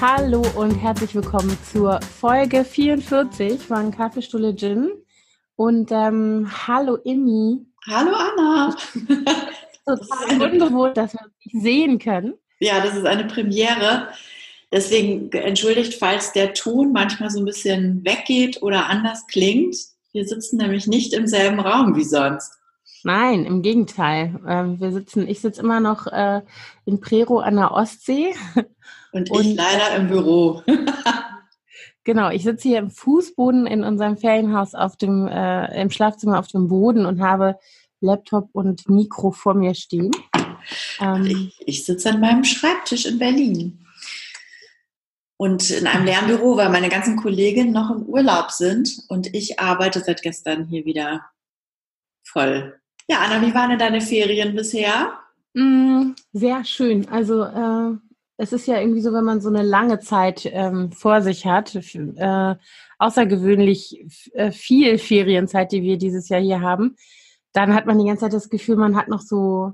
Hallo 0.00 0.44
und 0.54 0.76
herzlich 0.76 1.12
willkommen 1.16 1.58
zur 1.72 2.00
Folge 2.00 2.64
44 2.64 3.60
von 3.60 3.90
Kaffeestuhle 3.90 4.54
Gin. 4.54 4.92
Und 5.56 5.90
ähm, 5.90 6.48
hallo 6.68 6.98
Immi. 7.02 7.66
Hallo 7.84 8.12
Anna. 8.12 8.76
Total 9.84 10.52
ungewohnt, 10.52 10.96
dass 10.96 11.14
wir 11.14 11.22
uns 11.22 11.62
sehen 11.64 11.98
können. 11.98 12.34
Ja, 12.60 12.80
das 12.80 12.94
ist 12.94 13.06
eine 13.06 13.24
Premiere. 13.24 14.06
Deswegen 14.70 15.32
entschuldigt, 15.32 15.94
falls 15.94 16.32
der 16.32 16.54
Ton 16.54 16.92
manchmal 16.92 17.30
so 17.30 17.40
ein 17.40 17.44
bisschen 17.44 18.04
weggeht 18.04 18.62
oder 18.62 18.86
anders 18.86 19.26
klingt. 19.26 19.74
Wir 20.12 20.24
sitzen 20.24 20.58
nämlich 20.58 20.86
nicht 20.86 21.12
im 21.12 21.26
selben 21.26 21.58
Raum 21.58 21.96
wie 21.96 22.04
sonst. 22.04 22.52
Nein, 23.02 23.44
im 23.44 23.62
Gegenteil. 23.62 24.38
Ähm, 24.46 24.78
wir 24.78 24.92
sitzen, 24.92 25.26
ich 25.26 25.40
sitze 25.40 25.60
immer 25.60 25.80
noch 25.80 26.06
äh, 26.06 26.42
in 26.84 27.00
Prero 27.00 27.40
an 27.40 27.56
der 27.56 27.72
Ostsee. 27.72 28.32
Und, 29.12 29.30
Und 29.30 29.40
ich 29.40 29.54
leider 29.54 29.96
im 29.96 30.08
Büro. 30.08 30.62
genau, 32.04 32.30
ich 32.30 32.42
sitze 32.42 32.68
hier 32.68 32.78
im 32.78 32.90
Fußboden 32.90 33.66
in 33.66 33.84
unserem 33.84 34.16
Ferienhaus 34.16 34.74
auf 34.74 34.96
dem, 34.96 35.26
äh, 35.26 35.80
im 35.80 35.90
Schlafzimmer 35.90 36.38
auf 36.38 36.48
dem 36.48 36.68
Boden 36.68 37.06
und 37.06 37.20
habe 37.20 37.58
Laptop 38.00 38.50
und 38.52 38.88
Mikro 38.88 39.30
vor 39.30 39.54
mir 39.54 39.74
stehen. 39.74 40.10
Ähm, 41.00 41.26
ich, 41.26 41.60
ich 41.66 41.84
sitze 41.84 42.10
an 42.10 42.20
meinem 42.20 42.44
Schreibtisch 42.44 43.06
in 43.06 43.18
Berlin. 43.18 43.84
Und 45.36 45.70
in 45.70 45.86
einem 45.86 46.04
Lernbüro, 46.04 46.56
weil 46.56 46.68
meine 46.68 46.88
ganzen 46.88 47.16
Kolleginnen 47.16 47.72
noch 47.72 47.90
im 47.90 48.02
Urlaub 48.02 48.50
sind 48.50 49.04
und 49.08 49.32
ich 49.34 49.60
arbeite 49.60 50.00
seit 50.00 50.20
gestern 50.22 50.64
hier 50.64 50.84
wieder 50.84 51.26
voll. 52.24 52.80
Ja, 53.08 53.20
Anna, 53.20 53.40
wie 53.46 53.54
waren 53.54 53.70
denn 53.70 53.78
deine 53.78 54.00
Ferien 54.00 54.56
bisher? 54.56 55.16
Mm, 55.54 56.14
sehr 56.32 56.64
schön. 56.64 57.08
Also 57.08 57.44
äh, 57.44 57.96
es 58.40 58.52
ist 58.52 58.68
ja 58.68 58.80
irgendwie 58.80 59.00
so, 59.00 59.12
wenn 59.12 59.24
man 59.24 59.40
so 59.40 59.48
eine 59.48 59.62
lange 59.62 59.98
Zeit 59.98 60.46
ähm, 60.46 60.92
vor 60.92 61.22
sich 61.22 61.44
hat, 61.44 61.74
äh, 61.74 62.54
außergewöhnlich 62.98 64.06
äh, 64.32 64.52
viel 64.52 64.98
Ferienzeit, 64.98 65.72
die 65.72 65.82
wir 65.82 65.98
dieses 65.98 66.28
Jahr 66.28 66.40
hier 66.40 66.60
haben, 66.60 66.96
dann 67.52 67.74
hat 67.74 67.86
man 67.86 67.98
die 67.98 68.06
ganze 68.06 68.22
Zeit 68.22 68.32
das 68.32 68.48
Gefühl, 68.48 68.76
man 68.76 68.96
hat 68.96 69.08
noch 69.08 69.22
so, 69.22 69.72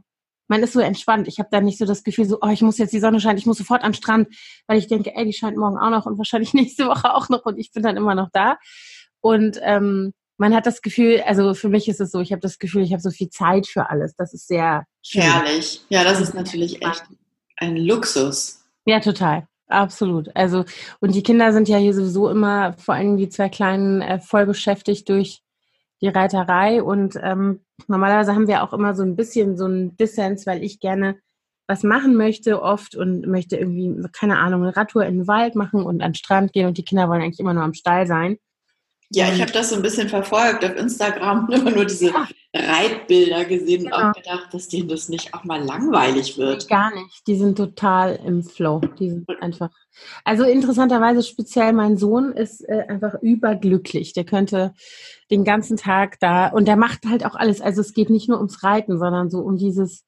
man 0.48 0.62
ist 0.62 0.73
so 0.73 0.81
entspannt. 0.81 1.29
Ich 1.29 1.39
habe 1.39 1.51
da 1.53 1.61
nicht 1.61 1.77
so 1.77 1.85
das 1.85 2.05
Gefühl, 2.05 2.25
so, 2.25 2.39
oh, 2.41 2.48
ich 2.48 2.62
muss 2.62 2.79
jetzt 2.79 2.95
die 2.95 3.01
Sonne 3.01 3.20
scheint, 3.20 3.39
ich 3.39 3.45
muss 3.45 3.59
sofort 3.59 3.85
am 3.85 3.92
Strand, 3.92 4.29
weil 4.67 4.79
ich 4.79 4.89
denke, 4.89 5.15
ey, 5.15 5.27
die 5.27 5.35
scheint 5.35 5.59
morgen 5.59 5.77
auch 5.77 5.91
noch 5.91 6.07
und 6.07 6.17
wahrscheinlich 6.17 6.55
nächste 6.55 6.87
Woche 6.87 7.15
auch 7.15 7.29
noch 7.29 7.45
und 7.45 7.59
ich 7.59 7.70
bin 7.70 7.83
dann 7.83 7.98
immer 7.98 8.15
noch 8.15 8.31
da. 8.33 8.57
Und 9.20 9.61
ähm, 9.62 10.15
man 10.39 10.55
hat 10.55 10.65
das 10.65 10.81
Gefühl, 10.81 11.23
also 11.27 11.53
für 11.53 11.69
mich 11.69 11.87
ist 11.87 12.01
es 12.01 12.11
so, 12.11 12.20
ich 12.20 12.33
habe 12.33 12.41
das 12.41 12.59
Gefühl, 12.59 12.83
ich 12.83 12.92
habe 12.92 13.03
so 13.03 13.11
viel 13.11 13.29
Zeit 13.29 13.67
für 13.67 13.91
alles. 13.91 14.17
Das 14.17 14.33
ist 14.33 14.48
sehr 14.48 14.87
schön. 15.03 15.20
Herrlich. 15.20 15.83
Ja, 15.91 16.03
das 16.03 16.20
ist 16.20 16.35
natürlich 16.35 16.83
echt 16.83 17.05
ein 17.56 17.77
Luxus. 17.77 18.64
Ja, 18.86 19.00
total. 19.00 19.47
Absolut. 19.69 20.34
Also, 20.36 20.64
und 21.00 21.14
die 21.14 21.22
Kinder 21.22 21.52
sind 21.52 21.69
ja 21.69 21.78
hier 21.78 21.94
sowieso 21.94 22.28
immer, 22.28 22.74
vor 22.74 22.94
allem 22.94 23.16
die 23.16 23.28
zwei 23.28 23.48
Kleinen, 23.48 24.02
äh, 24.02 24.20
voll 24.20 24.46
beschäftigt 24.46 25.08
durch 25.08 25.42
die 26.02 26.08
Reiterei. 26.08 26.83
Und 26.83 27.19
ähm, 27.22 27.61
normalerweise 27.88 28.34
haben 28.34 28.46
wir 28.46 28.62
auch 28.62 28.72
immer 28.72 28.94
so 28.94 29.02
ein 29.02 29.16
bisschen 29.16 29.56
so 29.56 29.66
ein 29.66 29.96
Dissens, 29.96 30.46
weil 30.46 30.62
ich 30.62 30.80
gerne 30.80 31.19
was 31.66 31.83
machen 31.83 32.14
möchte 32.16 32.61
oft 32.61 32.94
und 32.94 33.27
möchte 33.27 33.56
irgendwie, 33.56 34.06
keine 34.12 34.39
Ahnung, 34.39 34.62
eine 34.62 34.77
Radtour 34.77 35.06
in 35.06 35.20
den 35.20 35.28
Wald 35.28 35.55
machen 35.55 35.83
und 35.83 36.02
an 36.02 36.11
den 36.11 36.14
Strand 36.14 36.52
gehen 36.52 36.66
und 36.66 36.77
die 36.77 36.84
Kinder 36.84 37.08
wollen 37.08 37.22
eigentlich 37.22 37.41
immer 37.41 37.55
nur 37.55 37.62
am 37.62 37.72
Stall 37.72 38.06
sein. 38.06 38.36
Ja, 39.15 39.33
ich 39.33 39.41
habe 39.41 39.53
das 39.53 39.70
so 39.70 39.77
ein 39.77 39.83
bisschen 39.83 40.09
verfolgt 40.09 40.65
auf 40.65 40.77
Instagram, 40.77 41.48
immer 41.51 41.70
nur 41.70 41.84
diese. 41.84 42.12
Reitbilder 42.57 43.45
gesehen 43.47 43.84
genau. 43.84 43.97
und 43.97 44.03
auch 44.05 44.12
gedacht, 44.12 44.55
dass 44.55 44.69
denen 44.69 44.89
das 44.89 45.09
nicht 45.09 45.35
auch 45.35 45.42
mal 45.42 45.61
langweilig 45.61 46.39
wird. 46.39 46.69
Gar 46.69 46.95
nicht, 46.95 47.27
die 47.27 47.35
sind 47.35 47.58
total 47.58 48.20
im 48.24 48.45
Flow. 48.45 48.80
Die 49.01 49.11
sind 49.11 49.29
einfach. 49.41 49.70
Also 50.23 50.45
interessanterweise 50.45 51.24
speziell 51.24 51.73
mein 51.73 51.97
Sohn 51.97 52.33
ist 52.33 52.61
äh, 52.69 52.85
einfach 52.89 53.14
überglücklich. 53.20 54.13
Der 54.13 54.24
könnte 54.24 54.73
den 55.33 55.45
ganzen 55.45 55.77
Tag 55.77 56.20
da 56.20 56.47
und 56.48 56.69
der 56.69 56.77
macht 56.77 57.07
halt 57.07 57.27
auch 57.27 57.35
alles. 57.35 57.61
Also 57.61 57.80
es 57.80 57.92
geht 57.92 58.11
nicht 58.11 58.29
nur 58.29 58.39
ums 58.39 58.63
Reiten, 58.63 58.98
sondern 58.98 59.30
so 59.30 59.41
um 59.41 59.57
dieses 59.57 60.05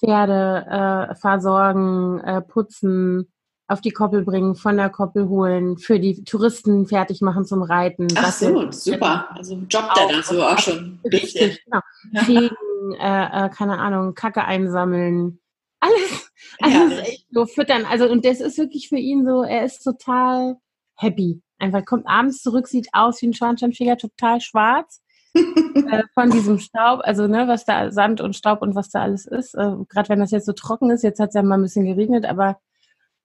Pferde 0.00 1.10
äh, 1.10 1.14
versorgen, 1.16 2.20
äh, 2.20 2.40
putzen, 2.40 3.30
auf 3.66 3.80
die 3.80 3.90
Koppel 3.90 4.24
bringen, 4.24 4.54
von 4.54 4.76
der 4.76 4.90
Koppel 4.90 5.28
holen, 5.28 5.78
für 5.78 5.98
die 5.98 6.22
Touristen 6.24 6.86
fertig 6.86 7.22
machen 7.22 7.44
zum 7.44 7.62
Reiten. 7.62 8.08
Ach 8.16 8.30
so, 8.30 8.70
super. 8.70 9.28
Also 9.34 9.54
jobbt 9.54 9.96
er 9.96 10.08
da 10.08 10.22
so 10.22 10.42
auch 10.42 10.58
schon. 10.58 11.00
Richtig, 11.04 11.64
genau. 11.64 11.80
Fegen, 12.24 12.56
äh, 13.00 13.46
äh, 13.46 13.48
keine 13.48 13.78
Ahnung, 13.78 14.14
Kacke 14.14 14.44
einsammeln. 14.44 15.40
Alles, 15.80 16.30
alles 16.60 16.92
ja, 16.92 16.98
echt 17.00 17.26
so 17.30 17.46
füttern. 17.46 17.86
Also, 17.86 18.08
und 18.08 18.24
das 18.24 18.40
ist 18.40 18.58
wirklich 18.58 18.88
für 18.88 18.98
ihn 18.98 19.24
so, 19.26 19.42
er 19.42 19.64
ist 19.64 19.82
total 19.82 20.56
happy. 20.96 21.42
Einfach 21.58 21.84
kommt 21.84 22.06
abends 22.06 22.42
zurück, 22.42 22.68
sieht 22.68 22.88
aus 22.92 23.22
wie 23.22 23.28
ein 23.28 23.34
Schornsteinfeger, 23.34 23.96
total 23.96 24.40
schwarz. 24.40 25.00
äh, 25.34 26.02
von 26.14 26.30
diesem 26.30 26.60
Staub, 26.60 27.00
also 27.02 27.26
ne, 27.26 27.48
was 27.48 27.64
da 27.64 27.90
Sand 27.90 28.20
und 28.20 28.36
Staub 28.36 28.62
und 28.62 28.76
was 28.76 28.90
da 28.90 29.02
alles 29.02 29.26
ist. 29.26 29.54
Äh, 29.54 29.72
Gerade 29.88 30.08
wenn 30.10 30.20
das 30.20 30.30
jetzt 30.30 30.46
so 30.46 30.52
trocken 30.52 30.90
ist, 30.90 31.02
jetzt 31.02 31.18
hat 31.18 31.30
es 31.30 31.34
ja 31.34 31.42
mal 31.42 31.56
ein 31.56 31.62
bisschen 31.62 31.84
geregnet, 31.84 32.24
aber 32.24 32.58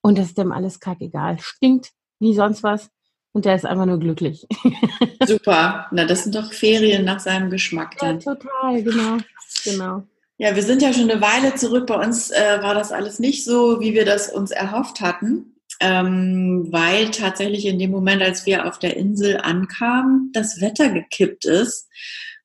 und 0.01 0.17
das 0.17 0.27
ist 0.27 0.37
dem 0.37 0.51
alles 0.51 0.79
kackegal. 0.79 1.37
Stinkt 1.39 1.91
wie 2.19 2.33
sonst 2.33 2.63
was. 2.63 2.89
Und 3.31 3.45
der 3.45 3.55
ist 3.55 3.65
einfach 3.65 3.85
nur 3.85 3.99
glücklich. 3.99 4.47
Super. 5.25 5.87
Na, 5.91 6.05
das 6.05 6.23
sind 6.23 6.35
doch 6.35 6.51
Ferien 6.51 7.05
nach 7.05 7.19
seinem 7.19 7.49
Geschmack 7.49 7.97
dann. 7.99 8.19
Ja, 8.19 8.35
total, 8.35 8.83
genau. 8.83 9.17
Genau. 9.63 10.03
Ja, 10.37 10.55
wir 10.55 10.63
sind 10.63 10.81
ja 10.81 10.93
schon 10.93 11.11
eine 11.11 11.21
Weile 11.21 11.53
zurück. 11.55 11.85
Bei 11.85 12.03
uns 12.03 12.31
äh, 12.31 12.59
war 12.61 12.73
das 12.73 12.91
alles 12.91 13.19
nicht 13.19 13.43
so, 13.43 13.81
wie 13.81 13.93
wir 13.93 14.05
das 14.05 14.29
uns 14.29 14.51
erhofft 14.51 15.01
hatten. 15.01 15.55
Ähm, 15.81 16.67
weil 16.71 17.11
tatsächlich 17.11 17.65
in 17.65 17.79
dem 17.79 17.91
Moment, 17.91 18.21
als 18.21 18.45
wir 18.45 18.65
auf 18.65 18.79
der 18.79 18.97
Insel 18.97 19.37
ankamen, 19.37 20.31
das 20.33 20.59
Wetter 20.59 20.89
gekippt 20.89 21.45
ist. 21.45 21.87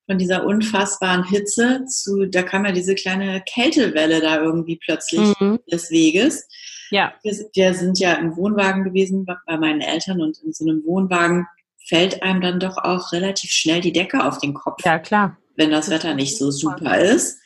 Von 0.06 0.18
dieser 0.18 0.44
unfassbaren 0.44 1.24
Hitze 1.24 1.86
zu, 1.86 2.26
da 2.26 2.42
kam 2.42 2.66
ja 2.66 2.72
diese 2.72 2.94
kleine 2.94 3.42
Kältewelle 3.42 4.20
da 4.20 4.42
irgendwie 4.42 4.76
plötzlich 4.76 5.32
mhm. 5.40 5.60
des 5.72 5.90
Weges. 5.90 6.46
Ja. 6.94 7.12
Wir, 7.24 7.34
wir 7.54 7.74
sind 7.74 7.98
ja 7.98 8.12
im 8.12 8.36
Wohnwagen 8.36 8.84
gewesen 8.84 9.26
bei 9.26 9.56
meinen 9.56 9.80
Eltern 9.80 10.20
und 10.20 10.38
in 10.44 10.52
so 10.52 10.64
einem 10.64 10.84
Wohnwagen 10.84 11.48
fällt 11.88 12.22
einem 12.22 12.40
dann 12.40 12.60
doch 12.60 12.78
auch 12.78 13.10
relativ 13.10 13.50
schnell 13.50 13.80
die 13.80 13.92
Decke 13.92 14.24
auf 14.24 14.38
den 14.38 14.54
Kopf. 14.54 14.84
Ja, 14.84 15.00
klar. 15.00 15.36
Wenn 15.56 15.72
das 15.72 15.90
Wetter 15.90 16.14
nicht 16.14 16.38
so 16.38 16.52
super 16.52 17.00
ist. 17.00 17.40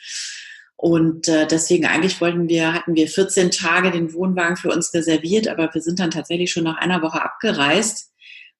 Und 0.76 1.28
äh, 1.28 1.46
deswegen 1.46 1.86
eigentlich 1.86 2.20
wollten 2.20 2.50
wir, 2.50 2.74
hatten 2.74 2.94
wir 2.94 3.08
14 3.08 3.50
Tage 3.50 3.90
den 3.90 4.12
Wohnwagen 4.12 4.58
für 4.58 4.70
uns 4.70 4.92
reserviert, 4.92 5.48
aber 5.48 5.72
wir 5.72 5.80
sind 5.80 5.98
dann 5.98 6.10
tatsächlich 6.10 6.52
schon 6.52 6.64
nach 6.64 6.76
einer 6.76 7.00
Woche 7.00 7.22
abgereist, 7.22 8.12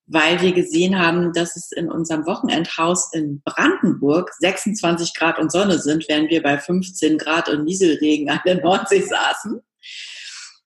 weil 0.07 0.41
wir 0.41 0.53
gesehen 0.53 0.99
haben, 0.99 1.35
dass 1.35 1.55
es 1.55 1.71
in 1.71 1.91
unserem 1.91 2.25
Wochenendhaus 2.25 3.13
in 3.13 3.43
Brandenburg 3.45 4.33
26 4.39 5.15
Grad 5.15 5.39
und 5.39 5.53
Sonne 5.53 5.79
sind, 5.79 6.09
während 6.09 6.31
wir 6.31 6.43
bei 6.43 6.57
15 6.57 7.19
Grad 7.19 7.51
und 7.51 7.65
Nieselregen 7.65 8.31
an 8.31 8.41
der 8.47 8.63
Nordsee 8.63 9.03
saßen. 9.03 9.61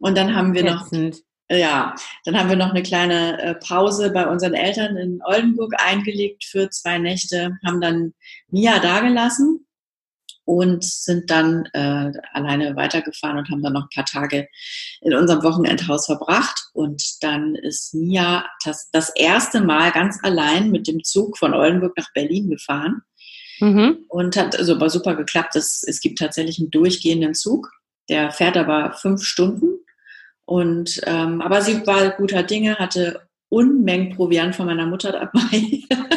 Und 0.03 0.19
dann 0.19 0.35
haben 0.35 0.53
wir 0.53 0.65
noch, 0.65 0.91
ja, 1.49 1.95
dann 2.25 2.37
haben 2.37 2.49
wir 2.49 2.57
noch 2.57 2.71
eine 2.71 2.83
kleine 2.83 3.41
äh, 3.41 3.55
Pause 3.55 4.11
bei 4.11 4.27
unseren 4.27 4.53
Eltern 4.53 4.97
in 4.97 5.21
Oldenburg 5.25 5.75
eingelegt 5.79 6.45
für 6.45 6.69
zwei 6.71 6.99
Nächte, 6.99 7.57
haben 7.65 7.81
dann 7.81 8.13
Mia 8.51 8.81
dagelassen 8.81 9.65
und 10.45 10.83
sind 10.83 11.31
dann 11.31 11.67
äh, 11.73 12.11
alleine 12.33 12.75
weitergefahren 12.75 13.39
und 13.39 13.49
haben 13.49 13.63
dann 13.63 13.75
noch 13.75 13.85
ein 13.85 13.95
paar 13.95 14.05
Tage 14.05 14.49
in 15.03 15.15
unserem 15.15 15.45
Wochenendhaus 15.45 16.07
verbracht. 16.07 16.71
Und 16.73 17.23
dann 17.23 17.55
ist 17.55 17.95
Mia 17.95 18.45
das, 18.65 18.91
das 18.91 19.11
erste 19.15 19.61
Mal 19.61 19.93
ganz 19.93 20.19
allein 20.25 20.73
mit 20.73 20.89
dem 20.89 21.05
Zug 21.05 21.39
von 21.39 21.55
Oldenburg 21.55 21.97
nach 21.97 22.13
Berlin 22.13 22.51
gefahren. 22.51 23.03
Mhm. 23.61 24.05
Und 24.09 24.37
hat 24.37 24.59
also 24.59 24.89
super 24.89 25.15
geklappt. 25.15 25.55
Es, 25.55 25.85
es 25.87 26.01
gibt 26.01 26.19
tatsächlich 26.19 26.59
einen 26.59 26.73
durchgehenden 26.73 27.35
Zug. 27.35 27.71
Der 28.09 28.33
fährt 28.33 28.57
aber 28.57 28.95
fünf 28.95 29.23
Stunden 29.23 29.82
und 30.45 31.01
ähm, 31.07 31.41
aber 31.41 31.63
sie 31.63 31.87
war 31.87 32.11
guter 32.11 32.43
Dinge, 32.43 32.77
hatte 32.77 33.29
Unmengen 33.49 34.17
Proviant 34.17 34.57
von 34.57 34.67
meiner 34.67 34.87
Mutter 34.87 35.13
dabei. 35.13 35.83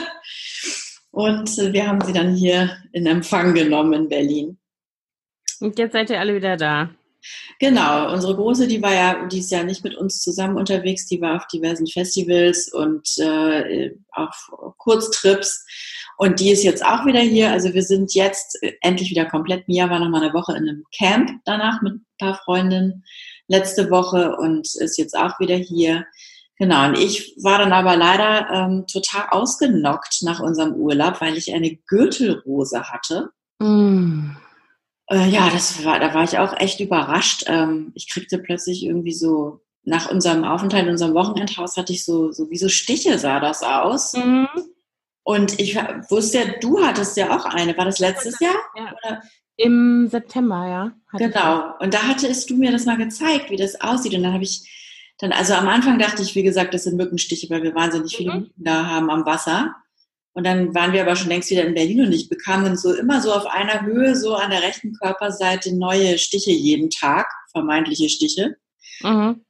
und 1.12 1.57
wir 1.57 1.88
haben 1.88 2.01
sie 2.01 2.13
dann 2.13 2.33
hier 2.33 2.77
in 2.94 3.06
Empfang 3.06 3.54
genommen 3.54 3.94
in 3.94 4.10
Berlin. 4.10 4.57
Und 5.60 5.77
jetzt 5.77 5.94
seid 5.94 6.10
ihr 6.10 6.19
alle 6.19 6.36
wieder 6.36 6.56
da. 6.56 6.89
Genau, 7.60 8.13
unsere 8.13 8.36
Große, 8.36 8.68
die 8.68 8.81
war 8.81 8.94
ja, 8.94 9.27
die 9.27 9.39
ist 9.39 9.51
ja 9.51 9.63
nicht 9.63 9.83
mit 9.83 9.95
uns 9.95 10.22
zusammen 10.22 10.57
unterwegs, 10.57 11.07
die 11.07 11.21
war 11.21 11.38
auf 11.38 11.48
diversen 11.48 11.88
Festivals 11.88 12.71
und 12.71 13.18
äh, 13.18 13.92
auf 14.12 14.51
Kurztrips. 14.78 15.66
Und 16.18 16.39
die 16.39 16.51
ist 16.51 16.63
jetzt 16.63 16.86
auch 16.86 17.06
wieder 17.06 17.19
hier. 17.19 17.51
Also 17.51 17.74
wir 17.74 17.83
sind 17.83 18.13
jetzt 18.13 18.57
endlich 18.81 19.10
wieder 19.10 19.25
komplett. 19.25 19.68
Mia 19.68 19.89
war 19.89 20.00
noch 20.00 20.10
mal 20.10 20.24
eine 20.24 20.33
Woche 20.33 20.54
in 20.54 20.69
einem 20.69 20.83
Camp 20.98 21.31
danach 21.44 21.81
mit 21.81 21.95
ein 21.95 22.06
paar 22.18 22.39
Freundinnen 22.45 23.04
letzte 23.47 23.89
Woche 23.89 24.36
und 24.38 24.68
ist 24.75 24.97
jetzt 24.97 25.18
auch 25.18 25.39
wieder 25.39 25.56
hier. 25.56 26.06
Genau, 26.57 26.86
und 26.86 26.97
ich 26.97 27.36
war 27.42 27.59
dann 27.59 27.74
aber 27.74 27.97
leider 27.97 28.50
ähm, 28.50 28.86
total 28.88 29.27
ausgenockt 29.31 30.19
nach 30.21 30.39
unserem 30.39 30.74
Urlaub, 30.74 31.19
weil 31.19 31.38
ich 31.38 31.53
eine 31.53 31.75
Gürtelrose 31.75 32.83
hatte. 32.83 33.30
Mm. 33.59 34.31
Äh, 35.07 35.27
ja, 35.27 35.50
das 35.50 35.83
war, 35.83 36.00
da 36.00 36.13
war 36.13 36.24
ich 36.24 36.39
auch 36.39 36.57
echt 36.59 36.80
überrascht. 36.80 37.44
Ähm, 37.47 37.92
ich 37.94 38.09
kriegte 38.09 38.39
plötzlich 38.39 38.83
irgendwie 38.83 39.13
so 39.13 39.62
nach 39.83 40.09
unserem 40.09 40.44
Aufenthalt 40.44 40.86
in 40.86 40.92
unserem 40.92 41.13
Wochenendhaus 41.13 41.77
hatte 41.77 41.94
ich 41.94 42.03
so, 42.03 42.31
so 42.31 42.50
wie 42.50 42.57
so 42.57 42.69
Stiche 42.69 43.19
sah 43.19 43.39
das 43.39 43.62
aus. 43.62 44.13
Mhm. 44.13 44.47
Und 45.24 45.59
ich 45.59 45.75
wusste 46.09 46.39
ja, 46.39 46.45
du 46.59 46.83
hattest 46.83 47.18
ja 47.18 47.36
auch 47.36 47.45
eine. 47.45 47.77
War 47.77 47.86
das 47.86 48.00
letztes 48.00 48.39
Jahr? 48.39 48.56
Ja. 48.75 48.94
Oder? 49.03 49.21
Im 49.57 50.07
September, 50.07 50.68
ja. 50.68 50.92
Genau. 51.18 51.74
Und 51.80 51.94
da 51.94 52.04
hattest 52.04 52.50
du 52.50 52.56
mir 52.57 52.72
das 52.72 52.86
mal 52.86 52.98
gezeigt, 52.98 53.50
wie 53.50 53.56
das 53.56 53.80
aussieht. 53.80 54.13
Und 54.13 54.24
dann 54.24 54.34
habe 54.34 54.44
ich 54.44 54.69
dann, 55.18 55.31
also 55.31 55.54
am 55.54 55.68
Anfang 55.68 55.98
dachte 55.98 56.22
ich, 56.22 56.36
wie 56.36 56.44
gesagt, 56.44 56.74
das 56.74 56.84
sind 56.84 56.98
Mückenstiche, 56.98 57.50
weil 57.50 57.63
wir 57.63 57.74
wahnsinnig 57.74 58.18
viele 58.18 58.34
mhm. 58.34 58.40
Mücken 58.42 58.63
da 58.63 58.86
haben 58.86 59.10
am 59.10 59.25
Wasser. 59.25 59.75
Und 60.34 60.46
dann 60.46 60.75
waren 60.75 60.92
wir 60.92 61.02
aber 61.02 61.16
schon 61.16 61.30
längst 61.30 61.50
wieder 61.50 61.63
in 61.63 61.74
Berlin 61.74 62.02
und 62.02 62.12
ich 62.12 62.28
bekam 62.28 62.66
dann 62.66 62.75
so 62.75 62.94
immer 62.94 63.22
so 63.22 63.31
auf 63.31 63.46
einer 63.46 63.84
Höhe, 63.84 64.18
so 64.18 64.36
an 64.36 64.52
der 64.52 64.62
rechten 64.62 64.94
Körperseite 64.94 65.74
neue 65.74 66.18
Stiche 66.18 66.52
jeden 66.52 66.90
Tag, 66.90 67.28
vermeintliche 67.54 68.10
Stiche. 68.10 68.57
Mhm. 69.02 69.46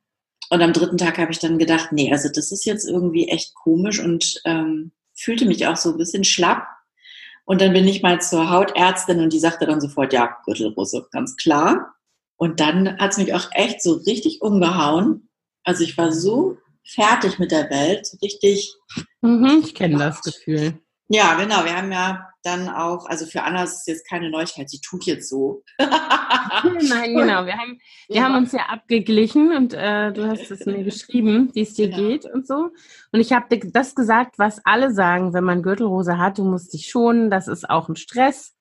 Und 0.52 0.62
am 0.62 0.74
dritten 0.74 1.00
Tag 1.00 1.18
habe 1.18 1.32
ich 1.32 1.40
dann 1.40 1.58
gedacht, 1.58 1.92
nee, 1.92 2.12
also 2.12 2.30
das 2.32 2.52
ist 2.52 2.66
jetzt 2.66 2.88
irgendwie 2.88 3.30
echt 3.30 3.56
komisch 3.56 4.00
und 4.00 4.40
ähm, 4.46 4.92
fühlte 5.16 5.48
mich 5.48 5.66
auch 5.66 5.76
so 5.76 5.90
ein 5.90 5.98
bisschen 5.98 6.24
schlapp. 6.24 6.68
Und 7.46 7.62
dann 7.62 7.74
bin 7.74 7.88
ich 7.88 8.02
mal 8.02 8.20
zur 8.22 8.50
Hautärztin 8.50 9.22
und 9.22 9.32
die 9.32 9.40
sagte 9.40 9.66
dann 9.66 9.80
sofort, 9.80 10.14
ja, 10.14 10.36
Gürtelrose, 10.46 11.08
ganz 11.12 11.36
klar. 11.36 11.96
Und 12.38 12.60
dann 12.60 12.98
hat 12.98 13.12
es 13.12 13.18
mich 13.18 13.34
auch 13.34 13.50
echt 13.52 13.82
so 13.82 13.94
richtig 13.94 14.42
umgehauen. 14.42 15.30
Also 15.64 15.84
ich 15.84 15.98
war 15.98 16.12
so 16.12 16.58
fertig 16.84 17.40
mit 17.40 17.52
der 17.52 17.70
Welt, 17.70 18.06
so 18.06 18.18
richtig. 18.22 18.76
Mhm, 19.22 19.62
ich 19.64 19.76
kenne 19.76 19.98
das 19.98 20.22
Gefühl. 20.22 20.80
Ja, 21.08 21.36
genau. 21.36 21.64
Wir 21.64 21.78
haben 21.78 21.92
ja 21.92 22.30
dann 22.46 22.70
auch, 22.70 23.08
also 23.08 23.26
für 23.26 23.44
Anna 23.44 23.64
ist 23.64 23.80
es 23.80 23.86
jetzt 23.88 24.08
keine 24.08 24.30
Neuigkeit, 24.30 24.70
sie 24.70 24.80
tut 24.80 25.06
jetzt 25.06 25.30
so. 25.30 25.64
Nein, 25.80 25.90
genau. 27.16 27.46
Wir 27.46 27.58
haben, 27.58 27.80
wir 28.08 28.16
ja. 28.16 28.24
haben 28.24 28.36
uns 28.36 28.52
ja 28.52 28.68
abgeglichen 28.70 29.56
und 29.56 29.74
äh, 29.74 30.12
du 30.14 30.28
hast 30.30 30.52
es 30.52 30.66
mir 30.66 30.84
geschrieben, 30.84 31.50
wie 31.54 31.62
es 31.62 31.74
dir 31.74 31.90
genau. 31.90 32.10
geht 32.10 32.26
und 32.26 32.48
so. 32.48 32.70
Und 33.12 33.20
ich 33.20 33.34
habe 33.34 33.58
das 33.58 33.96
gesagt, 33.96 34.38
was 34.38 34.62
alle 34.66 34.94
sagen, 34.94 35.34
wenn 35.34 35.44
man 35.44 35.64
Gürtelrose 35.64 36.18
hat, 36.18 36.38
du 36.38 36.44
musst 36.44 36.74
dich 36.74 36.88
schonen, 36.88 37.30
das 37.30 37.48
ist 37.48 37.70
auch 37.70 37.90
ein 37.90 37.96
Stress. 37.96 38.54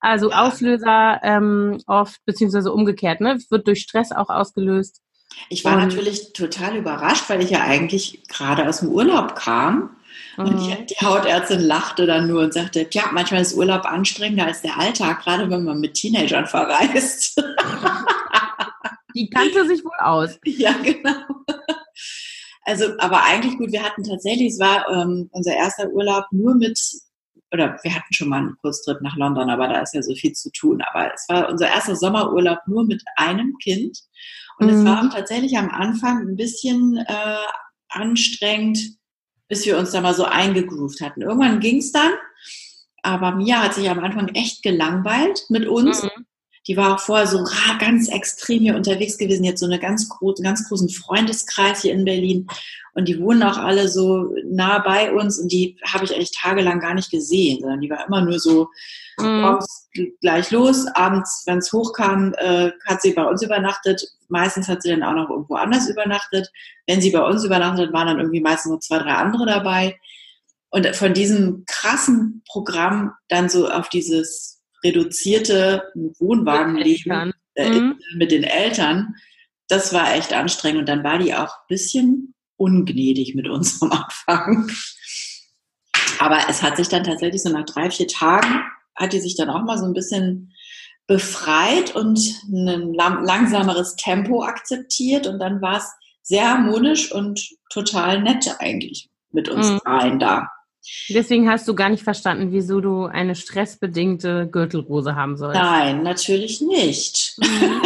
Also 0.00 0.30
ja. 0.30 0.46
Auslöser 0.46 1.20
ähm, 1.22 1.78
oft, 1.86 2.24
beziehungsweise 2.24 2.72
umgekehrt, 2.72 3.20
ne? 3.20 3.38
Wird 3.50 3.66
durch 3.66 3.80
Stress 3.80 4.12
auch 4.12 4.28
ausgelöst. 4.28 5.02
Ich 5.48 5.64
war 5.64 5.74
und, 5.74 5.80
natürlich 5.80 6.32
total 6.32 6.76
überrascht, 6.76 7.28
weil 7.28 7.42
ich 7.42 7.50
ja 7.50 7.60
eigentlich 7.60 8.22
gerade 8.28 8.68
aus 8.68 8.80
dem 8.80 8.90
Urlaub 8.90 9.34
kam 9.34 9.96
und 10.38 10.60
die, 10.60 10.68
mhm. 10.68 10.86
die 10.86 11.04
Hautärztin 11.04 11.60
lachte 11.60 12.06
dann 12.06 12.28
nur 12.28 12.42
und 12.42 12.54
sagte, 12.54 12.88
tja, 12.88 13.10
manchmal 13.12 13.42
ist 13.42 13.54
Urlaub 13.54 13.84
anstrengender 13.84 14.46
als 14.46 14.62
der 14.62 14.78
Alltag, 14.78 15.22
gerade 15.22 15.50
wenn 15.50 15.64
man 15.64 15.80
mit 15.80 15.94
Teenagern 15.94 16.46
verreist. 16.46 17.42
Die 19.14 19.28
kannte 19.30 19.66
sich 19.66 19.84
wohl 19.84 19.98
aus. 19.98 20.38
Ja, 20.44 20.72
genau. 20.80 21.24
Also, 22.62 22.84
aber 22.98 23.24
eigentlich 23.24 23.56
gut, 23.58 23.72
wir 23.72 23.82
hatten 23.82 24.04
tatsächlich, 24.04 24.52
es 24.52 24.60
war 24.60 24.88
ähm, 24.90 25.28
unser 25.32 25.54
erster 25.54 25.88
Urlaub 25.88 26.26
nur 26.30 26.54
mit, 26.54 26.78
oder 27.50 27.76
wir 27.82 27.94
hatten 27.94 28.12
schon 28.12 28.28
mal 28.28 28.38
einen 28.38 28.56
Kurztrip 28.60 29.00
nach 29.00 29.16
London, 29.16 29.50
aber 29.50 29.66
da 29.68 29.80
ist 29.80 29.94
ja 29.94 30.02
so 30.02 30.14
viel 30.14 30.34
zu 30.34 30.52
tun. 30.52 30.82
Aber 30.82 31.12
es 31.12 31.24
war 31.28 31.48
unser 31.48 31.68
erster 31.68 31.96
Sommerurlaub 31.96 32.60
nur 32.66 32.84
mit 32.84 33.02
einem 33.16 33.56
Kind. 33.60 33.98
Und 34.58 34.66
mhm. 34.66 34.74
es 34.74 34.84
war 34.84 35.10
tatsächlich 35.10 35.56
am 35.56 35.70
Anfang 35.70 36.28
ein 36.28 36.36
bisschen 36.36 36.98
äh, 36.98 37.46
anstrengend, 37.88 38.97
bis 39.48 39.64
wir 39.66 39.78
uns 39.78 39.90
da 39.90 40.00
mal 40.00 40.14
so 40.14 40.24
eingegroovt 40.24 41.00
hatten. 41.00 41.22
Irgendwann 41.22 41.60
ging 41.60 41.78
es 41.78 41.92
dann, 41.92 42.12
aber 43.02 43.32
Mia 43.32 43.62
hat 43.62 43.74
sich 43.74 43.88
am 43.88 43.98
Anfang 44.00 44.28
echt 44.28 44.62
gelangweilt 44.62 45.46
mit 45.48 45.66
uns. 45.66 46.04
Mhm. 46.04 46.26
Die 46.68 46.76
war 46.76 46.94
auch 46.94 47.00
vorher 47.00 47.26
so 47.26 47.42
ganz 47.80 48.08
extrem 48.08 48.60
hier 48.60 48.76
unterwegs 48.76 49.16
gewesen, 49.18 49.44
jetzt 49.44 49.60
so 49.60 49.66
eine 49.66 49.78
ganz, 49.78 50.08
groß, 50.08 50.42
ganz 50.42 50.68
großen 50.68 50.90
Freundeskreis 50.90 51.82
hier 51.82 51.94
in 51.94 52.04
Berlin. 52.04 52.46
Und 52.94 53.08
die 53.08 53.20
wohnen 53.20 53.42
auch 53.42 53.56
alle 53.56 53.88
so 53.88 54.34
nah 54.44 54.78
bei 54.80 55.12
uns 55.12 55.38
und 55.38 55.50
die 55.50 55.78
habe 55.86 56.04
ich 56.04 56.14
eigentlich 56.14 56.36
tagelang 56.36 56.80
gar 56.80 56.94
nicht 56.94 57.10
gesehen, 57.10 57.60
sondern 57.60 57.80
die 57.80 57.88
war 57.88 58.06
immer 58.06 58.20
nur 58.20 58.38
so 58.38 58.68
mhm. 59.18 59.58
gleich 60.20 60.50
los. 60.50 60.86
Abends, 60.94 61.44
wenn 61.46 61.58
es 61.58 61.72
hochkam, 61.72 62.34
äh, 62.36 62.72
hat 62.86 63.00
sie 63.00 63.12
bei 63.12 63.24
uns 63.24 63.42
übernachtet. 63.42 64.04
Meistens 64.28 64.68
hat 64.68 64.82
sie 64.82 64.90
dann 64.90 65.04
auch 65.04 65.14
noch 65.14 65.30
irgendwo 65.30 65.54
anders 65.54 65.88
übernachtet. 65.88 66.50
Wenn 66.86 67.00
sie 67.00 67.10
bei 67.10 67.22
uns 67.22 67.44
übernachtet, 67.44 67.92
waren 67.92 68.08
dann 68.08 68.18
irgendwie 68.18 68.40
meistens 68.40 68.72
noch 68.72 68.80
zwei, 68.80 68.98
drei 68.98 69.14
andere 69.14 69.46
dabei. 69.46 69.98
Und 70.70 70.86
von 70.96 71.14
diesem 71.14 71.64
krassen 71.66 72.42
Programm 72.48 73.12
dann 73.28 73.48
so 73.48 73.68
auf 73.70 73.88
dieses 73.88 74.57
reduzierte 74.84 75.84
Wohnwagenleben 76.18 77.32
äh, 77.54 77.70
mhm. 77.70 77.98
mit 78.16 78.30
den 78.30 78.44
Eltern, 78.44 79.14
das 79.68 79.92
war 79.92 80.14
echt 80.14 80.32
anstrengend. 80.32 80.80
Und 80.80 80.88
dann 80.88 81.04
war 81.04 81.18
die 81.18 81.34
auch 81.34 81.50
ein 81.50 81.66
bisschen 81.68 82.34
ungnädig 82.56 83.34
mit 83.34 83.48
uns 83.48 83.82
am 83.82 83.92
Anfang. 83.92 84.70
Aber 86.18 86.40
es 86.48 86.62
hat 86.62 86.76
sich 86.76 86.88
dann 86.88 87.04
tatsächlich 87.04 87.42
so 87.42 87.50
nach 87.50 87.64
drei, 87.64 87.90
vier 87.90 88.08
Tagen 88.08 88.64
hat 88.98 89.12
die 89.12 89.20
sich 89.20 89.36
dann 89.36 89.48
auch 89.48 89.62
mal 89.62 89.78
so 89.78 89.86
ein 89.86 89.92
bisschen 89.92 90.52
befreit 91.06 91.94
und 91.96 92.18
ein 92.52 92.92
langsameres 92.92 93.96
Tempo 93.96 94.42
akzeptiert 94.42 95.26
und 95.26 95.38
dann 95.38 95.62
war 95.62 95.78
es 95.78 95.90
sehr 96.22 96.50
harmonisch 96.50 97.12
und 97.12 97.48
total 97.70 98.20
nett 98.20 98.56
eigentlich 98.58 99.08
mit 99.30 99.48
uns 99.48 99.70
mhm. 99.70 99.78
dreien 99.78 100.18
da. 100.18 100.50
Deswegen 101.08 101.50
hast 101.50 101.66
du 101.68 101.74
gar 101.74 101.88
nicht 101.88 102.02
verstanden, 102.02 102.52
wieso 102.52 102.80
du 102.80 103.04
eine 103.04 103.34
stressbedingte 103.34 104.48
Gürtelrose 104.50 105.14
haben 105.14 105.36
sollst. 105.36 105.60
Nein, 105.60 106.02
natürlich 106.02 106.60
nicht. 106.60 107.36
Mhm. 107.38 107.82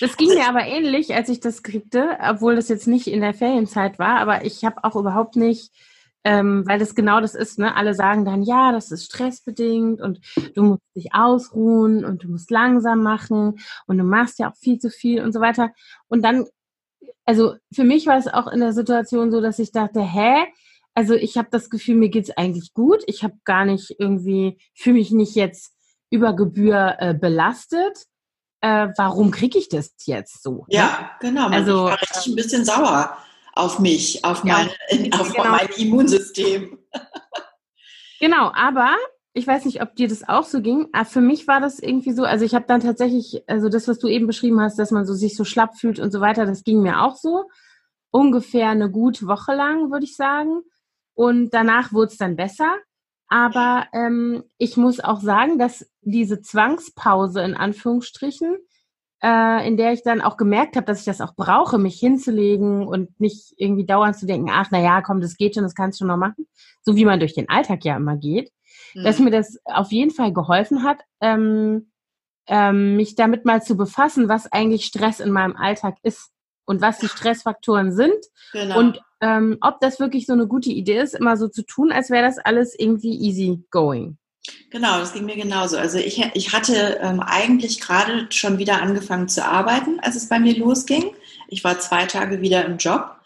Das 0.00 0.16
ging 0.16 0.28
mir 0.28 0.48
aber 0.48 0.66
ähnlich, 0.66 1.14
als 1.14 1.28
ich 1.28 1.40
das 1.40 1.62
kriegte, 1.62 2.18
obwohl 2.20 2.56
das 2.56 2.68
jetzt 2.68 2.86
nicht 2.86 3.06
in 3.06 3.20
der 3.20 3.34
Ferienzeit 3.34 3.98
war, 3.98 4.18
aber 4.18 4.44
ich 4.44 4.64
habe 4.64 4.84
auch 4.84 4.96
überhaupt 4.96 5.36
nicht 5.36 5.70
ähm, 6.26 6.64
weil 6.66 6.80
das 6.80 6.96
genau 6.96 7.20
das 7.20 7.36
ist, 7.36 7.56
ne? 7.60 7.76
Alle 7.76 7.94
sagen 7.94 8.24
dann, 8.24 8.42
ja, 8.42 8.72
das 8.72 8.90
ist 8.90 9.04
stressbedingt 9.04 10.00
und 10.00 10.18
du 10.56 10.64
musst 10.64 10.82
dich 10.96 11.14
ausruhen 11.14 12.04
und 12.04 12.24
du 12.24 12.28
musst 12.28 12.50
langsam 12.50 13.00
machen 13.00 13.60
und 13.86 13.96
du 13.96 14.02
machst 14.02 14.40
ja 14.40 14.50
auch 14.50 14.56
viel 14.56 14.80
zu 14.80 14.90
viel 14.90 15.22
und 15.22 15.30
so 15.30 15.40
weiter. 15.40 15.70
Und 16.08 16.22
dann, 16.22 16.44
also 17.24 17.54
für 17.72 17.84
mich 17.84 18.08
war 18.08 18.18
es 18.18 18.26
auch 18.26 18.48
in 18.48 18.58
der 18.58 18.72
Situation 18.72 19.30
so, 19.30 19.40
dass 19.40 19.60
ich 19.60 19.70
dachte, 19.70 20.00
hä? 20.02 20.46
Also 20.96 21.12
ich 21.12 21.36
habe 21.36 21.48
das 21.50 21.68
Gefühl, 21.68 21.96
mir 21.96 22.08
geht's 22.08 22.30
eigentlich 22.30 22.72
gut. 22.72 23.02
Ich 23.06 23.22
habe 23.22 23.34
gar 23.44 23.66
nicht 23.66 23.94
irgendwie, 23.98 24.58
fühle 24.74 24.94
mich 24.94 25.10
nicht 25.10 25.34
jetzt 25.34 25.74
über 26.08 26.34
Gebühr 26.34 26.96
äh, 26.98 27.12
belastet. 27.12 28.06
Äh, 28.62 28.88
warum 28.96 29.30
kriege 29.30 29.58
ich 29.58 29.68
das 29.68 29.94
jetzt 30.06 30.42
so? 30.42 30.64
Ne? 30.68 30.78
Ja, 30.78 31.10
genau. 31.20 31.48
Also 31.48 31.88
ich 31.88 31.92
war 31.92 32.00
richtig 32.00 32.26
ein 32.32 32.36
bisschen 32.36 32.64
sauer 32.64 33.14
auf 33.52 33.78
mich, 33.78 34.24
auf, 34.24 34.42
ja, 34.44 34.66
meine, 34.90 35.12
auf 35.20 35.34
genau. 35.34 35.50
mein 35.50 35.68
Immunsystem. 35.76 36.78
Genau, 38.18 38.50
aber 38.54 38.96
ich 39.34 39.46
weiß 39.46 39.66
nicht, 39.66 39.82
ob 39.82 39.94
dir 39.96 40.08
das 40.08 40.26
auch 40.26 40.44
so 40.44 40.62
ging. 40.62 40.88
Aber 40.94 41.04
für 41.04 41.20
mich 41.20 41.46
war 41.46 41.60
das 41.60 41.78
irgendwie 41.78 42.12
so, 42.12 42.24
also 42.24 42.46
ich 42.46 42.54
habe 42.54 42.64
dann 42.66 42.80
tatsächlich, 42.80 43.42
also 43.46 43.68
das, 43.68 43.86
was 43.86 43.98
du 43.98 44.08
eben 44.08 44.26
beschrieben 44.26 44.62
hast, 44.62 44.78
dass 44.78 44.90
man 44.90 45.04
so 45.04 45.12
sich 45.12 45.36
so 45.36 45.44
schlapp 45.44 45.76
fühlt 45.76 45.98
und 46.00 46.10
so 46.10 46.22
weiter, 46.22 46.46
das 46.46 46.64
ging 46.64 46.80
mir 46.80 47.02
auch 47.02 47.16
so. 47.16 47.44
Ungefähr 48.10 48.70
eine 48.70 48.90
gute 48.90 49.26
Woche 49.26 49.54
lang, 49.54 49.90
würde 49.90 50.06
ich 50.06 50.16
sagen. 50.16 50.62
Und 51.16 51.50
danach 51.50 51.92
wurde 51.92 52.12
es 52.12 52.18
dann 52.18 52.36
besser. 52.36 52.76
Aber 53.28 53.86
ähm, 53.92 54.44
ich 54.58 54.76
muss 54.76 55.00
auch 55.00 55.20
sagen, 55.20 55.58
dass 55.58 55.90
diese 56.02 56.42
Zwangspause 56.42 57.42
in 57.42 57.54
Anführungsstrichen, 57.54 58.56
äh, 59.22 59.66
in 59.66 59.76
der 59.76 59.92
ich 59.94 60.04
dann 60.04 60.20
auch 60.20 60.36
gemerkt 60.36 60.76
habe, 60.76 60.86
dass 60.86 61.00
ich 61.00 61.06
das 61.06 61.20
auch 61.20 61.34
brauche, 61.34 61.78
mich 61.78 61.98
hinzulegen 61.98 62.86
und 62.86 63.18
nicht 63.18 63.54
irgendwie 63.56 63.86
dauernd 63.86 64.16
zu 64.16 64.26
denken, 64.26 64.50
ach, 64.52 64.68
na 64.70 64.78
ja, 64.78 65.02
komm, 65.02 65.20
das 65.20 65.36
geht 65.36 65.54
schon, 65.54 65.64
das 65.64 65.74
kannst 65.74 65.98
du 65.98 66.04
schon 66.04 66.08
noch 66.08 66.18
machen. 66.18 66.46
So 66.82 66.94
wie 66.94 67.06
man 67.06 67.18
durch 67.18 67.34
den 67.34 67.48
Alltag 67.48 67.84
ja 67.84 67.96
immer 67.96 68.16
geht. 68.16 68.52
Mhm. 68.94 69.04
Dass 69.04 69.18
mir 69.18 69.30
das 69.30 69.58
auf 69.64 69.90
jeden 69.90 70.12
Fall 70.12 70.32
geholfen 70.32 70.84
hat, 70.84 71.00
ähm, 71.20 71.90
ähm, 72.46 72.94
mich 72.94 73.16
damit 73.16 73.44
mal 73.44 73.62
zu 73.62 73.76
befassen, 73.76 74.28
was 74.28 74.52
eigentlich 74.52 74.84
Stress 74.84 75.18
in 75.18 75.32
meinem 75.32 75.56
Alltag 75.56 75.96
ist 76.02 76.30
und 76.66 76.80
was 76.80 76.98
die 76.98 77.08
Stressfaktoren 77.08 77.92
sind 77.92 78.14
genau. 78.52 78.78
und 78.78 79.00
ähm, 79.20 79.56
ob 79.62 79.80
das 79.80 79.98
wirklich 79.98 80.26
so 80.26 80.34
eine 80.34 80.46
gute 80.46 80.70
Idee 80.70 80.98
ist, 80.98 81.14
immer 81.14 81.36
so 81.36 81.48
zu 81.48 81.64
tun, 81.64 81.90
als 81.90 82.10
wäre 82.10 82.26
das 82.26 82.38
alles 82.38 82.74
irgendwie 82.78 83.18
easy 83.18 83.64
going. 83.70 84.18
Genau, 84.70 84.98
das 84.98 85.12
ging 85.12 85.24
mir 85.24 85.36
genauso. 85.36 85.76
Also 85.76 85.98
ich, 85.98 86.22
ich 86.34 86.52
hatte 86.52 86.98
ähm, 87.00 87.20
eigentlich 87.20 87.80
gerade 87.80 88.26
schon 88.30 88.58
wieder 88.58 88.82
angefangen 88.82 89.28
zu 89.28 89.44
arbeiten, 89.44 89.98
als 90.00 90.16
es 90.16 90.28
bei 90.28 90.38
mir 90.38 90.56
losging. 90.56 91.14
Ich 91.48 91.64
war 91.64 91.80
zwei 91.80 92.06
Tage 92.06 92.40
wieder 92.42 92.64
im 92.64 92.76
Job. 92.76 93.16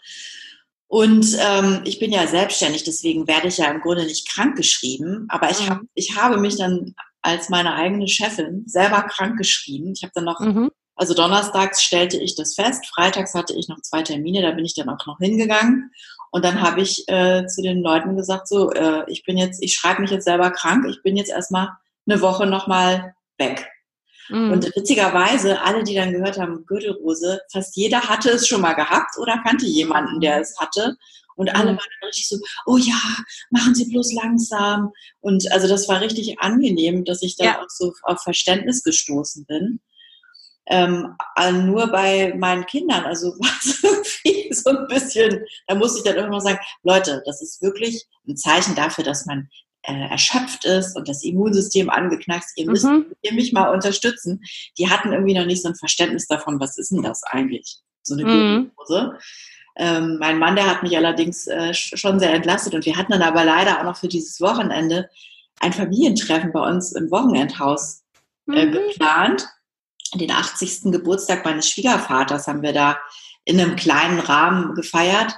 Und 0.87 1.37
ähm, 1.39 1.81
ich 1.85 1.99
bin 1.99 2.11
ja 2.11 2.27
selbstständig, 2.27 2.83
deswegen 2.83 3.27
werde 3.27 3.47
ich 3.47 3.57
ja 3.57 3.71
im 3.71 3.81
Grunde 3.81 4.03
nicht 4.05 4.29
krank 4.29 4.57
geschrieben. 4.57 5.25
Aber 5.29 5.49
ich, 5.49 5.69
hab, 5.69 5.81
mhm. 5.81 5.89
ich 5.93 6.17
habe 6.17 6.37
mich 6.37 6.57
dann 6.57 6.95
als 7.21 7.49
meine 7.49 7.75
eigene 7.75 8.07
Chefin 8.07 8.63
selber 8.65 9.03
krank 9.03 9.37
geschrieben. 9.37 9.93
Ich 9.95 10.03
habe 10.03 10.11
dann 10.15 10.25
noch, 10.25 10.39
mhm. 10.39 10.69
Also 10.95 11.13
donnerstags 11.13 11.81
stellte 11.81 12.17
ich 12.17 12.35
das 12.35 12.55
fest, 12.55 12.85
freitags 12.93 13.33
hatte 13.33 13.53
ich 13.53 13.67
noch 13.67 13.81
zwei 13.81 14.03
Termine, 14.03 14.41
da 14.41 14.51
bin 14.51 14.65
ich 14.65 14.75
dann 14.75 14.89
auch 14.89 15.05
noch 15.05 15.17
hingegangen. 15.19 15.91
Und 16.31 16.45
dann 16.45 16.61
habe 16.61 16.81
ich 16.81 17.07
äh, 17.07 17.45
zu 17.47 17.61
den 17.61 17.81
Leuten 17.81 18.15
gesagt, 18.15 18.47
so, 18.47 18.71
äh, 18.71 19.03
ich 19.07 19.23
bin 19.23 19.37
jetzt, 19.37 19.61
ich 19.61 19.75
schreibe 19.75 20.01
mich 20.01 20.11
jetzt 20.11 20.25
selber 20.25 20.51
krank, 20.51 20.85
ich 20.89 21.01
bin 21.03 21.17
jetzt 21.17 21.31
erstmal 21.31 21.69
eine 22.07 22.21
Woche 22.21 22.45
nochmal 22.45 23.15
weg. 23.37 23.67
Mhm. 24.29 24.51
Und 24.51 24.75
witzigerweise, 24.75 25.61
alle, 25.61 25.83
die 25.83 25.95
dann 25.95 26.13
gehört 26.13 26.39
haben, 26.39 26.65
Gürtelrose, 26.65 27.41
fast 27.51 27.75
jeder 27.75 28.01
hatte 28.01 28.29
es 28.29 28.47
schon 28.47 28.61
mal 28.61 28.73
gehabt 28.73 29.17
oder 29.19 29.41
kannte 29.45 29.65
jemanden, 29.65 30.21
der 30.21 30.39
es 30.39 30.57
hatte. 30.57 30.95
Und 31.35 31.49
alle 31.49 31.73
mhm. 31.73 31.77
waren 31.77 31.89
dann 31.99 32.07
richtig 32.07 32.29
so, 32.29 32.37
oh 32.65 32.77
ja, 32.77 33.01
machen 33.49 33.75
Sie 33.75 33.89
bloß 33.89 34.13
langsam. 34.13 34.91
Und 35.19 35.51
also 35.51 35.67
das 35.67 35.89
war 35.89 35.99
richtig 35.99 36.39
angenehm, 36.39 37.03
dass 37.03 37.21
ich 37.23 37.35
da 37.35 37.43
ja. 37.43 37.61
auch 37.61 37.69
so 37.69 37.93
auf 38.03 38.21
Verständnis 38.21 38.83
gestoßen 38.83 39.45
bin. 39.45 39.81
Ähm, 40.67 41.15
nur 41.65 41.87
bei 41.87 42.33
meinen 42.37 42.65
Kindern, 42.65 43.03
also 43.03 43.33
so 44.51 44.69
ein 44.69 44.87
bisschen, 44.87 45.43
da 45.67 45.75
musste 45.75 45.99
ich 45.99 46.03
dann 46.03 46.15
irgendwann 46.15 46.41
sagen, 46.41 46.59
Leute, 46.83 47.23
das 47.25 47.41
ist 47.41 47.61
wirklich 47.61 48.05
ein 48.27 48.37
Zeichen 48.37 48.75
dafür, 48.75 49.03
dass 49.03 49.25
man 49.25 49.49
äh, 49.83 50.09
erschöpft 50.09 50.65
ist 50.65 50.95
und 50.95 51.07
das 51.07 51.23
Immunsystem 51.23 51.89
angeknackst, 51.89 52.57
ihr 52.57 52.69
müsst 52.69 52.85
mhm. 52.85 53.07
ihr 53.21 53.33
mich 53.33 53.51
mal 53.53 53.73
unterstützen. 53.73 54.41
Die 54.77 54.89
hatten 54.89 55.11
irgendwie 55.11 55.33
noch 55.33 55.45
nicht 55.45 55.63
so 55.63 55.69
ein 55.69 55.75
Verständnis 55.75 56.27
davon, 56.27 56.59
was 56.59 56.77
ist 56.77 56.91
denn 56.91 57.01
das 57.01 57.23
eigentlich? 57.23 57.79
So 58.03 58.13
eine 58.13 58.25
mhm. 58.25 58.71
Gürtelrose. 58.77 59.17
Ähm, 59.77 60.17
mein 60.19 60.37
Mann, 60.37 60.55
der 60.55 60.67
hat 60.67 60.83
mich 60.83 60.95
allerdings 60.95 61.47
äh, 61.47 61.73
schon 61.73 62.19
sehr 62.19 62.33
entlastet 62.33 62.75
und 62.75 62.85
wir 62.85 62.97
hatten 62.97 63.13
dann 63.13 63.21
aber 63.21 63.43
leider 63.43 63.79
auch 63.79 63.83
noch 63.85 63.97
für 63.97 64.09
dieses 64.09 64.41
Wochenende 64.41 65.09
ein 65.59 65.73
Familientreffen 65.73 66.51
bei 66.51 66.67
uns 66.67 66.91
im 66.91 67.09
Wochenendhaus 67.09 68.03
äh, 68.51 68.65
mhm. 68.65 68.71
geplant. 68.73 69.47
Den 70.15 70.31
80. 70.31 70.91
Geburtstag 70.91 71.45
meines 71.45 71.69
Schwiegervaters 71.69 72.47
haben 72.47 72.61
wir 72.61 72.73
da 72.73 72.97
in 73.45 73.59
einem 73.59 73.75
kleinen 73.75 74.19
Rahmen 74.19 74.75
gefeiert. 74.75 75.33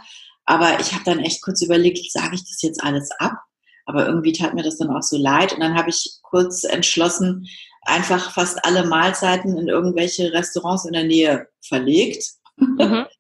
Aber 0.46 0.80
ich 0.80 0.94
habe 0.94 1.04
dann 1.06 1.20
echt 1.20 1.42
kurz 1.42 1.62
überlegt, 1.62 2.12
sage 2.12 2.36
ich 2.36 2.42
das 2.42 2.62
jetzt 2.62 2.84
alles 2.84 3.12
ab? 3.20 3.38
Aber 3.86 4.06
irgendwie 4.06 4.34
tat 4.34 4.54
mir 4.54 4.64
das 4.64 4.78
dann 4.78 4.90
auch 4.90 5.02
so 5.02 5.18
leid. 5.18 5.54
Und 5.54 5.60
dann 5.60 5.76
habe 5.76 5.90
ich 5.90 6.20
kurz 6.22 6.64
entschlossen, 6.64 7.48
einfach 7.82 8.32
fast 8.32 8.64
alle 8.66 8.86
Mahlzeiten 8.86 9.58
in 9.58 9.68
irgendwelche 9.68 10.34
Restaurants 10.34 10.86
in 10.86 10.94
der 10.94 11.04
Nähe 11.04 11.48
verlegt. 11.62 12.24
Mhm. 12.58 13.06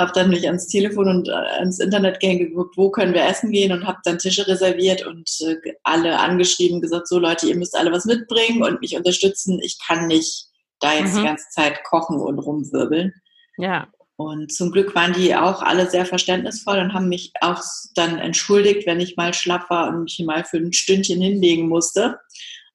habe 0.00 0.12
dann 0.14 0.30
mich 0.30 0.46
ans 0.46 0.66
Telefon 0.66 1.08
und 1.08 1.28
äh, 1.28 1.32
ans 1.32 1.78
Internet 1.78 2.20
gehen 2.20 2.38
geguckt, 2.38 2.76
wo 2.76 2.90
können 2.90 3.14
wir 3.14 3.24
essen 3.24 3.52
gehen 3.52 3.72
und 3.72 3.86
habe 3.86 3.98
dann 4.04 4.18
Tische 4.18 4.46
reserviert 4.46 5.06
und 5.06 5.30
äh, 5.42 5.56
alle 5.82 6.18
angeschrieben, 6.18 6.80
gesagt, 6.80 7.06
so 7.06 7.18
Leute, 7.18 7.46
ihr 7.46 7.56
müsst 7.56 7.76
alle 7.76 7.92
was 7.92 8.06
mitbringen 8.06 8.62
und 8.62 8.80
mich 8.80 8.96
unterstützen. 8.96 9.60
Ich 9.62 9.78
kann 9.86 10.06
nicht 10.06 10.46
da 10.80 10.94
jetzt 10.94 11.14
mhm. 11.14 11.18
die 11.18 11.24
ganze 11.24 11.48
Zeit 11.50 11.84
kochen 11.84 12.18
und 12.20 12.38
rumwirbeln. 12.38 13.12
Ja. 13.58 13.88
Und 14.16 14.52
zum 14.52 14.70
Glück 14.70 14.94
waren 14.94 15.14
die 15.14 15.34
auch 15.34 15.62
alle 15.62 15.88
sehr 15.88 16.04
verständnisvoll 16.04 16.78
und 16.78 16.92
haben 16.92 17.08
mich 17.08 17.32
auch 17.40 17.62
dann 17.94 18.18
entschuldigt, 18.18 18.86
wenn 18.86 19.00
ich 19.00 19.16
mal 19.16 19.32
schlapp 19.32 19.70
war 19.70 19.88
und 19.88 20.02
mich 20.02 20.22
mal 20.26 20.44
für 20.44 20.58
ein 20.58 20.74
Stündchen 20.74 21.22
hinlegen 21.22 21.68
musste 21.68 22.18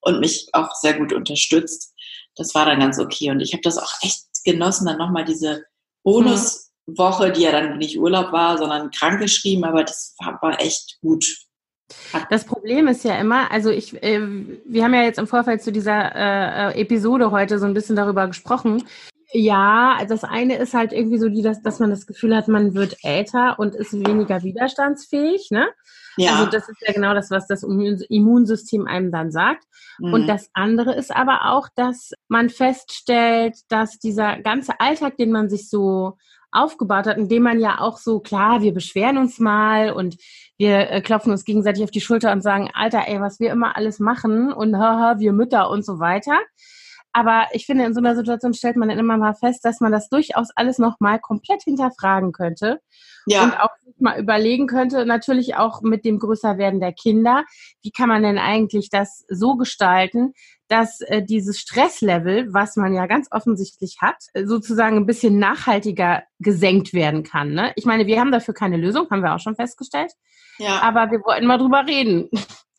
und 0.01 0.19
mich 0.19 0.47
auch 0.53 0.73
sehr 0.73 0.95
gut 0.95 1.13
unterstützt. 1.13 1.93
Das 2.35 2.55
war 2.55 2.65
dann 2.65 2.79
ganz 2.79 2.99
okay. 2.99 3.29
Und 3.29 3.41
ich 3.41 3.53
habe 3.53 3.61
das 3.61 3.77
auch 3.77 3.93
echt 4.01 4.25
genossen, 4.43 4.85
dann 4.87 4.97
nochmal 4.97 5.25
diese 5.25 5.65
Bonuswoche, 6.03 7.31
die 7.31 7.41
ja 7.41 7.51
dann 7.51 7.77
nicht 7.77 7.99
Urlaub 7.99 8.31
war, 8.31 8.57
sondern 8.57 8.91
krankgeschrieben, 8.91 9.65
aber 9.65 9.83
das 9.83 10.15
war, 10.19 10.39
war 10.41 10.59
echt 10.59 10.97
gut. 11.01 11.25
Das 12.29 12.45
Problem 12.45 12.87
ist 12.87 13.03
ja 13.03 13.15
immer, 13.19 13.51
also 13.51 13.69
ich, 13.69 14.01
äh, 14.01 14.19
wir 14.65 14.83
haben 14.83 14.93
ja 14.93 15.03
jetzt 15.03 15.19
im 15.19 15.27
Vorfeld 15.27 15.61
zu 15.61 15.71
dieser 15.71 16.15
äh, 16.15 16.71
äh 16.71 16.81
Episode 16.81 17.31
heute 17.31 17.59
so 17.59 17.65
ein 17.65 17.73
bisschen 17.73 17.95
darüber 17.95 18.27
gesprochen, 18.27 18.83
ja, 19.33 19.99
das 20.07 20.23
eine 20.23 20.55
ist 20.57 20.73
halt 20.73 20.93
irgendwie 20.93 21.17
so, 21.17 21.27
die, 21.29 21.41
dass, 21.41 21.61
dass 21.61 21.79
man 21.79 21.89
das 21.89 22.07
Gefühl 22.07 22.35
hat, 22.35 22.47
man 22.47 22.73
wird 22.73 22.95
älter 23.03 23.59
und 23.59 23.75
ist 23.75 23.93
weniger 23.93 24.43
widerstandsfähig, 24.43 25.49
ne? 25.51 25.67
Ja. 26.17 26.35
Also 26.35 26.49
das 26.49 26.69
ist 26.69 26.81
ja 26.87 26.93
genau 26.93 27.13
das, 27.13 27.29
was 27.31 27.45
das 27.47 27.63
Immunsystem 27.63 28.87
einem 28.87 29.11
dann 29.11 29.31
sagt. 29.31 29.65
Mhm. 29.99 30.13
Und 30.13 30.27
das 30.27 30.49
andere 30.53 30.95
ist 30.95 31.13
aber 31.13 31.51
auch, 31.51 31.67
dass 31.75 32.11
man 32.29 32.49
feststellt, 32.49 33.55
dass 33.67 33.99
dieser 33.99 34.37
ganze 34.37 34.79
Alltag, 34.79 35.17
den 35.17 35.31
man 35.31 35.49
sich 35.49 35.69
so 35.69 36.17
aufgebaut 36.55 37.05
hat, 37.05 37.17
indem 37.17 37.43
man 37.43 37.59
ja 37.59 37.79
auch 37.79 37.97
so, 37.97 38.19
klar, 38.19 38.61
wir 38.61 38.73
beschweren 38.73 39.17
uns 39.17 39.39
mal 39.39 39.91
und 39.91 40.17
wir 40.57 40.89
äh, 40.89 41.01
klopfen 41.01 41.31
uns 41.31 41.45
gegenseitig 41.45 41.83
auf 41.83 41.91
die 41.91 42.01
Schulter 42.01 42.31
und 42.31 42.41
sagen, 42.41 42.69
Alter, 42.73 43.03
ey, 43.07 43.19
was 43.21 43.39
wir 43.39 43.51
immer 43.51 43.75
alles 43.75 43.99
machen 43.99 44.53
und 44.53 44.77
haha, 44.77 45.19
wir 45.19 45.33
Mütter 45.33 45.69
und 45.69 45.85
so 45.85 45.99
weiter. 45.99 46.39
Aber 47.11 47.45
ich 47.53 47.65
finde, 47.65 47.85
in 47.85 47.93
so 47.93 48.01
einer 48.01 48.15
Situation 48.15 48.53
stellt 48.53 48.75
man 48.75 48.89
dann 48.89 48.99
immer 48.99 49.17
mal 49.17 49.35
fest, 49.35 49.63
dass 49.63 49.79
man 49.79 49.91
das 49.91 50.09
durchaus 50.09 50.49
alles 50.55 50.79
nochmal 50.79 51.19
komplett 51.19 51.63
hinterfragen 51.63 52.33
könnte. 52.33 52.81
Ja. 53.25 53.43
Und 53.43 53.59
auch 53.59 53.69
mal 53.97 54.19
überlegen 54.19 54.67
könnte, 54.67 55.05
natürlich 55.05 55.55
auch 55.55 55.81
mit 55.81 56.05
dem 56.05 56.19
Größerwerden 56.19 56.79
der 56.79 56.93
Kinder, 56.93 57.45
wie 57.81 57.91
kann 57.91 58.09
man 58.09 58.23
denn 58.23 58.37
eigentlich 58.37 58.89
das 58.89 59.25
so 59.29 59.55
gestalten, 59.55 60.33
dass 60.67 61.01
äh, 61.01 61.23
dieses 61.23 61.59
Stresslevel, 61.59 62.53
was 62.53 62.75
man 62.75 62.93
ja 62.93 63.05
ganz 63.05 63.27
offensichtlich 63.31 63.97
hat, 64.01 64.17
sozusagen 64.43 64.97
ein 64.97 65.05
bisschen 65.05 65.37
nachhaltiger 65.39 66.23
gesenkt 66.39 66.93
werden 66.93 67.23
kann. 67.23 67.53
Ne? 67.53 67.71
Ich 67.75 67.85
meine, 67.85 68.07
wir 68.07 68.19
haben 68.19 68.31
dafür 68.31 68.53
keine 68.53 68.77
Lösung, 68.77 69.07
haben 69.09 69.21
wir 69.21 69.35
auch 69.35 69.39
schon 69.39 69.55
festgestellt. 69.55 70.13
Ja. 70.57 70.81
Aber 70.81 71.11
wir 71.11 71.19
wollten 71.19 71.45
mal 71.45 71.57
drüber 71.57 71.85
reden. 71.87 72.29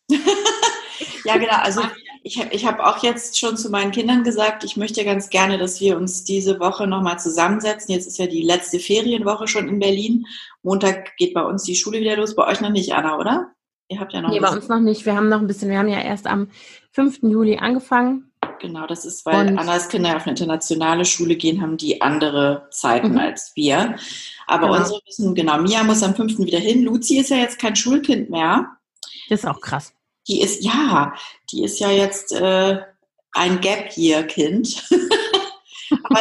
ja, 1.23 1.37
genau. 1.37 1.57
Also 1.61 1.81
ich, 2.23 2.39
ich 2.51 2.65
habe 2.65 2.85
auch 2.85 3.03
jetzt 3.03 3.37
schon 3.37 3.57
zu 3.57 3.69
meinen 3.69 3.91
Kindern 3.91 4.23
gesagt, 4.23 4.63
ich 4.63 4.77
möchte 4.77 5.03
ganz 5.05 5.29
gerne, 5.29 5.57
dass 5.57 5.79
wir 5.81 5.97
uns 5.97 6.23
diese 6.23 6.59
Woche 6.59 6.87
nochmal 6.87 7.19
zusammensetzen. 7.19 7.93
Jetzt 7.93 8.07
ist 8.07 8.17
ja 8.17 8.27
die 8.27 8.43
letzte 8.43 8.79
Ferienwoche 8.79 9.47
schon 9.47 9.67
in 9.67 9.79
Berlin. 9.79 10.25
Montag 10.63 11.15
geht 11.17 11.33
bei 11.33 11.43
uns 11.43 11.63
die 11.63 11.75
Schule 11.75 11.99
wieder 11.99 12.17
los. 12.17 12.35
Bei 12.35 12.47
euch 12.47 12.61
noch 12.61 12.69
nicht, 12.69 12.93
Anna, 12.93 13.17
oder? 13.17 13.51
Ihr 13.89 13.99
habt 13.99 14.13
ja 14.13 14.21
noch. 14.21 14.29
Nee, 14.29 14.39
bei 14.39 14.49
uns 14.49 14.67
noch 14.67 14.79
nicht. 14.79 15.05
Wir 15.05 15.15
haben 15.15 15.29
noch 15.29 15.39
ein 15.39 15.47
bisschen, 15.47 15.69
wir 15.69 15.77
haben 15.77 15.87
ja 15.87 16.01
erst 16.01 16.27
am 16.27 16.49
5. 16.91 17.23
Juli 17.23 17.57
angefangen. 17.57 18.31
Genau, 18.59 18.87
das 18.87 19.05
ist, 19.05 19.25
weil 19.25 19.49
Und 19.49 19.59
Annas 19.59 19.87
Kinder 19.87 20.15
auf 20.15 20.23
eine 20.23 20.31
internationale 20.31 21.05
Schule 21.05 21.35
gehen, 21.35 21.61
haben 21.61 21.77
die 21.77 22.01
andere 22.01 22.67
Zeiten 22.71 23.11
mhm. 23.11 23.19
als 23.19 23.51
wir. 23.55 23.95
Aber 24.47 24.67
genau. 24.67 24.79
unsere 24.79 25.01
müssen, 25.05 25.35
genau, 25.35 25.59
Mia 25.59 25.83
muss 25.83 26.03
am 26.03 26.15
5. 26.15 26.39
wieder 26.39 26.59
hin. 26.59 26.83
Luzi 26.83 27.17
ist 27.17 27.29
ja 27.29 27.37
jetzt 27.37 27.59
kein 27.59 27.75
Schulkind 27.75 28.29
mehr. 28.29 28.77
Das 29.29 29.39
ist 29.39 29.45
auch 29.45 29.61
krass 29.61 29.93
die 30.27 30.41
ist, 30.41 30.63
ja, 30.63 31.13
die 31.51 31.63
ist 31.63 31.79
ja 31.79 31.91
jetzt 31.91 32.33
äh, 32.33 32.79
ein 33.31 33.61
Gap-Year-Kind. 33.61 34.89
aber 36.03 36.19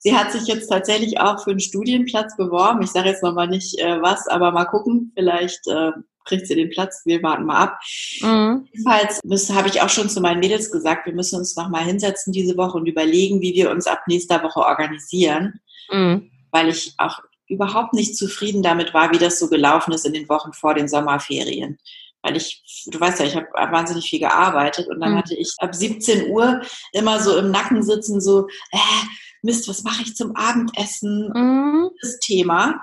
sie 0.00 0.16
hat 0.16 0.32
sich 0.32 0.46
jetzt 0.46 0.68
tatsächlich 0.68 1.20
auch 1.20 1.42
für 1.42 1.50
einen 1.50 1.60
Studienplatz 1.60 2.36
beworben. 2.36 2.82
Ich 2.82 2.90
sage 2.90 3.10
jetzt 3.10 3.22
nochmal 3.22 3.48
nicht 3.48 3.78
äh, 3.78 4.00
was, 4.02 4.26
aber 4.26 4.50
mal 4.50 4.64
gucken, 4.64 5.12
vielleicht 5.14 5.66
äh, 5.68 5.92
kriegt 6.24 6.46
sie 6.46 6.54
den 6.54 6.70
Platz. 6.70 7.02
Wir 7.04 7.22
warten 7.22 7.44
mal 7.44 7.58
ab. 7.58 7.80
Mhm. 8.20 8.66
Jedenfalls 8.72 9.50
habe 9.50 9.68
ich 9.68 9.82
auch 9.82 9.90
schon 9.90 10.08
zu 10.08 10.20
meinen 10.20 10.40
Mädels 10.40 10.72
gesagt, 10.72 11.06
wir 11.06 11.14
müssen 11.14 11.36
uns 11.36 11.54
nochmal 11.54 11.84
hinsetzen 11.84 12.32
diese 12.32 12.56
Woche 12.56 12.78
und 12.78 12.86
überlegen, 12.86 13.40
wie 13.40 13.54
wir 13.54 13.70
uns 13.70 13.86
ab 13.86 14.02
nächster 14.08 14.42
Woche 14.42 14.60
organisieren. 14.60 15.60
Mhm. 15.90 16.30
Weil 16.50 16.68
ich 16.68 16.94
auch 16.98 17.20
überhaupt 17.46 17.92
nicht 17.92 18.16
zufrieden 18.16 18.62
damit 18.62 18.94
war, 18.94 19.12
wie 19.12 19.18
das 19.18 19.38
so 19.38 19.48
gelaufen 19.48 19.92
ist 19.92 20.06
in 20.06 20.14
den 20.14 20.28
Wochen 20.30 20.54
vor 20.54 20.74
den 20.74 20.88
Sommerferien 20.88 21.78
weil 22.24 22.36
ich, 22.36 22.64
du 22.86 22.98
weißt 22.98 23.20
ja, 23.20 23.26
ich 23.26 23.36
habe 23.36 23.46
wahnsinnig 23.52 24.08
viel 24.08 24.18
gearbeitet 24.18 24.88
und 24.88 24.98
dann 25.00 25.12
mhm. 25.12 25.18
hatte 25.18 25.34
ich 25.34 25.54
ab 25.58 25.74
17 25.74 26.30
Uhr 26.30 26.62
immer 26.92 27.20
so 27.20 27.36
im 27.36 27.50
Nacken 27.50 27.82
sitzen, 27.82 28.20
so, 28.20 28.48
äh, 28.72 28.78
Mist, 29.42 29.68
was 29.68 29.82
mache 29.84 30.02
ich 30.02 30.16
zum 30.16 30.34
Abendessen? 30.34 31.30
Mhm. 31.34 31.90
Das 32.00 32.18
Thema. 32.20 32.82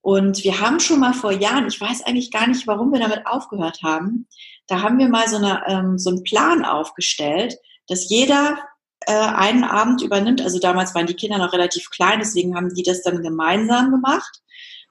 Und 0.00 0.44
wir 0.44 0.60
haben 0.60 0.80
schon 0.80 0.98
mal 0.98 1.12
vor 1.12 1.30
Jahren, 1.30 1.68
ich 1.68 1.78
weiß 1.78 2.04
eigentlich 2.04 2.30
gar 2.30 2.46
nicht, 2.46 2.66
warum 2.66 2.90
wir 2.90 3.00
damit 3.00 3.26
aufgehört 3.26 3.80
haben, 3.84 4.26
da 4.66 4.80
haben 4.80 4.98
wir 4.98 5.10
mal 5.10 5.28
so, 5.28 5.36
eine, 5.36 5.62
ähm, 5.66 5.98
so 5.98 6.08
einen 6.08 6.22
Plan 6.22 6.64
aufgestellt, 6.64 7.58
dass 7.86 8.08
jeder 8.08 8.58
äh, 9.00 9.12
einen 9.12 9.64
Abend 9.64 10.00
übernimmt. 10.00 10.40
Also 10.40 10.58
damals 10.58 10.94
waren 10.94 11.06
die 11.06 11.16
Kinder 11.16 11.36
noch 11.36 11.52
relativ 11.52 11.90
klein, 11.90 12.20
deswegen 12.20 12.56
haben 12.56 12.72
die 12.74 12.82
das 12.82 13.02
dann 13.02 13.22
gemeinsam 13.22 13.90
gemacht. 13.90 14.40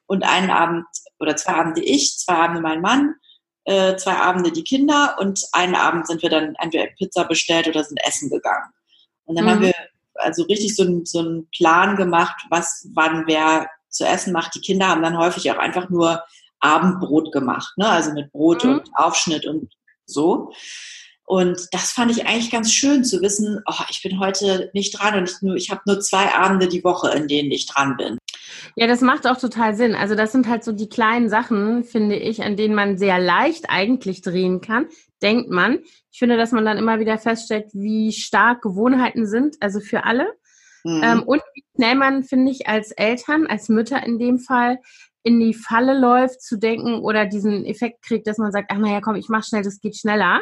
Und 0.05 0.24
einen 0.24 0.51
Abend 0.51 0.86
oder 1.19 1.36
zwei 1.36 1.53
Abende 1.53 1.81
ich, 1.81 2.17
zwei 2.19 2.36
Abende 2.36 2.62
mein 2.62 2.81
Mann 2.81 3.15
äh, 3.66 3.96
zwei 3.98 4.16
Abende 4.16 4.51
die 4.51 4.63
Kinder 4.63 5.16
und 5.20 5.44
einen 5.51 5.75
Abend 5.75 6.08
sind 6.08 6.22
wir 6.22 6.30
dann 6.30 6.56
entweder 6.60 6.88
Pizza 6.98 7.25
bestellt 7.25 7.68
oder 7.68 7.84
sind 7.84 8.00
essen 8.06 8.30
gegangen. 8.30 8.72
Und 9.25 9.38
dann 9.38 9.46
mhm. 9.46 9.50
haben 9.50 9.62
wir 9.62 9.74
also 10.16 10.44
richtig 10.44 10.75
so, 10.75 10.84
ein, 10.84 11.06
so 11.06 11.20
einen 11.20 11.50
Plan 11.51 11.96
gemacht, 11.96 12.42
was, 12.50 12.88
wann 12.94 13.25
wer 13.28 13.70
zu 13.89 14.06
essen 14.06 14.34
macht. 14.34 14.56
Die 14.56 14.62
Kinder 14.62 14.88
haben 14.88 15.04
dann 15.04 15.18
häufig 15.18 15.50
auch 15.51 15.58
einfach 15.58 15.89
nur 15.89 16.24
Abendbrot 16.60 17.32
gemacht, 17.32 17.74
ne? 17.78 17.88
also 17.88 18.12
mit 18.12 18.32
Brot 18.32 18.63
mhm. 18.63 18.72
und 18.72 18.89
Aufschnitt 18.96 19.46
und 19.46 19.72
so. 20.06 20.51
Und 21.25 21.68
das 21.72 21.92
fand 21.92 22.12
ich 22.12 22.25
eigentlich 22.25 22.50
ganz 22.50 22.74
schön 22.74 23.06
zu 23.06 23.22
wissen, 23.22 23.62
oh, 23.68 23.84
ich 23.89 24.01
bin 24.01 24.20
heute 24.20 24.72
nicht 24.74 25.00
dran 25.00 25.16
und 25.16 25.30
ich, 25.30 25.42
nur, 25.42 25.56
ich 25.56 25.70
habe 25.70 25.82
nur 25.86 26.00
zwei 26.00 26.34
Abende 26.34 26.68
die 26.68 26.84
Woche, 26.84 27.12
in 27.12 27.28
denen 27.28 27.51
ich 27.51 27.68
dran 27.68 27.98
bin. 27.98 28.18
Ja, 28.75 28.88
das 28.88 29.01
macht 29.01 29.27
auch 29.27 29.38
total 29.38 29.75
Sinn. 29.75 29.95
Also 29.95 30.15
das 30.15 30.31
sind 30.31 30.47
halt 30.47 30.63
so 30.63 30.71
die 30.71 30.89
kleinen 30.89 31.29
Sachen, 31.29 31.83
finde 31.83 32.15
ich, 32.15 32.43
an 32.43 32.55
denen 32.55 32.75
man 32.75 32.97
sehr 32.97 33.19
leicht 33.19 33.69
eigentlich 33.69 34.21
drehen 34.21 34.61
kann, 34.61 34.88
denkt 35.21 35.49
man. 35.49 35.79
Ich 36.11 36.19
finde, 36.19 36.38
dass 36.38 36.51
man 36.51 36.65
dann 36.65 36.77
immer 36.77 36.99
wieder 36.99 37.17
feststellt, 37.17 37.67
wie 37.73 38.11
stark 38.11 38.61
Gewohnheiten 38.61 39.25
sind, 39.25 39.57
also 39.59 39.79
für 39.79 40.05
alle. 40.05 40.33
Mhm. 40.83 41.01
Ähm, 41.03 41.23
und 41.23 41.41
wie 41.53 41.63
schnell 41.75 41.95
man, 41.95 42.23
finde 42.23 42.51
ich, 42.51 42.67
als 42.67 42.91
Eltern, 42.91 43.47
als 43.47 43.69
Mütter 43.69 44.03
in 44.05 44.17
dem 44.17 44.39
Fall, 44.39 44.79
in 45.23 45.39
die 45.39 45.53
Falle 45.53 45.99
läuft, 45.99 46.41
zu 46.41 46.57
denken 46.57 46.99
oder 46.99 47.25
diesen 47.25 47.65
Effekt 47.65 48.01
kriegt, 48.01 48.27
dass 48.27 48.38
man 48.38 48.51
sagt, 48.51 48.71
ach 48.71 48.77
naja, 48.77 49.01
komm, 49.01 49.15
ich 49.15 49.29
mach 49.29 49.43
schnell, 49.43 49.63
das 49.63 49.81
geht 49.81 49.97
schneller. 49.97 50.41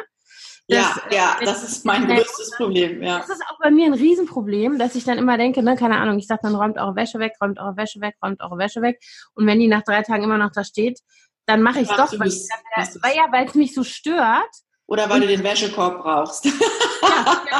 Ja, 0.68 0.94
das, 0.94 1.16
ja, 1.16 1.36
das 1.42 1.64
ist 1.64 1.84
mein 1.86 2.06
größtes 2.06 2.52
Problem. 2.56 3.02
Ja. 3.02 3.18
Das 3.18 3.30
ist 3.30 3.42
auch 3.50 3.58
bei 3.58 3.70
mir 3.70 3.86
ein 3.86 3.94
Riesenproblem, 3.94 4.78
dass 4.78 4.94
ich 4.94 5.04
dann 5.04 5.16
immer 5.16 5.38
denke, 5.38 5.62
ne, 5.62 5.76
keine 5.76 5.96
Ahnung, 5.96 6.18
ich 6.18 6.26
sage 6.26 6.40
dann, 6.42 6.54
räumt 6.54 6.76
eure 6.76 6.94
Wäsche 6.94 7.18
weg, 7.18 7.32
räumt 7.40 7.58
eure 7.58 7.76
Wäsche 7.76 8.00
weg, 8.00 8.16
räumt 8.22 8.40
eure 8.42 8.58
Wäsche 8.58 8.82
weg. 8.82 9.00
Und 9.34 9.46
wenn 9.46 9.58
die 9.58 9.68
nach 9.68 9.82
drei 9.82 10.02
Tagen 10.02 10.24
immer 10.24 10.38
noch 10.38 10.52
da 10.52 10.64
steht, 10.64 11.00
dann 11.46 11.62
mache 11.62 11.80
ich 11.80 11.90
es 11.90 11.96
doch, 11.96 12.12
weil, 12.12 12.28
weil, 12.28 13.16
ja, 13.16 13.32
weil 13.32 13.46
es 13.46 13.54
mich 13.54 13.74
so 13.74 13.82
stört. 13.82 14.50
Oder 14.86 15.08
weil 15.10 15.20
du 15.20 15.26
den 15.26 15.42
Wäschekorb 15.42 16.02
brauchst. 16.02 16.44
ja, 16.44 16.50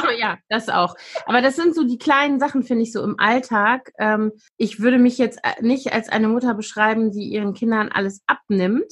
genau, 0.01 0.11
ja, 0.17 0.37
das 0.47 0.69
auch. 0.69 0.95
Aber 1.25 1.41
das 1.41 1.55
sind 1.55 1.75
so 1.75 1.83
die 1.83 1.97
kleinen 1.97 2.39
Sachen, 2.39 2.63
finde 2.63 2.83
ich, 2.83 2.91
so 2.91 3.03
im 3.03 3.19
Alltag. 3.19 3.91
Ähm, 3.99 4.31
ich 4.57 4.79
würde 4.79 4.99
mich 4.99 5.17
jetzt 5.17 5.39
äh, 5.43 5.61
nicht 5.61 5.93
als 5.93 6.09
eine 6.09 6.27
Mutter 6.27 6.53
beschreiben, 6.53 7.11
die 7.11 7.23
ihren 7.23 7.53
Kindern 7.53 7.89
alles 7.89 8.21
abnimmt. 8.27 8.91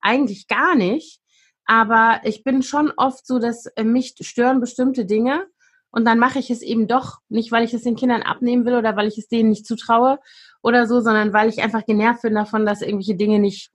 Eigentlich 0.00 0.48
gar 0.48 0.74
nicht. 0.74 1.20
Aber 1.66 2.20
ich 2.24 2.44
bin 2.44 2.62
schon 2.62 2.92
oft 2.96 3.26
so, 3.26 3.38
dass 3.38 3.66
äh, 3.66 3.84
mich 3.84 4.14
stören 4.20 4.60
bestimmte 4.60 5.04
Dinge. 5.04 5.46
Und 5.90 6.04
dann 6.04 6.18
mache 6.18 6.38
ich 6.38 6.50
es 6.50 6.62
eben 6.62 6.88
doch, 6.88 7.18
nicht 7.28 7.52
weil 7.52 7.64
ich 7.64 7.72
es 7.72 7.82
den 7.82 7.96
Kindern 7.96 8.22
abnehmen 8.22 8.66
will 8.66 8.74
oder 8.74 8.96
weil 8.96 9.08
ich 9.08 9.18
es 9.18 9.28
denen 9.28 9.48
nicht 9.48 9.66
zutraue 9.66 10.18
oder 10.62 10.86
so, 10.86 11.00
sondern 11.00 11.32
weil 11.32 11.48
ich 11.48 11.62
einfach 11.62 11.86
genervt 11.86 12.22
bin 12.22 12.34
davon, 12.34 12.66
dass 12.66 12.82
irgendwelche 12.82 13.14
Dinge 13.14 13.38
nicht, 13.38 13.70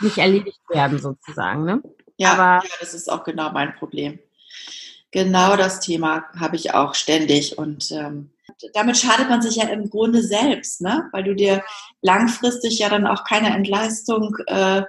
nicht 0.00 0.18
erledigt 0.18 0.60
werden, 0.68 0.98
sozusagen. 0.98 1.64
Ne? 1.64 1.82
Ja, 2.16 2.32
Aber, 2.32 2.66
ja, 2.66 2.74
das 2.80 2.92
ist 2.92 3.10
auch 3.10 3.24
genau 3.24 3.52
mein 3.52 3.74
Problem. 3.76 4.18
Genau 5.12 5.56
das 5.56 5.80
Thema 5.80 6.24
habe 6.38 6.56
ich 6.56 6.74
auch 6.74 6.94
ständig 6.94 7.56
und 7.56 7.90
ähm, 7.92 8.30
damit 8.74 8.96
schadet 8.96 9.28
man 9.28 9.42
sich 9.42 9.56
ja 9.56 9.68
im 9.68 9.90
Grunde 9.90 10.22
selbst, 10.22 10.80
ne? 10.80 11.08
weil 11.12 11.24
du 11.24 11.34
dir 11.34 11.62
langfristig 12.02 12.78
ja 12.78 12.88
dann 12.88 13.06
auch 13.06 13.24
keine 13.24 13.54
Entleistung 13.54 14.36
äh, 14.46 14.82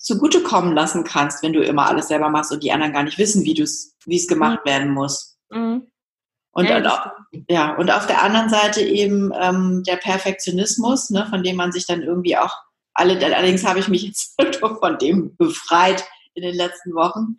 zugutekommen 0.00 0.74
lassen 0.74 1.04
kannst, 1.04 1.42
wenn 1.42 1.52
du 1.52 1.62
immer 1.62 1.86
alles 1.86 2.08
selber 2.08 2.30
machst 2.30 2.50
und 2.52 2.62
die 2.62 2.72
anderen 2.72 2.92
gar 2.92 3.02
nicht 3.02 3.18
wissen, 3.18 3.44
wie 3.44 3.60
es 3.60 3.96
wie 4.06 4.16
es 4.16 4.26
gemacht 4.26 4.60
mhm. 4.64 4.68
werden 4.68 4.90
muss. 4.90 5.38
Mhm. 5.50 5.86
Und, 6.52 6.64
ja, 6.64 6.78
und, 6.78 7.44
ja, 7.48 7.76
und 7.76 7.90
auf 7.92 8.06
der 8.06 8.22
anderen 8.22 8.48
Seite 8.48 8.80
eben 8.80 9.30
ähm, 9.38 9.84
der 9.86 9.96
Perfektionismus, 9.96 11.10
ne, 11.10 11.26
von 11.26 11.44
dem 11.44 11.54
man 11.54 11.70
sich 11.70 11.86
dann 11.86 12.02
irgendwie 12.02 12.36
auch 12.36 12.52
alle, 12.94 13.14
allerdings 13.24 13.64
habe 13.64 13.78
ich 13.78 13.88
mich 13.88 14.02
jetzt 14.02 14.34
von 14.58 14.98
dem 14.98 15.36
befreit 15.36 16.04
in 16.34 16.42
den 16.42 16.56
letzten 16.56 16.94
Wochen. 16.94 17.36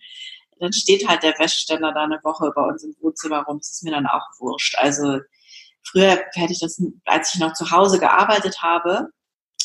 Dann 0.60 0.72
steht 0.72 1.08
halt 1.08 1.24
der 1.24 1.38
Wäscheständer 1.40 1.92
da 1.92 2.04
eine 2.04 2.20
Woche 2.24 2.52
bei 2.56 2.62
uns 2.62 2.84
im 2.84 2.96
Wohnzimmer 3.02 3.44
rum. 3.44 3.58
Das 3.58 3.72
ist 3.72 3.84
mir 3.84 3.92
dann 3.92 4.06
auch 4.06 4.24
wurscht. 4.40 4.78
Also 4.78 5.20
früher 5.84 6.24
hätte 6.34 6.54
ich 6.54 6.60
das, 6.60 6.82
als 7.06 7.34
ich 7.34 7.42
noch 7.42 7.54
zu 7.54 7.72
Hause 7.72 8.00
gearbeitet 8.00 8.62
habe, 8.62 9.10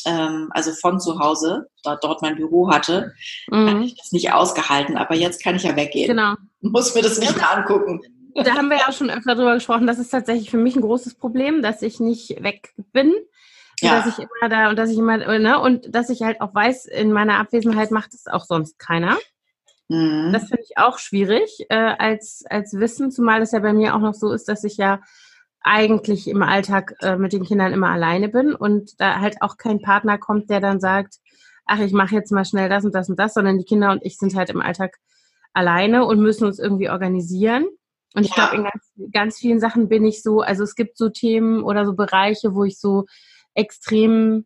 ähm, 0.07 0.49
also 0.51 0.71
von 0.71 0.99
zu 0.99 1.19
Hause, 1.19 1.67
da 1.83 1.95
dort 1.95 2.21
mein 2.21 2.35
Büro 2.35 2.71
hatte, 2.71 3.13
mhm. 3.49 3.67
hätte 3.67 3.83
ich 3.83 3.95
das 3.95 4.11
nicht 4.11 4.31
ausgehalten. 4.31 4.97
Aber 4.97 5.15
jetzt 5.15 5.43
kann 5.43 5.55
ich 5.55 5.63
ja 5.63 5.75
weggehen. 5.75 6.07
Genau. 6.07 6.35
Muss 6.61 6.95
mir 6.95 7.01
das 7.01 7.19
nicht 7.19 7.35
mehr 7.35 7.55
angucken. 7.55 8.01
Da 8.35 8.55
haben 8.55 8.69
wir 8.69 8.77
ja 8.77 8.87
auch 8.87 8.93
schon 8.93 9.09
öfter 9.09 9.35
drüber 9.35 9.55
gesprochen. 9.55 9.87
Das 9.87 9.99
ist 9.99 10.09
tatsächlich 10.09 10.49
für 10.49 10.57
mich 10.57 10.75
ein 10.75 10.81
großes 10.81 11.15
Problem, 11.15 11.61
dass 11.61 11.81
ich 11.81 11.99
nicht 11.99 12.43
weg 12.43 12.73
bin. 12.93 13.13
Ja. 13.81 13.97
Dass 13.97 14.07
ich 14.07 14.19
immer 14.19 14.49
da 14.49 14.69
und 14.69 14.75
dass 14.77 14.89
ich 14.89 14.97
immer, 14.97 15.17
ne, 15.17 15.59
und 15.59 15.93
dass 15.93 16.09
ich 16.09 16.21
halt 16.23 16.41
auch 16.41 16.53
weiß, 16.53 16.85
in 16.85 17.11
meiner 17.11 17.37
Abwesenheit 17.37 17.91
macht 17.91 18.13
es 18.13 18.27
auch 18.27 18.45
sonst 18.45 18.79
keiner. 18.79 19.17
Mhm. 19.87 20.31
Das 20.33 20.47
finde 20.47 20.63
ich 20.63 20.77
auch 20.77 20.97
schwierig 20.97 21.65
äh, 21.69 21.75
als, 21.75 22.43
als 22.49 22.73
Wissen, 22.73 23.11
zumal 23.11 23.41
es 23.41 23.51
ja 23.51 23.59
bei 23.59 23.73
mir 23.73 23.95
auch 23.95 23.99
noch 23.99 24.13
so 24.13 24.31
ist, 24.31 24.47
dass 24.49 24.63
ich 24.63 24.77
ja 24.77 25.01
eigentlich 25.67 26.27
im 26.27 26.41
Alltag 26.41 26.95
äh, 27.01 27.17
mit 27.17 27.33
den 27.33 27.43
Kindern 27.43 27.73
immer 27.73 27.89
alleine 27.89 28.29
bin 28.29 28.55
und 28.55 28.99
da 28.99 29.19
halt 29.19 29.41
auch 29.41 29.57
kein 29.57 29.81
Partner 29.81 30.17
kommt, 30.17 30.49
der 30.49 30.59
dann 30.59 30.79
sagt, 30.79 31.15
ach, 31.65 31.79
ich 31.79 31.91
mache 31.91 32.15
jetzt 32.15 32.31
mal 32.31 32.45
schnell 32.45 32.69
das 32.69 32.85
und 32.85 32.95
das 32.95 33.09
und 33.09 33.19
das, 33.19 33.33
sondern 33.33 33.57
die 33.57 33.65
Kinder 33.65 33.91
und 33.91 34.03
ich 34.03 34.17
sind 34.17 34.35
halt 34.35 34.49
im 34.49 34.61
Alltag 34.61 34.97
alleine 35.53 36.05
und 36.05 36.19
müssen 36.19 36.45
uns 36.45 36.59
irgendwie 36.59 36.89
organisieren. 36.89 37.67
Und 38.13 38.25
ich 38.25 38.33
glaube, 38.33 38.55
in 38.55 38.63
ganz, 38.63 38.93
ganz 39.11 39.37
vielen 39.37 39.59
Sachen 39.59 39.89
bin 39.89 40.05
ich 40.05 40.23
so, 40.23 40.41
also 40.41 40.63
es 40.63 40.75
gibt 40.75 40.97
so 40.97 41.09
Themen 41.09 41.63
oder 41.63 41.85
so 41.85 41.93
Bereiche, 41.93 42.55
wo 42.55 42.63
ich 42.63 42.79
so 42.79 43.05
extrem 43.53 44.45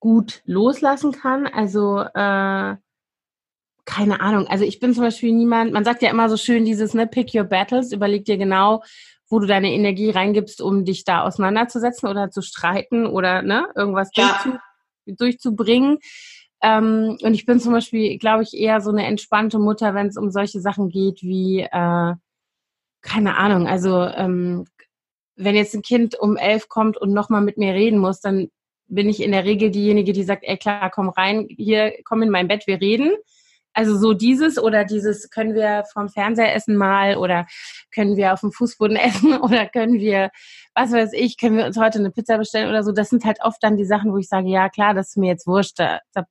gut 0.00 0.42
loslassen 0.44 1.12
kann. 1.12 1.46
Also 1.46 2.00
äh, 2.00 2.76
keine 3.84 4.20
Ahnung. 4.20 4.46
Also 4.48 4.64
ich 4.64 4.80
bin 4.80 4.94
zum 4.94 5.04
Beispiel 5.04 5.32
niemand, 5.32 5.72
man 5.72 5.84
sagt 5.84 6.02
ja 6.02 6.10
immer 6.10 6.28
so 6.28 6.36
schön 6.36 6.64
dieses, 6.64 6.94
ne, 6.94 7.06
pick 7.06 7.34
your 7.34 7.44
battles, 7.44 7.92
überleg 7.92 8.24
dir 8.24 8.36
genau, 8.36 8.82
wo 9.34 9.40
du 9.40 9.48
deine 9.48 9.72
Energie 9.72 10.10
reingibst, 10.10 10.62
um 10.62 10.84
dich 10.84 11.02
da 11.02 11.24
auseinanderzusetzen 11.24 12.08
oder 12.08 12.30
zu 12.30 12.40
streiten 12.40 13.04
oder 13.04 13.42
ne, 13.42 13.66
irgendwas 13.74 14.10
ja. 14.14 14.28
durchzu, 14.28 14.58
durchzubringen. 15.06 15.98
Ähm, 16.62 17.18
und 17.20 17.34
ich 17.34 17.44
bin 17.44 17.58
zum 17.58 17.72
Beispiel, 17.72 18.16
glaube 18.18 18.44
ich, 18.44 18.54
eher 18.54 18.80
so 18.80 18.90
eine 18.90 19.04
entspannte 19.06 19.58
Mutter, 19.58 19.92
wenn 19.92 20.06
es 20.06 20.16
um 20.16 20.30
solche 20.30 20.60
Sachen 20.60 20.88
geht 20.88 21.20
wie, 21.22 21.62
äh, 21.62 22.14
keine 23.02 23.36
Ahnung, 23.36 23.66
also 23.66 24.04
ähm, 24.04 24.66
wenn 25.34 25.56
jetzt 25.56 25.74
ein 25.74 25.82
Kind 25.82 26.16
um 26.16 26.36
elf 26.36 26.68
kommt 26.68 26.96
und 26.96 27.12
nochmal 27.12 27.40
mit 27.40 27.58
mir 27.58 27.74
reden 27.74 27.98
muss, 27.98 28.20
dann 28.20 28.50
bin 28.86 29.08
ich 29.08 29.20
in 29.20 29.32
der 29.32 29.44
Regel 29.44 29.72
diejenige, 29.72 30.12
die 30.12 30.22
sagt, 30.22 30.44
ey 30.44 30.56
klar, 30.56 30.92
komm 30.94 31.08
rein, 31.08 31.48
hier, 31.50 31.92
komm 32.04 32.22
in 32.22 32.30
mein 32.30 32.46
Bett, 32.46 32.68
wir 32.68 32.80
reden. 32.80 33.10
Also 33.74 33.98
so 33.98 34.14
dieses 34.14 34.56
oder 34.58 34.84
dieses 34.84 35.30
können 35.30 35.54
wir 35.54 35.84
vom 35.92 36.08
Fernseher 36.08 36.54
essen 36.54 36.76
mal 36.76 37.16
oder 37.16 37.46
können 37.92 38.16
wir 38.16 38.32
auf 38.32 38.40
dem 38.40 38.52
Fußboden 38.52 38.96
essen 38.96 39.36
oder 39.36 39.66
können 39.66 39.94
wir, 39.94 40.30
was 40.74 40.92
weiß 40.92 41.12
ich, 41.12 41.38
können 41.38 41.56
wir 41.56 41.66
uns 41.66 41.76
heute 41.76 41.98
eine 41.98 42.10
Pizza 42.10 42.38
bestellen 42.38 42.68
oder 42.68 42.84
so. 42.84 42.92
Das 42.92 43.10
sind 43.10 43.24
halt 43.24 43.38
oft 43.42 43.62
dann 43.62 43.76
die 43.76 43.84
Sachen, 43.84 44.12
wo 44.12 44.18
ich 44.18 44.28
sage, 44.28 44.48
ja 44.48 44.68
klar, 44.68 44.94
das 44.94 45.10
ist 45.10 45.16
mir 45.16 45.28
jetzt 45.28 45.46
wurscht. 45.46 45.78
Da, 45.78 46.00
da, 46.12 46.24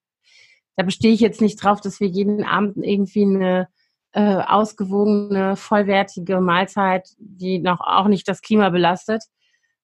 da 0.78 0.84
bestehe 0.84 1.14
ich 1.14 1.20
jetzt 1.20 1.42
nicht 1.42 1.62
drauf, 1.62 1.82
dass 1.82 2.00
wir 2.00 2.08
jeden 2.08 2.46
Abend 2.46 2.78
irgendwie 2.78 3.24
eine 3.24 3.68
äh, 4.14 4.22
ausgewogene, 4.22 5.56
vollwertige 5.56 6.40
Mahlzeit, 6.40 7.10
die 7.18 7.60
noch 7.60 7.82
auch 7.82 8.08
nicht 8.08 8.28
das 8.28 8.42
Klima 8.42 8.70
belastet, 8.70 9.24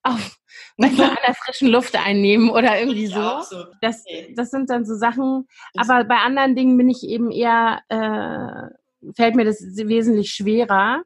auf 0.03 0.39
an 0.77 0.95
der 0.95 1.35
frischen 1.35 1.69
Luft 1.69 1.95
einnehmen 1.95 2.49
oder 2.49 2.79
irgendwie 2.79 3.07
so. 3.07 3.41
so. 3.41 3.65
Das, 3.81 4.03
das 4.35 4.49
sind 4.49 4.69
dann 4.69 4.85
so 4.85 4.95
Sachen. 4.95 5.45
Aber 5.75 6.03
bei 6.05 6.17
anderen 6.17 6.55
Dingen 6.55 6.77
bin 6.77 6.89
ich 6.89 7.03
eben 7.03 7.31
eher, 7.31 7.81
äh, 7.89 9.11
fällt 9.13 9.35
mir 9.35 9.45
das 9.45 9.61
wesentlich 9.61 10.31
schwerer, 10.31 11.03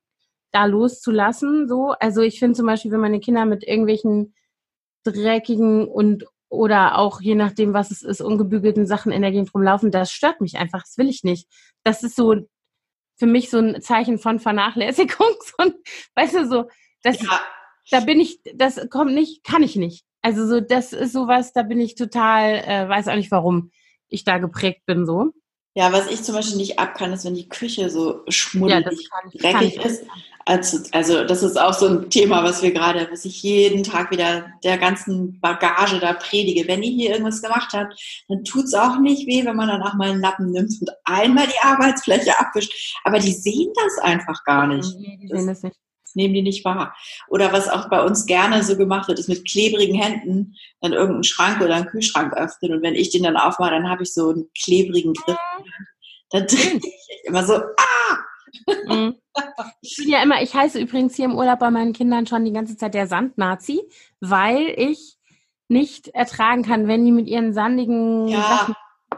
da 0.51 0.65
loszulassen. 0.65 1.67
So, 1.67 1.95
also 1.99 2.21
ich 2.21 2.39
finde 2.39 2.55
zum 2.55 2.67
Beispiel, 2.67 2.91
wenn 2.91 2.99
meine 2.99 3.19
Kinder 3.19 3.45
mit 3.45 3.63
irgendwelchen 3.63 4.35
dreckigen 5.03 5.87
und 5.87 6.25
oder 6.49 6.99
auch 6.99 7.19
je 7.19 7.33
nachdem, 7.33 7.73
was 7.73 7.89
es 7.89 8.03
ist, 8.03 8.21
ungebügelten 8.21 8.85
Sachen 8.85 9.11
in 9.11 9.23
der 9.23 9.31
Gegend 9.31 9.55
rumlaufen, 9.55 9.89
das 9.89 10.11
stört 10.11 10.39
mich 10.39 10.57
einfach. 10.57 10.83
Das 10.83 10.99
will 10.99 11.09
ich 11.09 11.23
nicht. 11.23 11.47
Das 11.83 12.03
ist 12.03 12.15
so 12.15 12.35
für 13.15 13.25
mich 13.25 13.49
so 13.49 13.57
ein 13.57 13.81
Zeichen 13.81 14.19
von 14.19 14.39
Vernachlässigung. 14.39 15.27
So, 15.57 15.71
weißt 16.15 16.35
du, 16.35 16.47
so, 16.47 16.69
das, 17.01 17.19
ja 17.21 17.39
da 17.91 17.99
bin 17.99 18.19
ich, 18.19 18.39
das 18.55 18.79
kommt 18.89 19.13
nicht, 19.13 19.43
kann 19.43 19.63
ich 19.63 19.75
nicht. 19.75 20.05
Also 20.21 20.47
so, 20.47 20.61
das 20.61 20.93
ist 20.93 21.13
sowas, 21.13 21.53
da 21.53 21.63
bin 21.63 21.81
ich 21.81 21.95
total, 21.95 22.63
äh, 22.65 22.87
weiß 22.87 23.09
auch 23.09 23.15
nicht, 23.15 23.31
warum 23.31 23.71
ich 24.07 24.23
da 24.23 24.37
geprägt 24.37 24.85
bin 24.85 25.05
so. 25.05 25.33
Ja, 25.75 25.91
was 25.91 26.09
ich 26.09 26.21
zum 26.21 26.35
Beispiel 26.35 26.57
nicht 26.57 26.77
ab 26.77 26.95
kann, 26.95 27.11
ist, 27.13 27.25
wenn 27.25 27.33
die 27.33 27.49
Küche 27.49 27.89
so 27.89 28.21
schmuddelig, 28.27 29.09
ja, 29.33 29.51
dreckig 29.53 29.83
ist. 29.83 30.05
Also, 30.45 30.77
also 30.91 31.23
das 31.23 31.41
ist 31.41 31.59
auch 31.59 31.73
so 31.73 31.87
ein 31.87 32.09
Thema, 32.11 32.43
was 32.43 32.61
wir 32.61 32.71
gerade, 32.71 33.07
was 33.11 33.25
ich 33.25 33.41
jeden 33.41 33.81
Tag 33.81 34.11
wieder 34.11 34.45
der 34.63 34.77
ganzen 34.77 35.39
Bagage 35.39 35.99
da 35.99 36.13
predige. 36.13 36.67
Wenn 36.67 36.81
die 36.81 36.91
hier 36.91 37.11
irgendwas 37.11 37.41
gemacht 37.41 37.73
hat, 37.73 37.87
dann 38.27 38.43
tut's 38.43 38.73
auch 38.75 38.99
nicht 38.99 39.25
weh, 39.25 39.43
wenn 39.45 39.55
man 39.55 39.69
dann 39.69 39.81
auch 39.81 39.95
mal 39.95 40.11
einen 40.11 40.21
Lappen 40.21 40.51
nimmt 40.51 40.79
und 40.79 40.89
einmal 41.05 41.47
die 41.47 41.65
Arbeitsfläche 41.65 42.39
abwischt. 42.39 42.95
Aber 43.03 43.17
die 43.17 43.31
sehen 43.31 43.71
das 43.73 43.97
einfach 44.03 44.43
gar 44.43 44.67
nicht. 44.67 44.95
Nee, 44.99 45.17
die 45.21 45.27
sehen 45.27 45.47
das 45.47 45.63
nicht 45.63 45.77
nehmen 46.15 46.33
die 46.33 46.41
nicht 46.41 46.65
wahr. 46.65 46.95
Oder 47.27 47.51
was 47.51 47.69
auch 47.69 47.89
bei 47.89 48.01
uns 48.03 48.25
gerne 48.25 48.63
so 48.63 48.77
gemacht 48.77 49.07
wird, 49.07 49.19
ist 49.19 49.29
mit 49.29 49.47
klebrigen 49.47 49.95
Händen 49.95 50.55
dann 50.81 50.93
irgendeinen 50.93 51.23
Schrank 51.23 51.61
oder 51.61 51.75
einen 51.75 51.87
Kühlschrank 51.87 52.33
öffnen. 52.33 52.73
Und 52.73 52.81
wenn 52.81 52.95
ich 52.95 53.09
den 53.09 53.23
dann 53.23 53.37
aufmache, 53.37 53.71
dann 53.71 53.89
habe 53.89 54.03
ich 54.03 54.13
so 54.13 54.29
einen 54.29 54.49
klebrigen 54.61 55.13
Griff. 55.13 55.37
Dann 56.29 56.47
drehe 56.47 56.77
ich 56.77 57.25
immer 57.25 57.43
so, 57.45 57.53
ah! 57.53 58.17
Mhm. 58.87 59.15
Ich 59.81 59.97
bin 59.97 60.09
ja 60.09 60.21
immer, 60.21 60.41
ich 60.41 60.53
heiße 60.53 60.79
übrigens 60.79 61.15
hier 61.15 61.25
im 61.25 61.35
Urlaub 61.35 61.59
bei 61.59 61.71
meinen 61.71 61.93
Kindern 61.93 62.27
schon 62.27 62.45
die 62.45 62.53
ganze 62.53 62.77
Zeit 62.77 62.93
der 62.93 63.07
Sandnazi, 63.07 63.81
weil 64.19 64.73
ich 64.77 65.17
nicht 65.67 66.09
ertragen 66.09 66.63
kann, 66.63 66.87
wenn 66.87 67.03
die 67.03 67.11
mit 67.11 67.27
ihren 67.27 67.53
sandigen 67.53 68.27
ja. 68.27 68.41
Sachen 68.41 68.75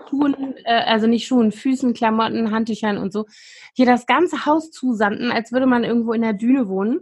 Schuhen, 0.09 0.55
äh, 0.65 0.83
also 0.85 1.07
nicht 1.07 1.27
Schuhen, 1.27 1.51
Füßen, 1.51 1.93
Klamotten, 1.93 2.51
Handtüchern 2.51 2.97
und 2.97 3.13
so, 3.13 3.25
hier 3.73 3.85
das 3.85 4.05
ganze 4.05 4.45
Haus 4.45 4.71
zusanden, 4.71 5.31
als 5.31 5.51
würde 5.51 5.65
man 5.65 5.83
irgendwo 5.83 6.13
in 6.13 6.21
der 6.21 6.33
Düne 6.33 6.67
wohnen. 6.67 7.01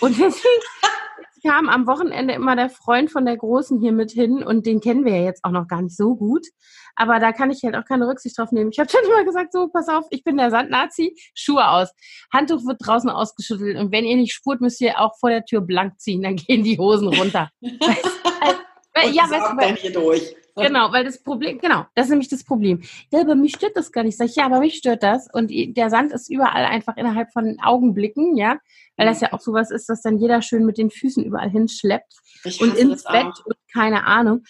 Und 0.00 0.18
deswegen 0.18 0.62
kam 1.44 1.68
am 1.68 1.86
Wochenende 1.86 2.34
immer 2.34 2.56
der 2.56 2.70
Freund 2.70 3.10
von 3.10 3.24
der 3.24 3.36
Großen 3.36 3.80
hier 3.80 3.92
mit 3.92 4.12
hin 4.12 4.42
und 4.42 4.64
den 4.66 4.80
kennen 4.80 5.04
wir 5.04 5.16
ja 5.16 5.24
jetzt 5.24 5.44
auch 5.44 5.50
noch 5.50 5.66
gar 5.66 5.82
nicht 5.82 5.96
so 5.96 6.14
gut. 6.14 6.46
Aber 6.94 7.18
da 7.18 7.32
kann 7.32 7.50
ich 7.50 7.62
halt 7.62 7.74
auch 7.74 7.84
keine 7.84 8.06
Rücksicht 8.06 8.38
drauf 8.38 8.52
nehmen. 8.52 8.70
Ich 8.70 8.78
habe 8.78 8.90
dann 8.92 9.04
immer 9.10 9.24
gesagt, 9.24 9.52
so, 9.52 9.68
pass 9.68 9.88
auf, 9.88 10.04
ich 10.10 10.24
bin 10.24 10.36
der 10.36 10.50
Sandnazi, 10.50 11.16
Schuhe 11.34 11.68
aus. 11.68 11.90
Handtuch 12.32 12.64
wird 12.66 12.78
draußen 12.84 13.10
ausgeschüttelt 13.10 13.76
und 13.76 13.92
wenn 13.92 14.04
ihr 14.04 14.16
nicht 14.16 14.34
spurt, 14.34 14.60
müsst 14.60 14.80
ihr 14.80 15.00
auch 15.00 15.18
vor 15.18 15.30
der 15.30 15.44
Tür 15.44 15.60
blank 15.60 15.98
ziehen, 16.00 16.22
dann 16.22 16.36
gehen 16.36 16.64
die 16.64 16.78
Hosen 16.78 17.08
runter. 17.08 17.50
weißt, 17.60 19.06
und 19.06 19.14
ja, 19.14 19.24
weißt 19.24 19.76
du, 19.76 19.82
hier 19.82 19.92
durch. 19.92 20.34
Genau, 20.56 20.92
weil 20.92 21.04
das 21.04 21.22
Problem, 21.22 21.58
genau, 21.58 21.86
das 21.94 22.06
ist 22.06 22.10
nämlich 22.10 22.28
das 22.28 22.44
Problem. 22.44 22.82
Ja, 23.10 23.20
aber 23.20 23.34
mich 23.34 23.54
stört 23.54 23.76
das 23.76 23.92
gar 23.92 24.04
nicht. 24.04 24.16
Sag 24.16 24.26
ich, 24.26 24.36
ja, 24.36 24.46
aber 24.46 24.60
mich 24.60 24.76
stört 24.76 25.02
das. 25.02 25.28
Und 25.32 25.50
der 25.50 25.90
Sand 25.90 26.12
ist 26.12 26.30
überall 26.30 26.64
einfach 26.64 26.96
innerhalb 26.96 27.32
von 27.32 27.58
Augenblicken, 27.62 28.36
ja, 28.36 28.58
weil 28.96 29.06
das 29.06 29.20
ja 29.20 29.32
auch 29.32 29.40
sowas 29.40 29.70
ist, 29.70 29.88
dass 29.88 30.02
dann 30.02 30.18
jeder 30.18 30.42
schön 30.42 30.64
mit 30.64 30.78
den 30.78 30.90
Füßen 30.90 31.24
überall 31.24 31.50
hinschleppt 31.50 32.14
und 32.60 32.76
ins 32.76 33.04
Bett 33.04 33.32
und 33.44 33.56
keine 33.72 34.06
Ahnung. 34.06 34.44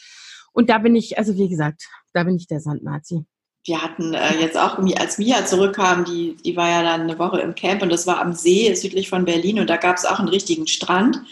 Und 0.53 0.69
da 0.69 0.79
bin 0.79 0.95
ich, 0.95 1.19
also 1.19 1.37
wie 1.37 1.49
gesagt, 1.49 1.89
da 2.13 2.25
bin 2.25 2.37
ich 2.37 2.47
der 2.47 2.61
Sandnazi 2.61 3.25
wir 3.65 3.81
hatten 3.81 4.15
äh, 4.15 4.41
jetzt 4.41 4.59
auch, 4.59 4.79
als 4.79 5.19
Mia 5.19 5.47
zurückkam, 5.47 6.05
die, 6.05 6.37
die 6.45 6.57
war 6.57 6.69
ja 6.69 6.83
dann 6.83 7.03
eine 7.03 7.19
Woche 7.19 7.41
im 7.41 7.55
Camp 7.55 7.83
und 7.83 7.93
das 7.93 8.07
war 8.07 8.21
am 8.21 8.33
See 8.33 8.75
südlich 8.75 9.09
von 9.09 9.25
Berlin 9.25 9.61
und 9.61 9.71
da 9.71 9.77
gab 9.77 9.97
es 9.97 10.05
auch 10.05 10.19
einen 10.19 10.29
richtigen 10.29 10.67
Strand. 10.67 11.23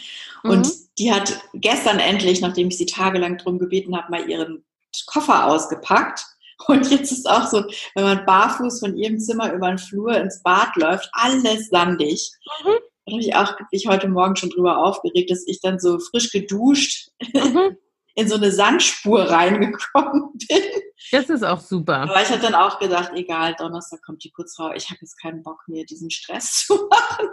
Und 0.43 0.65
mhm. 0.65 0.71
Die 1.01 1.11
hat 1.11 1.41
gestern 1.55 1.97
endlich, 1.97 2.41
nachdem 2.41 2.67
ich 2.67 2.77
sie 2.77 2.85
tagelang 2.85 3.39
drum 3.39 3.57
gebeten 3.57 3.97
habe, 3.97 4.11
mal 4.11 4.29
ihren 4.29 4.63
Koffer 5.07 5.47
ausgepackt. 5.47 6.23
Und 6.67 6.91
jetzt 6.91 7.11
ist 7.11 7.27
auch 7.27 7.47
so, 7.47 7.63
wenn 7.95 8.03
man 8.03 8.23
barfuß 8.23 8.81
von 8.81 8.95
ihrem 8.95 9.19
Zimmer 9.19 9.51
über 9.51 9.69
den 9.69 9.79
Flur 9.79 10.15
ins 10.15 10.43
Bad 10.43 10.75
läuft, 10.75 11.09
alles 11.13 11.69
sandig. 11.69 12.29
Mhm. 12.63 12.77
Da 13.05 13.13
habe 13.13 13.21
ich 13.21 13.35
auch 13.35 13.53
mich 13.71 13.87
heute 13.87 14.07
Morgen 14.09 14.35
schon 14.35 14.51
drüber 14.51 14.77
aufgeregt, 14.77 15.31
dass 15.31 15.43
ich 15.47 15.59
dann 15.59 15.79
so 15.79 15.97
frisch 15.97 16.31
geduscht 16.31 17.09
mhm. 17.33 17.77
in 18.15 18.27
so 18.27 18.35
eine 18.35 18.51
Sandspur 18.51 19.23
reingekommen 19.23 20.33
bin. 20.49 20.63
Das 21.11 21.29
ist 21.29 21.43
auch 21.43 21.61
super. 21.61 22.01
Aber 22.01 22.21
ich 22.21 22.29
habe 22.29 22.41
dann 22.41 22.53
auch 22.53 22.77
gedacht, 22.77 23.11
egal, 23.15 23.55
Donnerstag 23.57 24.03
kommt 24.03 24.23
die 24.23 24.31
Putzfrau, 24.35 24.71
ich 24.73 24.89
habe 24.89 24.99
jetzt 25.01 25.19
keinen 25.19 25.41
Bock 25.41 25.63
mehr, 25.67 25.83
diesen 25.83 26.11
Stress 26.11 26.53
zu 26.67 26.75
machen. 26.75 27.27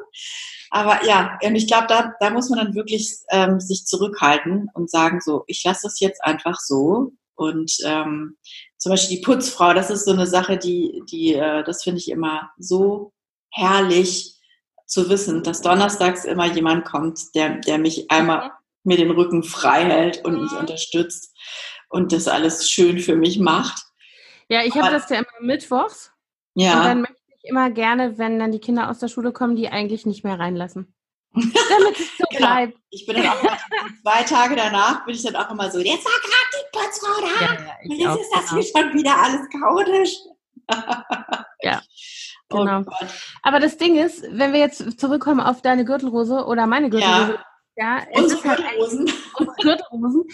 Aber 0.71 1.05
ja, 1.05 1.39
und 1.43 1.57
ich 1.57 1.67
glaube, 1.67 1.87
da, 1.89 2.13
da 2.21 2.31
muss 2.31 2.51
man 2.51 2.59
dann 2.59 2.75
wirklich 2.75 3.15
ähm, 3.31 3.61
sich 3.61 3.87
zurückhalten 3.87 4.69
und 4.75 4.91
sagen, 4.91 5.21
so, 5.21 5.45
ich 5.47 5.63
lasse 5.65 5.83
das 5.85 6.01
jetzt 6.01 6.23
einfach 6.23 6.59
so. 6.61 7.13
Und 7.35 7.73
ähm, 7.85 8.37
zum 8.77 8.91
Beispiel 8.91 9.17
die 9.17 9.23
Putzfrau, 9.23 9.73
das 9.73 9.91
ist 9.91 10.05
so 10.05 10.13
eine 10.13 10.27
Sache, 10.27 10.59
die, 10.59 11.03
die, 11.11 11.35
äh, 11.35 11.63
das 11.65 11.85
finde 11.85 12.01
ich 12.01 12.11
immer 12.11 12.51
so 12.59 13.13
herrlich 13.51 14.39
zu 14.87 15.09
wissen, 15.09 15.43
dass 15.43 15.63
donnerstags 15.63 16.25
immer 16.25 16.47
jemand 16.47 16.85
kommt, 16.85 17.35
der, 17.35 17.59
der 17.59 17.79
mich 17.79 18.11
einmal 18.11 18.49
mhm. 18.49 18.53
mir 18.85 18.97
den 18.97 19.11
Rücken 19.11 19.43
frei 19.43 19.85
hält 19.85 20.25
und 20.25 20.43
mich 20.43 20.53
mhm. 20.53 20.59
unterstützt 20.59 21.37
und 21.89 22.13
das 22.13 22.29
alles 22.29 22.71
schön 22.71 22.99
für 22.99 23.17
mich 23.17 23.39
macht. 23.39 23.83
Ja, 24.49 24.65
ich 24.65 24.75
habe 24.75 24.91
das 24.91 25.09
ja 25.11 25.19
immer 25.19 25.29
mittwochs. 25.41 26.11
Ja. 26.55 26.79
Und 26.79 26.85
dann 26.85 27.01
möchte 27.03 27.18
immer 27.49 27.71
gerne, 27.71 28.19
wenn 28.19 28.39
dann 28.39 28.53
die 28.53 28.61
Kinder 28.61 28.91
aus 28.91 28.99
der 28.99 29.09
Schule 29.09 29.33
kommen, 29.33 29.57
die 29.57 29.69
eigentlich 29.69 30.07
nicht 30.07 30.25
mehr 30.25 30.39
reinlassen. 30.39 30.95
Damit 31.35 31.99
es 31.99 32.17
so 32.17 32.25
genau. 32.31 32.47
bleibt. 32.47 32.79
Ich 32.91 33.07
bin 33.07 33.17
dann 33.17 33.29
auch 33.29 33.43
zwei 34.03 34.23
Tage 34.23 34.57
danach 34.57 35.05
bin 35.05 35.15
ich 35.15 35.23
dann 35.23 35.37
auch 35.37 35.51
immer 35.51 35.71
so, 35.71 35.79
jetzt 35.79 36.05
war 36.05 36.13
gerade 36.23 36.49
die 36.55 36.79
Putzfrau 36.79 37.21
da. 37.21 37.45
Ja, 37.45 37.61
ja, 37.83 37.97
jetzt 37.97 38.07
auch, 38.07 38.21
ist 38.21 38.31
das 38.33 38.51
genau. 38.51 38.63
hier 38.63 38.83
schon 38.83 38.99
wieder 38.99 39.17
alles 39.19 39.49
chaotisch. 39.51 40.17
ja. 41.63 41.83
Oh 42.51 42.59
genau. 42.59 42.81
Oh 42.81 43.07
Aber 43.43 43.61
das 43.61 43.77
Ding 43.77 43.97
ist, 43.99 44.23
wenn 44.31 44.53
wir 44.53 44.61
jetzt 44.61 44.99
zurückkommen 44.99 45.41
auf 45.41 45.61
deine 45.61 45.85
Gürtelrose 45.85 46.47
oder 46.47 46.67
meine 46.67 46.89
Gürtelrose, 46.89 47.35
ja. 47.35 47.45
Ja, 47.81 48.03
es 48.11 48.33
ist 48.33 48.45
halt 48.45 48.61
Gürtelrosen. 49.63 50.25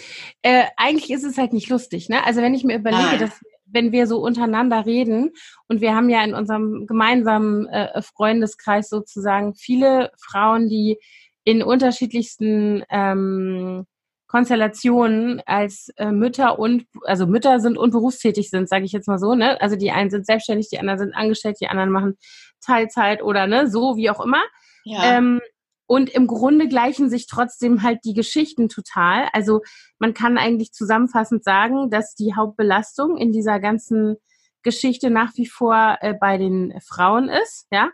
Äh, 0.41 0.65
eigentlich 0.79 1.11
ist 1.11 1.25
es 1.25 1.37
halt 1.37 1.53
nicht 1.53 1.69
lustig, 1.69 2.09
ne? 2.09 2.25
Also 2.25 2.41
wenn 2.41 2.55
ich 2.55 2.65
mir 2.65 2.77
überlege, 2.77 3.03
Nein. 3.03 3.19
dass 3.19 3.33
wenn 3.75 3.93
wir 3.93 4.07
so 4.07 4.19
untereinander 4.19 4.87
reden 4.87 5.33
und 5.69 5.81
wir 5.81 5.95
haben 5.95 6.09
ja 6.09 6.25
in 6.25 6.35
unserem 6.35 6.87
gemeinsamen 6.87 7.67
äh, 7.67 8.01
Freundeskreis 8.01 8.89
sozusagen 8.89 9.55
viele 9.55 10.11
Frauen, 10.17 10.69
die 10.69 10.99
in 11.45 11.63
unterschiedlichsten 11.63 12.85
ähm, 12.89 13.85
Konstellationen 14.27 15.43
als 15.47 15.91
äh, 15.97 16.11
Mütter 16.11 16.59
und 16.59 16.87
also 17.05 17.27
Mütter 17.27 17.61
sind 17.61 17.77
und 17.77 17.91
berufstätig 17.91 18.51
sind, 18.51 18.69
sage 18.69 18.85
ich 18.85 18.93
jetzt 18.93 19.07
mal 19.07 19.19
so, 19.19 19.35
ne? 19.35 19.61
Also 19.61 19.77
die 19.77 19.93
einen 19.93 20.11
sind 20.11 20.27
selbstständig, 20.27 20.71
die 20.71 20.79
anderen 20.79 20.99
sind 20.99 21.15
angestellt, 21.15 21.59
die 21.61 21.69
anderen 21.69 21.91
machen 21.91 22.17
Teilzeit 22.65 23.23
oder 23.23 23.47
ne, 23.47 23.69
so 23.69 23.97
wie 23.97 24.11
auch 24.11 24.25
immer. 24.25 24.43
Ja. 24.85 25.19
Ähm, 25.19 25.41
und 25.87 26.11
im 26.11 26.27
Grunde 26.27 26.69
gleichen 26.69 27.11
sich 27.11 27.27
trotzdem 27.27 27.83
halt 27.83 28.01
die 28.05 28.15
Geschichten 28.15 28.69
total. 28.69 29.29
Also 29.33 29.61
man 29.99 30.15
kann 30.15 30.39
eigentlich 30.39 30.73
zusammenfassend 30.73 31.45
sagen, 31.45 31.91
dass 31.91 32.15
die 32.15 32.35
Hauptbelastung 32.35 33.17
in 33.17 33.33
dieser 33.33 33.61
ganzen 33.61 34.17
Geschichte 34.63 35.11
nach 35.11 35.33
wie 35.37 35.47
vor 35.47 35.99
äh, 36.01 36.15
bei 36.15 36.39
den 36.39 36.75
Frauen 36.81 37.29
ist, 37.29 37.67
ja. 37.71 37.91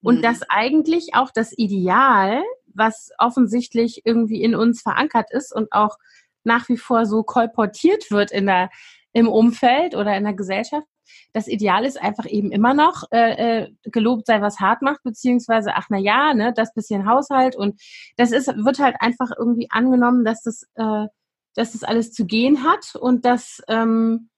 Und 0.00 0.18
mhm. 0.18 0.22
dass 0.22 0.42
eigentlich 0.48 1.14
auch 1.14 1.30
das 1.34 1.52
Ideal, 1.56 2.42
was 2.66 3.10
offensichtlich 3.18 4.02
irgendwie 4.04 4.42
in 4.42 4.54
uns 4.54 4.82
verankert 4.82 5.30
ist 5.30 5.54
und 5.54 5.72
auch 5.72 5.96
nach 6.44 6.68
wie 6.68 6.76
vor 6.76 7.06
so 7.06 7.22
kolportiert 7.22 8.10
wird 8.10 8.30
in 8.30 8.46
der, 8.46 8.70
im 9.12 9.28
Umfeld 9.28 9.94
oder 9.94 10.16
in 10.16 10.24
der 10.24 10.34
Gesellschaft, 10.34 10.86
das 11.32 11.48
Ideal 11.48 11.84
ist 11.84 12.00
einfach 12.00 12.26
eben 12.26 12.50
immer 12.52 12.74
noch, 12.74 13.04
äh, 13.10 13.62
äh, 13.62 13.72
gelobt 13.84 14.26
sei, 14.26 14.40
was 14.40 14.60
hart 14.60 14.82
macht, 14.82 15.02
beziehungsweise, 15.02 15.74
ach 15.74 15.86
na 15.90 15.98
ja, 15.98 16.34
ne, 16.34 16.52
das 16.54 16.74
bisschen 16.74 17.08
Haushalt 17.08 17.56
und 17.56 17.80
das 18.16 18.32
ist, 18.32 18.48
wird 18.48 18.78
halt 18.78 18.96
einfach 19.00 19.30
irgendwie 19.36 19.68
angenommen, 19.70 20.24
dass 20.24 20.42
das, 20.42 20.64
äh, 20.74 21.06
dass 21.54 21.72
das 21.72 21.84
alles 21.84 22.12
zu 22.12 22.26
gehen 22.26 22.64
hat 22.64 22.94
und 22.94 23.24
dass, 23.24 23.62
ähm, 23.68 24.30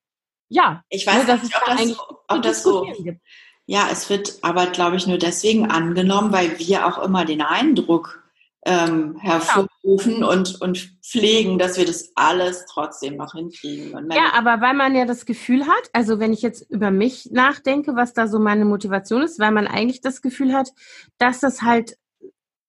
ja, 0.49 0.83
ich 0.89 1.07
weiß 1.07 1.27
ne, 1.27 1.35
nicht, 1.35 1.57
ob, 1.57 1.65
da 1.67 1.75
das, 1.75 1.99
ob 2.29 2.43
das 2.43 2.63
so, 2.63 2.83
gibt. 2.83 3.21
ja, 3.67 3.89
es 3.91 4.09
wird 4.11 4.39
aber, 4.43 4.67
glaube 4.67 4.97
ich, 4.97 5.07
nur 5.07 5.19
deswegen 5.19 5.71
angenommen, 5.71 6.33
weil 6.33 6.59
wir 6.59 6.87
auch 6.87 6.99
immer 6.99 7.25
den 7.25 7.43
Eindruck 7.43 8.23
ähm, 8.65 9.17
hervorrufen 9.19 9.66
ja. 9.87 10.27
und, 10.27 10.61
und 10.61 10.79
pflegen, 11.03 11.59
dass 11.59 11.79
wir 11.79 11.87
das 11.87 12.11
alles 12.15 12.67
trotzdem 12.67 13.17
noch 13.17 13.33
hinkriegen. 13.33 14.11
ja, 14.11 14.33
aber 14.35 14.61
weil 14.61 14.75
man 14.75 14.95
ja 14.95 15.05
das 15.05 15.27
Gefühl 15.27 15.67
hat, 15.67 15.91
also 15.93 16.19
wenn 16.19 16.33
ich 16.33 16.43
jetzt 16.43 16.69
über 16.71 16.91
mich 16.91 17.31
nachdenke, 17.33 17.95
was 17.95 18.13
da 18.13 18.27
so 18.27 18.39
meine 18.39 18.65
Motivation 18.65 19.23
ist, 19.23 19.39
weil 19.39 19.53
man 19.53 19.67
eigentlich 19.67 20.01
das 20.01 20.23
Gefühl 20.23 20.53
hat, 20.53 20.73
dass 21.19 21.41
das 21.41 21.63
halt 21.63 21.97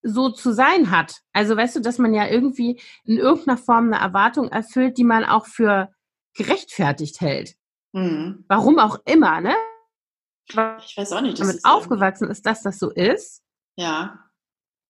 so 0.04 0.30
zu 0.30 0.54
sein 0.54 0.92
hat. 0.92 1.22
Also 1.34 1.58
weißt 1.58 1.76
du, 1.76 1.80
dass 1.82 1.98
man 1.98 2.14
ja 2.14 2.28
irgendwie 2.28 2.80
in 3.04 3.18
irgendeiner 3.18 3.58
Form 3.58 3.92
eine 3.92 4.02
Erwartung 4.02 4.50
erfüllt, 4.50 4.98
die 4.98 5.04
man 5.04 5.26
auch 5.26 5.48
für 5.48 5.90
gerechtfertigt 6.36 7.20
hält. 7.20 7.56
Mhm. 7.94 8.46
Warum 8.48 8.80
auch 8.80 9.00
immer, 9.06 9.42
ne? 9.42 9.56
Ich 10.48 10.56
weiß 10.56 11.12
auch 11.12 11.22
nicht. 11.22 11.40
Damit 11.40 11.60
aufgewachsen 11.64 12.30
ist, 12.30 12.46
dass 12.46 12.62
das 12.62 12.80
so 12.80 12.90
ist. 12.90 13.44
Ja. 13.76 14.27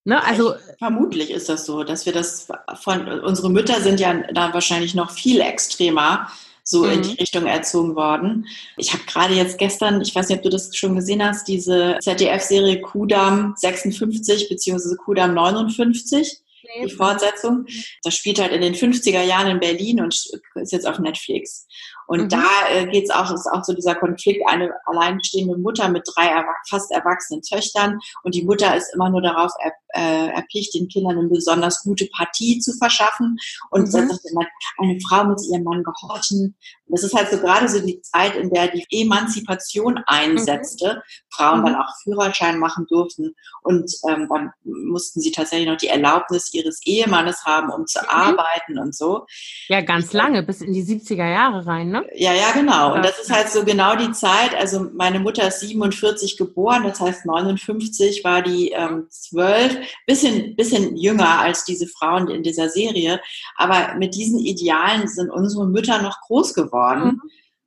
Ne, 0.07 0.23
also 0.23 0.55
ich, 0.55 0.77
vermutlich 0.79 1.31
ist 1.31 1.49
das 1.49 1.65
so, 1.65 1.83
dass 1.83 2.05
wir 2.05 2.13
das 2.13 2.47
von 2.79 3.09
unsere 3.19 3.49
Mütter 3.49 3.81
sind 3.81 3.99
ja 3.99 4.13
da 4.31 4.53
wahrscheinlich 4.53 4.95
noch 4.95 5.11
viel 5.11 5.41
extremer 5.41 6.31
so 6.63 6.85
mhm. 6.85 6.91
in 6.91 7.01
die 7.01 7.15
Richtung 7.15 7.45
erzogen 7.45 7.97
worden. 7.97 8.47
Ich 8.77 8.93
habe 8.93 9.03
gerade 9.03 9.33
jetzt 9.33 9.57
gestern, 9.57 9.99
ich 9.99 10.15
weiß 10.15 10.29
nicht, 10.29 10.37
ob 10.37 10.43
du 10.43 10.49
das 10.49 10.73
schon 10.77 10.95
gesehen 10.95 11.21
hast, 11.21 11.49
diese 11.49 11.97
ZDF-Serie 11.99 12.79
Kudam 12.79 13.53
56 13.57 14.47
beziehungsweise 14.47 14.95
Kudam 14.95 15.33
59 15.33 16.41
die 16.85 16.91
Fortsetzung. 16.91 17.65
Das 18.03 18.15
spielt 18.15 18.39
halt 18.39 18.53
in 18.53 18.61
den 18.61 18.75
50er 18.75 19.23
Jahren 19.23 19.47
in 19.47 19.59
Berlin 19.59 19.99
und 19.99 20.13
ist 20.55 20.71
jetzt 20.71 20.87
auf 20.87 20.99
Netflix. 20.99 21.67
Und 22.07 22.23
mhm. 22.23 22.29
da 22.29 22.43
äh, 22.71 22.87
geht 22.87 23.03
es 23.03 23.09
auch, 23.11 23.31
ist 23.31 23.47
auch 23.47 23.63
so 23.63 23.73
dieser 23.73 23.95
Konflikt, 23.95 24.41
eine 24.47 24.71
alleinstehende 24.85 25.57
Mutter 25.57 25.89
mit 25.89 26.07
drei 26.15 26.27
erwach 26.27 26.55
fast 26.69 26.91
erwachsenen 26.91 27.41
Töchtern 27.41 27.99
und 28.23 28.33
die 28.33 28.43
Mutter 28.43 28.75
ist 28.75 28.93
immer 28.93 29.09
nur 29.09 29.21
darauf 29.21 29.51
er, 29.59 29.73
äh, 29.93 30.29
erpicht, 30.29 30.73
den 30.73 30.87
Kindern 30.87 31.17
eine 31.17 31.27
besonders 31.27 31.83
gute 31.83 32.07
Partie 32.15 32.59
zu 32.59 32.73
verschaffen 32.77 33.37
und 33.71 33.81
mhm. 33.81 33.85
sagt 33.87 34.21
immer, 34.31 34.45
eine 34.77 34.99
Frau 35.07 35.25
muss 35.25 35.49
ihrem 35.49 35.63
Mann 35.63 35.83
gehorchen. 35.83 36.55
Und 36.85 36.97
das 36.97 37.03
ist 37.03 37.13
halt 37.13 37.29
so 37.29 37.37
gerade 37.37 37.67
so 37.67 37.79
die 37.79 38.01
Zeit, 38.01 38.35
in 38.35 38.49
der 38.49 38.69
die 38.69 38.85
Emanzipation 38.89 39.99
einsetzte, 40.05 40.95
mhm. 40.95 41.01
Frauen 41.33 41.63
dann 41.65 41.73
mhm. 41.73 41.79
auch 41.79 41.93
Führerschein 42.03 42.59
machen 42.59 42.85
durften 42.89 43.35
und 43.61 43.91
ähm, 44.09 44.27
dann 44.29 44.51
mussten 44.63 45.19
sie 45.21 45.31
tatsächlich 45.31 45.67
noch 45.67 45.77
die 45.77 45.87
Erlaubnis 45.87 46.53
ihres 46.53 46.81
Ehemannes 46.85 47.43
haben, 47.45 47.69
um 47.69 47.85
zu 47.85 47.99
mhm. 47.99 48.09
arbeiten 48.09 48.79
und 48.79 48.95
so. 48.95 49.25
Ja, 49.67 49.81
ganz 49.81 50.13
lange, 50.13 50.43
bis 50.43 50.61
in 50.61 50.73
die 50.73 50.83
70er 50.83 51.29
Jahre 51.29 51.65
rein, 51.65 51.89
ne? 51.89 51.96
Ja, 52.13 52.33
ja, 52.33 52.51
genau. 52.53 52.95
Und 52.95 53.03
das 53.03 53.19
ist 53.19 53.31
halt 53.31 53.49
so 53.49 53.63
genau 53.63 53.95
die 53.95 54.11
Zeit. 54.11 54.55
Also 54.55 54.89
meine 54.93 55.19
Mutter 55.19 55.47
ist 55.47 55.61
47 55.61 56.37
geboren, 56.37 56.83
das 56.83 56.99
heißt 56.99 57.25
59 57.25 58.23
war 58.23 58.41
die 58.41 58.71
ähm, 58.71 59.07
12, 59.09 59.77
bisschen, 60.05 60.55
bisschen 60.55 60.95
jünger 60.97 61.39
als 61.39 61.65
diese 61.65 61.87
Frauen 61.87 62.29
in 62.29 62.43
dieser 62.43 62.69
Serie. 62.69 63.21
Aber 63.55 63.95
mit 63.95 64.15
diesen 64.15 64.39
Idealen 64.39 65.07
sind 65.07 65.29
unsere 65.29 65.67
Mütter 65.67 66.01
noch 66.01 66.21
groß 66.21 66.53
geworden. 66.53 67.03
Mhm. 67.03 67.21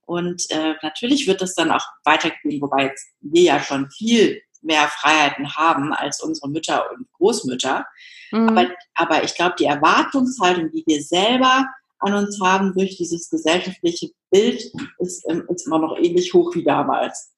Und 0.07 0.51
äh, 0.51 0.75
natürlich 0.83 1.29
wird 1.29 1.41
das 1.41 1.55
dann 1.55 1.71
auch 1.71 1.87
weitergehen, 2.05 2.61
wobei 2.61 2.93
wir 3.21 3.43
ja 3.43 3.61
schon 3.61 3.91
viel 3.91 4.43
mehr 4.63 4.89
Freiheiten 4.89 5.55
haben 5.55 5.93
als 5.93 6.23
unsere 6.23 6.49
Mütter 6.49 6.91
und 6.93 7.11
Großmütter. 7.13 7.87
Mhm. 8.33 8.49
Aber, 8.49 8.69
aber 8.95 9.25
ich 9.25 9.35
glaube, 9.35 9.55
die 9.59 9.67
Erwartungshaltung, 9.67 10.71
die 10.71 10.85
wir 10.87 11.03
selber 11.03 11.65
an 12.01 12.15
uns 12.15 12.41
haben 12.43 12.75
durch 12.75 12.97
dieses 12.97 13.31
gesellschaftliche 13.31 14.11
Bild, 14.31 14.63
ist, 14.99 15.25
ähm, 15.29 15.45
ist 15.49 15.67
immer 15.67 15.79
noch 15.79 15.97
ähnlich 15.97 16.33
hoch 16.35 16.55
wie 16.55 16.65
damals. 16.65 17.35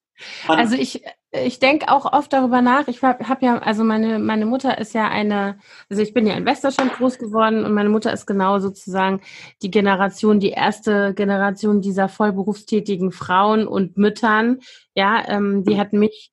Also 0.46 0.76
ich, 0.76 1.02
ich 1.32 1.58
denke 1.58 1.88
auch 1.88 2.12
oft 2.12 2.32
darüber 2.32 2.60
nach. 2.60 2.88
Ich 2.88 3.02
habe 3.02 3.28
hab 3.28 3.42
ja, 3.42 3.58
also 3.58 3.84
meine, 3.84 4.18
meine 4.18 4.46
Mutter 4.46 4.78
ist 4.78 4.94
ja 4.94 5.08
eine, 5.08 5.58
also 5.88 6.02
ich 6.02 6.14
bin 6.14 6.26
ja 6.26 6.34
in 6.34 6.46
Westdeutschland 6.46 6.92
groß 6.92 7.18
geworden 7.18 7.64
und 7.64 7.72
meine 7.72 7.88
Mutter 7.88 8.12
ist 8.12 8.26
genau 8.26 8.58
sozusagen 8.58 9.20
die 9.62 9.70
Generation, 9.70 10.40
die 10.40 10.50
erste 10.50 11.14
Generation 11.14 11.80
dieser 11.80 12.08
vollberufstätigen 12.08 13.12
Frauen 13.12 13.66
und 13.66 13.96
Müttern. 13.96 14.60
Ja, 14.94 15.24
ähm, 15.28 15.64
die 15.64 15.78
hat 15.78 15.92
mich, 15.92 16.32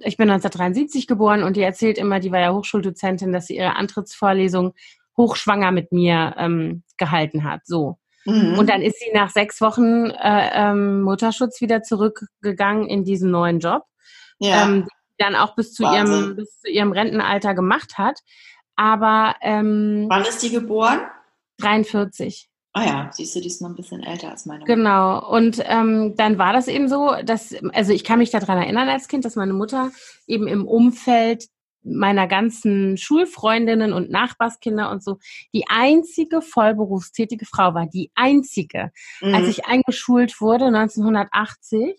ich 0.00 0.16
bin 0.16 0.30
1973 0.30 1.06
geboren 1.06 1.42
und 1.42 1.56
die 1.56 1.62
erzählt 1.62 1.98
immer, 1.98 2.20
die 2.20 2.32
war 2.32 2.40
ja 2.40 2.52
Hochschuldozentin, 2.52 3.32
dass 3.32 3.46
sie 3.46 3.56
ihre 3.56 3.76
Antrittsvorlesung 3.76 4.72
hochschwanger 5.16 5.70
mit 5.70 5.92
mir 5.92 6.34
ähm, 6.38 6.82
gehalten 7.00 7.42
hat. 7.42 7.62
So. 7.66 7.98
Mhm. 8.24 8.58
Und 8.58 8.68
dann 8.68 8.82
ist 8.82 9.00
sie 9.00 9.10
nach 9.12 9.30
sechs 9.30 9.60
Wochen 9.60 10.10
äh, 10.10 10.50
ähm, 10.52 11.02
Mutterschutz 11.02 11.60
wieder 11.60 11.82
zurückgegangen 11.82 12.86
in 12.86 13.04
diesen 13.04 13.32
neuen 13.32 13.58
Job, 13.58 13.82
ja. 14.38 14.64
ähm, 14.64 14.86
die 14.86 15.24
dann 15.24 15.34
auch 15.34 15.56
bis 15.56 15.72
zu 15.72 15.82
ihrem 15.82 16.36
bis 16.36 16.60
zu 16.60 16.68
ihrem 16.70 16.92
Rentenalter 16.92 17.54
gemacht 17.54 17.98
hat. 17.98 18.20
Aber 18.76 19.34
ähm, 19.40 20.06
wann 20.08 20.22
ist 20.22 20.42
die 20.42 20.50
geboren? 20.50 21.00
43. 21.58 22.48
Ah 22.72 22.84
ja, 22.84 23.10
siehst 23.12 23.34
du, 23.34 23.40
die 23.40 23.48
ist 23.48 23.60
noch 23.60 23.68
ein 23.68 23.74
bisschen 23.74 24.02
älter 24.02 24.30
als 24.30 24.46
meine 24.46 24.60
Mutter. 24.60 24.74
Genau. 24.74 25.28
Und 25.28 25.60
ähm, 25.64 26.14
dann 26.16 26.38
war 26.38 26.52
das 26.52 26.68
eben 26.68 26.88
so, 26.88 27.16
dass, 27.24 27.54
also 27.72 27.92
ich 27.92 28.04
kann 28.04 28.20
mich 28.20 28.30
daran 28.30 28.58
erinnern 28.58 28.88
als 28.88 29.08
Kind, 29.08 29.24
dass 29.24 29.34
meine 29.34 29.52
Mutter 29.52 29.90
eben 30.28 30.46
im 30.46 30.68
Umfeld 30.68 31.46
meiner 31.82 32.26
ganzen 32.26 32.96
Schulfreundinnen 32.96 33.92
und 33.92 34.10
Nachbarskinder 34.10 34.90
und 34.90 35.02
so 35.02 35.18
die 35.54 35.64
einzige 35.68 36.42
vollberufstätige 36.42 37.46
Frau 37.46 37.74
war. 37.74 37.86
Die 37.86 38.10
einzige. 38.14 38.90
Mhm. 39.20 39.34
Als 39.34 39.48
ich 39.48 39.66
eingeschult 39.66 40.40
wurde, 40.40 40.66
1980, 40.66 41.96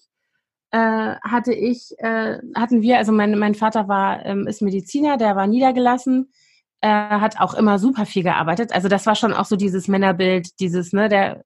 äh, 0.72 1.16
hatte 1.22 1.54
ich, 1.54 1.92
äh, 1.98 2.38
hatten 2.56 2.82
wir, 2.82 2.98
also 2.98 3.12
mein, 3.12 3.38
mein 3.38 3.56
Vater 3.56 3.88
war, 3.88 4.26
ähm, 4.26 4.48
ist 4.48 4.62
Mediziner, 4.62 5.18
der 5.18 5.36
war 5.36 5.48
niedergelassen, 5.48 6.32
äh, 6.82 6.88
hat 6.88 7.40
auch 7.40 7.54
immer 7.54 7.78
super 7.78 8.06
viel 8.06 8.24
gearbeitet. 8.24 8.74
Also 8.74 8.88
das 8.88 9.06
war 9.06 9.16
schon 9.16 9.34
auch 9.34 9.46
so 9.46 9.56
dieses 9.56 9.88
Männerbild, 9.88 10.60
dieses, 10.60 10.94
ne, 10.94 11.10
der 11.10 11.44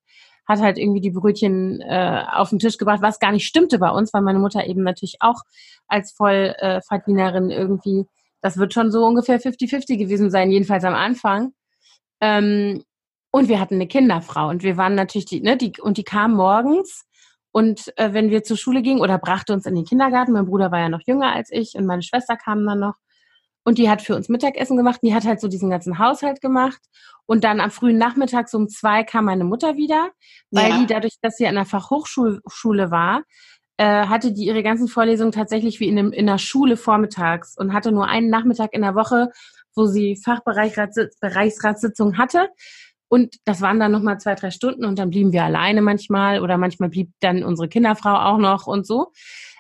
hat 0.47 0.59
halt 0.59 0.77
irgendwie 0.77 1.01
die 1.01 1.11
Brötchen 1.11 1.81
äh, 1.81 2.23
auf 2.31 2.49
den 2.49 2.59
Tisch 2.59 2.77
gebracht, 2.77 3.01
was 3.01 3.19
gar 3.19 3.31
nicht 3.31 3.47
stimmte 3.47 3.79
bei 3.79 3.89
uns, 3.89 4.13
weil 4.13 4.21
meine 4.21 4.39
Mutter 4.39 4.65
eben 4.67 4.83
natürlich 4.83 5.17
auch 5.19 5.41
als 5.87 6.11
Vollverdienerin 6.11 7.49
irgendwie 7.49 8.05
das 8.45 8.57
wird 8.57 8.75
schon 8.75 8.91
so 8.91 9.03
ungefähr 9.03 9.41
50-50 9.41 9.97
gewesen 9.97 10.29
sein, 10.29 10.51
jedenfalls 10.51 10.83
am 10.83 10.93
Anfang. 10.93 11.53
Ähm, 12.21 12.83
und 13.31 13.49
wir 13.49 13.59
hatten 13.59 13.73
eine 13.73 13.87
Kinderfrau 13.87 14.49
und 14.49 14.61
wir 14.61 14.77
waren 14.77 14.93
natürlich 14.93 15.25
die, 15.25 15.41
ne, 15.41 15.57
die, 15.57 15.73
und 15.81 15.97
die 15.97 16.03
kam 16.03 16.35
morgens 16.35 17.05
und 17.51 17.91
äh, 17.97 18.13
wenn 18.13 18.29
wir 18.29 18.43
zur 18.43 18.55
Schule 18.55 18.83
gingen 18.83 19.01
oder 19.01 19.17
brachte 19.17 19.51
uns 19.51 19.65
in 19.65 19.73
den 19.73 19.83
Kindergarten, 19.83 20.31
mein 20.31 20.45
Bruder 20.45 20.71
war 20.71 20.79
ja 20.79 20.89
noch 20.89 21.01
jünger 21.07 21.33
als 21.33 21.49
ich 21.51 21.73
und 21.73 21.87
meine 21.87 22.03
Schwester 22.03 22.37
kam 22.37 22.63
dann 22.67 22.79
noch 22.79 22.93
und 23.63 23.79
die 23.79 23.89
hat 23.89 24.03
für 24.03 24.15
uns 24.15 24.29
Mittagessen 24.29 24.77
gemacht 24.77 24.99
und 25.01 25.09
die 25.09 25.15
hat 25.15 25.25
halt 25.25 25.41
so 25.41 25.47
diesen 25.47 25.71
ganzen 25.71 25.97
Haushalt 25.97 26.39
gemacht 26.39 26.79
und 27.25 27.43
dann 27.43 27.59
am 27.59 27.71
frühen 27.71 27.97
Nachmittag 27.97 28.47
so 28.47 28.59
um 28.59 28.69
zwei 28.69 29.03
kam 29.03 29.25
meine 29.25 29.43
Mutter 29.43 29.75
wieder, 29.75 30.11
weil 30.51 30.69
ja. 30.69 30.77
die 30.77 30.85
dadurch, 30.85 31.15
dass 31.19 31.35
sie 31.35 31.47
an 31.47 31.55
der 31.55 31.65
Fachhochschule 31.65 32.91
war, 32.91 33.23
äh, 33.77 34.05
hatte 34.05 34.31
die 34.31 34.45
ihre 34.45 34.63
ganzen 34.63 34.87
Vorlesungen 34.87 35.31
tatsächlich 35.31 35.79
wie 35.79 35.87
in, 35.87 35.97
einem, 35.97 36.11
in 36.11 36.29
einer 36.29 36.37
Schule 36.37 36.77
vormittags 36.77 37.57
und 37.57 37.73
hatte 37.73 37.91
nur 37.91 38.07
einen 38.07 38.29
Nachmittag 38.29 38.73
in 38.73 38.81
der 38.81 38.95
Woche, 38.95 39.29
wo 39.75 39.85
sie 39.85 40.15
Fachbereichsratssitzung 40.23 42.17
hatte. 42.17 42.49
Und 43.07 43.35
das 43.45 43.61
waren 43.61 43.79
dann 43.79 43.91
nochmal 43.91 44.19
zwei, 44.19 44.35
drei 44.35 44.51
Stunden 44.51 44.85
und 44.85 44.97
dann 44.97 45.09
blieben 45.09 45.31
wir 45.31 45.43
alleine 45.43 45.81
manchmal 45.81 46.41
oder 46.41 46.57
manchmal 46.57 46.89
blieb 46.89 47.11
dann 47.19 47.43
unsere 47.43 47.69
Kinderfrau 47.69 48.15
auch 48.15 48.37
noch 48.37 48.65
und 48.67 48.87
so. 48.87 49.11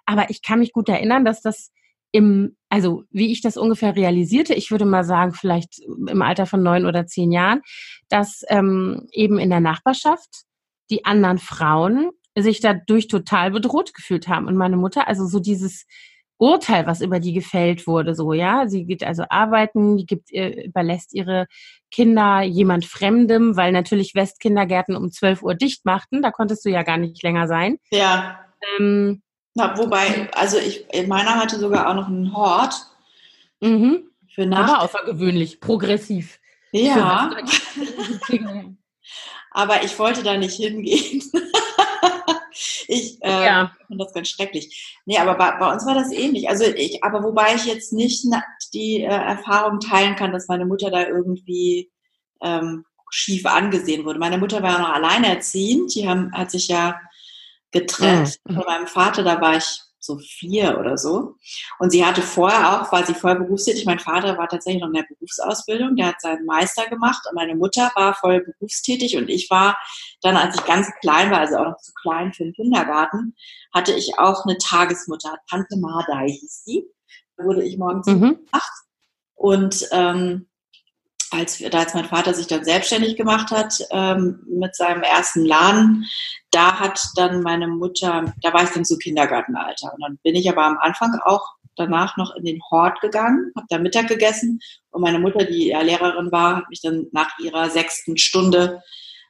Aber 0.05 0.29
ich 0.29 0.41
kann 0.41 0.59
mich 0.59 0.71
gut 0.71 0.89
erinnern, 0.89 1.25
dass 1.25 1.41
das 1.41 1.71
im, 2.11 2.55
also 2.69 3.03
wie 3.11 3.31
ich 3.31 3.41
das 3.41 3.57
ungefähr 3.57 3.95
realisierte, 3.95 4.53
ich 4.53 4.71
würde 4.71 4.85
mal 4.85 5.03
sagen, 5.03 5.33
vielleicht 5.33 5.81
im 5.81 6.21
Alter 6.21 6.45
von 6.45 6.63
neun 6.63 6.85
oder 6.85 7.05
zehn 7.05 7.31
Jahren, 7.31 7.61
dass 8.07 8.43
ähm, 8.47 9.07
eben 9.11 9.37
in 9.37 9.49
der 9.49 9.59
Nachbarschaft 9.59 10.45
die 10.89 11.03
anderen 11.03 11.39
Frauen 11.39 12.11
sich 12.35 12.59
dadurch 12.59 13.07
total 13.07 13.51
bedroht 13.51 13.93
gefühlt 13.93 14.27
haben. 14.27 14.47
Und 14.47 14.55
meine 14.55 14.77
Mutter, 14.77 15.07
also 15.07 15.25
so 15.25 15.39
dieses 15.39 15.85
Urteil, 16.37 16.85
was 16.85 17.01
über 17.01 17.19
die 17.19 17.33
gefällt 17.33 17.87
wurde, 17.87 18.13
so, 18.13 18.33
ja, 18.33 18.67
sie 18.67 18.85
geht 18.85 19.03
also 19.03 19.23
arbeiten, 19.29 19.97
die 19.97 20.05
gibt, 20.05 20.31
überlässt 20.31 21.13
ihre 21.13 21.47
Kinder 21.91 22.41
jemand 22.41 22.85
Fremdem, 22.85 23.55
weil 23.55 23.71
natürlich 23.71 24.15
Westkindergärten 24.15 24.97
um 24.97 25.11
12 25.11 25.43
Uhr 25.43 25.55
dicht 25.55 25.85
machten, 25.85 26.21
da 26.21 26.31
konntest 26.31 26.65
du 26.65 26.69
ja 26.69 26.83
gar 26.83 26.97
nicht 26.97 27.23
länger 27.23 27.47
sein. 27.47 27.77
Ja. 27.89 28.41
Ähm, 28.77 29.21
Na, 29.53 29.77
wobei, 29.77 30.29
also 30.33 30.57
ich, 30.57 30.85
meiner 31.07 31.35
hatte 31.35 31.57
sogar 31.57 31.89
auch 31.89 31.95
noch 31.95 32.07
einen 32.07 32.35
Hort. 32.35 32.73
Mhm. 33.61 34.09
Für 34.33 34.45
Nacht. 34.45 34.69
Aber 34.69 34.83
außergewöhnlich, 34.83 35.61
progressiv. 35.61 36.39
Ja. 36.73 37.31
Aber 39.51 39.83
ich 39.85 39.97
wollte 39.97 40.21
da 40.21 40.35
nicht 40.35 40.57
hingehen. 40.57 41.23
Ich 42.87 43.23
äh, 43.23 43.45
ja. 43.45 43.71
finde 43.87 44.03
das 44.03 44.13
ganz 44.13 44.29
schrecklich. 44.29 44.97
Nee, 45.05 45.17
aber 45.17 45.35
bei, 45.35 45.51
bei, 45.57 45.71
uns 45.71 45.85
war 45.85 45.95
das 45.95 46.11
ähnlich. 46.11 46.49
Also 46.49 46.65
ich, 46.65 47.03
aber 47.03 47.23
wobei 47.23 47.55
ich 47.55 47.65
jetzt 47.65 47.93
nicht 47.93 48.25
die 48.73 49.01
äh, 49.01 49.05
Erfahrung 49.05 49.79
teilen 49.79 50.15
kann, 50.15 50.31
dass 50.31 50.47
meine 50.47 50.65
Mutter 50.65 50.89
da 50.91 51.07
irgendwie 51.07 51.91
ähm, 52.41 52.85
schief 53.09 53.45
angesehen 53.45 54.05
wurde. 54.05 54.19
Meine 54.19 54.37
Mutter 54.37 54.61
war 54.61 54.73
ja 54.73 54.79
noch 54.79 54.93
alleinerziehend. 54.93 55.93
Die 55.95 56.07
haben, 56.07 56.31
hat 56.33 56.51
sich 56.51 56.67
ja 56.67 56.99
getrennt 57.71 58.39
mhm. 58.45 58.55
von 58.55 58.63
meinem 58.65 58.87
Vater. 58.87 59.23
Da 59.23 59.39
war 59.41 59.57
ich 59.57 59.81
so 60.05 60.17
vier 60.17 60.77
oder 60.79 60.97
so. 60.97 61.35
Und 61.79 61.91
sie 61.91 62.05
hatte 62.05 62.21
vorher 62.21 62.81
auch, 62.81 62.91
war 62.91 63.05
sie 63.05 63.13
voll 63.13 63.35
berufstätig. 63.35 63.85
Mein 63.85 63.99
Vater 63.99 64.37
war 64.37 64.47
tatsächlich 64.47 64.81
noch 64.81 64.89
in 64.89 64.95
der 64.95 65.07
Berufsausbildung, 65.09 65.95
der 65.95 66.07
hat 66.07 66.21
seinen 66.21 66.45
Meister 66.45 66.87
gemacht 66.87 67.23
und 67.29 67.35
meine 67.35 67.55
Mutter 67.55 67.91
war 67.95 68.13
voll 68.13 68.41
berufstätig 68.41 69.17
und 69.17 69.29
ich 69.29 69.49
war 69.49 69.77
dann, 70.21 70.37
als 70.37 70.55
ich 70.55 70.65
ganz 70.65 70.89
klein 71.01 71.31
war, 71.31 71.39
also 71.39 71.57
auch 71.57 71.65
noch 71.65 71.77
zu 71.77 71.91
klein 72.01 72.33
für 72.33 72.43
den 72.43 72.53
Kindergarten, 72.53 73.35
hatte 73.73 73.93
ich 73.93 74.17
auch 74.17 74.45
eine 74.45 74.57
Tagesmutter, 74.57 75.37
Tante 75.49 75.77
Mardai 75.77 76.29
hieß 76.29 76.63
sie. 76.65 76.85
Da 77.37 77.43
wurde 77.43 77.63
ich 77.63 77.77
morgens 77.77 78.07
mhm. 78.07 78.39
acht 78.51 78.85
und 79.35 79.87
ähm, 79.91 80.47
als, 81.35 81.63
als 81.73 81.93
mein 81.93 82.05
Vater 82.05 82.33
sich 82.33 82.47
dann 82.47 82.63
selbstständig 82.63 83.15
gemacht 83.15 83.51
hat 83.51 83.79
ähm, 83.91 84.43
mit 84.47 84.75
seinem 84.75 85.03
ersten 85.03 85.45
Laden, 85.45 86.05
da 86.51 86.79
hat 86.79 86.99
dann 87.15 87.41
meine 87.41 87.67
Mutter, 87.67 88.33
da 88.41 88.53
war 88.53 88.63
ich 88.63 88.69
dann 88.69 88.85
so 88.85 88.97
Kindergartenalter. 88.97 89.93
Und 89.93 90.01
dann 90.01 90.19
bin 90.23 90.35
ich 90.35 90.49
aber 90.49 90.63
am 90.65 90.77
Anfang 90.77 91.19
auch 91.25 91.45
danach 91.75 92.17
noch 92.17 92.35
in 92.35 92.45
den 92.45 92.61
Hort 92.71 93.01
gegangen, 93.01 93.51
habe 93.55 93.67
da 93.69 93.77
Mittag 93.77 94.07
gegessen 94.07 94.59
und 94.91 95.01
meine 95.01 95.19
Mutter, 95.19 95.43
die 95.43 95.67
ja 95.67 95.81
Lehrerin 95.81 96.31
war, 96.31 96.57
hat 96.57 96.69
mich 96.69 96.81
dann 96.81 97.07
nach 97.11 97.37
ihrer 97.39 97.69
sechsten 97.69 98.17
Stunde 98.17 98.81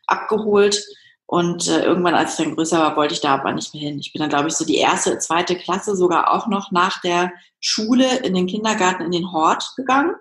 abgeholt. 0.06 0.84
Und 1.28 1.68
äh, 1.68 1.84
irgendwann, 1.84 2.14
als 2.14 2.38
ich 2.38 2.46
dann 2.46 2.56
größer 2.56 2.78
war, 2.78 2.96
wollte 2.96 3.16
ich 3.16 3.22
da 3.22 3.34
aber 3.34 3.52
nicht 3.52 3.74
mehr 3.74 3.82
hin. 3.82 3.98
Ich 4.00 4.14
bin 4.14 4.20
dann, 4.20 4.30
glaube 4.30 4.48
ich, 4.48 4.54
so 4.54 4.64
die 4.64 4.78
erste, 4.78 5.18
zweite 5.18 5.56
Klasse 5.56 5.96
sogar 5.96 6.32
auch 6.32 6.46
noch 6.46 6.72
nach 6.72 7.02
der 7.02 7.32
Schule 7.60 8.18
in 8.18 8.36
den 8.36 8.46
Kindergarten 8.46 9.02
in 9.02 9.12
den 9.12 9.32
Hort 9.32 9.74
gegangen. 9.76 10.14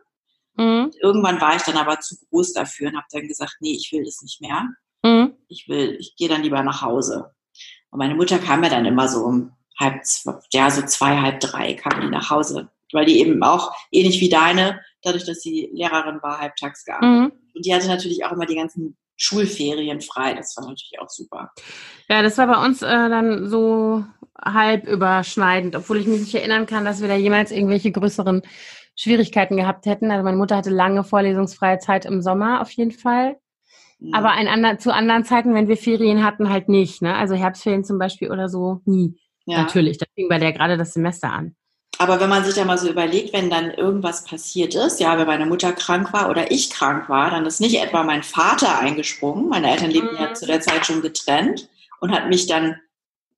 Mhm. 0.57 0.93
Irgendwann 1.01 1.41
war 1.41 1.57
ich 1.57 1.63
dann 1.63 1.77
aber 1.77 2.01
zu 2.01 2.17
groß 2.29 2.53
dafür 2.53 2.89
und 2.89 2.97
habe 2.97 3.07
dann 3.11 3.29
gesagt, 3.29 3.57
nee, 3.61 3.73
ich 3.73 3.91
will 3.93 4.05
das 4.05 4.23
nicht 4.23 4.41
mehr. 4.41 4.69
Mhm. 5.03 5.35
Ich 5.49 5.69
will, 5.69 5.97
ich 5.99 6.17
gehe 6.17 6.29
dann 6.29 6.43
lieber 6.43 6.63
nach 6.63 6.83
Hause. 6.83 7.33
Und 7.91 7.99
meine 7.99 8.15
Mutter 8.15 8.39
kam 8.39 8.63
ja 8.63 8.71
dann 8.71 8.87
immer 8.87 9.09
so 9.09 9.25
um 9.25 9.53
halb, 9.79 10.03
ja, 10.53 10.71
so 10.71 10.83
zwei, 10.83 11.21
halb 11.21 11.41
drei 11.41 11.75
kam 11.75 12.01
die 12.01 12.09
nach 12.09 12.31
Hause. 12.31 12.71
Weil 12.93 13.07
die 13.07 13.19
eben 13.19 13.43
auch, 13.43 13.73
ähnlich 13.91 14.21
wie 14.21 14.29
deine, 14.29 14.81
dadurch, 15.03 15.25
dass 15.25 15.41
sie 15.41 15.69
Lehrerin 15.73 16.23
war, 16.23 16.39
halbtags 16.39 16.85
gearbeitet. 16.85 17.35
Mhm. 17.35 17.41
Und 17.55 17.67
die 17.67 17.75
hatte 17.75 17.89
natürlich 17.89 18.25
auch 18.25 18.33
immer 18.33 18.47
die 18.47 18.57
ganzen 18.57 18.97
Schulferien 19.17 20.01
frei. 20.01 20.35
Das 20.35 20.57
war 20.57 20.65
natürlich 20.65 20.99
auch 21.01 21.09
super. 21.09 21.53
Ja, 22.09 22.23
das 22.23 22.39
war 22.39 22.47
bei 22.47 22.65
uns 22.65 22.83
äh, 22.83 22.87
dann 22.87 23.49
so 23.49 24.05
halb 24.41 24.87
überschneidend, 24.87 25.77
obwohl 25.77 25.99
ich 25.99 26.07
mich 26.07 26.21
nicht 26.21 26.35
erinnern 26.35 26.67
kann, 26.67 26.85
dass 26.85 27.01
wir 27.01 27.09
da 27.09 27.15
jemals 27.15 27.51
irgendwelche 27.51 27.93
größeren 27.93 28.43
Schwierigkeiten 28.97 29.57
gehabt 29.57 29.87
hätten. 29.87 30.11
Also 30.11 30.25
meine 30.25 30.37
Mutter 30.37 30.57
hatte 30.57 30.71
lange 30.71 31.05
vorlesungsfreie 31.05 31.79
Zeit 31.79 32.05
im 32.05 32.23
Sommer 32.23 32.61
auf 32.61 32.71
jeden 32.71 32.93
Fall. 32.93 33.37
Mhm. 33.99 34.15
Aber 34.15 34.33
ein 34.33 34.49
ander, 34.49 34.79
zu 34.79 34.93
anderen 34.93 35.25
Zeiten, 35.25 35.55
wenn 35.55 35.69
wir 35.69 35.77
Ferien 35.77 36.25
hatten, 36.25 36.51
halt 36.51 36.69
nicht. 36.69 37.03
Ne? 37.03 37.15
Also 37.15 37.35
Herbstferien 37.35 37.85
zum 37.85 37.99
Beispiel 37.99 38.31
oder 38.31 38.49
so, 38.49 38.81
nie. 38.85 39.17
Ja. 39.47 39.63
Natürlich, 39.63 39.99
da 39.99 40.07
fing 40.15 40.29
bei 40.29 40.39
der 40.39 40.53
gerade 40.53 40.77
das 40.77 40.95
Semester 40.95 41.31
an. 41.31 41.55
Aber 41.99 42.19
wenn 42.19 42.29
man 42.29 42.45
sich 42.45 42.57
ja 42.57 42.65
mal 42.65 42.79
so 42.79 42.89
überlegt, 42.89 43.33
wenn 43.33 43.51
dann 43.51 43.71
irgendwas 43.71 44.25
passiert 44.25 44.75
ist, 44.75 44.99
ja, 45.01 45.17
wenn 45.17 45.27
meine 45.27 45.47
Mutter 45.47 45.73
krank 45.73 46.13
war 46.13 46.29
oder 46.29 46.51
ich 46.51 46.71
krank 46.71 47.09
war, 47.09 47.31
dann 47.31 47.47
ist 47.47 47.61
nicht 47.61 47.81
etwa 47.81 48.03
mein 48.03 48.23
Vater 48.25 48.79
eingesprungen. 48.81 49.49
Meine 49.49 49.71
Eltern 49.71 49.91
lebten 49.91 50.17
mhm. 50.17 50.21
ja 50.21 50.35
zu 50.35 50.47
der 50.47 50.61
Zeit 50.61 50.87
schon 50.87 51.03
getrennt 51.03 51.69
und 52.01 52.11
hat 52.11 52.29
mich 52.29 52.47
dann 52.47 52.77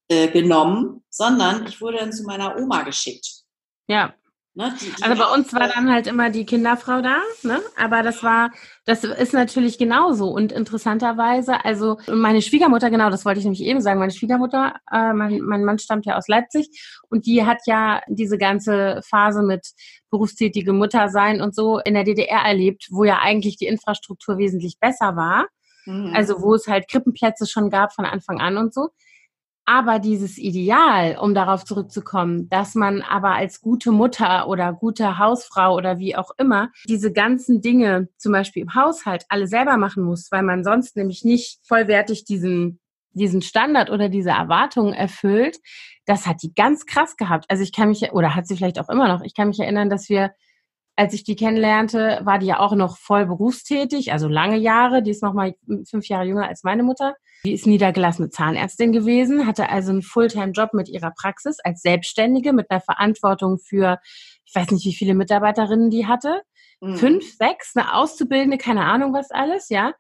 äh, 0.08 0.28
genommen, 0.28 1.02
sondern 1.10 1.66
ich 1.66 1.80
wurde 1.80 1.98
dann 1.98 2.12
zu 2.12 2.22
meiner 2.24 2.56
Oma 2.56 2.82
geschickt. 2.82 3.42
Ja. 3.88 4.14
Ne, 4.58 4.74
die, 4.80 4.86
die 4.86 5.02
also 5.02 5.22
bei 5.22 5.34
uns 5.34 5.52
war 5.52 5.68
dann 5.68 5.92
halt 5.92 6.06
immer 6.06 6.30
die 6.30 6.46
Kinderfrau 6.46 7.02
da, 7.02 7.18
ne? 7.42 7.60
Aber 7.76 8.02
das 8.02 8.22
war, 8.22 8.52
das 8.86 9.04
ist 9.04 9.34
natürlich 9.34 9.76
genauso. 9.76 10.30
Und 10.30 10.50
interessanterweise, 10.50 11.62
also 11.62 11.98
meine 12.10 12.40
Schwiegermutter, 12.40 12.88
genau, 12.88 13.10
das 13.10 13.26
wollte 13.26 13.38
ich 13.38 13.44
nämlich 13.44 13.60
eben 13.60 13.82
sagen, 13.82 14.00
meine 14.00 14.12
Schwiegermutter, 14.12 14.76
äh, 14.90 15.12
mein, 15.12 15.40
mein 15.42 15.62
Mann 15.62 15.78
stammt 15.78 16.06
ja 16.06 16.16
aus 16.16 16.26
Leipzig 16.26 16.70
und 17.10 17.26
die 17.26 17.44
hat 17.44 17.58
ja 17.66 18.00
diese 18.08 18.38
ganze 18.38 19.02
Phase 19.06 19.42
mit 19.42 19.66
berufstätige 20.10 20.72
Mutter 20.72 21.10
sein 21.10 21.42
und 21.42 21.54
so 21.54 21.78
in 21.80 21.92
der 21.92 22.04
DDR 22.04 22.40
erlebt, 22.40 22.86
wo 22.90 23.04
ja 23.04 23.18
eigentlich 23.18 23.58
die 23.58 23.66
Infrastruktur 23.66 24.38
wesentlich 24.38 24.78
besser 24.80 25.16
war. 25.16 25.48
Mhm. 25.84 26.12
Also 26.14 26.40
wo 26.40 26.54
es 26.54 26.66
halt 26.66 26.88
Krippenplätze 26.88 27.46
schon 27.46 27.68
gab 27.68 27.92
von 27.92 28.06
Anfang 28.06 28.40
an 28.40 28.56
und 28.56 28.72
so. 28.72 28.88
Aber 29.68 29.98
dieses 29.98 30.38
Ideal, 30.38 31.18
um 31.20 31.34
darauf 31.34 31.64
zurückzukommen, 31.64 32.48
dass 32.48 32.76
man 32.76 33.02
aber 33.02 33.34
als 33.34 33.60
gute 33.60 33.90
Mutter 33.90 34.46
oder 34.48 34.72
gute 34.72 35.18
Hausfrau 35.18 35.74
oder 35.74 35.98
wie 35.98 36.14
auch 36.14 36.30
immer 36.38 36.70
diese 36.88 37.12
ganzen 37.12 37.60
Dinge 37.60 38.08
zum 38.16 38.30
Beispiel 38.30 38.62
im 38.62 38.74
Haushalt 38.76 39.26
alle 39.28 39.48
selber 39.48 39.76
machen 39.76 40.04
muss, 40.04 40.30
weil 40.30 40.44
man 40.44 40.62
sonst 40.62 40.96
nämlich 40.96 41.24
nicht 41.24 41.58
vollwertig 41.66 42.24
diesen, 42.24 42.78
diesen 43.10 43.42
Standard 43.42 43.90
oder 43.90 44.08
diese 44.08 44.30
Erwartungen 44.30 44.94
erfüllt, 44.94 45.58
das 46.04 46.28
hat 46.28 46.44
die 46.44 46.54
ganz 46.54 46.86
krass 46.86 47.16
gehabt. 47.16 47.46
Also 47.48 47.64
ich 47.64 47.72
kann 47.72 47.88
mich, 47.88 48.12
oder 48.12 48.36
hat 48.36 48.46
sie 48.46 48.56
vielleicht 48.56 48.78
auch 48.78 48.88
immer 48.88 49.08
noch, 49.08 49.22
ich 49.22 49.34
kann 49.34 49.48
mich 49.48 49.58
erinnern, 49.58 49.90
dass 49.90 50.08
wir 50.08 50.30
als 50.96 51.12
ich 51.12 51.24
die 51.24 51.36
kennenlernte, 51.36 52.20
war 52.24 52.38
die 52.38 52.46
ja 52.46 52.58
auch 52.58 52.74
noch 52.74 52.96
voll 52.96 53.26
berufstätig, 53.26 54.12
also 54.12 54.28
lange 54.28 54.56
Jahre. 54.56 55.02
Die 55.02 55.10
ist 55.10 55.22
noch 55.22 55.34
mal 55.34 55.54
fünf 55.84 56.08
Jahre 56.08 56.24
jünger 56.24 56.48
als 56.48 56.64
meine 56.64 56.82
Mutter. 56.82 57.14
Die 57.46 57.52
ist 57.52 57.64
niedergelassene 57.64 58.28
Zahnärztin 58.28 58.90
gewesen, 58.90 59.46
hatte 59.46 59.68
also 59.68 59.92
einen 59.92 60.02
Fulltime-Job 60.02 60.74
mit 60.74 60.88
ihrer 60.88 61.12
Praxis 61.12 61.58
als 61.62 61.80
Selbstständige 61.80 62.52
mit 62.52 62.72
einer 62.72 62.80
Verantwortung 62.80 63.60
für, 63.60 64.00
ich 64.44 64.52
weiß 64.52 64.72
nicht, 64.72 64.84
wie 64.84 64.96
viele 64.96 65.14
Mitarbeiterinnen 65.14 65.88
die 65.88 66.08
hatte. 66.08 66.42
Mhm. 66.80 66.96
Fünf, 66.96 67.36
sechs, 67.36 67.76
eine 67.76 67.94
Auszubildende, 67.94 68.58
keine 68.58 68.84
Ahnung 68.84 69.14
was 69.14 69.30
alles, 69.30 69.68
ja. 69.68 69.92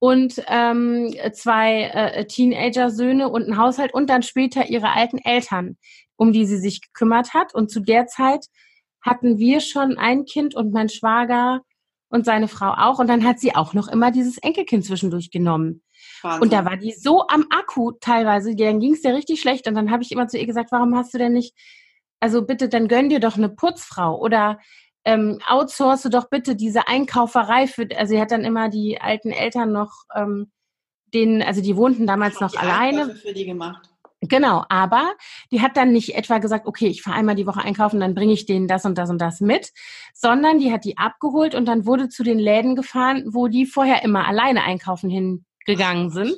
Und 0.00 0.44
ähm, 0.48 1.14
zwei 1.32 1.84
äh, 1.84 2.26
Teenager-Söhne 2.26 3.30
und 3.30 3.48
ein 3.48 3.56
Haushalt 3.56 3.94
und 3.94 4.10
dann 4.10 4.22
später 4.22 4.68
ihre 4.68 4.92
alten 4.92 5.16
Eltern, 5.16 5.78
um 6.16 6.34
die 6.34 6.44
sie 6.44 6.58
sich 6.58 6.82
gekümmert 6.82 7.32
hat. 7.32 7.54
Und 7.54 7.70
zu 7.70 7.80
der 7.80 8.06
Zeit 8.06 8.48
hatten 9.00 9.38
wir 9.38 9.60
schon 9.60 9.96
ein 9.96 10.26
Kind 10.26 10.54
und 10.54 10.74
mein 10.74 10.90
Schwager 10.90 11.62
und 12.12 12.26
seine 12.26 12.46
Frau 12.46 12.74
auch. 12.76 12.98
Und 12.98 13.08
dann 13.08 13.24
hat 13.24 13.40
sie 13.40 13.54
auch 13.54 13.72
noch 13.72 13.88
immer 13.88 14.10
dieses 14.10 14.38
Enkelkind 14.38 14.84
zwischendurch 14.84 15.30
genommen. 15.30 15.82
Wahnsinn. 16.22 16.42
Und 16.42 16.52
da 16.52 16.64
war 16.64 16.76
die 16.76 16.92
so 16.92 17.26
am 17.26 17.46
Akku 17.50 17.92
teilweise, 17.92 18.54
dann 18.54 18.80
ging 18.80 18.92
es 18.92 19.02
dir 19.02 19.14
richtig 19.14 19.40
schlecht. 19.40 19.66
Und 19.66 19.74
dann 19.74 19.90
habe 19.90 20.02
ich 20.02 20.12
immer 20.12 20.28
zu 20.28 20.38
ihr 20.38 20.46
gesagt, 20.46 20.72
warum 20.72 20.94
hast 20.94 21.14
du 21.14 21.18
denn 21.18 21.32
nicht, 21.32 21.54
also 22.20 22.42
bitte, 22.42 22.68
dann 22.68 22.86
gönn 22.86 23.08
dir 23.08 23.18
doch 23.18 23.36
eine 23.36 23.48
Putzfrau 23.48 24.20
oder 24.20 24.60
ähm, 25.04 25.40
outsource 25.48 26.02
doch 26.02 26.28
bitte 26.28 26.54
diese 26.54 26.86
Einkauferei 26.86 27.66
für, 27.66 27.88
also 27.96 28.14
sie 28.14 28.20
hat 28.20 28.30
dann 28.30 28.44
immer 28.44 28.68
die 28.68 29.00
alten 29.00 29.30
Eltern 29.30 29.72
noch, 29.72 30.04
ähm, 30.14 30.52
denen, 31.12 31.42
also 31.42 31.60
die 31.62 31.76
wohnten 31.76 32.06
damals 32.06 32.40
noch 32.40 32.54
alleine. 32.54 33.14
Für 33.16 33.32
die 33.32 33.46
gemacht. 33.46 33.91
Genau, 34.28 34.64
aber 34.68 35.14
die 35.50 35.62
hat 35.62 35.76
dann 35.76 35.90
nicht 35.90 36.14
etwa 36.14 36.38
gesagt, 36.38 36.66
okay, 36.66 36.86
ich 36.86 37.02
fahre 37.02 37.16
einmal 37.16 37.34
die 37.34 37.46
Woche 37.46 37.60
einkaufen, 37.60 37.98
dann 37.98 38.14
bringe 38.14 38.32
ich 38.32 38.46
denen 38.46 38.68
das 38.68 38.84
und 38.84 38.96
das 38.96 39.10
und 39.10 39.18
das 39.18 39.40
mit, 39.40 39.72
sondern 40.14 40.60
die 40.60 40.72
hat 40.72 40.84
die 40.84 40.96
abgeholt 40.96 41.56
und 41.56 41.66
dann 41.66 41.86
wurde 41.86 42.08
zu 42.08 42.22
den 42.22 42.38
Läden 42.38 42.76
gefahren, 42.76 43.24
wo 43.32 43.48
die 43.48 43.66
vorher 43.66 44.04
immer 44.04 44.28
alleine 44.28 44.62
einkaufen 44.62 45.10
hingegangen 45.10 46.10
sind, 46.10 46.36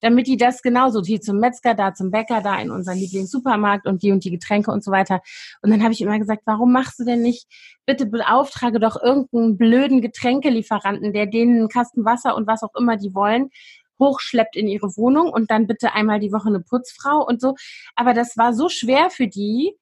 damit 0.00 0.28
die 0.28 0.36
das 0.36 0.62
genauso, 0.62 1.00
die 1.00 1.18
zum 1.18 1.40
Metzger, 1.40 1.74
da 1.74 1.92
zum 1.92 2.12
Bäcker, 2.12 2.40
da 2.40 2.56
in 2.60 2.70
unseren 2.70 2.98
Lieblingssupermarkt 2.98 3.88
und 3.88 4.04
die 4.04 4.12
und 4.12 4.24
die 4.24 4.30
Getränke 4.30 4.70
und 4.70 4.84
so 4.84 4.92
weiter. 4.92 5.20
Und 5.60 5.72
dann 5.72 5.82
habe 5.82 5.92
ich 5.92 6.02
immer 6.02 6.20
gesagt, 6.20 6.42
warum 6.46 6.70
machst 6.70 7.00
du 7.00 7.04
denn 7.04 7.20
nicht, 7.20 7.48
bitte 7.84 8.06
beauftrage 8.06 8.78
doch 8.78 8.94
irgendeinen 9.02 9.56
blöden 9.56 10.02
Getränkelieferanten, 10.02 11.12
der 11.12 11.26
denen 11.26 11.58
einen 11.58 11.68
Kasten 11.68 12.04
Wasser 12.04 12.36
und 12.36 12.46
was 12.46 12.62
auch 12.62 12.76
immer 12.78 12.96
die 12.96 13.12
wollen, 13.12 13.50
hochschleppt 13.98 14.56
in 14.56 14.68
ihre 14.68 14.96
Wohnung 14.96 15.30
und 15.30 15.50
dann 15.50 15.66
bitte 15.66 15.92
einmal 15.92 16.20
die 16.20 16.32
Woche 16.32 16.48
eine 16.48 16.60
Putzfrau 16.60 17.24
und 17.26 17.40
so. 17.40 17.54
Aber 17.96 18.14
das 18.14 18.36
war 18.36 18.54
so 18.54 18.68
schwer 18.68 19.10
für 19.10 19.26
die. 19.26 19.76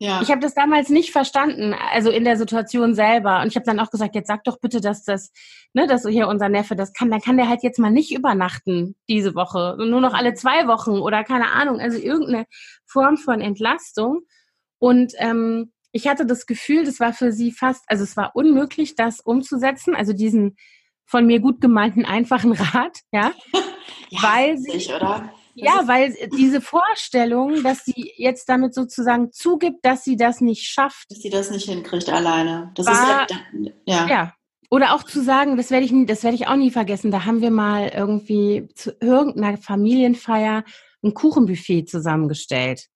Ja. 0.00 0.22
Ich 0.22 0.30
habe 0.30 0.40
das 0.40 0.54
damals 0.54 0.90
nicht 0.90 1.10
verstanden, 1.10 1.74
also 1.74 2.10
in 2.10 2.22
der 2.22 2.36
Situation 2.36 2.94
selber. 2.94 3.40
Und 3.40 3.48
ich 3.48 3.56
habe 3.56 3.66
dann 3.66 3.80
auch 3.80 3.90
gesagt, 3.90 4.14
jetzt 4.14 4.28
sag 4.28 4.44
doch 4.44 4.60
bitte, 4.60 4.80
dass 4.80 5.02
das, 5.02 5.32
ne, 5.72 5.88
dass 5.88 6.06
hier 6.06 6.28
unser 6.28 6.48
Neffe 6.48 6.76
das 6.76 6.92
kann, 6.92 7.10
dann 7.10 7.20
kann 7.20 7.36
der 7.36 7.48
halt 7.48 7.64
jetzt 7.64 7.80
mal 7.80 7.90
nicht 7.90 8.14
übernachten 8.14 8.94
diese 9.08 9.34
Woche, 9.34 9.76
nur 9.76 10.00
noch 10.00 10.14
alle 10.14 10.34
zwei 10.34 10.68
Wochen 10.68 11.00
oder 11.00 11.24
keine 11.24 11.50
Ahnung, 11.50 11.80
also 11.80 11.98
irgendeine 11.98 12.46
Form 12.86 13.16
von 13.16 13.40
Entlastung. 13.40 14.20
Und 14.78 15.14
ähm, 15.18 15.72
ich 15.90 16.06
hatte 16.06 16.26
das 16.26 16.46
Gefühl, 16.46 16.84
das 16.84 17.00
war 17.00 17.12
für 17.12 17.32
sie 17.32 17.50
fast, 17.50 17.82
also 17.88 18.04
es 18.04 18.16
war 18.16 18.36
unmöglich, 18.36 18.94
das 18.94 19.18
umzusetzen, 19.18 19.96
also 19.96 20.12
diesen 20.12 20.56
von 21.08 21.26
mir 21.26 21.40
gut 21.40 21.60
gemeinten 21.60 22.04
einfachen 22.04 22.52
Rat, 22.52 22.98
ja, 23.12 23.32
ja 24.10 24.22
weil 24.22 24.58
sie, 24.58 24.72
nicht, 24.72 24.92
oder? 24.92 25.32
ja, 25.54 25.82
weil 25.86 26.14
diese 26.36 26.60
Vorstellung, 26.60 27.62
dass 27.62 27.84
sie 27.84 28.12
jetzt 28.16 28.48
damit 28.48 28.74
sozusagen 28.74 29.32
zugibt, 29.32 29.84
dass 29.84 30.04
sie 30.04 30.16
das 30.16 30.40
nicht 30.40 30.68
schafft, 30.68 31.10
dass 31.10 31.18
sie 31.18 31.30
das 31.30 31.50
nicht 31.50 31.68
hinkriegt 31.68 32.08
alleine, 32.08 32.70
das 32.74 32.86
war, 32.86 33.26
ist 33.28 33.72
ja, 33.86 34.06
ja. 34.06 34.32
Oder 34.70 34.94
auch 34.94 35.02
zu 35.02 35.22
sagen, 35.22 35.56
das 35.56 35.70
werde 35.70 35.86
ich, 35.86 36.06
das 36.06 36.22
werde 36.24 36.34
ich 36.34 36.46
auch 36.46 36.56
nie 36.56 36.70
vergessen. 36.70 37.10
Da 37.10 37.24
haben 37.24 37.40
wir 37.40 37.50
mal 37.50 37.88
irgendwie 37.88 38.68
zu 38.74 38.94
irgendeiner 39.00 39.56
Familienfeier 39.56 40.62
ein 41.02 41.14
Kuchenbuffet 41.14 41.86
zusammengestellt. 41.86 42.86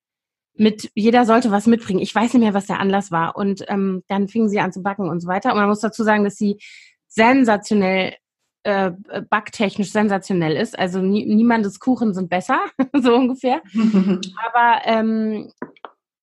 Mit 0.55 0.91
jeder 0.95 1.25
sollte 1.25 1.51
was 1.51 1.67
mitbringen. 1.67 2.01
Ich 2.01 2.15
weiß 2.15 2.35
nicht 2.35 2.43
mehr, 2.43 2.53
was 2.53 2.67
der 2.67 2.79
Anlass 2.79 3.11
war. 3.11 3.37
Und 3.37 3.65
ähm, 3.69 4.03
dann 4.09 4.29
fingen 4.29 4.51
sie 4.51 4.61
an 4.61 4.71
zu 4.71 4.83
backen 4.83 5.09
und 5.09 5.21
so 5.21 5.29
weiter. 5.29 5.53
Und 5.53 5.59
man 5.59 5.69
muss 5.69 5.81
dazu 5.81 6.05
sagen, 6.05 6.25
dass 6.25 6.37
sie 6.37 6.59
sensationell 7.15 8.15
äh, 8.65 8.93
backtechnisch 9.29 9.91
sensationell 9.91 10.57
ist. 10.57 10.79
Also 10.79 11.01
nie, 11.01 11.25
niemandes 11.27 11.81
Kuchen 11.81 12.15
sind 12.15 12.31
besser, 12.31 12.61
so 12.93 13.15
ungefähr. 13.15 13.61
Aber 13.75 14.83
ähm, 14.85 15.51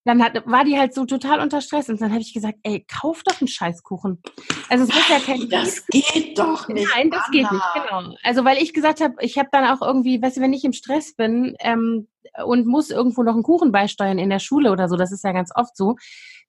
dann 0.05 0.23
hat, 0.23 0.41
war 0.47 0.63
die 0.63 0.77
halt 0.77 0.93
so 0.93 1.05
total 1.05 1.39
unter 1.39 1.61
Stress 1.61 1.89
und 1.89 2.01
dann 2.01 2.11
habe 2.11 2.21
ich 2.21 2.33
gesagt, 2.33 2.57
ey, 2.63 2.85
kauf 2.87 3.21
doch 3.23 3.41
einen 3.41 3.47
Scheißkuchen. 3.47 4.21
Also 4.69 4.85
es 4.85 4.95
muss 4.95 5.09
ja 5.09 5.19
kein 5.19 5.49
Das 5.49 5.85
geht 5.87 6.39
doch 6.39 6.67
nicht. 6.69 6.89
Nein, 6.95 7.11
das 7.11 7.23
Anna. 7.25 7.31
geht 7.31 7.51
nicht, 7.51 7.65
genau. 7.73 8.15
Also 8.23 8.45
weil 8.45 8.57
ich 8.57 8.73
gesagt 8.73 9.01
habe, 9.01 9.15
ich 9.19 9.37
habe 9.37 9.49
dann 9.51 9.65
auch 9.65 9.85
irgendwie, 9.85 10.21
weißt 10.21 10.37
du, 10.37 10.41
wenn 10.41 10.53
ich 10.53 10.63
im 10.63 10.73
Stress 10.73 11.15
bin 11.15 11.55
ähm, 11.59 12.07
und 12.43 12.65
muss 12.65 12.89
irgendwo 12.89 13.21
noch 13.21 13.33
einen 13.33 13.43
Kuchen 13.43 13.71
beisteuern 13.71 14.17
in 14.17 14.29
der 14.29 14.39
Schule 14.39 14.71
oder 14.71 14.87
so, 14.87 14.95
das 14.95 15.11
ist 15.11 15.23
ja 15.23 15.33
ganz 15.33 15.51
oft 15.53 15.75
so, 15.75 15.97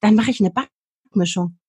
dann 0.00 0.14
mache 0.14 0.30
ich 0.30 0.40
eine 0.40 0.52
Backmischung. 0.52 1.59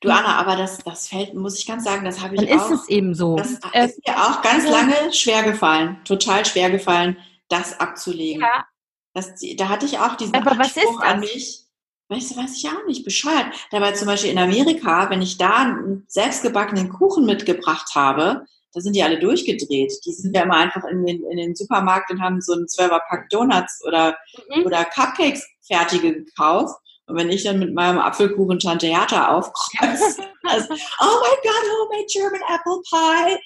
Du 0.00 0.08
Anna, 0.08 0.36
aber 0.36 0.56
das, 0.56 0.78
das 0.78 1.08
fällt, 1.08 1.34
muss 1.34 1.58
ich 1.58 1.66
ganz 1.66 1.84
sagen, 1.84 2.06
das 2.06 2.22
habe 2.22 2.34
ich 2.34 2.40
Dann 2.40 2.58
auch. 2.58 2.64
Dann 2.64 2.74
ist 2.74 2.82
es 2.82 2.88
eben 2.88 3.14
so. 3.14 3.36
Das 3.36 3.58
äh, 3.72 3.84
ist 3.84 4.06
mir 4.06 4.16
auch 4.16 4.40
ganz 4.40 4.66
lange 4.66 5.12
schwer 5.12 5.42
gefallen, 5.42 5.98
total 6.04 6.46
schwer 6.46 6.70
gefallen, 6.70 7.18
das 7.48 7.78
abzulegen. 7.78 8.40
Ja. 8.40 8.64
Das, 9.12 9.34
da 9.56 9.68
hatte 9.68 9.84
ich 9.84 9.98
auch 9.98 10.16
diesen 10.16 10.34
aber 10.34 10.52
Anspruch 10.52 11.00
an 11.02 11.20
mich. 11.20 11.64
Weißt 12.08 12.30
du, 12.30 12.36
weiß 12.36 12.56
ich 12.56 12.68
auch 12.68 12.86
nicht, 12.86 13.04
Bescheid. 13.04 13.46
Dabei 13.70 13.92
zum 13.92 14.06
Beispiel 14.06 14.30
in 14.30 14.38
Amerika, 14.38 15.10
wenn 15.10 15.22
ich 15.22 15.36
da 15.36 15.56
einen 15.56 16.04
selbstgebackenen 16.08 16.88
Kuchen 16.88 17.26
mitgebracht 17.26 17.94
habe, 17.94 18.46
da 18.72 18.80
sind 18.80 18.96
die 18.96 19.02
alle 19.02 19.18
durchgedreht. 19.18 19.92
Die 20.04 20.12
sind 20.12 20.34
ja 20.34 20.42
immer 20.42 20.56
einfach 20.56 20.84
in 20.84 21.04
den, 21.04 21.24
in 21.24 21.36
den 21.36 21.54
Supermarkt 21.54 22.10
und 22.10 22.22
haben 22.22 22.40
so 22.40 22.54
einen 22.54 22.68
Zwölferpack 22.68 23.28
Donuts 23.30 23.84
oder, 23.86 24.16
mhm. 24.48 24.64
oder 24.64 24.84
Cupcakes 24.86 25.46
fertige 25.66 26.24
gekauft 26.24 26.80
und 27.10 27.16
wenn 27.16 27.30
ich 27.30 27.42
dann 27.42 27.58
mit 27.58 27.74
meinem 27.74 27.98
Apfelkuchen 27.98 28.60
Tante 28.60 28.86
Hertha 28.86 29.34
aufkreuze, 29.34 30.22
also, 30.44 30.68
oh 30.72 31.16
my 31.20 31.36
God, 31.42 31.64
homemade 31.72 32.06
German 32.08 32.40
Apple 32.48 32.80
Pie. 32.88 33.38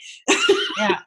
Ja. 0.77 1.03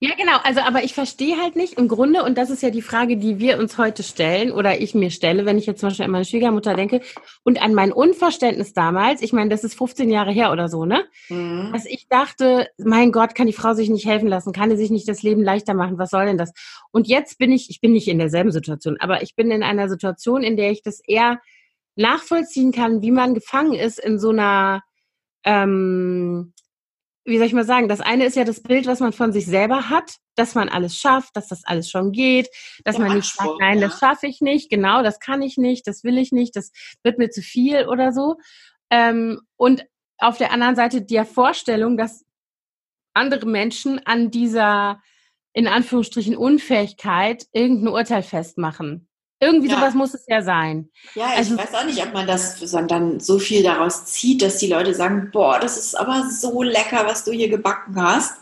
ja, 0.00 0.14
genau. 0.16 0.38
Also, 0.42 0.60
aber 0.60 0.82
ich 0.82 0.94
verstehe 0.94 1.36
halt 1.36 1.56
nicht 1.56 1.74
im 1.74 1.88
Grunde, 1.88 2.22
und 2.24 2.38
das 2.38 2.50
ist 2.50 2.62
ja 2.62 2.70
die 2.70 2.80
Frage, 2.80 3.16
die 3.16 3.38
wir 3.38 3.58
uns 3.58 3.76
heute 3.76 4.02
stellen 4.02 4.50
oder 4.50 4.80
ich 4.80 4.94
mir 4.94 5.10
stelle, 5.10 5.44
wenn 5.44 5.58
ich 5.58 5.66
jetzt 5.66 5.80
zum 5.80 5.90
Beispiel 5.90 6.06
an 6.06 6.10
meine 6.10 6.24
Schwiegermutter 6.24 6.74
denke 6.74 7.02
und 7.44 7.60
an 7.62 7.74
mein 7.74 7.92
Unverständnis 7.92 8.72
damals, 8.72 9.20
ich 9.20 9.32
meine, 9.32 9.50
das 9.50 9.62
ist 9.62 9.74
15 9.74 10.10
Jahre 10.10 10.32
her 10.32 10.52
oder 10.52 10.68
so, 10.68 10.86
ne? 10.86 11.04
Mhm. 11.28 11.70
Dass 11.72 11.84
ich 11.84 12.08
dachte, 12.08 12.68
mein 12.78 13.12
Gott, 13.12 13.34
kann 13.34 13.46
die 13.46 13.52
Frau 13.52 13.74
sich 13.74 13.90
nicht 13.90 14.06
helfen 14.06 14.28
lassen? 14.28 14.52
Kann 14.52 14.70
die 14.70 14.76
sich 14.76 14.90
nicht 14.90 15.08
das 15.08 15.22
Leben 15.22 15.42
leichter 15.42 15.74
machen? 15.74 15.98
Was 15.98 16.10
soll 16.10 16.24
denn 16.24 16.38
das? 16.38 16.52
Und 16.92 17.08
jetzt 17.08 17.38
bin 17.38 17.52
ich, 17.52 17.68
ich 17.68 17.80
bin 17.80 17.92
nicht 17.92 18.08
in 18.08 18.18
derselben 18.18 18.52
Situation, 18.52 18.96
aber 19.00 19.22
ich 19.22 19.36
bin 19.36 19.50
in 19.50 19.62
einer 19.62 19.88
Situation, 19.88 20.42
in 20.42 20.56
der 20.56 20.70
ich 20.70 20.82
das 20.82 21.00
eher 21.00 21.40
nachvollziehen 21.96 22.72
kann, 22.72 23.02
wie 23.02 23.10
man 23.10 23.34
gefangen 23.34 23.74
ist 23.74 23.98
in 23.98 24.18
so 24.18 24.30
einer, 24.30 24.82
ähm, 25.44 26.52
wie 27.24 27.38
soll 27.38 27.46
ich 27.46 27.52
mal 27.52 27.64
sagen, 27.64 27.88
das 27.88 28.00
eine 28.00 28.24
ist 28.24 28.36
ja 28.36 28.44
das 28.44 28.62
Bild, 28.62 28.86
was 28.86 29.00
man 29.00 29.12
von 29.12 29.32
sich 29.32 29.46
selber 29.46 29.90
hat, 29.90 30.16
dass 30.34 30.54
man 30.54 30.68
alles 30.68 30.96
schafft, 30.96 31.36
dass 31.36 31.48
das 31.48 31.64
alles 31.64 31.90
schon 31.90 32.12
geht, 32.12 32.48
dass 32.84 32.96
Der 32.96 33.06
man 33.06 33.16
nicht 33.16 33.34
sagt, 33.34 33.50
nein, 33.60 33.78
ja. 33.78 33.88
das 33.88 33.98
schaffe 33.98 34.26
ich 34.26 34.40
nicht, 34.40 34.70
genau, 34.70 35.02
das 35.02 35.20
kann 35.20 35.42
ich 35.42 35.56
nicht, 35.56 35.86
das 35.86 36.02
will 36.02 36.18
ich 36.18 36.32
nicht, 36.32 36.56
das 36.56 36.72
wird 37.02 37.18
mir 37.18 37.30
zu 37.30 37.42
viel 37.42 37.86
oder 37.86 38.12
so. 38.12 38.36
Ähm, 38.90 39.40
und 39.56 39.86
auf 40.18 40.38
der 40.38 40.52
anderen 40.52 40.76
Seite 40.76 41.02
die 41.02 41.22
Vorstellung, 41.24 41.96
dass 41.96 42.24
andere 43.14 43.46
Menschen 43.46 44.04
an 44.06 44.30
dieser 44.30 45.00
in 45.52 45.66
Anführungsstrichen 45.66 46.36
Unfähigkeit 46.36 47.46
irgendein 47.52 47.92
Urteil 47.92 48.22
festmachen. 48.22 49.08
Irgendwie 49.40 49.68
ja. 49.68 49.76
sowas 49.76 49.94
muss 49.94 50.12
es 50.12 50.24
ja 50.28 50.42
sein. 50.42 50.90
Ja, 51.14 51.30
ich 51.32 51.38
also, 51.38 51.56
weiß 51.56 51.74
auch 51.74 51.84
nicht, 51.84 52.02
ob 52.02 52.12
man 52.12 52.26
das 52.26 52.60
dann 52.88 53.20
so 53.20 53.38
viel 53.38 53.62
daraus 53.62 54.04
zieht, 54.04 54.42
dass 54.42 54.58
die 54.58 54.66
Leute 54.66 54.94
sagen, 54.94 55.30
boah, 55.32 55.58
das 55.58 55.78
ist 55.78 55.94
aber 55.98 56.28
so 56.28 56.62
lecker, 56.62 57.06
was 57.06 57.24
du 57.24 57.32
hier 57.32 57.48
gebacken 57.48 58.00
hast. 58.00 58.34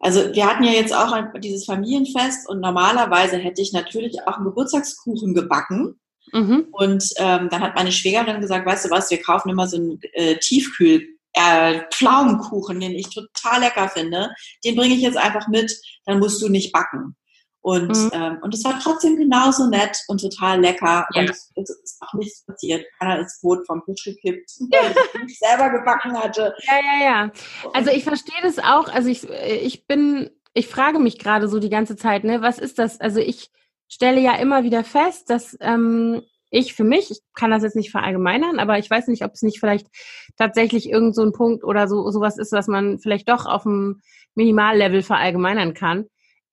Also 0.00 0.32
wir 0.32 0.46
hatten 0.46 0.62
ja 0.62 0.72
jetzt 0.72 0.94
auch 0.94 1.16
dieses 1.38 1.64
Familienfest 1.64 2.48
und 2.48 2.60
normalerweise 2.60 3.38
hätte 3.38 3.62
ich 3.62 3.72
natürlich 3.72 4.22
auch 4.26 4.36
einen 4.36 4.44
Geburtstagskuchen 4.44 5.34
gebacken. 5.34 5.98
Mhm. 6.32 6.66
Und 6.72 7.04
ähm, 7.16 7.48
dann 7.50 7.62
hat 7.62 7.74
meine 7.74 7.90
Schwägerin 7.90 8.40
gesagt, 8.40 8.66
weißt 8.66 8.84
du 8.84 8.90
was, 8.90 9.10
wir 9.10 9.22
kaufen 9.22 9.48
immer 9.48 9.66
so 9.66 9.78
einen 9.78 9.98
äh, 10.12 10.36
Tiefkühl 10.36 11.08
äh, 11.32 11.80
Pflaumenkuchen, 11.90 12.80
den 12.80 12.92
ich 12.92 13.10
total 13.10 13.60
lecker 13.60 13.88
finde. 13.88 14.30
Den 14.64 14.76
bringe 14.76 14.94
ich 14.94 15.00
jetzt 15.00 15.16
einfach 15.16 15.48
mit, 15.48 15.74
dann 16.04 16.18
musst 16.18 16.42
du 16.42 16.48
nicht 16.48 16.72
backen. 16.72 17.16
Und, 17.68 17.88
mhm. 17.88 18.10
ähm, 18.14 18.38
und 18.40 18.54
es 18.54 18.64
war 18.64 18.80
trotzdem 18.82 19.18
genauso 19.18 19.68
nett 19.68 20.02
und 20.08 20.22
total 20.22 20.58
lecker. 20.58 21.06
Ja. 21.12 21.20
Und 21.20 21.28
es, 21.28 21.52
es, 21.54 21.68
ist 21.68 21.98
auch 22.00 22.14
nichts 22.14 22.42
passiert. 22.46 22.86
Keiner 22.98 23.18
ist 23.18 23.42
Brot 23.42 23.66
vom 23.66 23.84
Tisch 23.84 24.04
gekippt, 24.04 24.50
weil 24.70 24.94
ich 25.14 25.22
nicht 25.22 25.38
selber 25.38 25.68
gebacken 25.68 26.16
hatte. 26.18 26.54
Ja, 26.66 26.76
ja, 26.76 27.04
ja. 27.04 27.30
Also 27.74 27.90
ich 27.90 28.04
verstehe 28.04 28.40
das 28.42 28.58
auch. 28.58 28.88
Also 28.88 29.10
ich, 29.10 29.28
ich 29.28 29.86
bin, 29.86 30.30
ich 30.54 30.66
frage 30.66 30.98
mich 30.98 31.18
gerade 31.18 31.46
so 31.46 31.58
die 31.58 31.68
ganze 31.68 31.96
Zeit, 31.96 32.24
ne, 32.24 32.40
was 32.40 32.58
ist 32.58 32.78
das? 32.78 33.02
Also 33.02 33.20
ich 33.20 33.50
stelle 33.86 34.22
ja 34.22 34.36
immer 34.36 34.64
wieder 34.64 34.82
fest, 34.82 35.28
dass 35.28 35.54
ähm, 35.60 36.22
ich 36.48 36.72
für 36.72 36.84
mich, 36.84 37.10
ich 37.10 37.20
kann 37.34 37.50
das 37.50 37.64
jetzt 37.64 37.76
nicht 37.76 37.90
verallgemeinern, 37.90 38.60
aber 38.60 38.78
ich 38.78 38.88
weiß 38.88 39.08
nicht, 39.08 39.26
ob 39.26 39.32
es 39.32 39.42
nicht 39.42 39.60
vielleicht 39.60 39.88
tatsächlich 40.38 40.88
irgend 40.88 41.14
so 41.14 41.20
ein 41.20 41.32
Punkt 41.32 41.64
oder 41.64 41.86
so 41.86 42.10
sowas 42.12 42.38
ist, 42.38 42.52
was 42.52 42.66
man 42.66 42.98
vielleicht 42.98 43.28
doch 43.28 43.44
auf 43.44 43.64
dem 43.64 44.00
Minimallevel 44.34 45.02
verallgemeinern 45.02 45.74
kann 45.74 46.06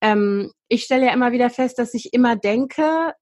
ähm, 0.06 0.52
ich 0.68 0.84
stelle 0.84 1.08
ja 1.08 1.14
immer 1.14 1.32
wieder 1.32 1.50
fest, 1.50 1.80
dass 1.80 1.94
ich 1.94 2.14
immer 2.14 2.36
denke 2.36 3.14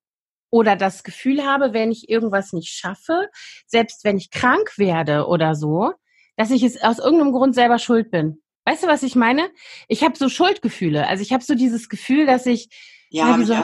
oder 0.50 0.76
das 0.76 1.04
Gefühl 1.04 1.46
habe, 1.46 1.74
wenn 1.74 1.92
ich 1.92 2.10
irgendwas 2.10 2.54
nicht 2.54 2.74
schaffe, 2.74 3.30
selbst 3.66 4.04
wenn 4.04 4.18
ich 4.18 4.32
krank 4.32 4.78
werde 4.78 5.28
oder 5.28 5.56
so, 5.56 5.94
dass 6.36 6.52
ich 6.52 6.64
es 6.64 6.82
aus 6.82 7.00
irgendeinem 7.00 7.32
Grund 7.32 7.56
selber 7.56 7.80
schuld 7.80 8.12
bin. 8.12 8.42
Weißt 8.66 8.84
du, 8.84 8.88
was 8.88 9.04
ich 9.04 9.16
meine? 9.16 9.50
Ich 9.88 10.04
habe 10.04 10.18
so 10.18 10.30
Schuldgefühle. 10.30 11.08
Also 11.08 11.22
ich 11.22 11.34
habe 11.34 11.44
so 11.44 11.56
dieses 11.56 11.90
Gefühl, 11.90 12.26
dass 12.26 12.46
ich 12.46 12.70
ja, 13.10 13.38
ja, 13.38 13.46
so, 13.46 13.56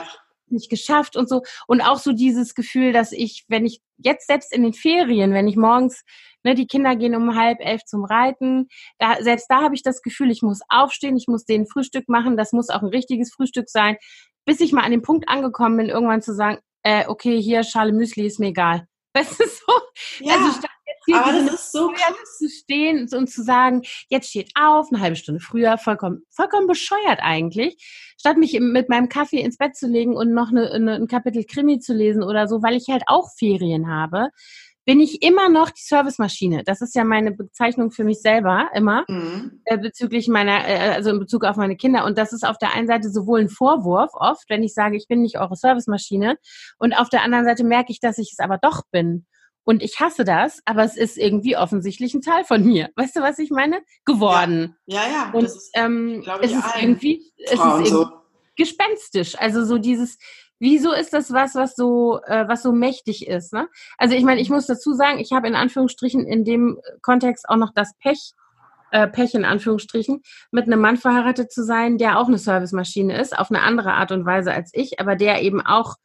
nicht 0.52 0.70
geschafft 0.70 1.16
und 1.16 1.30
so. 1.30 1.44
Und 1.68 1.82
auch 1.82 2.00
so 2.00 2.12
dieses 2.12 2.56
Gefühl, 2.56 2.92
dass 2.94 3.12
ich, 3.12 3.46
wenn 3.48 3.66
ich 3.66 3.82
jetzt 3.98 4.28
selbst 4.28 4.54
in 4.54 4.64
den 4.64 4.74
Ferien, 4.74 5.34
wenn 5.34 5.48
ich 5.48 5.56
morgens, 5.56 6.04
ne, 6.44 6.56
die 6.56 6.68
Kinder 6.68 6.96
gehen 6.96 7.16
um 7.16 7.36
halb 7.36 7.60
elf 7.60 7.84
zum 7.86 8.06
Reiten, 8.06 8.68
da, 8.98 9.22
selbst 9.22 9.48
da 9.50 9.62
habe 9.62 9.76
ich 9.76 9.84
das 9.84 10.02
Gefühl, 10.02 10.32
ich 10.32 10.42
muss 10.42 10.62
aufstehen, 10.70 11.18
ich 11.18 11.28
muss 11.28 11.46
denen 11.46 11.68
Frühstück 11.68 12.10
machen, 12.10 12.38
das 12.38 12.54
muss 12.54 12.70
auch 12.70 12.82
ein 12.82 12.90
richtiges 12.90 13.32
Frühstück 13.34 13.70
sein, 13.70 13.98
bis 14.46 14.60
ich 14.60 14.72
mal 14.72 14.84
an 14.84 14.92
den 14.92 15.02
Punkt 15.02 15.30
angekommen 15.30 15.78
bin, 15.78 15.90
irgendwann 15.90 16.22
zu 16.22 16.34
sagen, 16.34 16.60
äh, 16.84 17.06
okay, 17.08 17.42
hier, 17.42 17.64
Schale 17.64 17.92
Müsli 17.92 18.26
ist 18.26 18.40
mir 18.40 18.48
egal. 18.48 18.88
Weißt 19.14 19.40
du 19.40 19.46
so? 19.46 20.26
Ja. 20.26 20.36
Also 20.36 20.60
statt 20.60 20.70
hier 21.06 21.18
aber 21.18 21.32
das 21.34 21.54
ist 21.54 21.72
so 21.72 21.92
zu 22.38 22.50
stehen 22.50 23.08
und 23.14 23.28
zu 23.30 23.44
sagen, 23.44 23.82
jetzt 24.10 24.30
steht 24.30 24.52
auf, 24.56 24.88
eine 24.92 25.02
halbe 25.02 25.16
Stunde 25.16 25.40
früher, 25.40 25.78
vollkommen, 25.78 26.24
vollkommen 26.30 26.68
bescheuert 26.68 27.20
eigentlich, 27.22 27.78
statt 28.18 28.38
mich 28.38 28.60
mit 28.60 28.90
meinem 28.90 29.10
Kaffee 29.10 29.42
ins 29.42 29.58
Bett 29.58 29.76
zu 29.76 29.88
legen 29.88 30.16
und 30.16 30.34
noch 30.34 30.50
eine, 30.50 30.72
eine, 30.72 30.96
ein 30.96 31.08
Kapitel 31.08 31.46
Krimi 31.46 31.80
zu 31.80 31.94
lesen 31.94 32.24
oder 32.24 32.48
so, 32.48 32.62
weil 32.62 32.76
ich 32.76 32.88
halt 32.90 33.04
auch 33.08 33.30
Ferien 33.38 33.90
habe, 33.90 34.30
bin 34.90 35.02
ich 35.02 35.22
immer 35.22 35.50
noch 35.50 35.70
die 35.70 35.84
Servicemaschine. 35.84 36.64
Das 36.64 36.82
ist 36.82 36.96
ja 36.96 37.04
meine 37.04 37.32
Bezeichnung 37.32 37.92
für 37.92 38.04
mich 38.04 38.24
selber 38.24 38.72
immer 38.74 39.06
mhm. 39.08 39.62
äh, 39.66 39.78
bezüglich 39.78 40.28
meiner, 40.28 40.68
äh, 40.68 40.96
also 40.96 41.12
in 41.12 41.20
Bezug 41.20 41.44
auf 41.44 41.58
meine 41.58 41.78
Kinder. 41.78 42.06
Und 42.06 42.18
das 42.18 42.34
ist 42.34 42.44
auf 42.44 42.58
der 42.58 42.74
einen 42.74 42.88
Seite 42.88 43.12
sowohl 43.12 43.42
ein 43.42 43.50
Vorwurf 43.50 44.10
oft, 44.16 44.50
wenn 44.50 44.64
ich 44.64 44.74
sage, 44.74 44.98
ich 44.98 45.08
bin 45.08 45.22
nicht 45.22 45.38
eure 45.38 45.56
Servicemaschine, 45.56 46.40
und 46.80 46.94
auf 46.94 47.08
der 47.08 47.22
anderen 47.22 47.46
Seite 47.46 47.64
merke 47.64 47.92
ich, 47.92 48.00
dass 48.00 48.18
ich 48.18 48.32
es 48.32 48.40
aber 48.40 48.58
doch 48.58 48.82
bin. 48.90 49.28
Und 49.64 49.84
ich 49.84 50.00
hasse 50.00 50.24
das, 50.24 50.60
aber 50.66 50.84
es 50.86 50.98
ist 50.98 51.20
irgendwie 51.20 51.56
offensichtlich 51.56 52.16
ein 52.16 52.24
Teil 52.24 52.44
von 52.44 52.66
mir. 52.66 52.90
Weißt 52.96 53.16
du, 53.16 53.22
was 53.22 53.38
ich 53.38 53.52
meine? 53.52 53.82
Geworden. 54.06 54.76
Ja, 54.88 55.04
ja. 55.04 55.12
ja 55.12 55.32
und 55.34 55.46
ist, 55.46 55.70
ähm, 55.76 56.26
es 56.42 56.52
ist 56.52 56.76
irgendwie, 56.82 57.32
es 57.38 57.52
ist 57.52 57.60
irgendwie 57.60 57.90
so. 57.92 58.08
gespenstisch. 58.56 59.40
Also 59.40 59.64
so 59.66 59.78
dieses, 59.78 60.18
wieso 60.60 60.92
ist 60.92 61.14
das 61.14 61.32
was, 61.34 61.56
was 61.56 61.76
so, 61.76 62.22
äh, 62.24 62.48
was 62.48 62.64
so 62.64 62.72
mächtig 62.72 63.28
ist? 63.28 63.54
Ne? 63.54 63.68
Also 63.98 64.16
ich 64.16 64.24
meine, 64.24 64.42
ich 64.42 64.50
muss 64.50 64.68
dazu 64.68 64.94
sagen, 64.94 65.20
ich 65.20 65.32
habe 65.32 65.48
in 65.48 65.56
Anführungsstrichen 65.56 66.26
in 66.26 66.46
dem 66.46 66.80
Kontext 67.02 67.48
auch 67.50 67.56
noch 67.56 67.72
das 67.74 67.96
Pech, 67.98 68.34
äh, 68.92 69.08
Pech 69.08 69.34
in 69.34 69.46
Anführungsstrichen, 69.46 70.22
mit 70.52 70.66
einem 70.66 70.82
Mann 70.82 70.98
verheiratet 70.98 71.52
zu 71.52 71.64
sein, 71.64 71.98
der 71.98 72.20
auch 72.20 72.28
eine 72.28 72.38
Servicemaschine 72.38 73.20
ist, 73.20 73.38
auf 73.38 73.50
eine 73.50 73.62
andere 73.62 73.94
Art 73.94 74.12
und 74.12 74.26
Weise 74.26 74.54
als 74.54 74.72
ich, 74.74 75.00
aber 75.00 75.16
der 75.16 75.42
eben 75.42 75.62
auch 75.62 75.96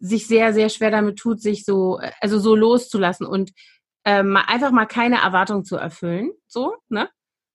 sich 0.00 0.26
sehr, 0.26 0.52
sehr 0.52 0.68
schwer 0.68 0.90
damit 0.90 1.18
tut, 1.18 1.40
sich 1.40 1.64
so, 1.64 2.00
also 2.20 2.38
so 2.38 2.54
loszulassen 2.54 3.26
und 3.26 3.52
ähm, 4.04 4.36
einfach 4.36 4.70
mal 4.70 4.86
keine 4.86 5.20
Erwartung 5.20 5.64
zu 5.64 5.76
erfüllen. 5.76 6.30
So, 6.46 6.76
ne? 6.88 7.08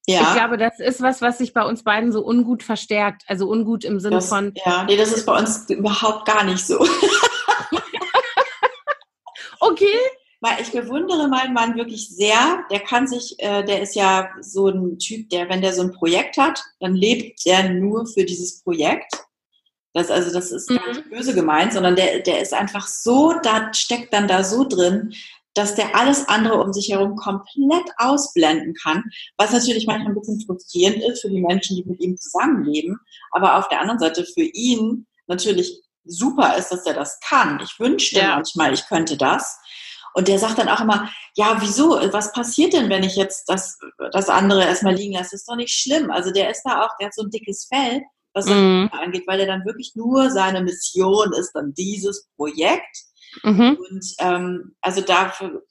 Ja. 0.05 0.21
Ich 0.21 0.33
glaube, 0.33 0.57
das 0.57 0.79
ist 0.79 1.01
was, 1.01 1.21
was 1.21 1.37
sich 1.37 1.53
bei 1.53 1.63
uns 1.63 1.83
beiden 1.83 2.11
so 2.11 2.25
ungut 2.25 2.63
verstärkt. 2.63 3.23
Also 3.27 3.49
ungut 3.49 3.85
im 3.85 3.99
Sinne 3.99 4.15
das, 4.15 4.29
von. 4.29 4.53
Ja, 4.65 4.83
nee, 4.83 4.97
das 4.97 5.13
ist 5.13 5.25
bei 5.25 5.37
uns 5.37 5.69
überhaupt 5.69 6.27
gar 6.27 6.43
nicht 6.43 6.65
so. 6.65 6.79
okay. 9.59 9.97
Weil 10.41 10.61
ich 10.61 10.71
bewundere 10.71 11.29
meinen 11.29 11.53
Mann 11.53 11.77
wirklich 11.77 12.09
sehr. 12.09 12.65
Der 12.69 12.81
kann 12.81 13.07
sich, 13.07 13.35
äh, 13.39 13.63
der 13.63 13.81
ist 13.81 13.95
ja 13.95 14.29
so 14.41 14.67
ein 14.67 14.99
Typ, 14.99 15.29
der, 15.29 15.47
wenn 15.47 15.61
der 15.61 15.71
so 15.71 15.83
ein 15.83 15.93
Projekt 15.93 16.35
hat, 16.35 16.61
dann 16.81 16.95
lebt 16.95 17.39
er 17.45 17.69
nur 17.69 18.05
für 18.05 18.25
dieses 18.25 18.61
Projekt. 18.61 19.23
Das, 19.93 20.11
also 20.11 20.33
das 20.33 20.51
ist 20.51 20.69
mhm. 20.69 20.79
nicht 20.89 21.09
böse 21.09 21.33
gemeint, 21.33 21.71
sondern 21.71 21.95
der, 21.95 22.19
der 22.19 22.41
ist 22.41 22.53
einfach 22.53 22.87
so, 22.87 23.35
da 23.41 23.73
steckt 23.73 24.11
dann 24.11 24.27
da 24.27 24.43
so 24.43 24.65
drin, 24.67 25.13
dass 25.53 25.75
der 25.75 25.95
alles 25.95 26.27
andere 26.27 26.61
um 26.61 26.73
sich 26.73 26.89
herum 26.89 27.15
komplett 27.15 27.89
ausblenden 27.97 28.73
kann, 28.73 29.03
was 29.37 29.51
natürlich 29.51 29.85
manchmal 29.85 30.11
ein 30.11 30.19
bisschen 30.19 30.41
frustrierend 30.45 31.03
ist 31.03 31.21
für 31.21 31.29
die 31.29 31.41
Menschen, 31.41 31.75
die 31.75 31.85
mit 31.85 31.99
ihm 32.01 32.17
zusammenleben, 32.17 32.99
aber 33.31 33.57
auf 33.57 33.67
der 33.67 33.81
anderen 33.81 33.99
Seite 33.99 34.25
für 34.25 34.43
ihn 34.43 35.05
natürlich 35.27 35.81
super 36.05 36.57
ist, 36.57 36.69
dass 36.69 36.85
er 36.85 36.93
das 36.93 37.19
kann. 37.21 37.59
Ich 37.63 37.79
wünschte 37.79 38.19
ja. 38.19 38.35
manchmal, 38.35 38.73
ich 38.73 38.85
könnte 38.87 39.15
das. 39.15 39.57
Und 40.15 40.27
der 40.27 40.37
sagt 40.37 40.59
dann 40.59 40.69
auch 40.69 40.81
immer, 40.81 41.09
ja, 41.35 41.57
wieso, 41.59 41.91
was 42.11 42.33
passiert 42.33 42.73
denn, 42.73 42.89
wenn 42.89 43.03
ich 43.03 43.15
jetzt 43.15 43.45
das, 43.49 43.79
das 44.11 44.29
andere 44.29 44.63
erstmal 44.63 44.93
liegen 44.93 45.13
lasse? 45.13 45.31
Das 45.31 45.41
ist 45.41 45.49
doch 45.49 45.55
nicht 45.55 45.73
schlimm. 45.73 46.11
Also 46.11 46.31
der 46.31 46.51
ist 46.51 46.61
da 46.63 46.83
auch, 46.83 46.89
der 46.99 47.07
hat 47.07 47.15
so 47.15 47.23
ein 47.23 47.31
dickes 47.31 47.65
Fell 47.65 48.03
was 48.33 48.45
das 48.45 48.55
mhm. 48.55 48.89
angeht, 48.91 49.23
weil 49.27 49.39
er 49.39 49.47
dann 49.47 49.65
wirklich 49.65 49.93
nur 49.95 50.29
seine 50.31 50.61
Mission 50.61 51.31
ist, 51.33 51.51
dann 51.53 51.73
dieses 51.73 52.27
Projekt. 52.35 53.03
Mhm. 53.41 53.77
Und 53.89 54.05
ähm, 54.19 54.75
also 54.81 55.01
dafür 55.01 55.63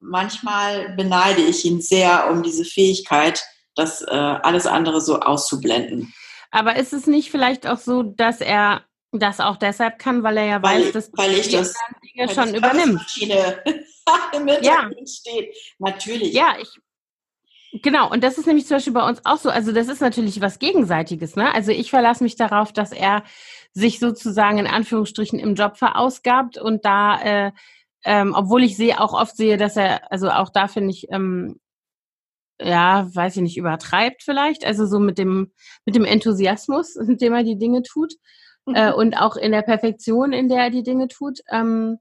manchmal 0.00 0.94
beneide 0.96 1.42
ich 1.42 1.64
ihn 1.64 1.80
sehr 1.80 2.30
um 2.30 2.42
diese 2.42 2.64
Fähigkeit, 2.64 3.42
das 3.74 4.02
äh, 4.02 4.10
alles 4.10 4.66
andere 4.66 5.00
so 5.00 5.20
auszublenden. 5.20 6.12
Aber 6.50 6.76
ist 6.76 6.92
es 6.92 7.06
nicht 7.06 7.30
vielleicht 7.30 7.66
auch 7.66 7.78
so, 7.78 8.02
dass 8.02 8.40
er 8.40 8.82
das 9.12 9.40
auch 9.40 9.56
deshalb 9.56 9.98
kann, 9.98 10.22
weil 10.22 10.36
er 10.38 10.44
ja 10.44 10.62
weil, 10.62 10.86
weiß, 10.86 10.92
dass 10.92 11.10
weil 11.14 11.32
ich 11.32 11.50
das 11.50 11.74
Dinge 12.14 12.28
schon 12.32 12.54
übernimmt. 12.54 13.00
Im 14.34 14.48
ja. 14.62 14.90
steht. 15.06 15.54
Natürlich. 15.78 16.32
Ja, 16.32 16.56
ich 16.60 16.68
Genau, 17.80 18.10
und 18.10 18.22
das 18.22 18.36
ist 18.36 18.46
nämlich 18.46 18.66
zum 18.66 18.76
Beispiel 18.76 18.92
bei 18.92 19.08
uns 19.08 19.24
auch 19.24 19.38
so. 19.38 19.48
Also 19.48 19.72
das 19.72 19.88
ist 19.88 20.02
natürlich 20.02 20.42
was 20.42 20.58
Gegenseitiges. 20.58 21.36
Ne? 21.36 21.54
Also 21.54 21.70
ich 21.70 21.88
verlasse 21.88 22.22
mich 22.22 22.36
darauf, 22.36 22.70
dass 22.70 22.92
er 22.92 23.24
sich 23.74 23.98
sozusagen 23.98 24.58
in 24.58 24.66
Anführungsstrichen 24.66 25.38
im 25.38 25.54
Job 25.54 25.76
verausgabt 25.76 26.58
und 26.58 26.84
da, 26.84 27.20
äh, 27.22 27.52
ähm, 28.04 28.34
obwohl 28.36 28.62
ich 28.62 28.76
sehe, 28.76 29.00
auch 29.00 29.14
oft 29.14 29.36
sehe, 29.36 29.56
dass 29.56 29.76
er, 29.76 30.10
also 30.12 30.30
auch 30.30 30.50
da 30.50 30.68
finde 30.68 30.90
ich, 30.90 31.10
ähm, 31.10 31.60
ja, 32.60 33.08
weiß 33.12 33.36
ich 33.36 33.42
nicht, 33.42 33.56
übertreibt 33.56 34.22
vielleicht. 34.22 34.64
Also 34.64 34.86
so 34.86 34.98
mit 34.98 35.18
dem, 35.18 35.52
mit 35.84 35.94
dem 35.94 36.04
Enthusiasmus, 36.04 36.96
mit 37.06 37.20
dem 37.20 37.32
er 37.32 37.44
die 37.44 37.58
Dinge 37.58 37.82
tut. 37.82 38.14
Mhm. 38.66 38.74
Äh, 38.74 38.92
und 38.92 39.14
auch 39.14 39.36
in 39.36 39.52
der 39.52 39.62
Perfektion, 39.62 40.32
in 40.32 40.48
der 40.48 40.64
er 40.64 40.70
die 40.70 40.82
Dinge 40.82 41.08
tut. 41.08 41.40
Ähm, 41.50 41.98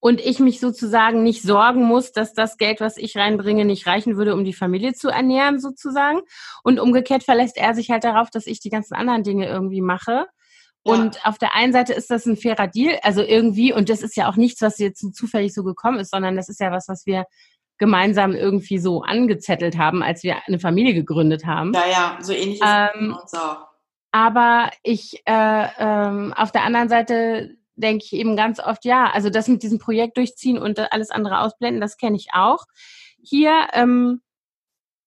und 0.00 0.20
ich 0.20 0.38
mich 0.38 0.60
sozusagen 0.60 1.24
nicht 1.24 1.42
sorgen 1.42 1.82
muss, 1.82 2.12
dass 2.12 2.32
das 2.32 2.56
Geld, 2.56 2.80
was 2.80 2.96
ich 2.96 3.16
reinbringe, 3.16 3.64
nicht 3.64 3.86
reichen 3.86 4.16
würde, 4.16 4.32
um 4.32 4.44
die 4.44 4.52
Familie 4.52 4.92
zu 4.94 5.08
ernähren 5.08 5.58
sozusagen. 5.58 6.20
Und 6.62 6.78
umgekehrt 6.78 7.24
verlässt 7.24 7.56
er 7.56 7.74
sich 7.74 7.90
halt 7.90 8.04
darauf, 8.04 8.30
dass 8.30 8.46
ich 8.46 8.60
die 8.60 8.70
ganzen 8.70 8.94
anderen 8.94 9.24
Dinge 9.24 9.48
irgendwie 9.48 9.80
mache. 9.80 10.26
Ja. 10.84 10.94
Und 10.94 11.24
auf 11.26 11.38
der 11.38 11.54
einen 11.54 11.72
Seite 11.72 11.92
ist 11.92 12.10
das 12.10 12.26
ein 12.26 12.36
fairer 12.36 12.68
Deal, 12.68 12.98
also 13.02 13.22
irgendwie, 13.22 13.72
und 13.72 13.88
das 13.88 14.02
ist 14.02 14.16
ja 14.16 14.28
auch 14.28 14.36
nichts, 14.36 14.62
was 14.62 14.78
jetzt 14.78 15.00
so 15.00 15.10
zufällig 15.10 15.52
so 15.52 15.64
gekommen 15.64 15.98
ist, 15.98 16.10
sondern 16.10 16.36
das 16.36 16.48
ist 16.48 16.60
ja 16.60 16.70
was, 16.70 16.88
was 16.88 17.04
wir 17.06 17.26
gemeinsam 17.78 18.32
irgendwie 18.32 18.78
so 18.78 19.02
angezettelt 19.02 19.78
haben, 19.78 20.02
als 20.02 20.22
wir 20.22 20.36
eine 20.46 20.58
Familie 20.58 20.94
gegründet 20.94 21.46
haben. 21.46 21.72
Ja, 21.72 21.86
ja, 21.90 22.18
so 22.20 22.32
ähnlich 22.32 22.60
ist 22.60 22.66
ähm, 22.66 23.16
uns 23.20 23.34
auch. 23.34 23.68
Aber 24.10 24.70
ich 24.82 25.22
äh, 25.26 25.68
ähm, 25.78 26.32
auf 26.34 26.50
der 26.50 26.64
anderen 26.64 26.88
Seite 26.88 27.56
denke 27.76 28.04
ich 28.04 28.12
eben 28.12 28.36
ganz 28.36 28.58
oft, 28.58 28.84
ja, 28.84 29.10
also 29.10 29.30
das 29.30 29.48
mit 29.48 29.62
diesem 29.62 29.78
Projekt 29.78 30.16
durchziehen 30.16 30.58
und 30.58 30.92
alles 30.92 31.10
andere 31.10 31.40
ausblenden, 31.40 31.80
das 31.80 31.96
kenne 31.96 32.16
ich 32.16 32.28
auch. 32.32 32.64
Hier, 33.22 33.68
ähm, 33.72 34.22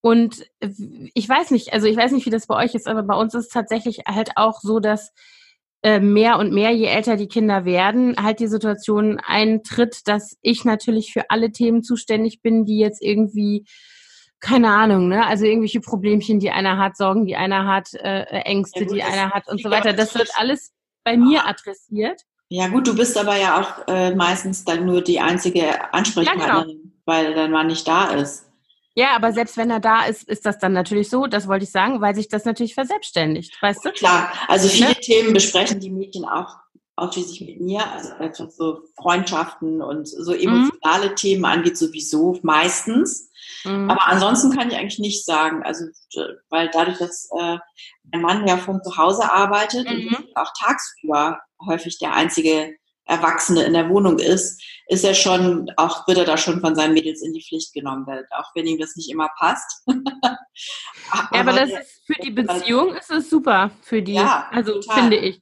und 0.02 0.46
ich 1.14 1.30
weiß 1.30 1.52
nicht, 1.52 1.74
also 1.74 1.88
ich 1.88 1.98
weiß 1.98 2.12
nicht, 2.12 2.26
wie 2.26 2.32
das 2.32 2.48
bei 2.48 2.56
euch 2.56 2.74
ist, 2.74 2.88
aber 2.88 3.04
bei 3.04 3.16
uns 3.16 3.36
ist 3.36 3.48
es 3.48 3.52
tatsächlich 3.52 4.04
halt 4.08 4.32
auch 4.36 4.60
so, 4.62 4.80
dass 4.80 5.14
mehr 6.00 6.38
und 6.38 6.54
mehr, 6.54 6.72
je 6.72 6.86
älter 6.86 7.18
die 7.18 7.28
Kinder 7.28 7.66
werden, 7.66 8.16
halt 8.22 8.40
die 8.40 8.48
Situation 8.48 9.20
eintritt, 9.20 10.08
dass 10.08 10.38
ich 10.42 10.64
natürlich 10.64 11.12
für 11.12 11.30
alle 11.30 11.52
Themen 11.52 11.84
zuständig 11.84 12.42
bin, 12.42 12.66
die 12.66 12.78
jetzt 12.78 13.02
irgendwie 13.02 13.66
keine 14.42 14.72
Ahnung, 14.72 15.08
ne? 15.08 15.26
Also 15.26 15.46
irgendwelche 15.46 15.82
Problemchen, 15.82 16.40
die 16.40 16.50
einer 16.50 16.78
hat, 16.78 16.98
Sorgen, 16.98 17.26
die 17.26 17.36
einer 17.36 17.68
hat, 17.68 17.94
äh, 17.94 18.24
Ängste, 18.42 18.80
ja, 18.80 18.86
gut, 18.86 18.96
die 18.96 19.04
einer 19.04 19.30
hat 19.30 19.48
und 19.48 19.62
so 19.62 19.70
weiter. 19.70 19.94
Das 19.94 20.16
wird 20.16 20.30
alles 20.36 20.72
bei 21.04 21.16
mir 21.16 21.48
adressiert. 21.48 22.22
Ja 22.50 22.68
gut, 22.68 22.88
du 22.88 22.96
bist 22.96 23.18
aber 23.18 23.38
ja 23.38 23.62
auch 23.62 23.88
äh, 23.88 24.14
meistens 24.14 24.66
dann 24.66 24.86
nur 24.86 25.02
die 25.02 25.20
einzige 25.20 25.94
Ansprechpartnerin, 25.94 26.50
ja, 26.50 26.64
genau. 26.64 26.92
weil 27.06 27.34
dein 27.34 27.52
Mann 27.52 27.68
nicht 27.68 27.88
da 27.88 28.12
ist. 28.12 28.51
Ja, 28.94 29.16
aber 29.16 29.32
selbst 29.32 29.56
wenn 29.58 29.70
er 29.70 29.80
da 29.80 30.04
ist, 30.04 30.28
ist 30.28 30.46
das 30.46 30.60
dann 30.60 30.74
natürlich 30.74 31.10
so, 31.10 31.26
das 31.26 31.48
wollte 31.48 31.64
ich 31.64 31.72
sagen, 31.72 32.02
weil 32.02 32.14
sich 32.14 32.28
das 32.28 32.44
natürlich 32.44 32.74
verselbstständigt, 32.74 33.62
weißt 33.62 33.86
du? 33.86 33.92
Klar, 33.92 34.32
also 34.48 34.68
viele 34.68 34.90
ne? 34.90 34.96
Themen 34.96 35.34
besprechen 35.34 35.80
die 35.80 35.90
Mädchen 35.90 36.26
auch 36.26 36.58
ausschließlich 36.98 37.42
mit 37.42 37.62
mir, 37.62 37.90
also 37.92 38.10
was 38.20 38.56
so 38.56 38.82
Freundschaften 38.96 39.82
und 39.82 40.08
so 40.08 40.34
mhm. 40.34 40.40
emotionale 40.40 41.12
mhm. 41.12 41.16
Themen 41.16 41.46
angeht, 41.46 41.78
sowieso 41.78 42.38
meistens. 42.44 43.32
Mhm. 43.64 43.90
Aber 43.90 44.08
ansonsten 44.08 44.56
kann 44.56 44.70
ich 44.70 44.78
eigentlich 44.78 45.00
nicht 45.00 45.26
sagen, 45.26 45.64
also 45.64 45.86
weil 46.50 46.70
dadurch, 46.72 46.98
dass 46.98 47.30
äh, 47.40 47.58
mein 48.12 48.22
Mann 48.22 48.48
ja 48.48 48.58
von 48.58 48.84
zu 48.84 48.98
Hause 48.98 49.32
arbeitet 49.32 49.90
mhm. 49.90 50.16
und 50.16 50.36
auch 50.36 50.52
tagsüber 50.60 51.40
häufig 51.66 51.98
der 51.98 52.14
einzige 52.14 52.76
Erwachsene 53.12 53.64
in 53.64 53.74
der 53.74 53.90
Wohnung 53.90 54.20
ist, 54.20 54.64
ist 54.88 55.04
er 55.04 55.14
schon, 55.14 55.70
auch 55.78 56.08
wird 56.08 56.18
er 56.18 56.26
da 56.26 56.38
schon 56.38 56.62
von 56.62 56.76
seinen 56.76 56.94
Mädels 56.94 57.22
in 57.22 57.34
die 57.34 57.44
Pflicht 57.44 57.74
genommen, 57.74 58.06
auch 58.32 58.52
wenn 58.56 58.66
ihm 58.66 58.80
das 58.80 58.96
nicht 58.96 59.10
immer 59.10 59.30
passt. 59.38 59.84
aber, 61.12 61.40
aber 61.40 61.54
das 61.54 61.70
ist 61.70 62.02
für 62.06 62.22
die 62.24 62.32
Beziehung 62.32 62.96
ist 62.96 63.12
es 63.12 63.30
super, 63.30 63.72
für 63.82 64.02
die, 64.02 64.14
ja, 64.14 64.48
also 64.52 64.74
total. 64.80 64.96
finde 64.96 65.18
ich. 65.18 65.42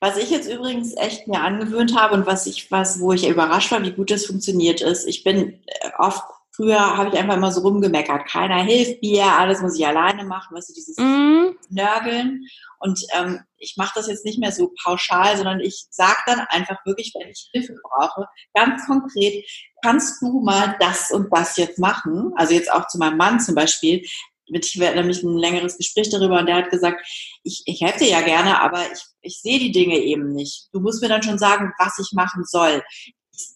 Was 0.00 0.16
ich 0.16 0.30
jetzt 0.30 0.50
übrigens 0.50 0.96
echt 0.96 1.28
mir 1.28 1.42
angewöhnt 1.42 1.94
habe 1.94 2.14
und 2.14 2.26
was 2.26 2.46
ich, 2.46 2.70
was, 2.70 3.00
wo 3.00 3.12
ich 3.12 3.28
überrascht 3.28 3.70
war, 3.70 3.82
wie 3.82 3.92
gut 3.92 4.10
das 4.10 4.24
funktioniert 4.24 4.80
ist. 4.80 5.06
Ich 5.06 5.24
bin 5.24 5.62
äh, 5.66 5.90
oft 5.98 6.24
Früher 6.52 6.96
habe 6.96 7.10
ich 7.10 7.18
einfach 7.18 7.36
immer 7.36 7.52
so 7.52 7.60
rumgemeckert. 7.60 8.26
Keiner 8.26 8.62
hilft 8.62 9.02
mir, 9.02 9.24
alles 9.24 9.62
muss 9.62 9.78
ich 9.78 9.86
alleine 9.86 10.24
machen, 10.24 10.56
weißt 10.56 10.70
du, 10.70 10.74
dieses 10.74 10.96
mm. 10.96 11.56
Nörgeln. 11.68 12.44
Und 12.80 13.00
ähm, 13.16 13.40
ich 13.56 13.74
mache 13.76 13.92
das 13.94 14.08
jetzt 14.08 14.24
nicht 14.24 14.40
mehr 14.40 14.50
so 14.50 14.72
pauschal, 14.82 15.36
sondern 15.36 15.60
ich 15.60 15.86
sage 15.90 16.18
dann 16.26 16.40
einfach 16.48 16.84
wirklich, 16.84 17.12
wenn 17.18 17.28
ich 17.28 17.48
Hilfe 17.52 17.74
brauche, 17.82 18.26
ganz 18.54 18.84
konkret, 18.86 19.44
kannst 19.82 20.20
du 20.20 20.40
mal 20.40 20.76
das 20.80 21.12
und 21.12 21.28
das 21.30 21.56
jetzt 21.56 21.78
machen? 21.78 22.32
Also 22.36 22.54
jetzt 22.54 22.72
auch 22.72 22.88
zu 22.88 22.98
meinem 22.98 23.16
Mann 23.16 23.38
zum 23.38 23.54
Beispiel. 23.54 24.04
Ich 24.46 24.80
werde 24.80 24.98
nämlich 24.98 25.22
ein 25.22 25.36
längeres 25.36 25.76
Gespräch 25.76 26.10
darüber 26.10 26.40
und 26.40 26.46
der 26.46 26.56
hat 26.56 26.70
gesagt, 26.70 27.06
ich, 27.44 27.62
ich 27.66 27.80
helfe 27.80 28.00
dir 28.00 28.10
ja 28.10 28.20
gerne, 28.22 28.60
aber 28.60 28.82
ich, 28.92 29.00
ich 29.20 29.40
sehe 29.40 29.60
die 29.60 29.70
Dinge 29.70 29.98
eben 29.98 30.32
nicht. 30.32 30.68
Du 30.72 30.80
musst 30.80 31.00
mir 31.00 31.08
dann 31.08 31.22
schon 31.22 31.38
sagen, 31.38 31.72
was 31.78 32.00
ich 32.00 32.10
machen 32.12 32.42
soll 32.44 32.82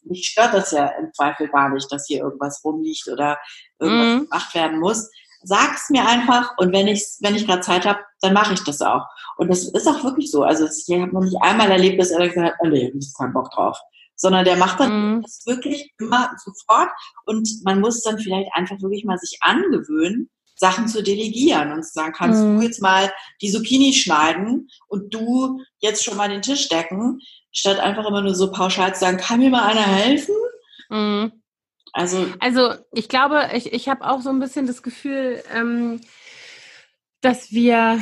mich 0.04 0.26
stört 0.26 0.54
das 0.54 0.70
ja 0.70 0.86
im 0.98 1.12
Zweifel 1.12 1.48
gar 1.48 1.68
nicht, 1.68 1.90
dass 1.90 2.06
hier 2.06 2.20
irgendwas 2.20 2.62
rumliegt 2.64 3.08
oder 3.08 3.38
irgendwas 3.78 4.14
mhm. 4.14 4.24
gemacht 4.24 4.54
werden 4.54 4.80
muss. 4.80 5.10
Sag 5.42 5.76
es 5.76 5.90
mir 5.90 6.06
einfach 6.06 6.56
und 6.56 6.72
wenn 6.72 6.88
ich 6.88 7.04
wenn 7.20 7.34
ich 7.34 7.46
gerade 7.46 7.60
Zeit 7.60 7.84
habe, 7.84 8.00
dann 8.20 8.32
mache 8.32 8.54
ich 8.54 8.64
das 8.64 8.80
auch. 8.80 9.04
Und 9.36 9.48
das 9.48 9.64
ist 9.64 9.86
auch 9.86 10.02
wirklich 10.04 10.30
so. 10.30 10.42
Also 10.42 10.66
ich 10.66 11.00
habe 11.00 11.12
noch 11.12 11.22
nicht 11.22 11.36
einmal 11.42 11.70
erlebt, 11.70 12.00
dass 12.00 12.10
er 12.10 12.26
gesagt 12.28 12.52
hat, 12.52 12.58
oh 12.60 12.68
nee, 12.68 12.92
ich 12.96 13.12
habe 13.14 13.24
keinen 13.24 13.34
Bock 13.34 13.50
drauf. 13.50 13.78
Sondern 14.16 14.44
der 14.44 14.56
macht 14.56 14.80
dann 14.80 15.16
mhm. 15.16 15.22
das 15.22 15.42
wirklich 15.44 15.92
immer 15.98 16.30
sofort 16.42 16.88
und 17.26 17.48
man 17.64 17.80
muss 17.80 18.02
dann 18.02 18.18
vielleicht 18.18 18.48
einfach 18.54 18.80
wirklich 18.80 19.04
mal 19.04 19.18
sich 19.18 19.38
angewöhnen, 19.40 20.30
Sachen 20.64 20.88
zu 20.88 21.02
delegieren 21.02 21.72
und 21.72 21.82
zu 21.82 21.92
sagen, 21.92 22.14
kannst 22.16 22.42
mhm. 22.42 22.56
du 22.56 22.64
jetzt 22.64 22.80
mal 22.80 23.12
die 23.42 23.50
Zucchini 23.50 23.92
schneiden 23.92 24.70
und 24.88 25.12
du 25.12 25.60
jetzt 25.80 26.02
schon 26.02 26.16
mal 26.16 26.30
den 26.30 26.40
Tisch 26.40 26.70
decken, 26.70 27.20
statt 27.52 27.78
einfach 27.78 28.06
immer 28.08 28.22
nur 28.22 28.34
so 28.34 28.50
pauschal 28.50 28.94
zu 28.94 29.00
sagen, 29.00 29.18
kann 29.18 29.40
mir 29.40 29.50
mal 29.50 29.66
einer 29.66 29.86
helfen? 29.86 30.34
Mhm. 30.88 31.32
Also, 31.92 32.26
also 32.40 32.74
ich 32.92 33.10
glaube, 33.10 33.50
ich, 33.52 33.74
ich 33.74 33.90
habe 33.90 34.08
auch 34.08 34.22
so 34.22 34.30
ein 34.30 34.40
bisschen 34.40 34.66
das 34.66 34.82
Gefühl, 34.82 35.42
ähm, 35.54 36.00
dass 37.20 37.52
wir 37.52 38.00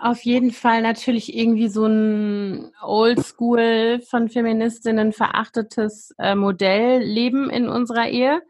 auf 0.00 0.22
jeden 0.22 0.50
Fall 0.50 0.82
natürlich 0.82 1.32
irgendwie 1.32 1.68
so 1.68 1.86
ein 1.86 2.72
Oldschool 2.82 4.02
von 4.08 4.28
Feministinnen 4.28 5.12
verachtetes 5.12 6.12
äh, 6.18 6.34
Modell 6.34 7.02
leben 7.02 7.50
in 7.50 7.68
unserer 7.68 8.08
Ehe 8.08 8.42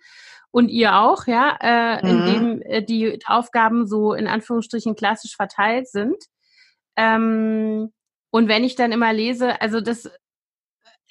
und 0.50 0.68
ihr 0.68 0.96
auch, 0.96 1.26
ja, 1.26 1.56
äh, 1.60 2.02
mhm. 2.02 2.08
in 2.08 2.26
dem 2.26 2.62
äh, 2.62 2.82
die 2.82 3.20
Aufgaben 3.26 3.86
so 3.86 4.12
in 4.14 4.26
Anführungsstrichen 4.26 4.96
klassisch 4.96 5.36
verteilt 5.36 5.88
sind. 5.88 6.16
Ähm, 6.96 7.92
und 8.30 8.48
wenn 8.48 8.64
ich 8.64 8.74
dann 8.74 8.92
immer 8.92 9.12
lese, 9.12 9.60
also 9.60 9.80
das 9.80 10.10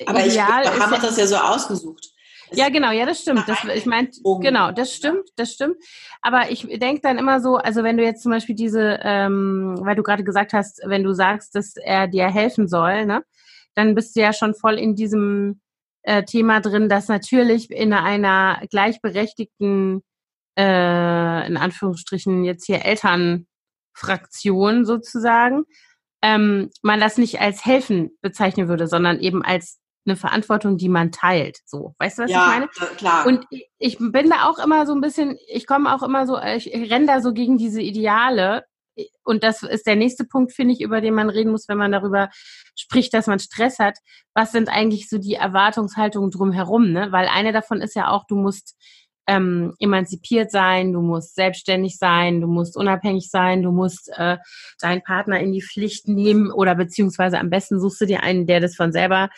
aber 0.06 0.26
Ideal 0.26 0.64
ich, 0.64 0.80
haben 0.80 0.94
uns 0.94 1.02
das 1.02 1.18
ja 1.18 1.28
so 1.28 1.36
ausgesucht. 1.36 2.12
Ja, 2.52 2.70
genau, 2.70 2.92
ja, 2.92 3.06
das 3.06 3.22
stimmt. 3.22 3.48
Das, 3.48 3.64
ich 3.76 3.86
meine, 3.86 4.10
genau, 4.42 4.72
das 4.72 4.94
stimmt, 4.94 5.30
das 5.36 5.52
stimmt. 5.52 5.76
Aber 6.22 6.50
ich 6.50 6.68
denke 6.80 7.02
dann 7.02 7.18
immer 7.18 7.42
so, 7.42 7.58
also 7.58 7.84
wenn 7.84 7.98
du 7.98 8.04
jetzt 8.04 8.24
zum 8.24 8.32
Beispiel 8.32 8.56
diese, 8.56 9.00
ähm, 9.04 9.78
weil 9.82 9.96
du 9.96 10.04
gerade 10.04 10.24
gesagt 10.24 10.54
hast, 10.54 10.82
wenn 10.86 11.04
du 11.04 11.14
sagst, 11.14 11.54
dass 11.54 11.76
er 11.76 12.08
dir 12.08 12.28
helfen 12.28 12.68
soll, 12.68 13.06
ne, 13.06 13.24
dann 13.76 13.94
bist 13.94 14.16
du 14.16 14.22
ja 14.22 14.34
schon 14.34 14.56
voll 14.56 14.80
in 14.80 14.96
diesem 14.96 15.62
äh, 16.10 16.26
Thema 16.26 16.60
drin, 16.60 16.90
dass 16.90 17.08
natürlich 17.08 17.70
in 17.70 17.94
einer 17.94 18.64
gleichberechtigten, 18.72 20.02
äh, 20.58 21.48
in 21.48 21.56
Anführungsstrichen 21.56 22.44
jetzt 22.44 22.66
hier 22.66 22.84
Elternfraktion 22.84 24.86
sozusagen, 24.86 25.66
ähm, 26.24 26.72
man 26.82 27.00
das 27.00 27.20
nicht 27.20 27.40
als 27.40 27.64
helfen 27.64 28.10
bezeichnen 28.22 28.68
würde, 28.68 28.88
sondern 28.88 29.20
eben 29.20 29.46
als 29.46 29.78
eine 30.08 30.16
Verantwortung, 30.16 30.78
die 30.78 30.90
man 30.90 31.12
teilt. 31.12 31.60
So, 31.66 31.94
weißt 32.00 32.18
du, 32.18 32.24
was 32.24 32.32
ja, 32.32 32.42
ich 32.42 32.48
meine? 32.48 32.68
Klar. 32.98 33.28
Und 33.28 33.46
ich 33.78 34.00
bin 34.00 34.32
da 34.32 34.50
auch 34.50 34.58
immer 34.58 34.88
so 34.88 34.96
ein 34.96 35.02
bisschen, 35.02 35.38
ich 35.48 35.68
komme 35.68 35.94
auch 35.94 36.02
immer 36.02 36.26
so, 36.26 36.40
ich 36.42 36.74
renne 36.90 37.06
da 37.06 37.22
so 37.22 37.34
gegen 37.34 37.60
diese 37.60 37.84
Ideale. 37.84 38.64
Und 39.24 39.44
das 39.44 39.64
ist 39.64 39.88
der 39.88 39.96
nächste 39.96 40.26
Punkt, 40.26 40.54
finde 40.54 40.74
ich, 40.74 40.82
über 40.82 41.02
den 41.02 41.14
man 41.14 41.30
reden 41.30 41.52
muss, 41.52 41.68
wenn 41.68 41.78
man 41.78 41.92
darüber 41.92 42.30
spricht, 42.76 43.14
dass 43.14 43.28
man 43.28 43.40
Stress 43.40 43.80
hat. 43.80 43.98
Was 44.34 44.52
sind 44.52 44.70
eigentlich 44.70 45.10
so 45.10 45.18
die 45.18 45.36
Erwartungshaltungen 45.36 46.32
drumherum? 46.32 46.92
Ne? 46.92 47.12
Weil 47.12 47.28
eine 47.28 47.52
davon 47.52 47.82
ist 47.82 47.96
ja 47.96 48.10
auch, 48.10 48.26
du 48.28 48.36
musst 48.36 48.76
ähm, 49.30 49.76
emanzipiert 49.80 50.50
sein, 50.50 50.92
du 50.92 51.02
musst 51.02 51.36
selbstständig 51.36 51.98
sein, 51.98 52.42
du 52.42 52.48
musst 52.48 52.76
unabhängig 52.76 53.30
sein, 53.30 53.62
du 53.62 53.72
musst 53.72 54.10
äh, 54.16 54.38
deinen 54.82 55.04
Partner 55.04 55.40
in 55.40 55.54
die 55.54 55.62
Pflicht 55.62 56.08
nehmen 56.08 56.52
oder 56.52 56.74
beziehungsweise 56.74 57.40
am 57.40 57.52
besten 57.52 57.80
suchst 57.80 58.02
du 58.02 58.06
dir 58.06 58.24
einen, 58.24 58.48
der 58.48 58.60
das 58.60 58.76
von 58.76 58.92
selber 58.92 59.30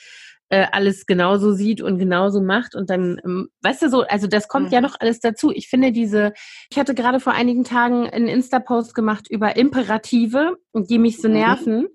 äh, 0.51 0.67
alles 0.73 1.05
genauso 1.05 1.53
sieht 1.53 1.81
und 1.81 1.97
genauso 1.97 2.41
macht 2.41 2.75
und 2.75 2.89
dann, 2.89 3.21
ähm, 3.23 3.47
weißt 3.61 3.83
du 3.83 3.89
so, 3.89 4.01
also 4.01 4.27
das 4.27 4.49
kommt 4.49 4.67
mhm. 4.67 4.73
ja 4.73 4.81
noch 4.81 4.95
alles 4.99 5.21
dazu. 5.21 5.49
Ich 5.49 5.69
finde 5.69 5.93
diese, 5.93 6.33
ich 6.69 6.77
hatte 6.77 6.93
gerade 6.93 7.21
vor 7.21 7.31
einigen 7.31 7.63
Tagen 7.63 8.09
einen 8.09 8.27
Insta-Post 8.27 8.93
gemacht 8.93 9.27
über 9.29 9.55
Imperative, 9.55 10.57
die 10.73 10.99
mich 10.99 11.21
so 11.21 11.29
mhm. 11.29 11.33
nerven. 11.35 11.87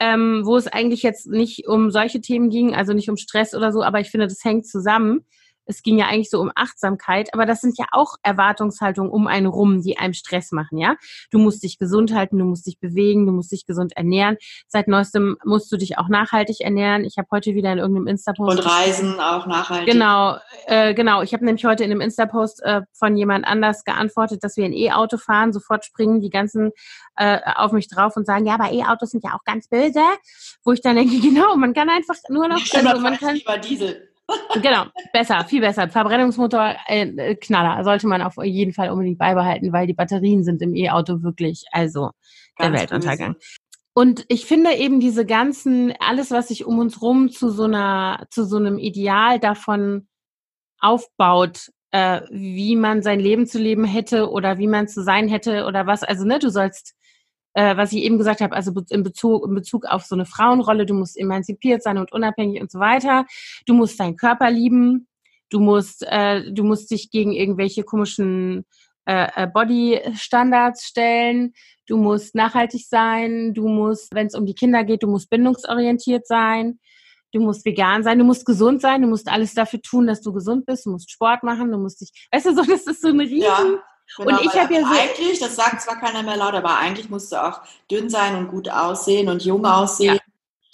Ähm, 0.00 0.42
wo 0.44 0.56
es 0.56 0.68
eigentlich 0.68 1.02
jetzt 1.02 1.26
nicht 1.26 1.66
um 1.66 1.90
solche 1.90 2.20
Themen 2.20 2.50
ging, 2.50 2.72
also 2.72 2.92
nicht 2.92 3.10
um 3.10 3.16
Stress 3.16 3.52
oder 3.52 3.72
so, 3.72 3.82
aber 3.82 3.98
ich 3.98 4.12
finde, 4.12 4.28
das 4.28 4.44
hängt 4.44 4.64
zusammen 4.64 5.26
es 5.68 5.82
ging 5.82 5.98
ja 5.98 6.06
eigentlich 6.06 6.30
so 6.30 6.40
um 6.40 6.50
Achtsamkeit, 6.54 7.32
aber 7.34 7.46
das 7.46 7.60
sind 7.60 7.78
ja 7.78 7.84
auch 7.92 8.16
Erwartungshaltungen 8.22 9.12
um 9.12 9.26
einen 9.26 9.46
rum, 9.46 9.82
die 9.82 9.98
einem 9.98 10.14
Stress 10.14 10.50
machen, 10.50 10.78
ja. 10.78 10.96
Du 11.30 11.38
musst 11.38 11.62
dich 11.62 11.78
gesund 11.78 12.12
halten, 12.14 12.38
du 12.38 12.44
musst 12.46 12.66
dich 12.66 12.80
bewegen, 12.80 13.26
du 13.26 13.32
musst 13.32 13.52
dich 13.52 13.66
gesund 13.66 13.96
ernähren. 13.96 14.38
Seit 14.66 14.88
neuestem 14.88 15.36
musst 15.44 15.70
du 15.70 15.76
dich 15.76 15.98
auch 15.98 16.08
nachhaltig 16.08 16.62
ernähren. 16.62 17.04
Ich 17.04 17.18
habe 17.18 17.28
heute 17.30 17.54
wieder 17.54 17.70
in 17.70 17.78
irgendeinem 17.78 18.06
Insta-Post. 18.06 18.58
Und 18.58 18.66
Reisen 18.66 19.20
auch 19.20 19.46
nachhaltig. 19.46 19.92
Genau, 19.92 20.36
äh, 20.66 20.94
genau. 20.94 21.22
Ich 21.22 21.34
habe 21.34 21.44
nämlich 21.44 21.64
heute 21.66 21.84
in 21.84 21.90
einem 21.90 22.00
Insta-Post 22.00 22.62
äh, 22.62 22.82
von 22.92 23.16
jemand 23.16 23.46
anders 23.46 23.84
geantwortet, 23.84 24.42
dass 24.42 24.56
wir 24.56 24.64
ein 24.64 24.72
E-Auto 24.72 25.18
fahren, 25.18 25.52
sofort 25.52 25.84
springen 25.84 26.20
die 26.20 26.30
ganzen 26.30 26.72
äh, 27.16 27.40
auf 27.56 27.72
mich 27.72 27.88
drauf 27.88 28.16
und 28.16 28.26
sagen, 28.26 28.46
ja, 28.46 28.54
aber 28.54 28.72
E-Autos 28.72 29.10
sind 29.10 29.22
ja 29.22 29.34
auch 29.34 29.44
ganz 29.44 29.68
böse. 29.68 30.02
Wo 30.64 30.72
ich 30.72 30.80
dann 30.80 30.96
denke, 30.96 31.20
genau, 31.20 31.56
man 31.56 31.74
kann 31.74 31.90
einfach 31.90 32.16
nur 32.30 32.48
noch, 32.48 32.62
also 32.72 33.00
man 33.00 33.18
kann. 33.18 33.34
Lieber 33.34 33.58
Diesel. 33.58 34.07
Genau, 34.62 34.84
besser, 35.12 35.44
viel 35.44 35.60
besser. 35.60 35.88
Verbrennungsmotor, 35.88 36.74
äh, 36.86 37.34
Knaller, 37.36 37.82
sollte 37.84 38.06
man 38.06 38.22
auf 38.22 38.34
jeden 38.42 38.72
Fall 38.72 38.90
unbedingt 38.90 39.18
beibehalten, 39.18 39.72
weil 39.72 39.86
die 39.86 39.94
Batterien 39.94 40.44
sind 40.44 40.60
im 40.62 40.74
E-Auto 40.74 41.22
wirklich, 41.22 41.64
also 41.72 42.10
Ganz 42.56 42.70
der 42.70 42.72
Weltuntergang. 42.72 43.34
Böse. 43.34 43.46
Und 43.94 44.24
ich 44.28 44.46
finde 44.46 44.74
eben 44.74 45.00
diese 45.00 45.26
ganzen, 45.26 45.92
alles, 45.98 46.30
was 46.30 46.48
sich 46.48 46.64
um 46.64 46.78
uns 46.78 47.02
rum 47.02 47.30
zu 47.30 47.50
so 47.50 47.64
einer, 47.64 48.26
zu 48.30 48.44
so 48.44 48.56
einem 48.56 48.78
Ideal 48.78 49.40
davon 49.40 50.06
aufbaut, 50.78 51.70
äh, 51.90 52.20
wie 52.30 52.76
man 52.76 53.02
sein 53.02 53.18
Leben 53.18 53.46
zu 53.46 53.58
leben 53.58 53.84
hätte 53.84 54.30
oder 54.30 54.58
wie 54.58 54.68
man 54.68 54.88
zu 54.88 55.02
sein 55.02 55.26
hätte 55.28 55.64
oder 55.64 55.86
was. 55.86 56.04
Also, 56.04 56.24
ne, 56.24 56.38
du 56.38 56.50
sollst 56.50 56.94
äh, 57.58 57.76
was 57.76 57.92
ich 57.92 58.04
eben 58.04 58.18
gesagt 58.18 58.40
habe, 58.40 58.54
also 58.54 58.72
in 58.90 59.02
Bezug, 59.02 59.44
in 59.44 59.52
Bezug 59.52 59.84
auf 59.84 60.04
so 60.04 60.14
eine 60.14 60.26
Frauenrolle, 60.26 60.86
du 60.86 60.94
musst 60.94 61.18
emanzipiert 61.18 61.82
sein 61.82 61.98
und 61.98 62.12
unabhängig 62.12 62.60
und 62.60 62.70
so 62.70 62.78
weiter. 62.78 63.26
Du 63.66 63.74
musst 63.74 63.98
deinen 63.98 64.16
Körper 64.16 64.48
lieben. 64.48 65.08
Du 65.50 65.58
musst, 65.58 66.06
äh, 66.06 66.52
du 66.52 66.62
musst 66.62 66.90
dich 66.92 67.10
gegen 67.10 67.32
irgendwelche 67.32 67.82
komischen 67.82 68.64
äh, 69.06 69.48
Body-Standards 69.48 70.84
stellen, 70.84 71.54
du 71.86 71.96
musst 71.96 72.34
nachhaltig 72.34 72.86
sein, 72.86 73.54
du 73.54 73.66
musst, 73.66 74.14
wenn 74.14 74.26
es 74.26 74.34
um 74.34 74.44
die 74.44 74.54
Kinder 74.54 74.84
geht, 74.84 75.02
du 75.02 75.08
musst 75.08 75.30
bindungsorientiert 75.30 76.26
sein, 76.26 76.78
du 77.32 77.40
musst 77.40 77.64
vegan 77.64 78.04
sein, 78.04 78.18
du 78.18 78.24
musst 78.26 78.44
gesund 78.44 78.82
sein, 78.82 79.00
du 79.00 79.08
musst 79.08 79.28
alles 79.28 79.54
dafür 79.54 79.80
tun, 79.80 80.06
dass 80.06 80.20
du 80.20 80.32
gesund 80.34 80.66
bist, 80.66 80.84
du 80.84 80.90
musst 80.90 81.10
Sport 81.10 81.42
machen, 81.42 81.72
du 81.72 81.78
musst 81.78 82.02
dich, 82.02 82.10
weißt 82.30 82.46
du, 82.46 82.54
so, 82.54 82.62
das 82.62 82.86
ist 82.86 83.00
so 83.00 83.08
ein 83.08 83.20
riesen... 83.20 83.40
Ja. 83.40 83.82
Genau, 84.16 84.38
und 84.38 84.44
ich 84.44 84.58
habe 84.58 84.74
ja 84.74 84.80
so 84.80 84.86
eigentlich, 84.86 85.38
das 85.38 85.56
sagt 85.56 85.82
zwar 85.82 86.00
keiner 86.00 86.22
mehr 86.22 86.36
laut, 86.36 86.54
aber 86.54 86.78
eigentlich 86.78 87.10
musst 87.10 87.30
du 87.32 87.36
auch 87.36 87.60
dünn 87.90 88.08
sein 88.08 88.36
und 88.36 88.48
gut 88.48 88.68
aussehen 88.68 89.28
und 89.28 89.44
jung 89.44 89.64
aussehen. 89.64 90.14
Ja. 90.14 90.20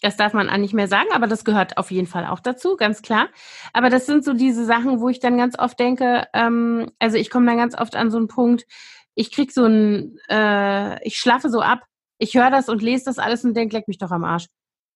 Das 0.03 0.17
darf 0.17 0.35
man 0.35 0.61
nicht 0.61 0.75
mehr 0.75 0.87
sagen, 0.87 1.09
aber 1.13 1.27
das 1.27 1.47
gehört 1.47 1.79
auf 1.79 1.91
jeden 1.91 2.07
Fall 2.07 2.27
auch 2.27 2.41
dazu, 2.41 2.77
ganz 2.77 3.01
klar. 3.01 3.29
Aber 3.73 3.89
das 3.89 4.05
sind 4.05 4.23
so 4.23 4.35
diese 4.35 4.67
Sachen, 4.67 5.01
wo 5.01 5.09
ich 5.09 5.19
dann 5.19 5.39
ganz 5.39 5.59
oft 5.59 5.81
denke, 5.81 6.29
ähm, 6.35 6.91
also 6.99 7.17
ich 7.17 7.31
komme 7.31 7.47
dann 7.47 7.57
ganz 7.57 7.75
oft 7.75 7.97
an 7.97 8.11
so 8.11 8.19
einen 8.19 8.29
Punkt, 8.29 8.67
ich 9.15 9.33
krieg 9.33 9.51
so 9.51 9.65
ein, 9.65 10.19
äh, 10.29 11.03
ich 11.07 11.17
schlafe 11.17 11.49
so 11.49 11.61
ab, 11.61 11.85
ich 12.19 12.35
höre 12.35 12.51
das 12.51 12.69
und 12.69 12.83
lese 12.83 13.07
das 13.07 13.19
alles 13.19 13.45
und 13.45 13.55
denke, 13.55 13.77
leck 13.77 13.89
mich 13.89 13.97
doch 13.97 14.11
am 14.11 14.25
Arsch. 14.25 14.47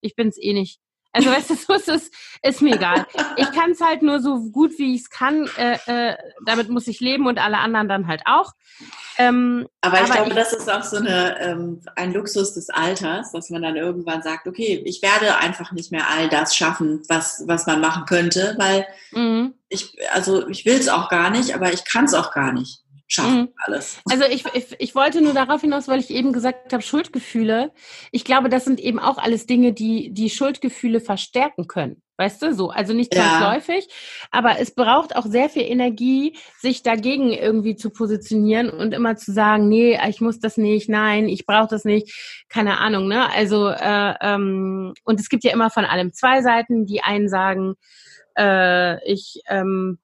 Ich 0.02 0.14
bin's 0.14 0.36
eh 0.38 0.52
nicht. 0.52 0.78
Also 1.12 1.30
weißt 1.30 1.50
du, 1.50 1.54
so 1.66 1.72
ist 1.74 1.88
es, 1.88 2.10
ist 2.42 2.62
mir 2.62 2.76
egal. 2.76 3.06
Ich 3.36 3.50
kann 3.52 3.72
es 3.72 3.80
halt 3.80 4.02
nur 4.02 4.20
so 4.20 4.40
gut, 4.50 4.78
wie 4.78 4.94
ich 4.94 5.02
es 5.02 5.10
kann. 5.10 5.48
Äh, 5.56 5.78
äh, 5.86 6.16
damit 6.44 6.68
muss 6.68 6.86
ich 6.86 7.00
leben 7.00 7.26
und 7.26 7.38
alle 7.38 7.58
anderen 7.58 7.88
dann 7.88 8.06
halt 8.06 8.22
auch. 8.26 8.52
Ähm, 9.16 9.66
aber 9.80 9.96
ich 9.96 10.04
aber 10.04 10.12
glaube, 10.14 10.28
ich, 10.30 10.34
das 10.36 10.52
ist 10.52 10.70
auch 10.70 10.82
so 10.82 10.98
eine, 10.98 11.40
ähm, 11.40 11.80
ein 11.96 12.12
Luxus 12.12 12.54
des 12.54 12.70
Alters, 12.70 13.32
dass 13.32 13.50
man 13.50 13.62
dann 13.62 13.76
irgendwann 13.76 14.22
sagt, 14.22 14.46
okay, 14.46 14.82
ich 14.84 15.02
werde 15.02 15.38
einfach 15.38 15.72
nicht 15.72 15.90
mehr 15.90 16.08
all 16.08 16.28
das 16.28 16.54
schaffen, 16.54 17.02
was, 17.08 17.42
was 17.46 17.66
man 17.66 17.80
machen 17.80 18.04
könnte, 18.04 18.54
weil 18.58 18.86
mhm. 19.10 19.54
ich, 19.68 19.96
also 20.12 20.46
ich 20.48 20.64
will 20.64 20.76
es 20.76 20.88
auch 20.88 21.08
gar 21.08 21.30
nicht, 21.30 21.54
aber 21.54 21.72
ich 21.72 21.84
kann 21.84 22.04
es 22.04 22.14
auch 22.14 22.32
gar 22.32 22.52
nicht 22.52 22.84
schaffen 23.08 23.40
mhm. 23.40 23.48
alles. 23.64 23.98
Also 24.08 24.24
ich, 24.24 24.44
ich, 24.54 24.76
ich 24.78 24.94
wollte 24.94 25.20
nur 25.20 25.32
darauf 25.32 25.62
hinaus, 25.62 25.88
weil 25.88 25.98
ich 25.98 26.10
eben 26.10 26.32
gesagt 26.32 26.72
habe, 26.72 26.82
Schuldgefühle. 26.82 27.72
Ich 28.12 28.24
glaube, 28.24 28.48
das 28.50 28.64
sind 28.64 28.78
eben 28.78 28.98
auch 28.98 29.18
alles 29.18 29.46
Dinge, 29.46 29.72
die 29.72 30.10
die 30.12 30.30
Schuldgefühle 30.30 31.00
verstärken 31.00 31.66
können. 31.66 32.02
Weißt 32.18 32.42
du, 32.42 32.52
so. 32.52 32.70
Also 32.70 32.94
nicht 32.94 33.14
zwangsläufig, 33.14 33.86
ja. 33.86 34.28
aber 34.32 34.58
es 34.58 34.74
braucht 34.74 35.14
auch 35.14 35.24
sehr 35.24 35.48
viel 35.48 35.62
Energie, 35.62 36.36
sich 36.58 36.82
dagegen 36.82 37.30
irgendwie 37.30 37.76
zu 37.76 37.90
positionieren 37.90 38.70
und 38.70 38.92
immer 38.92 39.16
zu 39.16 39.32
sagen, 39.32 39.68
nee, 39.68 39.98
ich 40.08 40.20
muss 40.20 40.40
das 40.40 40.56
nicht, 40.56 40.88
nein, 40.88 41.28
ich 41.28 41.46
brauche 41.46 41.68
das 41.68 41.84
nicht, 41.84 42.44
keine 42.48 42.78
Ahnung, 42.78 43.06
ne? 43.06 43.32
Also, 43.32 43.68
äh, 43.68 44.14
ähm, 44.20 44.94
und 45.04 45.20
es 45.20 45.28
gibt 45.28 45.44
ja 45.44 45.52
immer 45.52 45.70
von 45.70 45.84
allem 45.84 46.12
zwei 46.12 46.42
Seiten. 46.42 46.86
Die 46.86 47.02
einen 47.02 47.28
sagen, 47.28 47.76
äh, 48.36 49.00
ich 49.08 49.40
ähm, 49.48 49.98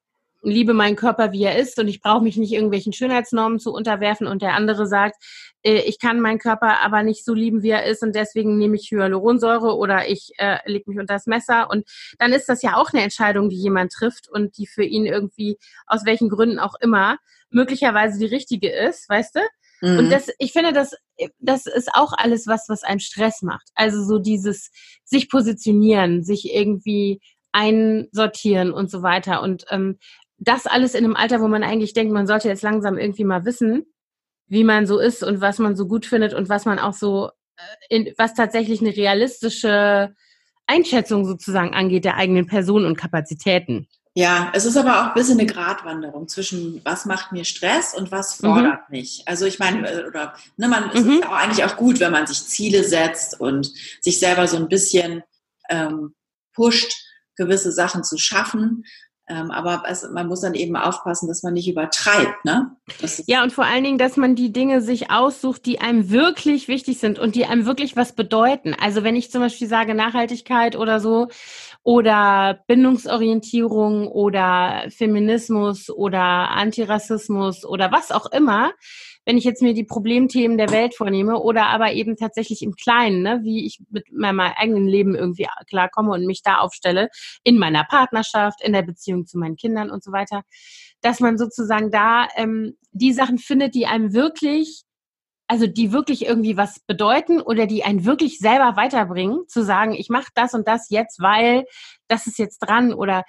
liebe 0.44 0.74
meinen 0.74 0.96
Körper, 0.96 1.32
wie 1.32 1.42
er 1.42 1.58
ist 1.58 1.78
und 1.78 1.88
ich 1.88 2.00
brauche 2.00 2.22
mich 2.22 2.36
nicht 2.36 2.52
irgendwelchen 2.52 2.92
Schönheitsnormen 2.92 3.58
zu 3.58 3.72
unterwerfen 3.72 4.26
und 4.26 4.42
der 4.42 4.54
andere 4.54 4.86
sagt, 4.86 5.16
äh, 5.62 5.80
ich 5.80 5.98
kann 5.98 6.20
meinen 6.20 6.38
Körper 6.38 6.82
aber 6.82 7.02
nicht 7.02 7.24
so 7.24 7.34
lieben, 7.34 7.62
wie 7.62 7.70
er 7.70 7.84
ist 7.84 8.02
und 8.02 8.14
deswegen 8.14 8.58
nehme 8.58 8.76
ich 8.76 8.90
Hyaluronsäure 8.90 9.76
oder 9.76 10.08
ich 10.08 10.32
äh, 10.38 10.58
lege 10.66 10.90
mich 10.90 10.98
unter 10.98 11.14
das 11.14 11.26
Messer 11.26 11.70
und 11.70 11.88
dann 12.18 12.32
ist 12.32 12.48
das 12.48 12.62
ja 12.62 12.76
auch 12.76 12.92
eine 12.92 13.02
Entscheidung, 13.02 13.48
die 13.48 13.60
jemand 13.60 13.92
trifft 13.92 14.28
und 14.30 14.56
die 14.58 14.66
für 14.66 14.84
ihn 14.84 15.06
irgendwie 15.06 15.56
aus 15.86 16.04
welchen 16.04 16.28
Gründen 16.28 16.58
auch 16.58 16.74
immer 16.80 17.18
möglicherweise 17.50 18.18
die 18.18 18.26
richtige 18.26 18.70
ist, 18.70 19.08
weißt 19.08 19.36
du? 19.36 19.40
Mhm. 19.80 19.98
Und 19.98 20.10
das, 20.10 20.28
ich 20.38 20.52
finde, 20.52 20.72
das, 20.72 20.94
das 21.38 21.66
ist 21.66 21.90
auch 21.94 22.12
alles 22.16 22.46
was, 22.46 22.68
was 22.68 22.82
einen 22.82 23.00
Stress 23.00 23.42
macht. 23.42 23.68
Also 23.74 24.04
so 24.04 24.18
dieses 24.18 24.70
sich 25.04 25.28
positionieren, 25.28 26.24
sich 26.24 26.52
irgendwie 26.52 27.20
einsortieren 27.52 28.72
und 28.72 28.90
so 28.90 29.02
weiter. 29.02 29.40
Und 29.40 29.64
ähm, 29.70 29.98
das 30.38 30.66
alles 30.66 30.94
in 30.94 31.04
einem 31.04 31.16
Alter, 31.16 31.40
wo 31.40 31.48
man 31.48 31.62
eigentlich 31.62 31.94
denkt, 31.94 32.12
man 32.12 32.26
sollte 32.26 32.48
jetzt 32.48 32.62
langsam 32.62 32.98
irgendwie 32.98 33.24
mal 33.24 33.44
wissen, 33.44 33.86
wie 34.46 34.64
man 34.64 34.86
so 34.86 34.98
ist 34.98 35.22
und 35.22 35.40
was 35.40 35.58
man 35.58 35.76
so 35.76 35.86
gut 35.86 36.06
findet 36.06 36.34
und 36.34 36.48
was 36.48 36.64
man 36.64 36.78
auch 36.78 36.92
so, 36.92 37.30
äh, 37.56 37.96
in, 37.96 38.14
was 38.18 38.34
tatsächlich 38.34 38.80
eine 38.80 38.96
realistische 38.96 40.14
Einschätzung 40.66 41.24
sozusagen 41.24 41.74
angeht 41.74 42.04
der 42.04 42.16
eigenen 42.16 42.46
Person 42.46 42.84
und 42.84 42.96
Kapazitäten. 42.96 43.88
Ja, 44.16 44.52
es 44.54 44.64
ist 44.64 44.76
aber 44.76 45.00
auch 45.00 45.06
ein 45.08 45.14
bisschen 45.14 45.40
eine 45.40 45.48
Gratwanderung 45.48 46.28
zwischen 46.28 46.80
was 46.84 47.04
macht 47.04 47.32
mir 47.32 47.44
Stress 47.44 47.94
und 47.94 48.12
was 48.12 48.40
mhm. 48.40 48.46
fordert 48.46 48.88
mhm. 48.88 48.96
mich. 48.96 49.22
Also 49.26 49.44
ich 49.44 49.58
meine, 49.58 49.90
äh, 49.90 50.06
oder 50.06 50.34
ne, 50.56 50.68
man 50.68 50.84
mhm. 50.84 50.90
es 50.94 51.04
ist 51.04 51.26
auch 51.26 51.32
eigentlich 51.32 51.64
auch 51.64 51.76
gut, 51.76 51.98
wenn 51.98 52.12
man 52.12 52.26
sich 52.26 52.44
Ziele 52.44 52.84
setzt 52.84 53.40
und 53.40 53.72
sich 54.00 54.20
selber 54.20 54.46
so 54.46 54.56
ein 54.56 54.68
bisschen 54.68 55.24
ähm, 55.68 56.14
pusht, 56.54 56.94
gewisse 57.36 57.72
Sachen 57.72 58.04
zu 58.04 58.16
schaffen. 58.16 58.84
Ähm, 59.26 59.50
aber 59.50 59.84
es, 59.88 60.06
man 60.10 60.26
muss 60.26 60.42
dann 60.42 60.52
eben 60.52 60.76
aufpassen, 60.76 61.28
dass 61.28 61.42
man 61.42 61.54
nicht 61.54 61.68
übertreibt. 61.68 62.44
Ne? 62.44 62.76
ja, 63.26 63.42
und 63.42 63.54
vor 63.54 63.64
allen 63.64 63.82
Dingen, 63.82 63.96
dass 63.96 64.18
man 64.18 64.34
die 64.34 64.52
Dinge 64.52 64.82
sich 64.82 65.10
aussucht, 65.10 65.64
die 65.64 65.80
einem 65.80 66.10
wirklich 66.10 66.68
wichtig 66.68 66.98
sind 66.98 67.18
und 67.18 67.34
die 67.34 67.46
einem 67.46 67.64
wirklich 67.64 67.96
was 67.96 68.12
bedeuten. 68.12 68.74
Also 68.78 69.02
wenn 69.02 69.16
ich 69.16 69.30
zum 69.30 69.40
Beispiel 69.40 69.66
sage 69.66 69.94
Nachhaltigkeit 69.94 70.76
oder 70.76 71.00
so 71.00 71.28
oder 71.82 72.60
Bindungsorientierung 72.66 74.08
oder 74.08 74.84
Feminismus 74.90 75.88
oder 75.88 76.20
Antirassismus 76.20 77.64
oder 77.64 77.92
was 77.92 78.12
auch 78.12 78.26
immer, 78.26 78.72
wenn 79.24 79.38
ich 79.38 79.44
jetzt 79.44 79.62
mir 79.62 79.74
die 79.74 79.84
Problemthemen 79.84 80.58
der 80.58 80.70
Welt 80.70 80.94
vornehme 80.94 81.38
oder 81.38 81.66
aber 81.66 81.92
eben 81.92 82.16
tatsächlich 82.16 82.62
im 82.62 82.74
Kleinen, 82.74 83.22
ne, 83.22 83.40
wie 83.42 83.66
ich 83.66 83.80
mit 83.90 84.12
meinem 84.12 84.40
eigenen 84.40 84.86
Leben 84.86 85.14
irgendwie 85.14 85.46
klarkomme 85.68 86.12
und 86.12 86.26
mich 86.26 86.42
da 86.42 86.58
aufstelle, 86.58 87.08
in 87.42 87.58
meiner 87.58 87.84
Partnerschaft, 87.84 88.62
in 88.62 88.72
der 88.72 88.82
Beziehung 88.82 89.26
zu 89.26 89.38
meinen 89.38 89.56
Kindern 89.56 89.90
und 89.90 90.02
so 90.02 90.12
weiter, 90.12 90.42
dass 91.00 91.20
man 91.20 91.38
sozusagen 91.38 91.90
da 91.90 92.28
ähm, 92.36 92.76
die 92.92 93.12
Sachen 93.12 93.38
findet, 93.38 93.74
die 93.74 93.86
einem 93.86 94.12
wirklich 94.12 94.84
also 95.46 95.66
die 95.66 95.92
wirklich 95.92 96.24
irgendwie 96.24 96.56
was 96.56 96.80
bedeuten 96.80 97.40
oder 97.40 97.66
die 97.66 97.84
einen 97.84 98.06
wirklich 98.06 98.38
selber 98.38 98.76
weiterbringen, 98.76 99.46
zu 99.46 99.62
sagen, 99.62 99.92
ich 99.92 100.08
mache 100.08 100.30
das 100.34 100.54
und 100.54 100.66
das 100.66 100.88
jetzt, 100.88 101.20
weil 101.20 101.64
das 102.08 102.26
ist 102.26 102.38
jetzt 102.38 102.60
dran 102.60 102.94
oder 102.94 103.24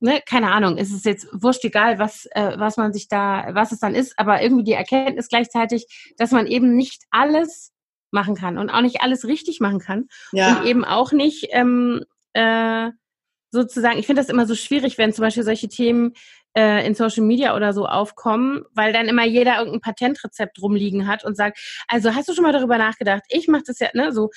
ne, 0.00 0.20
keine 0.24 0.52
Ahnung, 0.52 0.76
ist 0.76 0.92
es 0.92 1.04
jetzt 1.04 1.26
wurscht 1.32 1.64
egal, 1.64 1.98
was, 1.98 2.26
äh, 2.32 2.52
was 2.56 2.76
man 2.76 2.92
sich 2.92 3.08
da, 3.08 3.48
was 3.52 3.72
es 3.72 3.80
dann 3.80 3.94
ist, 3.94 4.18
aber 4.18 4.42
irgendwie 4.42 4.64
die 4.64 4.72
Erkenntnis 4.72 5.28
gleichzeitig, 5.28 6.12
dass 6.16 6.30
man 6.30 6.46
eben 6.46 6.76
nicht 6.76 7.04
alles 7.10 7.72
machen 8.10 8.34
kann 8.34 8.58
und 8.58 8.70
auch 8.70 8.80
nicht 8.80 9.02
alles 9.02 9.26
richtig 9.26 9.60
machen 9.60 9.80
kann 9.80 10.08
ja. 10.32 10.58
und 10.58 10.66
eben 10.66 10.84
auch 10.84 11.12
nicht 11.12 11.48
ähm, 11.50 12.04
äh, 12.32 12.90
sozusagen, 13.50 13.98
ich 13.98 14.06
finde 14.06 14.22
das 14.22 14.30
immer 14.30 14.46
so 14.46 14.54
schwierig, 14.54 14.98
wenn 14.98 15.12
zum 15.12 15.22
Beispiel 15.22 15.42
solche 15.42 15.68
Themen 15.68 16.14
äh, 16.56 16.86
in 16.86 16.94
Social 16.94 17.24
Media 17.24 17.54
oder 17.54 17.72
so 17.72 17.86
aufkommen, 17.86 18.64
weil 18.74 18.92
dann 18.92 19.08
immer 19.08 19.24
jeder 19.24 19.58
irgendein 19.58 19.80
Patentrezept 19.80 20.60
rumliegen 20.60 21.06
hat 21.06 21.24
und 21.24 21.36
sagt, 21.36 21.58
also 21.88 22.14
hast 22.14 22.28
du 22.28 22.34
schon 22.34 22.44
mal 22.44 22.52
darüber 22.52 22.78
nachgedacht, 22.78 23.22
ich 23.28 23.48
mache 23.48 23.64
das 23.66 23.78
ja, 23.78 23.88
ne, 23.94 24.12
so, 24.12 24.30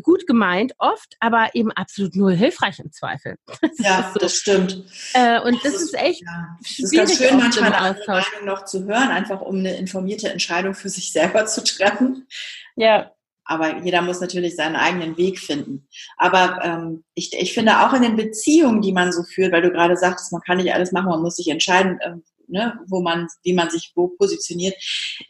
gut 0.00 0.26
gemeint 0.26 0.72
oft, 0.78 1.16
aber 1.20 1.50
eben 1.54 1.70
absolut 1.72 2.16
null 2.16 2.34
hilfreich 2.34 2.78
im 2.78 2.92
Zweifel. 2.92 3.36
Das 3.60 3.78
ja, 3.78 4.10
so. 4.12 4.18
das 4.18 4.36
stimmt. 4.36 4.84
Äh, 5.14 5.40
und 5.40 5.64
das, 5.64 5.72
das, 5.72 5.82
ist 5.82 5.94
echt 5.94 6.22
ja. 6.22 6.56
Das 6.60 6.78
ist 6.78 6.94
ganz 6.94 7.16
schön, 7.16 7.36
manchmal 7.36 7.72
eine 7.72 7.78
andere 7.78 8.06
Meinung 8.06 8.44
noch 8.44 8.64
zu 8.64 8.84
hören, 8.84 9.08
einfach 9.08 9.40
um 9.40 9.56
eine 9.56 9.76
informierte 9.76 10.30
Entscheidung 10.30 10.74
für 10.74 10.88
sich 10.88 11.12
selber 11.12 11.46
zu 11.46 11.62
treffen. 11.64 12.26
Ja. 12.76 13.12
Aber 13.44 13.78
jeder 13.82 14.02
muss 14.02 14.20
natürlich 14.20 14.56
seinen 14.56 14.76
eigenen 14.76 15.16
Weg 15.16 15.38
finden. 15.38 15.88
Aber 16.16 16.60
ähm, 16.62 17.04
ich, 17.14 17.32
ich 17.32 17.54
finde 17.54 17.80
auch 17.80 17.92
in 17.92 18.02
den 18.02 18.16
Beziehungen, 18.16 18.82
die 18.82 18.92
man 18.92 19.12
so 19.12 19.22
führt, 19.22 19.52
weil 19.52 19.62
du 19.62 19.70
gerade 19.70 19.96
sagtest, 19.96 20.32
man 20.32 20.42
kann 20.42 20.58
nicht 20.58 20.72
alles 20.72 20.92
machen, 20.92 21.08
man 21.08 21.22
muss 21.22 21.36
sich 21.36 21.48
entscheiden, 21.48 21.98
ähm, 22.04 22.22
ne, 22.48 22.78
wo 22.86 23.00
man, 23.00 23.28
wie 23.42 23.54
man 23.54 23.70
sich 23.70 23.92
wo 23.94 24.08
positioniert. 24.08 24.74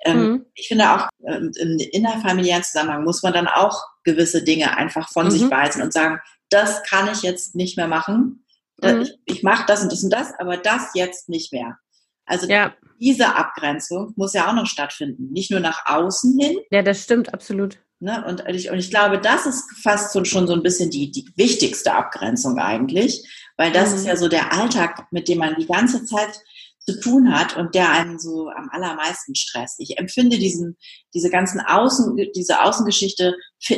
Ähm, 0.05 0.19
mhm. 0.19 0.47
Ich 0.55 0.69
finde 0.69 0.91
auch 0.91 1.09
ähm, 1.27 1.53
im 1.59 1.79
innerfamiliären 1.93 2.63
Zusammenhang 2.63 3.05
muss 3.05 3.23
man 3.23 3.33
dann 3.33 3.49
auch 3.49 3.81
gewisse 4.05 4.43
Dinge 4.43 4.77
einfach 4.77 5.11
von 5.11 5.27
mhm. 5.27 5.31
sich 5.31 5.51
weisen 5.51 5.83
und 5.83 5.93
sagen, 5.93 6.21
das 6.51 6.83
kann 6.85 7.09
ich 7.13 7.23
jetzt 7.23 7.55
nicht 7.55 7.77
mehr 7.77 7.89
machen. 7.89 8.45
Mhm. 8.83 9.03
Ich, 9.03 9.19
ich 9.25 9.43
mache 9.43 9.65
das 9.67 9.83
und 9.83 9.93
das 9.93 10.03
und 10.03 10.11
das, 10.11 10.33
aber 10.39 10.57
das 10.57 10.91
jetzt 10.95 11.29
nicht 11.29 11.53
mehr. 11.53 11.79
Also 12.25 12.47
ja. 12.47 12.75
diese 13.01 13.35
Abgrenzung 13.35 14.13
muss 14.17 14.33
ja 14.33 14.49
auch 14.49 14.55
noch 14.55 14.67
stattfinden, 14.67 15.33
nicht 15.33 15.51
nur 15.51 15.61
nach 15.61 15.87
außen 15.87 16.39
hin. 16.39 16.59
Ja, 16.71 16.83
das 16.83 17.03
stimmt 17.03 17.35
absolut. 17.35 17.79
Ne? 18.01 18.25
Und, 18.27 18.43
ich, 18.49 18.71
und 18.71 18.79
ich 18.79 18.91
glaube, 18.91 19.21
das 19.21 19.47
ist 19.47 19.65
fast 19.83 20.13
so, 20.13 20.25
schon 20.25 20.47
so 20.47 20.55
ein 20.55 20.63
bisschen 20.63 20.91
die, 20.91 21.11
die 21.11 21.31
wichtigste 21.37 21.95
Abgrenzung 21.95 22.59
eigentlich, 22.59 23.29
weil 23.57 23.71
das 23.71 23.91
mhm. 23.91 23.97
ist 23.97 24.07
ja 24.07 24.17
so 24.17 24.29
der 24.29 24.53
Alltag, 24.53 25.07
mit 25.11 25.29
dem 25.29 25.39
man 25.39 25.57
die 25.57 25.67
ganze 25.67 26.05
Zeit 26.05 26.41
zu 26.87 26.99
tun 26.99 27.33
hat 27.33 27.57
und 27.57 27.75
der 27.75 27.91
einen 27.91 28.19
so 28.19 28.49
am 28.49 28.69
allermeisten 28.71 29.35
stresst. 29.35 29.79
Ich 29.79 29.99
empfinde 29.99 30.39
diesen, 30.39 30.77
diese 31.15 31.31
ganzen 31.31 31.61
Außen, 31.61 32.17
diese 32.35 32.63
Außengeschichte 32.63 33.37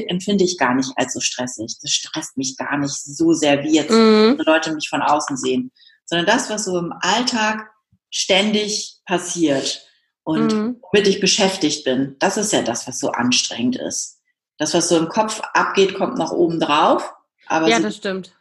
empfinde 0.08 0.44
ich 0.44 0.56
gar 0.56 0.74
nicht 0.74 0.90
als 0.96 1.12
so 1.12 1.20
stressig. 1.20 1.76
Das 1.82 1.90
stresst 1.90 2.36
mich 2.36 2.56
gar 2.56 2.78
nicht 2.78 2.94
so 2.94 3.32
sehr, 3.32 3.62
wie 3.62 3.74
jetzt 3.74 3.90
mhm. 3.90 4.40
Leute 4.46 4.74
mich 4.74 4.88
von 4.88 5.02
außen 5.02 5.36
sehen. 5.36 5.70
Sondern 6.06 6.26
das, 6.26 6.50
was 6.50 6.64
so 6.64 6.78
im 6.78 6.92
Alltag 7.00 7.70
ständig 8.10 9.00
passiert 9.06 9.86
und 10.22 10.52
mhm. 10.52 10.76
womit 10.80 11.08
ich 11.08 11.20
beschäftigt 11.20 11.84
bin, 11.84 12.16
das 12.18 12.36
ist 12.36 12.52
ja 12.52 12.62
das, 12.62 12.86
was 12.86 13.00
so 13.00 13.10
anstrengend 13.10 13.76
ist. 13.76 14.20
Das, 14.56 14.72
was 14.72 14.88
so 14.88 14.96
im 14.96 15.08
Kopf 15.08 15.40
abgeht, 15.52 15.94
kommt 15.94 16.16
nach 16.16 16.30
oben 16.30 16.60
drauf. 16.60 17.12
Aber 17.46 17.68
ja, 17.68 17.80
das 17.80 17.96
stimmt 17.96 18.33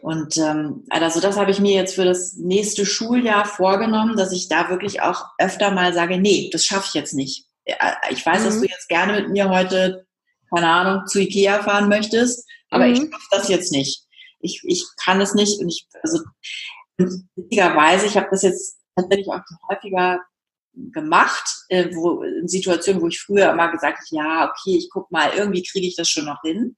Und 0.00 0.36
ähm, 0.36 0.84
also 0.90 1.20
das 1.20 1.36
habe 1.36 1.50
ich 1.50 1.60
mir 1.60 1.74
jetzt 1.74 1.94
für 1.94 2.04
das 2.04 2.36
nächste 2.36 2.86
Schuljahr 2.86 3.44
vorgenommen, 3.44 4.16
dass 4.16 4.32
ich 4.32 4.48
da 4.48 4.68
wirklich 4.68 5.02
auch 5.02 5.26
öfter 5.38 5.70
mal 5.70 5.92
sage, 5.92 6.18
nee, 6.18 6.48
das 6.52 6.64
schaffe 6.64 6.86
ich 6.88 6.94
jetzt 6.94 7.14
nicht. 7.14 7.46
Ich 8.10 8.24
weiß, 8.24 8.40
mhm. 8.40 8.44
dass 8.44 8.60
du 8.60 8.66
jetzt 8.66 8.88
gerne 8.88 9.20
mit 9.20 9.30
mir 9.30 9.48
heute, 9.48 10.06
keine 10.54 10.68
Ahnung, 10.68 11.06
zu 11.06 11.20
Ikea 11.20 11.62
fahren 11.62 11.88
möchtest, 11.88 12.48
aber 12.70 12.86
mhm. 12.86 12.92
ich 12.92 12.98
schaffe 12.98 13.28
das 13.30 13.48
jetzt 13.48 13.72
nicht. 13.72 14.04
Ich, 14.40 14.62
ich 14.64 14.84
kann 15.02 15.20
es 15.20 15.34
nicht 15.34 15.60
und 15.60 15.68
ich, 15.68 15.86
also 16.02 16.20
witzigerweise, 16.96 18.06
ich 18.06 18.16
habe 18.16 18.28
das 18.30 18.42
jetzt 18.42 18.78
tatsächlich 18.94 19.28
auch 19.28 19.40
häufiger 19.68 20.20
gemacht, 20.92 21.64
äh, 21.68 21.88
wo, 21.94 22.22
in 22.22 22.48
Situationen, 22.48 23.00
wo 23.02 23.08
ich 23.08 23.20
früher 23.20 23.50
immer 23.50 23.70
gesagt 23.70 23.98
habe, 23.98 24.06
ja, 24.10 24.50
okay, 24.50 24.76
ich 24.76 24.88
guck 24.90 25.10
mal, 25.10 25.32
irgendwie 25.34 25.62
kriege 25.62 25.86
ich 25.86 25.96
das 25.96 26.08
schon 26.08 26.26
noch 26.26 26.40
hin. 26.42 26.76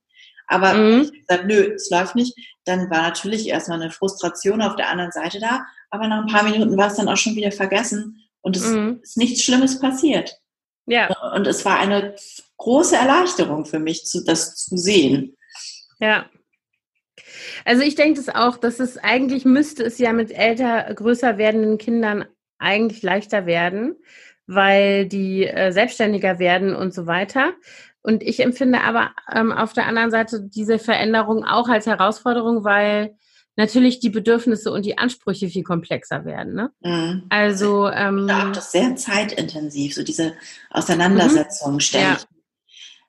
Aber 0.49 0.75
mhm. 0.75 1.03
ich 1.03 1.27
gesagt, 1.27 1.47
nö, 1.47 1.75
es 1.75 1.91
läuft 1.91 2.17
nicht. 2.17 2.37
Dann 2.65 2.91
war 2.91 3.03
natürlich 3.03 3.47
erstmal 3.47 3.81
eine 3.81 3.91
Frustration 3.91 4.63
auf 4.63 4.77
der 4.77 4.89
anderen 4.89 5.13
Seite 5.13 5.39
da. 5.39 5.65
Aber 5.91 6.09
nach 6.09 6.23
ein 6.23 6.33
paar 6.33 6.43
Minuten 6.43 6.77
war 6.77 6.89
es 6.89 6.97
dann 6.97 7.09
auch 7.09 7.17
schon 7.17 7.37
wieder 7.37 7.53
vergessen 7.53 8.29
und 8.41 8.57
es 8.57 8.67
mhm. 8.67 9.01
ist 9.03 9.17
nichts 9.17 9.43
Schlimmes 9.43 9.79
passiert. 9.79 10.39
Ja. 10.87 11.09
Und 11.35 11.47
es 11.47 11.65
war 11.65 11.79
eine 11.79 12.17
große 12.57 12.97
Erleichterung 12.97 13.67
für 13.67 13.79
mich, 13.79 14.03
das 14.27 14.57
zu 14.57 14.77
sehen. 14.77 15.37
Ja. 16.01 16.27
Also 17.65 17.83
ich 17.83 17.95
denke 17.95 18.21
es 18.21 18.29
auch, 18.29 18.57
dass 18.57 18.81
es 18.81 18.97
eigentlich 18.97 19.45
müsste 19.45 19.85
es 19.85 19.99
ja 19.99 20.13
mit 20.13 20.31
älter, 20.31 20.93
größer 20.95 21.37
werdenden 21.37 21.77
Kindern 21.77 22.25
eigentlich 22.59 23.03
leichter 23.03 23.47
werden, 23.47 23.97
weil 24.47 25.07
die 25.07 25.47
äh, 25.47 25.73
selbstständiger 25.73 26.39
werden 26.39 26.75
und 26.75 26.95
so 26.95 27.07
weiter. 27.07 27.53
Und 28.03 28.23
ich 28.23 28.41
empfinde 28.41 28.81
aber 28.83 29.11
ähm, 29.33 29.53
auf 29.53 29.73
der 29.73 29.87
anderen 29.87 30.11
Seite 30.11 30.41
diese 30.43 30.79
Veränderung 30.79 31.45
auch 31.45 31.69
als 31.69 31.87
Herausforderung, 31.87 32.65
weil 32.65 33.17
natürlich 33.57 33.99
die 33.99 34.09
Bedürfnisse 34.09 34.73
und 34.73 34.87
die 34.87 34.99
Ansprüche 34.99 35.49
viel 35.49 35.65
komplexer 35.65 36.25
werden. 36.25 36.55
Ne? 36.55 36.71
Mhm. 36.81 37.25
Also 37.29 37.89
ähm, 37.89 38.31
auch 38.31 38.53
das 38.53 38.73
sehr 38.73 38.95
zeitintensiv, 38.95 39.95
so 39.95 40.05
diese 40.05 40.35
Auseinandersetzung 40.71 41.75
mhm. 41.75 41.81
ständig. 41.81 42.21
Ja. 42.21 42.29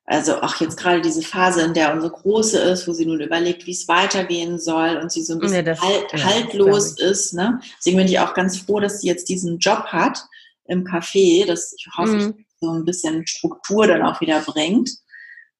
Also 0.05 0.41
auch 0.41 0.55
jetzt 0.59 0.77
gerade 0.77 1.01
diese 1.01 1.21
Phase, 1.21 1.61
in 1.61 1.75
der 1.75 1.93
unsere 1.93 2.11
Große 2.11 2.57
ist, 2.57 2.87
wo 2.87 2.93
sie 2.93 3.05
nun 3.05 3.21
überlegt, 3.21 3.67
wie 3.67 3.71
es 3.73 3.87
weitergehen 3.87 4.57
soll 4.57 4.97
und 4.97 5.11
sie 5.11 5.21
so 5.21 5.33
ein 5.33 5.39
bisschen 5.39 5.57
ja, 5.57 5.61
das, 5.61 5.81
halt, 5.81 6.05
ja, 6.11 6.23
haltlos 6.23 6.99
ist. 6.99 7.35
Ne? 7.35 7.61
Deswegen 7.77 7.97
bin 7.97 8.07
ich 8.07 8.19
auch 8.19 8.33
ganz 8.33 8.57
froh, 8.57 8.79
dass 8.79 9.01
sie 9.01 9.07
jetzt 9.07 9.29
diesen 9.29 9.59
Job 9.59 9.85
hat 9.85 10.17
im 10.65 10.83
Café. 10.83 11.45
Das 11.45 11.75
ich 11.77 11.87
hoffe, 11.95 12.13
mhm. 12.15 12.33
ich 12.39 12.48
so 12.61 12.71
ein 12.71 12.85
bisschen 12.85 13.25
Struktur 13.27 13.87
dann 13.87 14.03
auch 14.03 14.21
wieder 14.21 14.39
bringt 14.41 14.89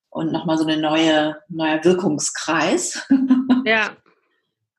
und 0.10 0.32
nochmal 0.32 0.58
so 0.58 0.66
eine 0.66 0.78
neue, 0.78 1.38
neuer 1.50 1.84
Wirkungskreis. 1.84 3.08
Ja. 3.66 3.98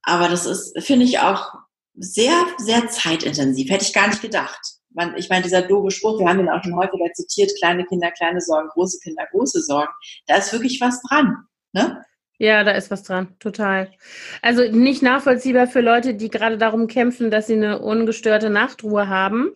Aber 0.03 0.29
das 0.29 0.47
ist, 0.47 0.83
finde 0.83 1.05
ich 1.05 1.19
auch 1.19 1.53
sehr, 1.95 2.33
sehr 2.57 2.89
zeitintensiv. 2.89 3.71
Hätte 3.71 3.85
ich 3.85 3.93
gar 3.93 4.09
nicht 4.09 4.23
gedacht. 4.23 4.59
Man, 4.89 5.15
ich 5.17 5.29
meine, 5.29 5.43
dieser 5.43 5.63
doofe 5.63 5.91
Spruch, 5.91 6.19
wir 6.19 6.27
haben 6.27 6.41
ihn 6.41 6.49
auch 6.49 6.65
schon 6.65 6.75
häufiger 6.75 7.13
zitiert, 7.13 7.53
kleine 7.59 7.85
Kinder, 7.85 8.11
kleine 8.11 8.41
Sorgen, 8.41 8.69
große 8.71 8.99
Kinder, 9.01 9.27
große 9.31 9.61
Sorgen. 9.61 9.93
Da 10.27 10.37
ist 10.37 10.53
wirklich 10.53 10.81
was 10.81 11.03
dran. 11.03 11.45
Ne? 11.73 12.03
Ja, 12.39 12.65
da 12.65 12.73
ist 12.73 12.91
was 12.91 13.03
dran, 13.03 13.37
total. 13.39 13.93
Also 14.41 14.63
nicht 14.63 15.03
nachvollziehbar 15.03 15.67
für 15.67 15.83
Leute, 15.83 16.15
die 16.15 16.31
gerade 16.31 16.57
darum 16.57 16.87
kämpfen, 16.87 17.31
dass 17.31 17.49
sie 17.49 17.55
eine 17.55 17.81
ungestörte 17.81 18.49
Nachtruhe 18.49 19.09
haben. 19.09 19.53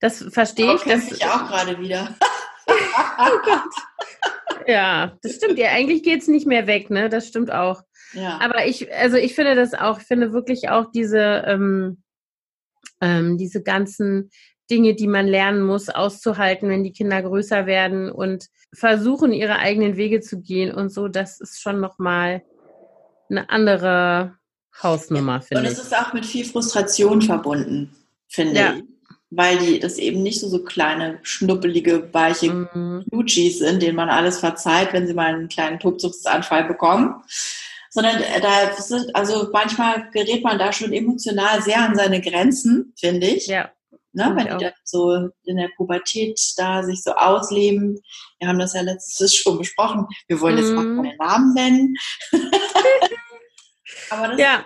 Das 0.00 0.24
verstehe 0.30 0.74
ich. 0.74 0.82
Das 0.82 1.10
ich 1.10 1.24
auch 1.24 1.48
gerade 1.48 1.78
wieder. 1.80 2.14
oh 2.66 3.38
Gott. 3.44 4.66
Ja, 4.66 5.16
das 5.22 5.36
stimmt. 5.36 5.58
Ja, 5.58 5.70
eigentlich 5.70 6.02
geht 6.02 6.22
es 6.22 6.28
nicht 6.28 6.46
mehr 6.46 6.66
weg, 6.66 6.90
ne? 6.90 7.08
Das 7.08 7.26
stimmt 7.26 7.50
auch. 7.50 7.82
Ja. 8.12 8.38
Aber 8.40 8.66
ich, 8.66 8.92
also 8.94 9.16
ich 9.16 9.34
finde 9.34 9.54
das 9.54 9.74
auch, 9.74 9.98
ich 10.00 10.06
finde 10.06 10.32
wirklich 10.32 10.68
auch 10.68 10.90
diese, 10.92 11.44
ähm, 11.46 12.02
ähm, 13.00 13.38
diese 13.38 13.62
ganzen 13.62 14.30
Dinge, 14.70 14.94
die 14.94 15.06
man 15.06 15.26
lernen 15.26 15.62
muss, 15.62 15.88
auszuhalten, 15.88 16.68
wenn 16.68 16.84
die 16.84 16.92
Kinder 16.92 17.22
größer 17.22 17.66
werden 17.66 18.10
und 18.10 18.46
versuchen, 18.74 19.32
ihre 19.32 19.56
eigenen 19.58 19.96
Wege 19.96 20.20
zu 20.20 20.40
gehen 20.40 20.72
und 20.72 20.90
so, 20.90 21.08
das 21.08 21.40
ist 21.40 21.60
schon 21.60 21.80
nochmal 21.80 22.42
eine 23.30 23.48
andere 23.50 24.36
Hausnummer, 24.82 25.36
ja. 25.36 25.40
finde 25.40 25.62
ich. 25.64 25.68
Und 25.70 25.72
es 25.72 25.84
ist 25.84 25.96
auch 25.96 26.12
mit 26.12 26.26
viel 26.26 26.44
Frustration 26.44 27.22
verbunden, 27.22 27.96
finde 28.28 28.60
ja. 28.60 28.74
ich 28.74 28.97
weil 29.30 29.58
die 29.58 29.78
das 29.78 29.98
eben 29.98 30.22
nicht 30.22 30.40
so, 30.40 30.48
so 30.48 30.62
kleine, 30.64 31.18
schnuppelige, 31.22 32.12
weiche 32.12 32.50
mhm. 32.50 33.04
Sind, 33.26 33.82
denen 33.82 33.96
man 33.96 34.08
alles 34.08 34.38
verzeiht, 34.38 34.92
wenn 34.92 35.06
sie 35.06 35.14
mal 35.14 35.34
einen 35.34 35.48
kleinen 35.48 35.78
Tobsuchtsanfall 35.78 36.64
bekommen. 36.64 37.22
Sondern 37.90 38.16
äh, 38.22 38.40
da 38.40 38.72
sind, 38.76 39.14
also 39.14 39.48
manchmal 39.52 40.10
gerät 40.12 40.44
man 40.44 40.58
da 40.58 40.72
schon 40.72 40.92
emotional 40.92 41.62
sehr 41.62 41.80
an 41.80 41.94
seine 41.96 42.20
Grenzen, 42.20 42.94
finde 42.98 43.26
ich. 43.26 43.46
Ja. 43.46 43.70
Ne, 44.12 44.32
wenn 44.34 44.58
die 44.58 44.64
dann 44.64 44.72
so 44.84 45.28
in 45.44 45.56
der 45.56 45.68
Pubertät 45.76 46.40
da 46.56 46.82
sich 46.82 47.02
so 47.02 47.12
ausleben. 47.12 48.00
Wir 48.38 48.48
haben 48.48 48.58
das 48.58 48.72
ja 48.72 48.80
letztes 48.80 49.34
schon 49.34 49.58
besprochen. 49.58 50.06
Wir 50.26 50.40
wollen 50.40 50.56
jetzt 50.56 50.70
mhm. 50.70 50.78
auch 50.78 51.02
keine 51.02 51.16
Namen 51.16 51.54
nennen. 51.54 51.94
Aber 54.10 54.28
das 54.28 54.40
ja 54.40 54.64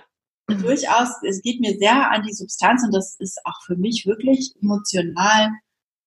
durchaus, 0.55 1.09
es 1.27 1.43
geht 1.43 1.61
mir 1.61 1.77
sehr 1.79 2.11
an 2.11 2.23
die 2.23 2.33
Substanz 2.33 2.85
und 2.85 2.95
das 2.95 3.17
ist 3.19 3.39
auch 3.45 3.63
für 3.65 3.77
mich 3.77 4.07
wirklich 4.07 4.55
emotional, 4.61 5.51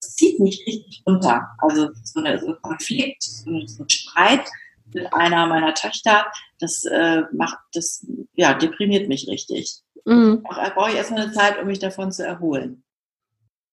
das 0.01 0.15
zieht 0.15 0.39
mich 0.39 0.63
richtig 0.67 1.03
runter. 1.07 1.47
Also 1.59 1.89
so, 2.03 2.19
eine, 2.19 2.39
so 2.39 2.47
ein 2.47 2.61
Konflikt, 2.61 3.23
so 3.23 3.49
ein 3.49 3.89
Streit 3.89 4.45
mit 4.93 5.13
einer 5.13 5.47
meiner 5.47 5.73
Töchter, 5.73 6.25
das 6.59 6.85
äh, 6.85 7.23
macht, 7.33 7.57
das 7.73 8.05
ja, 8.33 8.53
deprimiert 8.53 9.07
mich 9.07 9.27
richtig. 9.27 9.81
Mhm. 10.05 10.45
Auch 10.45 10.55
da 10.55 10.69
brauche 10.69 10.91
ich 10.91 10.97
erstmal 10.97 11.23
eine 11.23 11.31
Zeit, 11.31 11.59
um 11.59 11.67
mich 11.67 11.79
davon 11.79 12.11
zu 12.11 12.25
erholen. 12.25 12.83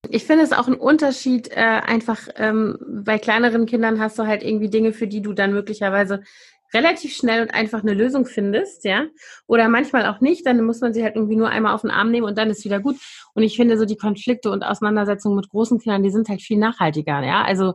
Ich 0.09 0.25
finde 0.25 0.43
es 0.43 0.53
auch 0.53 0.67
ein 0.67 0.75
Unterschied, 0.75 1.51
äh, 1.51 1.61
einfach 1.61 2.29
ähm, 2.37 2.77
bei 3.05 3.19
kleineren 3.19 3.67
Kindern 3.67 4.01
hast 4.01 4.19
du 4.19 4.27
halt 4.27 4.43
irgendwie 4.43 4.69
Dinge, 4.69 4.93
für 4.93 5.07
die 5.07 5.23
du 5.23 5.33
dann 5.33 5.53
möglicherweise 5.53 6.23
relativ 6.75 7.15
schnell 7.15 7.43
und 7.43 7.55
einfach 7.55 7.83
eine 7.83 7.95
Lösung 7.95 8.27
findest, 8.27 8.85
ja, 8.85 9.07
oder 9.47 9.69
manchmal 9.69 10.07
auch 10.07 10.21
nicht, 10.21 10.47
dann 10.47 10.63
muss 10.65 10.81
man 10.81 10.95
sie 10.95 11.03
halt 11.03 11.17
irgendwie 11.17 11.37
nur 11.37 11.49
einmal 11.49 11.75
auf 11.75 11.83
den 11.83 11.91
Arm 11.91 12.11
nehmen 12.11 12.27
und 12.27 12.39
dann 12.39 12.51
ist 12.51 12.65
wieder 12.65 12.81
gut. 12.81 12.97
Und 13.35 13.43
ich 13.43 13.57
finde 13.57 13.79
so 13.79 13.85
die 13.85 13.97
Konflikte 13.97 14.51
und 14.51 14.63
Auseinandersetzungen 14.63 15.37
mit 15.37 15.49
großen 15.49 15.79
Kindern, 15.79 16.03
die 16.03 16.11
sind 16.11 16.29
halt 16.29 16.43
viel 16.43 16.59
nachhaltiger, 16.59 17.23
ja. 17.23 17.43
Also 17.43 17.75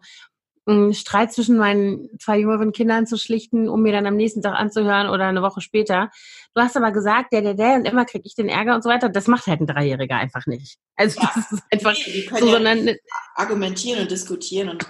einen 0.67 0.93
Streit 0.93 1.31
zwischen 1.31 1.57
meinen 1.57 2.09
zwei 2.19 2.39
jüngeren 2.39 2.73
Kindern 2.73 3.07
zu 3.07 3.17
schlichten, 3.17 3.69
um 3.69 3.81
mir 3.81 3.93
dann 3.93 4.05
am 4.05 4.15
nächsten 4.15 4.41
Tag 4.41 4.55
anzuhören 4.55 5.09
oder 5.09 5.25
eine 5.25 5.41
Woche 5.41 5.61
später. 5.61 6.09
Du 6.53 6.61
hast 6.61 6.75
aber 6.75 6.91
gesagt, 6.91 7.31
der, 7.31 7.41
der, 7.41 7.53
der 7.53 7.75
und 7.75 7.87
immer 7.87 8.05
kriege 8.05 8.23
ich 8.25 8.35
den 8.35 8.49
Ärger 8.49 8.75
und 8.75 8.83
so 8.83 8.89
weiter. 8.89 9.07
Das 9.07 9.27
macht 9.27 9.47
halt 9.47 9.61
ein 9.61 9.67
Dreijähriger 9.67 10.17
einfach 10.17 10.45
nicht. 10.45 10.77
Also 10.95 11.21
ja. 11.21 11.31
das 11.33 11.51
ist 11.53 11.63
einfach 11.71 11.93
nee, 11.93 12.27
so, 12.29 12.45
ja 12.45 12.51
sondern 12.51 12.95
argumentieren 13.35 14.01
und 14.01 14.11
diskutieren 14.11 14.69
und 14.69 14.85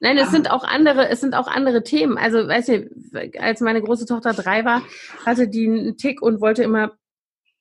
Nein, 0.00 0.16
es 0.16 0.30
sind 0.30 0.50
auch 0.50 0.64
andere, 0.64 1.08
es 1.08 1.20
sind 1.20 1.34
auch 1.34 1.46
andere 1.46 1.82
Themen. 1.82 2.16
Also, 2.16 2.48
weißt 2.48 2.68
du, 2.68 2.90
als 3.38 3.60
meine 3.60 3.82
große 3.82 4.06
Tochter 4.06 4.32
drei 4.32 4.64
war, 4.64 4.82
hatte 5.26 5.46
die 5.46 5.66
einen 5.66 5.96
Tick 5.98 6.22
und 6.22 6.40
wollte 6.40 6.62
immer 6.62 6.92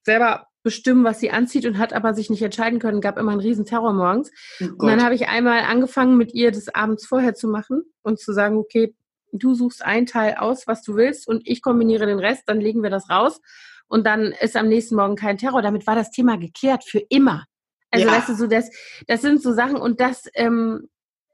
selber 0.04 0.48
bestimmen, 0.64 1.04
was 1.04 1.20
sie 1.20 1.32
anzieht 1.32 1.66
und 1.66 1.78
hat 1.78 1.94
aber 1.94 2.14
sich 2.14 2.30
nicht 2.30 2.42
entscheiden 2.42 2.80
können, 2.80 3.02
gab 3.02 3.18
immer 3.18 3.32
einen 3.32 3.42
riesen 3.42 3.66
Terror 3.66 3.94
morgens. 3.94 4.32
Oh 4.62 4.66
und 4.78 4.88
dann 4.88 5.04
habe 5.04 5.16
ich 5.16 5.28
einmal 5.28 5.62
angefangen, 5.62 6.18
mit 6.18 6.34
ihr 6.34 6.52
das 6.52 6.74
abends 6.74 7.06
vorher 7.06 7.34
zu 7.34 7.48
machen 7.48 7.84
und 8.02 8.20
zu 8.20 8.34
sagen, 8.34 8.58
okay, 8.58 8.96
du 9.32 9.54
suchst 9.54 9.84
einen 9.84 10.06
Teil 10.06 10.36
aus, 10.36 10.68
was 10.68 10.82
du 10.82 10.96
willst 10.96 11.28
und 11.28 11.42
ich 11.46 11.62
kombiniere 11.62 12.06
den 12.06 12.20
Rest, 12.20 12.44
dann 12.48 12.60
legen 12.60 12.84
wir 12.84 12.90
das 12.90 13.10
raus 13.10 13.42
und 13.88 14.06
dann 14.06 14.34
ist 14.42 14.56
am 14.56 14.68
nächsten 14.68 14.96
Morgen 14.96 15.16
kein 15.16 15.38
Terror. 15.38 15.62
Damit 15.62 15.88
war 15.88 15.96
das 15.96 16.12
Thema 16.12 16.38
geklärt 16.38 16.84
für 16.84 17.00
immer. 17.10 17.46
Also 17.92 18.06
ja. 18.06 18.12
weißt 18.14 18.30
du, 18.30 18.36
so 18.36 18.48
das, 18.48 18.70
das 19.08 19.22
sind 19.22 19.42
so 19.42 19.54
Sachen 19.54 19.78
und 19.78 20.00
das 20.00 20.26
ähm, 20.36 20.90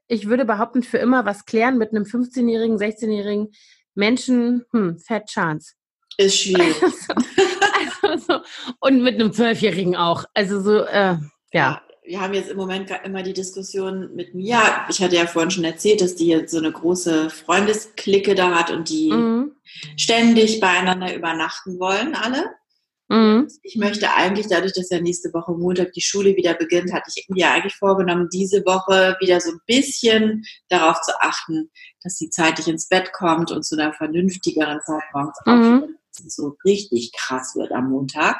ich 0.08 0.28
würde 0.28 0.46
behaupten, 0.46 0.84
für 0.84 0.98
immer 0.98 1.26
was 1.26 1.46
klären 1.46 1.78
mit 1.78 1.92
einem 1.92 2.04
15-jährigen, 2.04 2.78
16-jährigen 2.78 3.52
Menschen, 3.96 4.66
hm, 4.72 5.00
Fat 5.00 5.28
Chance. 5.28 5.74
Ist 6.18 6.40
schwierig. 6.40 6.76
also 8.02 8.26
so, 8.28 8.40
und 8.80 9.02
mit 9.02 9.16
einem 9.16 9.34
Zwölfjährigen 9.34 9.96
auch. 9.96 10.26
Also 10.34 10.62
so, 10.62 10.80
äh, 10.80 11.18
ja. 11.52 11.82
Wir 12.04 12.22
haben 12.22 12.36
jetzt 12.36 12.50
im 12.50 12.58
Moment 12.58 12.92
immer 13.04 13.24
die 13.24 13.34
Diskussion 13.34 14.14
mit 14.16 14.36
Mia. 14.36 14.86
Ich 14.90 15.02
hatte 15.02 15.16
ja 15.16 15.26
vorhin 15.26 15.50
schon 15.50 15.64
erzählt, 15.64 16.02
dass 16.02 16.16
die 16.16 16.28
jetzt 16.28 16.52
so 16.52 16.60
eine 16.60 16.72
große 16.72 17.32
Freundesklicke 17.32 18.36
da 18.36 18.54
hat 18.54 18.70
und 18.70 18.90
die 18.90 19.12
mhm. 19.12 19.56
ständig 19.98 20.60
beieinander 20.60 21.16
übernachten 21.16 21.80
wollen, 21.80 22.14
alle. 22.14 22.52
Mhm. 23.08 23.48
Ich 23.62 23.76
möchte 23.76 24.14
eigentlich, 24.14 24.48
dadurch, 24.48 24.74
dass 24.74 24.90
ja 24.90 25.00
nächste 25.00 25.32
Woche 25.34 25.52
Montag 25.52 25.92
die 25.94 26.02
Schule 26.02 26.36
wieder 26.36 26.56
beginnt, 26.56 26.92
hatte 26.92 27.12
ich 27.16 27.28
mir 27.30 27.52
eigentlich 27.52 27.76
vorgenommen, 27.76 28.30
diese 28.32 28.66
Woche 28.66 29.16
wieder 29.20 29.40
so 29.40 29.52
ein 29.52 29.60
bisschen 29.68 30.44
darauf 30.70 31.00
zu 31.02 31.12
achten, 31.20 31.70
dass 32.04 32.18
sie 32.18 32.30
zeitig 32.30 32.68
ins 32.68 32.88
Bett 32.88 33.14
kommt 33.14 33.52
und 33.52 33.64
zu 33.64 33.78
einer 33.78 33.94
vernünftigeren 33.94 34.80
Zeit 34.86 35.04
morgens 35.14 35.38
mhm. 35.46 35.54
aufsteht, 35.54 35.96
dass 36.18 36.26
es 36.26 36.36
so 36.36 36.58
richtig 36.66 37.12
krass 37.16 37.56
wird 37.56 37.72
am 37.72 37.90
Montag. 37.90 38.38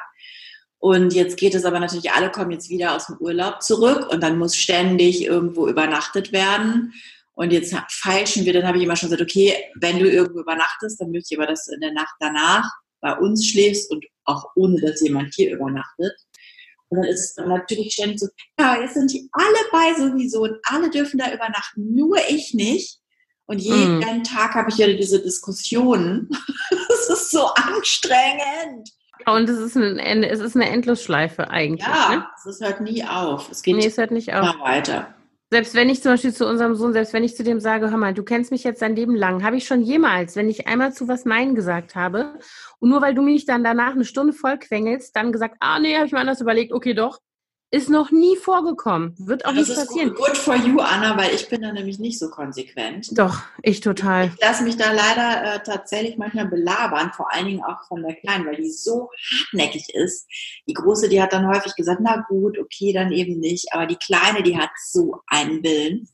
Und 0.80 1.14
jetzt 1.14 1.38
geht 1.38 1.56
es 1.56 1.66
aber 1.66 1.80
natürlich, 1.80 2.12
alle 2.12 2.32
kommen 2.32 2.52
jetzt 2.52 2.70
wieder 2.70 2.96
aus 2.96 3.08
dem 3.08 3.18
Urlaub 3.18 3.62
zurück 3.62 4.08
und 4.12 4.22
dann 4.22 4.38
muss 4.38 4.56
ständig 4.56 5.24
irgendwo 5.24 5.68
übernachtet 5.68 6.32
werden. 6.32 6.94
Und 7.34 7.52
jetzt 7.52 7.76
feilschen 7.90 8.46
wir, 8.46 8.54
dann 8.54 8.68
habe 8.68 8.78
ich 8.78 8.84
immer 8.84 8.96
schon 8.96 9.10
gesagt, 9.10 9.30
okay, 9.30 9.54
wenn 9.76 10.00
du 10.00 10.10
irgendwo 10.10 10.40
übernachtest, 10.40 11.02
dann 11.02 11.12
möchte 11.12 11.34
ich 11.34 11.40
aber, 11.40 11.48
dass 11.48 11.66
du 11.66 11.74
in 11.74 11.82
der 11.82 11.92
Nacht 11.92 12.16
danach 12.20 12.72
bei 13.06 13.18
uns 13.20 13.48
schläfst 13.48 13.92
und 13.92 14.04
auch 14.24 14.46
ohne, 14.56 14.82
dass 14.82 15.02
jemand 15.02 15.32
hier 15.36 15.54
übernachtet. 15.54 16.14
Und 16.90 16.98
dann 16.98 17.06
ist 17.06 17.38
natürlich 17.38 17.94
ständig 17.94 18.20
so, 18.20 18.28
ja, 18.60 18.82
jetzt 18.82 18.96
sind 18.96 19.14
die 19.14 19.30
alle 19.32 19.58
bei 19.72 19.94
sowieso 19.94 20.42
und 20.42 20.58
alle 20.64 20.90
dürfen 20.90 21.20
da 21.20 21.32
übernachten, 21.32 21.94
nur 21.94 22.18
ich 22.28 22.56
nicht. 22.56 23.00
Und 23.46 23.60
jeden 23.60 24.00
mm. 24.00 24.24
Tag 24.24 24.56
habe 24.56 24.72
ich 24.72 24.78
ja 24.78 24.88
diese 24.88 25.22
Diskussionen. 25.22 26.30
das 26.90 27.10
ist 27.10 27.30
so 27.30 27.46
anstrengend. 27.46 28.90
Und 29.28 29.50
es 29.50 29.60
ist, 29.60 29.78
ein, 29.78 30.24
es 30.24 30.40
ist 30.40 30.56
eine 30.56 30.70
Endlosschleife 30.70 31.50
eigentlich. 31.52 31.86
Ja, 31.86 32.10
ne? 32.10 32.28
es 32.50 32.60
hört 32.60 32.82
nie 32.82 33.04
auf. 33.04 33.52
Es 33.52 33.62
geht 33.62 33.76
nee, 33.76 33.86
es 33.86 33.98
hört 33.98 34.12
nicht 34.12 34.34
auf. 34.34 34.60
weiter. 34.60 35.14
Selbst 35.56 35.74
wenn 35.74 35.88
ich 35.88 36.04
zum 36.04 36.12
Beispiel 36.12 36.34
zu 36.34 36.46
unserem 36.46 36.76
Sohn, 36.76 36.92
selbst 36.92 37.14
wenn 37.14 37.24
ich 37.24 37.38
zu 37.38 37.42
dem 37.42 37.62
sage, 37.62 37.90
hör 37.90 37.98
mal, 37.98 38.14
du 38.14 38.24
kennst 38.24 38.52
mich 38.52 38.66
jetzt 38.66 38.82
dein 38.82 38.94
Leben 38.94 39.16
lang, 39.16 39.42
habe 39.42 39.56
ich 39.56 39.66
schon 39.66 39.82
jemals, 39.82 40.36
wenn 40.36 40.50
ich 40.50 40.68
einmal 40.68 40.92
zu 40.92 41.08
was 41.08 41.24
Nein 41.24 41.56
gesagt 41.56 41.96
habe 41.96 42.40
und 42.80 42.90
nur 42.90 43.02
weil 43.02 43.16
du 43.16 43.22
mich 43.22 43.46
dann 43.46 43.64
danach 43.64 43.94
eine 43.94 44.04
Stunde 44.04 44.34
voll 44.34 44.60
quengelst, 44.60 45.16
dann 45.16 45.32
gesagt, 45.32 45.56
ah 45.62 45.80
nee, 45.80 45.96
habe 45.96 46.08
ich 46.08 46.12
mir 46.12 46.20
anders 46.20 46.42
überlegt, 46.42 46.74
okay 46.74 46.94
doch, 46.94 47.22
ist 47.72 47.90
noch 47.90 48.12
nie 48.12 48.38
vorgekommen. 48.38 49.16
Wird 49.18 49.46
auch 49.46 49.54
das 49.54 49.68
nicht 49.68 49.76
passieren. 49.76 50.10
Good, 50.14 50.28
good 50.28 50.38
for 50.38 50.56
you, 50.56 50.80
Anna, 50.80 51.18
weil 51.18 51.34
ich 51.34 51.50
bin 51.50 51.62
da 51.62 51.72
nämlich 51.72 52.00
nicht 52.00 52.20
so 52.20 52.30
konsequent. 52.30 53.10
Doch, 53.18 53.42
ich 53.64 53.82
total. 53.82 54.32
Ich 54.34 54.42
lasse 54.42 54.64
mich 54.64 54.78
da 54.78 54.92
leider 54.92 55.56
äh, 55.56 55.64
tatsächlich 55.64 56.18
manchmal 56.18 56.48
belabern, 56.48 57.12
vor 57.14 57.34
allen 57.34 57.48
Dingen 57.48 57.64
auch 57.64 57.86
von 57.88 58.02
der 58.02 58.16
Kleinen, 58.16 58.46
weil 58.46 58.56
die 58.56 58.72
so 58.72 59.10
hartnäckig 59.32 59.94
ist. 59.94 60.28
Die 60.68 60.74
Große, 60.74 61.10
die 61.10 61.22
hat 61.22 61.34
dann 61.34 61.48
häufig 61.48 61.76
gesagt, 61.76 62.00
na 62.02 62.26
gut, 62.30 62.58
okay, 62.60 62.94
dann 62.94 63.12
eben 63.12 63.40
nicht. 63.40 63.74
Aber 63.74 63.88
die 63.88 63.98
Kleine, 63.98 64.44
die 64.44 64.58
hat 64.58 64.70
so 64.92 65.18
einen 65.28 65.64
Willen. 65.64 66.08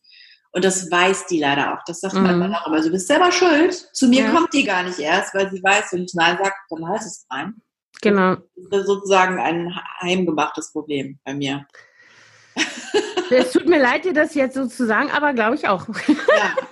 Und 0.54 0.66
das 0.66 0.92
weiß 0.92 1.28
die 1.28 1.40
leider 1.40 1.74
auch. 1.74 1.84
Das 1.86 2.02
sagt 2.02 2.16
mhm. 2.16 2.24
man 2.24 2.56
auch 2.56 2.68
immer. 2.68 2.76
Also, 2.76 2.90
du 2.90 2.94
bist 2.94 3.08
selber 3.08 3.32
schuld. 3.32 3.74
Zu 3.94 4.08
mir 4.08 4.24
ja. 4.24 4.32
kommt 4.32 4.54
die 4.54 4.64
gar 4.64 4.84
nicht 4.84 5.00
erst, 5.00 5.34
weil 5.34 5.50
sie 5.50 5.64
weiß, 5.64 5.86
wenn 5.92 6.04
ich 6.04 6.14
Nein 6.14 6.38
sage, 6.38 6.56
dann 6.70 6.88
heißt 6.90 7.06
es 7.06 7.26
Nein. 7.30 7.62
Genau. 8.02 8.38
Das 8.70 8.82
ist 8.82 8.88
sozusagen 8.88 9.40
ein 9.40 9.76
heimgemachtes 10.02 10.72
Problem 10.72 11.20
bei 11.24 11.34
mir. 11.34 11.66
Es 13.30 13.54
tut 13.54 13.68
mir 13.68 13.80
leid, 13.82 14.06
dir 14.06 14.14
das 14.14 14.34
jetzt 14.34 14.56
so 14.56 14.68
zu 14.68 14.86
sagen, 14.86 15.10
aber 15.12 15.34
glaube 15.34 15.56
ich 15.56 15.68
auch. 15.68 15.88
Ja. 15.88 16.56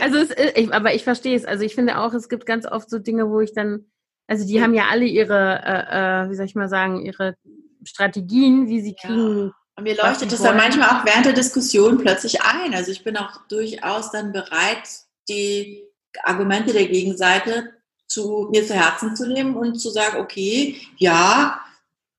Also, 0.00 0.18
es, 0.18 0.30
ich, 0.56 0.74
aber 0.74 0.92
ich 0.92 1.04
verstehe 1.04 1.36
es. 1.36 1.44
Also, 1.44 1.62
ich 1.62 1.76
finde 1.76 1.98
auch, 1.98 2.12
es 2.14 2.28
gibt 2.28 2.46
ganz 2.46 2.66
oft 2.66 2.90
so 2.90 2.98
Dinge, 2.98 3.30
wo 3.30 3.38
ich 3.38 3.52
dann, 3.52 3.86
also, 4.26 4.44
die 4.44 4.60
haben 4.60 4.74
ja 4.74 4.86
alle 4.90 5.04
ihre, 5.04 5.62
äh, 5.64 6.24
äh, 6.24 6.30
wie 6.30 6.34
soll 6.34 6.46
ich 6.46 6.56
mal 6.56 6.68
sagen, 6.68 7.06
ihre 7.06 7.36
Strategien, 7.84 8.66
wie 8.66 8.80
sie 8.80 8.96
kriegen. 8.96 9.38
Ja. 9.38 9.52
Und 9.76 9.84
mir 9.84 9.96
leuchtet 9.96 10.32
das 10.32 10.42
dann 10.42 10.56
manchmal 10.56 10.88
auch 10.88 11.06
während 11.06 11.26
der 11.26 11.32
Diskussion 11.32 11.98
plötzlich 11.98 12.42
ein. 12.42 12.74
Also, 12.74 12.90
ich 12.90 13.04
bin 13.04 13.16
auch 13.16 13.46
durchaus 13.48 14.10
dann 14.10 14.32
bereit, 14.32 14.88
die 15.28 15.84
Argumente 16.24 16.72
der 16.72 16.86
Gegenseite 16.88 17.72
zu 18.12 18.48
mir 18.50 18.66
zu 18.66 18.74
Herzen 18.74 19.16
zu 19.16 19.26
nehmen 19.26 19.56
und 19.56 19.76
zu 19.76 19.90
sagen, 19.90 20.18
okay, 20.18 20.76
ja, 20.98 21.60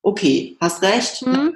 okay, 0.02 0.58
hast 0.60 0.82
recht. 0.82 1.26
Mhm. 1.26 1.56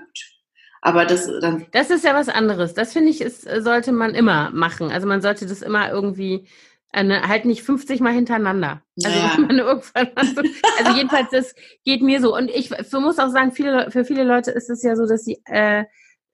Aber 0.81 1.05
das 1.05 1.27
dann. 1.41 1.65
Das 1.71 1.89
ist 1.89 2.03
ja 2.03 2.13
was 2.13 2.29
anderes. 2.29 2.73
Das 2.73 2.93
finde 2.93 3.09
ich, 3.09 3.21
ist, 3.21 3.41
sollte 3.41 3.91
man 3.91 4.13
immer 4.13 4.51
machen. 4.51 4.91
Also 4.91 5.07
man 5.07 5.21
sollte 5.21 5.45
das 5.47 5.61
immer 5.61 5.91
irgendwie 5.91 6.47
eine, 6.91 7.27
halt 7.27 7.45
nicht 7.45 7.63
50 7.63 7.99
Mal 7.99 8.13
hintereinander. 8.13 8.81
Also, 9.03 9.17
ja. 9.17 9.37
man 9.37 9.57
irgendwann 9.57 10.09
so, 10.35 10.41
also 10.77 10.91
jedenfalls, 10.95 11.29
das 11.31 11.55
geht 11.83 12.01
mir 12.01 12.21
so. 12.21 12.35
Und 12.35 12.49
ich 12.49 12.69
für, 12.69 12.99
muss 12.99 13.19
auch 13.19 13.29
sagen, 13.29 13.51
viele, 13.51 13.91
für 13.91 14.05
viele 14.05 14.23
Leute 14.23 14.51
ist 14.51 14.69
es 14.69 14.83
ja 14.83 14.95
so, 14.95 15.05
dass 15.07 15.25
sie 15.25 15.41
äh, 15.45 15.85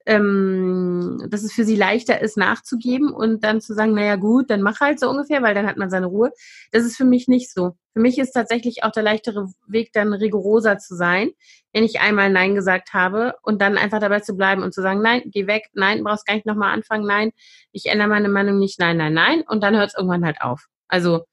ähm, 0.06 1.26
dass 1.30 1.42
es 1.42 1.52
für 1.52 1.64
sie 1.64 1.76
leichter 1.76 2.20
ist, 2.20 2.36
nachzugeben 2.36 3.10
und 3.12 3.42
dann 3.42 3.60
zu 3.60 3.74
sagen, 3.74 3.94
naja 3.94 4.16
gut, 4.16 4.50
dann 4.50 4.60
mach 4.60 4.80
halt 4.80 5.00
so 5.00 5.08
ungefähr, 5.08 5.42
weil 5.42 5.54
dann 5.54 5.66
hat 5.66 5.76
man 5.76 5.90
seine 5.90 6.06
Ruhe. 6.06 6.30
Das 6.72 6.84
ist 6.84 6.96
für 6.96 7.04
mich 7.04 7.26
nicht 7.26 7.50
so. 7.50 7.76
Für 7.94 8.00
mich 8.00 8.18
ist 8.18 8.32
tatsächlich 8.32 8.82
auch 8.82 8.90
der 8.90 9.02
leichtere 9.02 9.48
Weg, 9.66 9.92
dann 9.92 10.12
rigoroser 10.12 10.78
zu 10.78 10.94
sein, 10.94 11.30
wenn 11.72 11.84
ich 11.84 12.00
einmal 12.00 12.30
Nein 12.30 12.54
gesagt 12.54 12.92
habe 12.92 13.34
und 13.42 13.62
dann 13.62 13.78
einfach 13.78 14.00
dabei 14.00 14.20
zu 14.20 14.36
bleiben 14.36 14.62
und 14.62 14.74
zu 14.74 14.82
sagen, 14.82 15.00
nein, 15.00 15.22
geh 15.26 15.46
weg, 15.46 15.70
nein, 15.72 16.04
brauchst 16.04 16.26
gar 16.26 16.34
nicht 16.34 16.46
nochmal 16.46 16.74
anfangen, 16.74 17.06
nein, 17.06 17.30
ich 17.72 17.86
ändere 17.86 18.08
meine 18.08 18.28
Meinung 18.28 18.58
nicht, 18.58 18.78
nein, 18.78 18.98
nein, 18.98 19.14
nein. 19.14 19.42
Und 19.46 19.62
dann 19.62 19.76
hört 19.76 19.88
es 19.88 19.96
irgendwann 19.96 20.24
halt 20.24 20.40
auf. 20.42 20.66
Also 20.88 21.24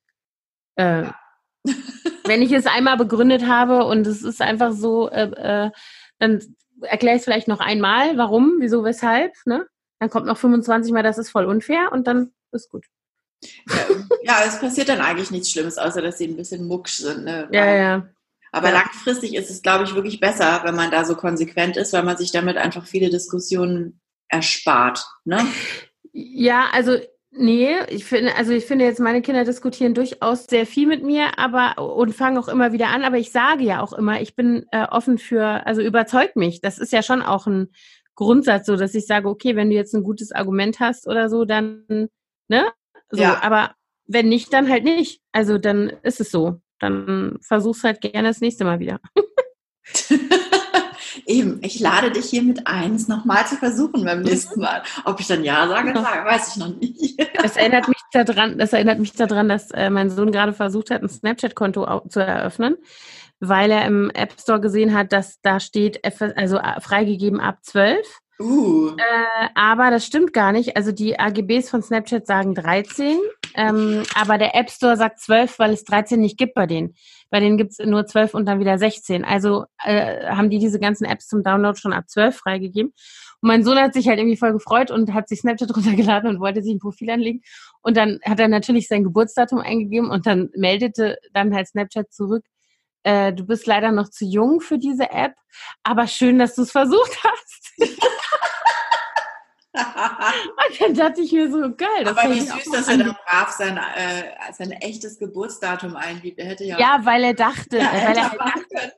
äh, 0.76 1.06
wenn 2.26 2.42
ich 2.42 2.52
es 2.52 2.68
einmal 2.68 2.98
begründet 2.98 3.46
habe 3.48 3.84
und 3.84 4.08
es 4.08 4.24
ist 4.24 4.42
einfach 4.42 4.72
so, 4.72 5.10
äh, 5.10 5.66
äh, 5.66 5.72
dann 6.20 6.40
erkläre 6.82 7.18
es 7.18 7.24
vielleicht 7.24 7.48
noch 7.48 7.60
einmal, 7.60 8.18
warum, 8.18 8.56
wieso, 8.60 8.84
weshalb, 8.84 9.34
ne? 9.46 9.68
Dann 10.00 10.10
kommt 10.10 10.26
noch 10.26 10.38
25 10.38 10.92
Mal, 10.92 11.04
das 11.04 11.18
ist 11.18 11.30
voll 11.30 11.46
unfair 11.46 11.92
und 11.92 12.08
dann 12.08 12.34
ist 12.52 12.70
gut. 12.70 12.86
Ja, 13.70 13.76
ja, 14.24 14.44
es 14.46 14.60
passiert 14.60 14.90
dann 14.90 15.02
eigentlich 15.02 15.32
nichts 15.32 15.52
Schlimmes, 15.52 15.78
außer 15.78 16.02
dass 16.02 16.18
sie 16.18 16.28
ein 16.28 16.36
bisschen 16.36 16.68
mucksch 16.68 16.98
sind. 16.98 17.24
Ne? 17.24 17.48
Ja, 17.52 17.76
ja. 17.76 18.08
Aber 18.52 18.70
ja. 18.70 18.74
langfristig 18.76 19.36
ist 19.36 19.50
es, 19.50 19.62
glaube 19.62 19.84
ich, 19.84 19.96
wirklich 19.96 20.20
besser, 20.20 20.62
wenn 20.64 20.76
man 20.76 20.92
da 20.92 21.06
so 21.06 21.16
konsequent 21.16 21.78
ist, 21.78 21.94
weil 21.94 22.04
man 22.04 22.18
sich 22.18 22.32
damit 22.32 22.58
einfach 22.58 22.86
viele 22.86 23.10
Diskussionen 23.10 24.02
erspart. 24.28 25.06
Ne? 25.24 25.46
Ja, 26.14 26.70
also 26.72 26.98
Nee, 27.34 27.78
ich 27.88 28.04
finde, 28.04 28.36
also 28.36 28.52
ich 28.52 28.66
finde 28.66 28.84
jetzt, 28.84 29.00
meine 29.00 29.22
Kinder 29.22 29.46
diskutieren 29.46 29.94
durchaus 29.94 30.46
sehr 30.48 30.66
viel 30.66 30.86
mit 30.86 31.02
mir, 31.02 31.40
aber 31.40 31.78
und 31.96 32.14
fangen 32.14 32.38
auch 32.38 32.50
immer 32.50 32.74
wieder 32.74 32.90
an, 32.90 33.04
aber 33.04 33.18
ich 33.18 33.32
sage 33.32 33.64
ja 33.64 33.82
auch 33.82 33.94
immer, 33.94 34.22
ich 34.22 34.36
bin 34.36 34.66
äh, 34.72 34.86
offen 34.86 35.18
für, 35.18 35.66
also 35.66 35.82
überzeugt 35.82 36.36
mich. 36.36 36.60
Das 36.60 36.78
ist 36.78 36.92
ja 36.92 37.02
schon 37.02 37.22
auch 37.22 37.48
ein 37.48 37.70
Grundsatz, 38.16 38.66
so 38.66 38.76
dass 38.76 38.96
ich 38.96 39.08
sage, 39.08 39.30
okay, 39.30 39.56
wenn 39.56 39.70
du 39.70 39.76
jetzt 39.76 39.94
ein 39.94 40.04
gutes 40.04 40.34
Argument 40.34 40.82
hast 40.82 41.08
oder 41.08 41.30
so, 41.30 41.46
dann, 41.46 42.10
ne? 42.50 42.70
So, 43.10 43.22
ja. 43.22 43.42
aber 43.42 43.76
wenn 44.08 44.28
nicht, 44.28 44.52
dann 44.52 44.70
halt 44.70 44.84
nicht. 44.84 45.22
Also 45.32 45.58
dann 45.58 45.90
ist 46.04 46.20
es 46.20 46.32
so. 46.32 46.60
Dann 46.80 47.38
versuch's 47.42 47.84
halt 47.84 48.02
gerne 48.02 48.28
das 48.28 48.42
nächste 48.42 48.66
Mal 48.66 48.80
wieder. 48.80 49.00
Eben, 51.32 51.60
ich 51.62 51.80
lade 51.80 52.12
dich 52.12 52.26
hiermit 52.26 52.68
ein, 52.68 52.96
es 52.96 53.08
nochmal 53.08 53.48
zu 53.48 53.56
versuchen 53.56 54.04
beim 54.04 54.22
nächsten 54.22 54.60
Mal. 54.60 54.84
Ob 55.06 55.20
ich 55.22 55.28
dann 55.28 55.46
Ja 55.46 55.66
sage, 55.66 55.94
sage 55.94 56.26
weiß 56.26 56.50
ich 56.50 56.58
noch 56.58 56.76
nicht. 56.76 57.32
Das 57.42 57.56
erinnert 57.56 57.88
mich 57.88 57.98
daran, 58.12 58.58
das 58.58 58.74
erinnert 58.74 59.00
mich 59.00 59.14
daran, 59.14 59.50
dass 59.50 59.72
äh, 59.72 59.90
mein 59.90 60.10
Sohn 60.10 60.32
gerade 60.32 60.54
versucht 60.54 60.92
hat, 60.92 61.02
ein 61.02 61.10
Snapchat-Konto 61.10 62.02
zu 62.10 62.20
eröffnen, 62.20 62.76
weil 63.40 63.72
er 63.72 63.86
im 63.86 64.12
App 64.12 64.34
Store 64.40 64.60
gesehen 64.60 64.94
hat, 64.94 65.12
dass 65.12 65.40
da 65.42 65.60
steht, 65.60 66.02
also 66.36 66.58
äh, 66.58 66.82
freigegeben 66.82 67.40
ab 67.40 67.60
12. 67.64 67.98
Uh. 68.42 68.96
Äh, 68.98 69.50
aber 69.56 69.92
das 69.92 70.06
stimmt 70.06 70.34
gar 70.34 70.52
nicht. 70.52 70.76
Also 70.76 70.92
die 70.92 71.20
AGBs 71.20 71.70
von 71.70 71.82
Snapchat 71.82 72.26
sagen 72.26 72.56
13, 72.56 73.18
ähm, 73.56 74.04
aber 74.16 74.38
der 74.38 74.56
App 74.56 74.70
Store 74.70 74.98
sagt 74.98 75.20
12, 75.20 75.60
weil 75.60 75.72
es 75.72 75.84
13 75.84 76.20
nicht 76.20 76.38
gibt 76.38 76.54
bei 76.54 76.66
denen. 76.66 76.96
Bei 77.30 77.40
denen 77.40 77.58
gibt 77.58 77.72
es 77.72 77.80
nur 77.80 78.06
12 78.06 78.34
und 78.34 78.46
dann 78.46 78.60
wieder 78.60 78.78
16. 78.78 79.24
Also 79.24 79.66
äh, 79.84 80.26
haben 80.28 80.50
die 80.50 80.60
diese 80.60 80.80
ganzen 80.80 81.06
Apps 81.06 81.28
zum 81.28 81.44
Download 81.44 81.80
schon 81.80 81.94
ab 81.94 82.10
12 82.10 82.36
freigegeben. 82.36 82.94
Und 83.42 83.48
mein 83.48 83.64
Sohn 83.64 83.80
hat 83.80 83.94
sich 83.94 84.08
halt 84.08 84.20
irgendwie 84.20 84.38
voll 84.38 84.54
gefreut 84.54 84.92
und 84.92 85.14
hat 85.14 85.30
sich 85.30 85.40
Snapchat 85.40 85.76
runtergeladen 85.76 86.30
und 86.30 86.40
wollte 86.42 86.62
sich 86.62 86.74
ein 86.74 86.80
Profil 86.80 87.10
anlegen. 87.10 87.42
Und 87.82 87.98
dann 87.98 88.20
hat 88.26 88.40
er 88.40 88.48
natürlich 88.48 88.88
sein 88.88 89.04
Geburtsdatum 89.04 89.60
eingegeben 89.60 90.10
und 90.10 90.26
dann 90.26 90.50
meldete 90.56 91.18
dann 91.34 91.54
halt 91.54 91.68
Snapchat 91.68 92.12
zurück, 92.12 92.44
äh, 93.04 93.34
du 93.34 93.46
bist 93.46 93.66
leider 93.66 93.92
noch 93.92 94.10
zu 94.10 94.26
jung 94.26 94.62
für 94.62 94.78
diese 94.78 95.10
App, 95.10 95.34
aber 95.84 96.08
schön, 96.08 96.38
dass 96.38 96.56
du 96.56 96.64
es 96.64 96.72
versucht 96.72 97.18
hast. 97.24 97.74
und 99.74 100.82
dann 100.82 100.94
dachte 100.94 101.22
ich 101.22 101.32
mir 101.32 101.50
so, 101.50 101.60
geil. 101.76 102.04
Das 102.04 102.18
Aber 102.18 102.34
wie 102.34 102.42
süß, 102.42 102.72
dass 102.72 102.88
er 102.88 102.98
dann 102.98 103.16
brav 103.26 103.50
sein, 103.52 103.78
äh, 103.78 104.54
sein 104.54 104.72
echtes 104.72 105.18
Geburtsdatum 105.18 105.96
eingibt. 105.96 106.40
Er 106.40 106.46
hätte 106.48 106.66
ja, 106.66 106.78
ja 106.78 107.00
weil 107.04 107.24
er 107.24 107.34
dachte, 107.34 107.78
ja, 107.78 107.92
weil, 107.92 108.18
er 108.18 108.32
halt 108.32 108.40
dachte 108.40 108.94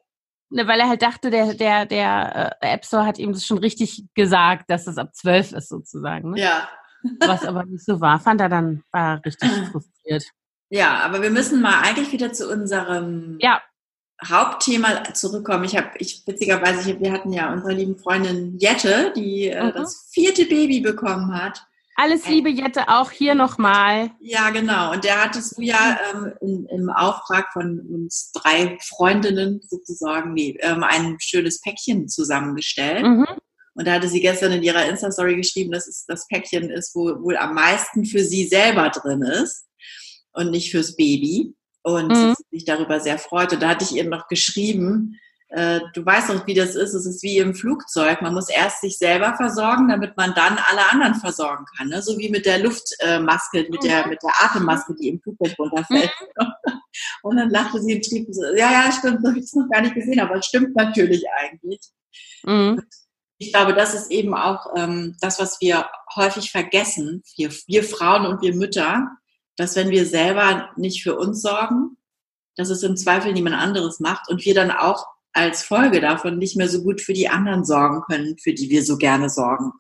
ne, 0.54 0.68
weil 0.68 0.80
er 0.80 0.88
halt 0.88 1.02
dachte, 1.02 1.30
der, 1.30 1.54
der, 1.54 1.86
der 1.86 2.56
äh, 2.62 2.74
App 2.74 2.86
Store 2.86 3.06
hat 3.06 3.20
ihm 3.20 3.34
das 3.34 3.46
schon 3.46 3.58
richtig 3.58 4.06
gesagt, 4.14 4.70
dass 4.70 4.88
es 4.88 4.98
ab 4.98 5.14
zwölf 5.14 5.52
ist 5.52 5.70
sozusagen. 5.70 6.32
Ne? 6.32 6.42
Ja. 6.42 6.70
Was 7.20 7.44
aber 7.44 7.66
nicht 7.66 7.84
so 7.84 8.00
war, 8.00 8.20
fand 8.20 8.40
er 8.40 8.50
dann 8.50 8.84
war 8.92 9.24
richtig 9.26 9.50
frustriert. 9.72 10.26
Ja, 10.70 11.00
aber 11.00 11.22
wir 11.22 11.30
müssen 11.30 11.62
mal 11.62 11.82
eigentlich 11.82 12.12
wieder 12.12 12.32
zu 12.32 12.50
unserem 12.50 13.38
ja. 13.42 13.62
Hauptthema 14.28 15.04
zurückkommen. 15.14 15.64
Ich 15.64 15.76
habe, 15.76 15.90
ich 16.00 16.24
witzigerweise, 16.26 17.00
wir 17.00 17.12
hatten 17.12 17.34
ja 17.34 17.52
unsere 17.52 17.74
lieben 17.74 17.98
Freundin 17.98 18.58
Jette, 18.58 19.14
die 19.16 19.48
äh, 19.48 19.64
mhm. 19.64 19.72
das 19.74 20.10
vierte 20.12 20.46
Baby 20.46 20.82
bekommen 20.82 21.34
hat. 21.34 21.66
Alles 21.96 22.28
Liebe, 22.28 22.50
Jette, 22.50 22.88
auch 22.88 23.12
hier 23.12 23.36
nochmal. 23.36 24.10
Ja, 24.20 24.50
genau. 24.50 24.94
Und 24.94 25.04
der 25.04 25.24
hattest 25.24 25.58
du 25.58 25.62
ja 25.62 26.00
ähm, 26.12 26.34
in, 26.42 26.66
im 26.66 26.90
Auftrag 26.90 27.54
von 27.54 27.80
uns 27.82 28.32
drei 28.34 28.80
Freundinnen 28.82 29.62
sozusagen 29.68 30.34
nee, 30.34 30.58
ähm, 30.62 30.84
ein 30.84 31.18
schönes 31.20 31.62
Päckchen 31.62 32.08
zusammengestellt. 32.08 33.04
Mhm. 33.04 33.28
Und 33.76 33.88
da 33.88 33.94
hatte 33.94 34.08
sie 34.08 34.22
gestern 34.22 34.54
in 34.54 34.64
ihrer 34.64 34.86
Insta-Story 34.86 35.36
geschrieben, 35.36 35.72
dass 35.72 35.88
es 35.88 36.06
das 36.08 36.28
Päckchen 36.28 36.72
ist, 36.72 36.96
wo 36.96 37.22
wohl 37.22 37.38
am 37.38 37.54
meisten 37.54 38.06
für 38.06 38.24
sie 38.24 38.48
selber 38.48 38.90
drin 38.90 39.22
ist 39.22 39.66
und 40.34 40.50
nicht 40.50 40.72
fürs 40.72 40.96
Baby 40.96 41.56
und 41.84 42.10
mhm. 42.10 42.36
sich 42.52 42.66
darüber 42.66 43.00
sehr 43.00 43.18
freute. 43.18 43.58
Da 43.58 43.70
hatte 43.70 43.86
ich 43.86 43.94
ihr 43.94 44.06
noch 44.06 44.28
geschrieben, 44.28 45.20
äh, 45.50 45.82
du 45.94 46.04
weißt 46.04 46.32
doch, 46.32 46.48
wie 46.48 46.56
das 46.56 46.74
ist. 46.74 46.96
Es 46.96 47.06
ist 47.06 47.22
wie 47.22 47.38
im 47.38 47.54
Flugzeug. 47.54 48.24
Man 48.24 48.34
muss 48.34 48.50
erst 48.50 48.82
sich 48.82 48.98
selber 48.98 49.36
versorgen, 49.36 49.88
damit 49.88 50.18
man 50.18 50.34
dann 50.34 50.58
alle 50.58 50.90
anderen 50.92 51.14
versorgen 51.14 51.66
kann. 51.78 51.90
Ne? 51.90 52.02
So 52.02 52.18
wie 52.18 52.30
mit 52.30 52.48
der 52.48 52.58
Luftmaske, 52.58 53.68
mit 53.70 53.84
der, 53.84 54.04
mhm. 54.04 54.10
mit 54.10 54.24
der 54.24 54.32
Atemmaske, 54.44 54.96
die 54.96 55.10
im 55.10 55.22
Flugzeug 55.22 55.54
runterfällt. 55.60 56.12
Mhm. 56.40 56.48
Und 57.22 57.38
dann 57.38 57.50
lachte 57.50 57.82
sie 57.82 57.96
und 57.96 58.06
trieb 58.06 58.28
so, 58.30 58.44
ja, 58.56 58.72
ja, 58.72 58.92
stimmt, 58.92 59.20
das 59.24 59.32
habe 59.32 59.40
ich 59.40 59.54
noch 59.54 59.70
gar 59.70 59.82
nicht 59.82 59.96
gesehen, 59.96 60.20
aber 60.20 60.36
es 60.36 60.46
stimmt 60.46 60.76
natürlich 60.76 61.24
eigentlich. 61.40 61.80
Mhm. 62.44 62.84
Ich 63.40 63.52
glaube, 63.52 63.74
das 63.74 63.96
ist 63.96 64.12
eben 64.12 64.36
auch 64.36 64.68
ähm, 64.76 65.18
das, 65.20 65.40
was 65.40 65.60
wir 65.60 65.88
häufig 66.16 66.52
vergessen, 66.52 67.24
wir, 67.36 67.50
wir 67.66 67.84
Frauen 67.84 68.28
und 68.28 68.42
wir 68.42 68.54
Mütter, 68.54 69.10
dass 69.58 69.76
wenn 69.76 69.90
wir 69.90 70.06
selber 70.06 70.70
nicht 70.76 71.04
für 71.04 71.18
uns 71.18 71.42
sorgen, 71.42 71.98
dass 72.56 72.70
es 72.70 72.84
im 72.84 72.98
Zweifel 72.98 73.34
niemand 73.34 73.56
anderes 73.56 74.00
macht 74.00 74.30
und 74.30 74.46
wir 74.46 74.54
dann 74.54 74.72
auch 74.72 75.06
als 75.34 75.64
Folge 75.64 76.00
davon 76.00 76.38
nicht 76.38 76.56
mehr 76.56 76.70
so 76.70 76.84
gut 76.84 77.02
für 77.02 77.14
die 77.14 77.30
anderen 77.30 77.66
sorgen 77.66 78.02
können, 78.02 78.38
für 78.38 78.54
die 78.54 78.70
wir 78.70 78.84
so 78.84 78.98
gerne 78.98 79.30
sorgen. 79.30 79.72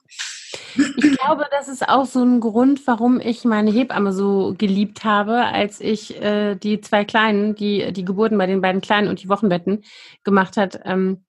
Ich 0.75 1.17
glaube, 1.17 1.45
das 1.51 1.67
ist 1.67 1.87
auch 1.87 2.05
so 2.05 2.23
ein 2.23 2.39
Grund, 2.39 2.85
warum 2.87 3.19
ich 3.19 3.45
meine 3.45 3.71
Hebamme 3.71 4.13
so 4.13 4.55
geliebt 4.57 5.03
habe, 5.03 5.45
als 5.45 5.79
ich 5.79 6.19
äh, 6.21 6.55
die 6.55 6.81
zwei 6.81 7.05
Kleinen, 7.05 7.55
die 7.55 7.91
die 7.93 8.05
Geburten 8.05 8.37
bei 8.37 8.47
den 8.47 8.61
beiden 8.61 8.81
Kleinen 8.81 9.07
und 9.07 9.21
die 9.21 9.29
Wochenbetten 9.29 9.83
gemacht 10.23 10.57
hat, 10.57 10.79
ähm, 10.85 11.25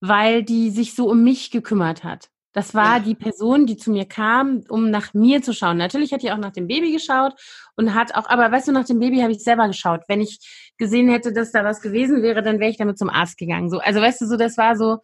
weil 0.00 0.42
die 0.42 0.70
sich 0.70 0.94
so 0.94 1.08
um 1.08 1.22
mich 1.22 1.50
gekümmert 1.50 2.04
hat. 2.04 2.31
Das 2.52 2.74
war 2.74 3.00
die 3.00 3.14
Person, 3.14 3.66
die 3.66 3.76
zu 3.76 3.90
mir 3.90 4.04
kam, 4.04 4.62
um 4.68 4.90
nach 4.90 5.14
mir 5.14 5.42
zu 5.42 5.54
schauen. 5.54 5.78
Natürlich 5.78 6.12
hat 6.12 6.22
die 6.22 6.32
auch 6.32 6.38
nach 6.38 6.52
dem 6.52 6.66
Baby 6.66 6.92
geschaut 6.92 7.34
und 7.76 7.94
hat 7.94 8.14
auch, 8.14 8.28
aber 8.28 8.52
weißt 8.52 8.68
du, 8.68 8.72
nach 8.72 8.84
dem 8.84 8.98
Baby 8.98 9.20
habe 9.20 9.32
ich 9.32 9.42
selber 9.42 9.66
geschaut. 9.66 10.02
Wenn 10.08 10.20
ich 10.20 10.38
gesehen 10.76 11.08
hätte, 11.08 11.32
dass 11.32 11.52
da 11.52 11.64
was 11.64 11.80
gewesen 11.80 12.22
wäre, 12.22 12.42
dann 12.42 12.60
wäre 12.60 12.70
ich 12.70 12.76
damit 12.76 12.98
zum 12.98 13.08
Arzt 13.08 13.38
gegangen. 13.38 13.70
So, 13.70 13.78
also 13.78 14.00
weißt 14.00 14.20
du, 14.20 14.26
so 14.26 14.36
das 14.36 14.58
war 14.58 14.76
so, 14.76 14.98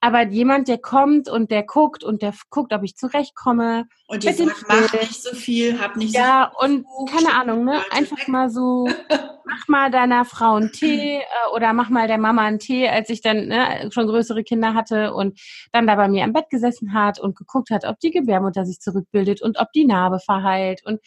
aber 0.00 0.26
jemand, 0.26 0.68
der 0.68 0.78
kommt 0.78 1.28
und 1.28 1.50
der 1.50 1.64
guckt 1.64 2.04
und 2.04 2.22
der 2.22 2.34
guckt, 2.50 2.72
ob 2.72 2.82
ich 2.82 2.96
zurechtkomme. 2.96 3.86
Und 4.08 4.22
die 4.22 4.32
sagt, 4.32 4.64
mach 4.68 4.92
nicht 4.92 5.22
so 5.22 5.34
viel, 5.34 5.80
hab 5.80 5.96
nicht 5.96 6.14
ja, 6.14 6.52
so 6.52 6.66
viel. 6.66 6.76
Ja, 6.76 6.92
und 6.94 7.10
keine 7.10 7.34
Ahnung, 7.34 7.64
ne? 7.64 7.80
Einfach 7.90 8.28
mal 8.28 8.50
so, 8.50 8.88
mach 9.46 9.68
mal 9.68 9.90
deiner 9.90 10.24
Frau 10.24 10.56
einen 10.56 10.70
Tee 10.70 11.16
äh, 11.18 11.22
oder 11.54 11.72
mach 11.72 11.88
mal 11.88 12.06
der 12.06 12.18
Mama 12.18 12.42
einen 12.42 12.58
Tee, 12.58 12.88
als 12.88 13.08
ich 13.08 13.22
dann 13.22 13.48
ne, 13.48 13.88
schon 13.92 14.06
größere 14.06 14.44
Kinder 14.44 14.74
hatte 14.74 15.14
und 15.14 15.40
dann 15.72 15.86
da 15.86 15.96
bei 15.96 16.08
mir 16.08 16.24
am 16.24 16.34
Bett 16.34 16.50
gesessen 16.50 16.92
hat 16.92 17.18
und 17.18 17.36
geguckt 17.36 17.70
hat, 17.70 17.84
ob 17.84 17.98
die 17.98 18.10
Gebärmutter 18.10 18.66
sich 18.66 18.80
zurückbildet 18.80 19.40
und 19.40 19.58
ob 19.58 19.72
die 19.72 19.86
Narbe 19.86 20.20
verheilt 20.20 20.82
und 20.84 21.00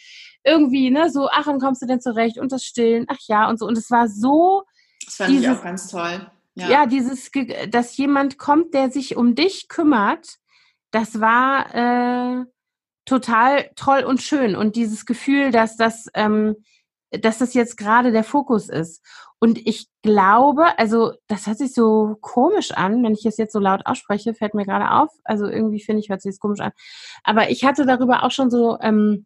irgendwie, 0.43 0.89
ne, 0.89 1.09
so, 1.11 1.29
ach, 1.31 1.47
und 1.47 1.61
kommst 1.61 1.81
du 1.81 1.85
denn 1.85 2.01
zurecht 2.01 2.39
und 2.39 2.51
das 2.51 2.63
Stillen, 2.63 3.05
ach 3.07 3.19
ja, 3.27 3.49
und 3.49 3.59
so. 3.59 3.67
Und 3.67 3.77
es 3.77 3.91
war 3.91 4.07
so. 4.07 4.63
Das 5.05 5.15
fand 5.15 5.29
dieses, 5.29 5.45
ich 5.45 5.51
auch 5.51 5.63
ganz 5.63 5.89
toll 5.89 6.29
ja. 6.55 6.69
ja, 6.69 6.85
dieses, 6.85 7.31
dass 7.69 7.97
jemand 7.97 8.37
kommt, 8.37 8.73
der 8.73 8.89
sich 8.89 9.15
um 9.15 9.35
dich 9.35 9.67
kümmert, 9.67 10.37
das 10.91 11.19
war 11.19 11.75
äh, 11.75 12.45
total 13.05 13.69
toll 13.75 14.03
und 14.03 14.21
schön. 14.21 14.55
Und 14.55 14.75
dieses 14.75 15.05
Gefühl, 15.05 15.51
dass 15.51 15.77
das, 15.77 16.07
ähm, 16.13 16.55
dass 17.11 17.37
das 17.39 17.53
jetzt 17.53 17.77
gerade 17.77 18.11
der 18.11 18.23
Fokus 18.23 18.69
ist. 18.69 19.03
Und 19.39 19.65
ich 19.65 19.87
glaube, 20.03 20.77
also 20.77 21.13
das 21.27 21.47
hört 21.47 21.57
sich 21.57 21.73
so 21.73 22.17
komisch 22.19 22.71
an, 22.71 23.03
wenn 23.03 23.13
ich 23.13 23.25
es 23.25 23.37
jetzt 23.37 23.53
so 23.53 23.59
laut 23.59 23.85
ausspreche, 23.85 24.33
fällt 24.33 24.53
mir 24.53 24.65
gerade 24.65 24.91
auf. 24.91 25.09
Also 25.23 25.47
irgendwie 25.47 25.81
finde 25.81 26.01
ich, 26.01 26.09
hört 26.09 26.21
sich 26.21 26.33
das 26.33 26.39
komisch 26.39 26.59
an. 26.59 26.71
Aber 27.23 27.49
ich 27.49 27.63
hatte 27.63 27.85
darüber 27.85 28.23
auch 28.23 28.31
schon 28.31 28.49
so 28.49 28.77
ähm, 28.81 29.25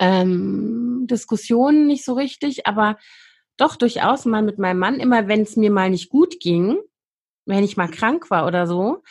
ähm, 0.00 1.06
Diskussionen 1.08 1.86
nicht 1.86 2.04
so 2.04 2.14
richtig, 2.14 2.66
aber 2.66 2.96
doch 3.60 3.76
durchaus 3.76 4.24
mal 4.24 4.42
mit 4.42 4.58
meinem 4.58 4.78
Mann, 4.78 5.00
immer 5.00 5.28
wenn 5.28 5.42
es 5.42 5.56
mir 5.56 5.70
mal 5.70 5.90
nicht 5.90 6.10
gut 6.10 6.40
ging, 6.40 6.78
wenn 7.46 7.64
ich 7.64 7.76
mal 7.76 7.88
krank 7.88 8.30
war 8.30 8.46
oder 8.46 8.66
so, 8.66 9.02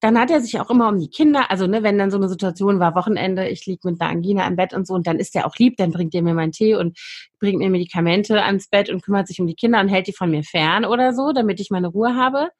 dann 0.00 0.18
hat 0.18 0.30
er 0.30 0.42
sich 0.42 0.60
auch 0.60 0.68
immer 0.68 0.88
um 0.88 0.98
die 0.98 1.08
Kinder, 1.08 1.50
also 1.50 1.66
ne, 1.66 1.82
wenn 1.82 1.96
dann 1.96 2.10
so 2.10 2.18
eine 2.18 2.28
Situation 2.28 2.78
war, 2.78 2.94
Wochenende, 2.94 3.48
ich 3.48 3.64
liege 3.64 3.88
mit 3.88 4.00
einer 4.00 4.10
Angina 4.10 4.46
im 4.46 4.56
Bett 4.56 4.74
und 4.74 4.86
so, 4.86 4.92
und 4.92 5.06
dann 5.06 5.18
ist 5.18 5.34
er 5.34 5.46
auch 5.46 5.56
lieb, 5.56 5.78
dann 5.78 5.92
bringt 5.92 6.14
er 6.14 6.20
mir 6.20 6.34
meinen 6.34 6.52
Tee 6.52 6.74
und 6.74 6.98
bringt 7.40 7.58
mir 7.58 7.70
Medikamente 7.70 8.42
ans 8.42 8.68
Bett 8.68 8.90
und 8.90 9.02
kümmert 9.02 9.28
sich 9.28 9.40
um 9.40 9.46
die 9.46 9.54
Kinder 9.54 9.80
und 9.80 9.88
hält 9.88 10.06
die 10.06 10.12
von 10.12 10.30
mir 10.30 10.42
fern 10.42 10.84
oder 10.84 11.14
so, 11.14 11.32
damit 11.32 11.58
ich 11.58 11.70
meine 11.70 11.88
Ruhe 11.88 12.16
habe. 12.16 12.50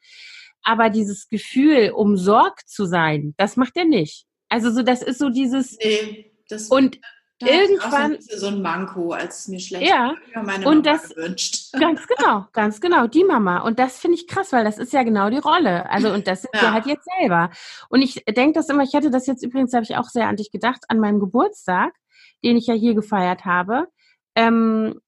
Aber 0.63 0.89
dieses 0.89 1.29
Gefühl, 1.29 1.91
umsorgt 1.91 2.67
zu 2.67 2.87
sein, 2.87 3.35
das 3.37 3.57
macht 3.57 3.77
er 3.77 3.85
nicht. 3.85 4.25
Also 4.49 4.71
so, 4.71 4.83
das 4.83 5.03
ist 5.03 5.19
so 5.19 5.29
dieses. 5.29 5.77
Nee, 5.77 6.33
das 6.49 6.69
und 6.69 6.99
da 7.41 7.47
irgendwann 7.49 8.17
so, 8.21 8.39
so 8.39 8.47
ein 8.47 8.63
Manko, 8.63 9.11
als 9.11 9.41
es 9.41 9.49
mir 9.49 9.59
schlecht 9.59 9.91
ja, 9.91 10.15
meine 10.35 10.69
und 10.69 10.85
Mama 10.85 10.99
das, 10.99 11.09
gewünscht. 11.09 11.73
Ganz 11.81 12.07
genau, 12.07 12.47
ganz 12.53 12.81
genau, 12.81 13.07
die 13.09 13.25
Mama. 13.25 13.59
Und 13.59 13.79
das 13.81 13.99
finde 13.99 14.17
ich 14.17 14.29
krass, 14.29 14.53
weil 14.53 14.65
das 14.65 14.79
ist 14.79 14.93
ja 14.93 15.03
genau 15.03 15.29
die 15.31 15.39
Rolle. 15.39 15.91
Also 15.91 16.13
und 16.13 16.29
das 16.29 16.43
sind 16.43 16.55
ja. 16.55 16.63
wir 16.63 16.73
halt 16.73 16.87
jetzt 16.87 17.09
selber. 17.19 17.51
Und 17.89 18.03
ich 18.03 18.25
denke 18.25 18.53
das 18.53 18.69
immer, 18.69 18.85
ich 18.85 18.95
hatte 18.95 19.11
das 19.11 19.27
jetzt 19.27 19.43
übrigens, 19.43 19.73
habe 19.75 19.83
ich 19.83 19.97
auch 19.97 20.09
sehr 20.09 20.29
an 20.29 20.37
dich 20.37 20.53
gedacht, 20.53 20.85
an 20.89 21.01
meinem 21.01 21.19
Geburtstag, 21.19 21.93
den 22.45 22.57
ich 22.57 22.69
ja 22.69 22.75
hier 22.75 22.95
gefeiert 22.95 23.45
habe. 23.45 23.89
Ähm, 24.37 25.01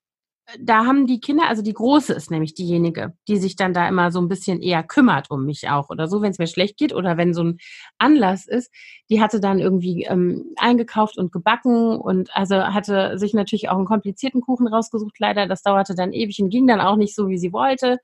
da 0.61 0.87
haben 0.87 1.07
die 1.07 1.21
Kinder, 1.21 1.49
also 1.49 1.63
die 1.63 1.73
Große 1.73 2.13
ist 2.13 2.31
nämlich 2.31 2.55
diejenige, 2.55 3.15
die 3.27 3.39
sich 3.39 3.57
dann 3.57 3.75
da 3.75 3.89
immer 3.89 4.13
so 4.13 4.21
ein 4.21 4.29
bisschen 4.29 4.63
eher 4.63 4.85
kümmert 4.85 5.31
um 5.31 5.45
mich 5.45 5.69
auch 5.69 5.91
oder 5.91 6.07
so, 6.07 6.23
wenn 6.23 6.31
es 6.31 6.39
mir 6.39 6.47
schlecht 6.47 6.77
geht 6.77 6.95
oder 6.95 7.17
wenn 7.17 7.35
so 7.35 7.43
ein 7.43 7.59
Anlass 7.99 8.47
ist. 8.47 8.73
Die 9.11 9.21
hatte 9.21 9.41
dann 9.41 9.59
irgendwie 9.59 10.05
ähm, 10.05 10.55
eingekauft 10.57 11.19
und 11.19 11.33
gebacken 11.33 11.97
und 11.97 12.31
also 12.37 12.57
hatte 12.57 13.19
sich 13.19 13.35
natürlich 13.35 13.69
auch 13.69 13.77
einen 13.77 13.87
komplizierten 13.87 14.41
Kuchen 14.41 14.69
rausgesucht, 14.69 15.19
leider. 15.19 15.47
Das 15.47 15.63
dauerte 15.63 15.95
dann 15.97 16.13
ewig 16.13 16.41
und 16.41 16.51
ging 16.51 16.67
dann 16.67 16.81
auch 16.81 16.97
nicht 16.97 17.15
so, 17.17 17.29
wie 17.29 17.39
sie 17.39 17.53
wollte. 17.53 17.99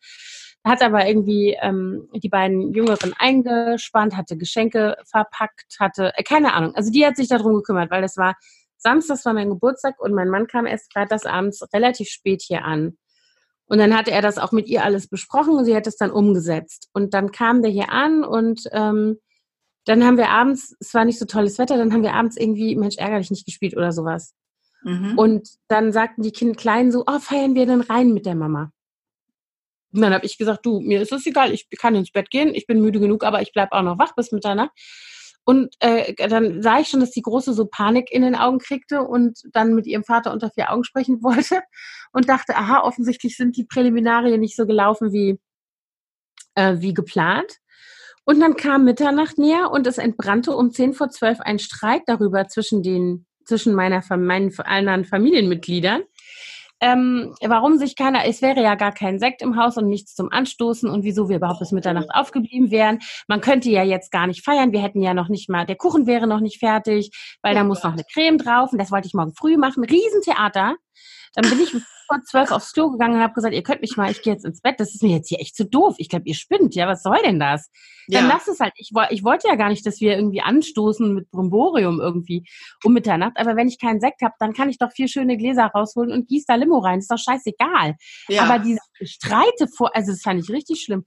Hat 0.65 0.83
aber 0.83 1.07
irgendwie 1.07 1.57
ähm, 1.61 2.09
die 2.15 2.29
beiden 2.29 2.73
Jüngeren 2.73 3.13
eingespannt, 3.19 4.17
hatte 4.17 4.37
Geschenke 4.37 4.97
verpackt, 5.05 5.77
hatte, 5.81 6.13
äh, 6.17 6.23
keine 6.23 6.55
Ahnung. 6.55 6.75
Also 6.75 6.93
die 6.93 7.05
hat 7.05 7.17
sich 7.17 7.29
darum 7.29 7.55
gekümmert, 7.55 7.91
weil 7.91 8.03
das 8.03 8.17
war 8.17 8.37
Samstags 8.83 9.25
war 9.25 9.33
mein 9.33 9.51
Geburtstag 9.51 10.01
und 10.01 10.13
mein 10.13 10.29
Mann 10.29 10.47
kam 10.47 10.67
erst 10.67 10.93
freitags 10.93 11.27
abends 11.27 11.63
relativ 11.73 12.09
spät 12.09 12.43
hier 12.47 12.65
an. 12.65 12.99
Und 13.67 13.79
dann 13.79 13.97
hatte 13.97 14.11
er 14.11 14.23
das 14.23 14.39
auch 14.39 14.53
mit 14.53 14.67
ihr 14.67 14.85
alles 14.85 15.09
besprochen 15.09 15.55
und 15.55 15.65
sie 15.65 15.75
hat 15.75 15.87
es 15.87 15.97
dann 15.97 16.11
umgesetzt. 16.11 16.91
Und 16.93 17.15
dann 17.15 17.33
kam 17.33 17.63
der 17.63 17.71
hier 17.71 17.91
an 17.91 18.25
und 18.25 18.69
ähm, 18.73 19.19
dann 19.85 20.05
haben 20.05 20.17
wir 20.17 20.29
abends, 20.29 20.77
es 20.79 20.93
war 20.95 21.05
nicht 21.05 21.19
so 21.19 21.25
tolles 21.25 21.59
Wetter, 21.59 21.77
dann 21.77 21.93
haben 21.93 22.03
wir 22.03 22.15
abends 22.15 22.37
irgendwie 22.37 22.77
Mensch 22.77 22.99
ärgerlich 22.99 23.31
nicht 23.31 23.47
gespielt 23.47 23.77
oder 23.77 23.93
sowas. 23.93 24.35
Mhm. 24.83 25.19
Und 25.19 25.49
dann 25.69 25.93
sagten 25.93 26.23
die 26.23 26.33
Kinder 26.33 26.55
Kleinen 26.55 26.93
so, 26.93 27.05
oh, 27.07 27.19
feiern 27.19 27.55
wir 27.55 27.67
denn 27.67 27.81
rein 27.81 28.13
mit 28.13 28.27
der 28.27 28.35
Mama? 28.35 28.73
Und 29.93 30.01
dann 30.01 30.15
habe 30.15 30.25
ich 30.25 30.39
gesagt, 30.39 30.65
du, 30.65 30.81
mir 30.81 31.03
ist 31.03 31.13
es 31.13 31.27
egal, 31.27 31.53
ich 31.53 31.69
kann 31.79 31.95
ins 31.95 32.13
Bett 32.13 32.31
gehen, 32.31 32.55
ich 32.55 32.67
bin 32.67 32.81
müde 32.81 32.99
genug, 32.99 33.25
aber 33.25 33.43
ich 33.43 33.53
bleib 33.53 33.73
auch 33.73 33.83
noch 33.83 33.99
wach 33.99 34.15
bis 34.15 34.33
Mitternacht. 34.33 34.71
Und 35.45 35.75
äh, 35.81 36.15
dann 36.29 36.63
sah 36.63 36.79
ich 36.79 36.89
schon, 36.89 37.01
dass 37.01 37.11
die 37.11 37.23
Große 37.23 37.53
so 37.53 37.67
Panik 37.67 38.13
in 38.13 38.23
den 38.23 38.37
Augen 38.37 38.59
kriegte 38.59 39.03
und 39.03 39.41
dann 39.53 39.75
mit 39.75 39.87
ihrem 39.87 40.05
Vater 40.05 40.33
unter 40.33 40.51
vier 40.51 40.71
Augen 40.71 40.85
sprechen 40.85 41.23
wollte 41.23 41.61
und 42.13 42.29
dachte, 42.29 42.57
aha, 42.57 42.83
offensichtlich 42.83 43.37
sind 43.37 43.57
die 43.57 43.65
Präliminarien 43.65 44.41
nicht 44.41 44.57
so 44.57 44.67
gelaufen 44.67 45.13
wie, 45.13 45.41
äh, 46.55 46.77
wie 46.79 46.95
geplant. 46.95 47.59
Und 48.25 48.39
dann 48.39 48.57
kam 48.57 48.85
Mitternacht 48.85 49.39
näher 49.39 49.73
und 49.73 49.87
es 49.87 49.99
entbrannte 49.99 50.55
um 50.57 50.71
zehn 50.71 50.95
vor 50.95 51.11
zwölf 51.11 51.41
ein 51.41 51.59
Streit 51.59 52.03
darüber 52.07 52.47
zwischen 52.47 52.83
den 52.85 53.27
zwischen 53.45 53.75
meiner 53.75 54.03
meinen 54.17 54.57
anderen 54.61 55.05
Familienmitgliedern, 55.05 56.03
ähm, 56.83 57.35
warum 57.41 57.79
sich 57.79 57.95
keiner, 57.95 58.27
es 58.27 58.43
wäre 58.43 58.61
ja 58.61 58.75
gar 58.75 58.93
kein 58.93 59.21
Sekt 59.21 59.41
im 59.41 59.57
Haus 59.57 59.77
und 59.77 59.87
nichts 59.87 60.15
zum 60.15 60.33
Anstoßen 60.33 60.91
und 60.91 61.05
wieso 61.05 61.29
wir 61.29 61.37
überhaupt 61.37 61.61
bis 61.61 61.71
Mitternacht 61.71 62.09
aufgeblieben 62.13 62.73
wären. 62.73 62.99
Man 63.29 63.41
könnte 63.41 63.71
ja 63.71 63.85
jetzt 63.85 64.11
gar 64.11 64.27
nicht 64.27 64.45
feiern, 64.45 64.73
wir 64.73 64.83
hätten 64.83 65.01
ja 65.01 65.15
noch 65.15 65.29
nicht 65.29 65.49
mal, 65.49 65.65
der 65.65 65.77
Kuchen 65.77 66.07
wäre 66.07 66.27
noch 66.27 66.41
nicht 66.41 66.59
fertig, 66.59 67.13
weil 67.41 67.55
oh 67.55 67.59
da 67.59 67.65
muss 67.65 67.85
noch 67.85 67.93
eine 67.93 68.05
Creme 68.13 68.37
drauf 68.37 68.73
und 68.73 68.79
das 68.79 68.91
wollte 68.91 69.07
ich 69.07 69.15
morgen 69.15 69.33
früh 69.33 69.57
machen. 69.57 69.85
Riesentheater. 69.85 70.75
Dann 71.35 71.49
bin 71.49 71.61
ich 71.61 71.73
vor 71.73 72.23
zwölf 72.25 72.51
aufs 72.51 72.73
Klo 72.73 72.91
gegangen 72.91 73.15
und 73.15 73.23
habe 73.23 73.33
gesagt, 73.33 73.55
ihr 73.55 73.63
könnt 73.63 73.81
mich 73.81 73.97
mal, 73.97 74.11
ich 74.11 74.23
gehe 74.23 74.33
jetzt 74.33 74.45
ins 74.45 74.61
Bett. 74.61 74.79
Das 74.79 74.95
ist 74.95 75.03
mir 75.03 75.17
jetzt 75.17 75.29
hier 75.29 75.41
echt 75.41 75.57
zu 75.57 75.65
doof. 75.65 75.95
Ich 75.99 76.09
glaube, 76.09 76.25
ihr 76.27 76.35
spinnt. 76.35 76.75
Ja, 76.75 76.87
was 76.87 77.03
soll 77.03 77.19
denn 77.25 77.41
das? 77.41 77.71
Ja. 78.07 78.21
Dann 78.21 78.29
lass 78.29 78.49
es 78.49 78.61
halt. 78.61 78.73
Ich, 78.77 78.91
ich 79.11 79.25
wollte 79.25 79.49
ja 79.49 79.55
gar 79.55 79.69
nicht, 79.69 79.87
dass 79.87 80.01
wir 80.01 80.15
irgendwie 80.15 80.43
anstoßen 80.43 81.15
mit 81.15 81.31
Bromborium 81.31 82.01
irgendwie 82.01 82.45
um 82.85 82.93
Mitternacht. 82.93 83.37
Aber 83.37 83.57
wenn 83.57 83.69
ich 83.69 83.81
keinen 83.81 84.01
Sekt 84.01 84.23
habe, 84.23 84.35
dann 84.39 84.53
kann 84.53 84.69
ich 84.69 84.79
doch 84.79 84.93
vier 84.93 85.09
schöne 85.09 85.37
Gläser 85.37 85.67
rausholen 85.67 86.13
und 86.13 86.29
gieß 86.29 86.45
da 86.47 86.55
Limo 86.55 86.79
rein. 86.79 86.99
Ist 86.99 87.11
doch 87.11 87.19
scheißegal. 87.19 87.97
Ja. 88.29 88.43
Aber 88.43 88.59
diese 88.59 88.81
Streite 89.03 89.69
vor, 89.69 89.95
also 89.95 90.13
das 90.13 90.23
fand 90.23 90.43
ich 90.43 90.51
richtig 90.51 90.83
schlimm. 90.83 91.07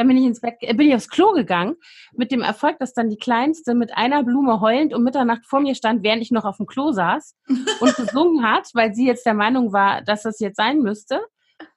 Dann 0.00 0.08
bin 0.08 0.16
ich 0.16 0.24
ins 0.24 0.40
Bett, 0.40 0.54
bin 0.60 0.88
ich 0.88 0.94
aufs 0.94 1.10
Klo 1.10 1.32
gegangen, 1.32 1.76
mit 2.14 2.32
dem 2.32 2.40
Erfolg, 2.40 2.78
dass 2.78 2.94
dann 2.94 3.10
die 3.10 3.18
Kleinste 3.18 3.74
mit 3.74 3.94
einer 3.98 4.22
Blume 4.22 4.62
heulend 4.62 4.94
um 4.94 5.02
Mitternacht 5.02 5.44
vor 5.44 5.60
mir 5.60 5.74
stand, 5.74 6.02
während 6.02 6.22
ich 6.22 6.30
noch 6.30 6.46
auf 6.46 6.56
dem 6.56 6.64
Klo 6.64 6.90
saß 6.92 7.36
und 7.80 7.96
gesungen 7.96 8.42
hat, 8.42 8.70
weil 8.72 8.94
sie 8.94 9.06
jetzt 9.06 9.26
der 9.26 9.34
Meinung 9.34 9.74
war, 9.74 10.00
dass 10.00 10.22
das 10.22 10.40
jetzt 10.40 10.56
sein 10.56 10.78
müsste. 10.78 11.20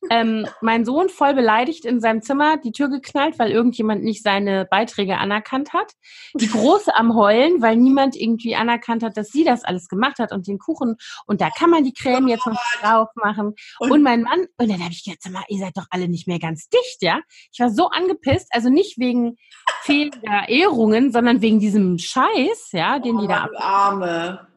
Ähm, 0.09 0.47
mein 0.61 0.85
Sohn 0.85 1.09
voll 1.09 1.33
beleidigt 1.33 1.85
in 1.85 1.99
seinem 1.99 2.21
Zimmer, 2.21 2.57
die 2.57 2.71
Tür 2.71 2.89
geknallt, 2.89 3.39
weil 3.39 3.51
irgendjemand 3.51 4.03
nicht 4.03 4.23
seine 4.23 4.65
Beiträge 4.69 5.17
anerkannt 5.17 5.73
hat. 5.73 5.93
Die 6.35 6.49
Große 6.49 6.95
am 6.95 7.15
Heulen, 7.15 7.61
weil 7.61 7.77
niemand 7.77 8.15
irgendwie 8.15 8.55
anerkannt 8.55 9.03
hat, 9.03 9.17
dass 9.17 9.29
sie 9.29 9.43
das 9.43 9.63
alles 9.63 9.87
gemacht 9.87 10.19
hat 10.19 10.31
und 10.31 10.47
den 10.47 10.59
Kuchen. 10.59 10.97
Und 11.25 11.41
da 11.41 11.49
kann 11.49 11.69
man 11.69 11.83
die 11.83 11.93
Creme 11.93 12.27
jetzt 12.27 12.45
noch 12.45 12.59
drauf 12.81 13.09
machen. 13.15 13.53
Und, 13.79 13.91
und 13.91 14.03
mein 14.03 14.23
Mann, 14.23 14.45
und 14.57 14.69
dann 14.69 14.81
habe 14.81 14.91
ich 14.91 15.03
gedacht, 15.03 15.19
mal, 15.31 15.43
ihr 15.47 15.59
seid 15.59 15.77
doch 15.77 15.87
alle 15.89 16.07
nicht 16.07 16.27
mehr 16.27 16.39
ganz 16.39 16.67
dicht, 16.69 17.01
ja? 17.01 17.19
Ich 17.51 17.59
war 17.59 17.69
so 17.69 17.89
angepisst, 17.89 18.49
also 18.51 18.69
nicht 18.69 18.97
wegen 18.97 19.37
fehlender 19.81 20.49
Ehrungen, 20.49 21.11
sondern 21.11 21.41
wegen 21.41 21.59
diesem 21.59 21.97
Scheiß, 21.97 22.71
ja, 22.71 22.99
den 22.99 23.17
oh, 23.17 23.21
die 23.21 23.27
da 23.27 23.49
Arme 23.57 24.52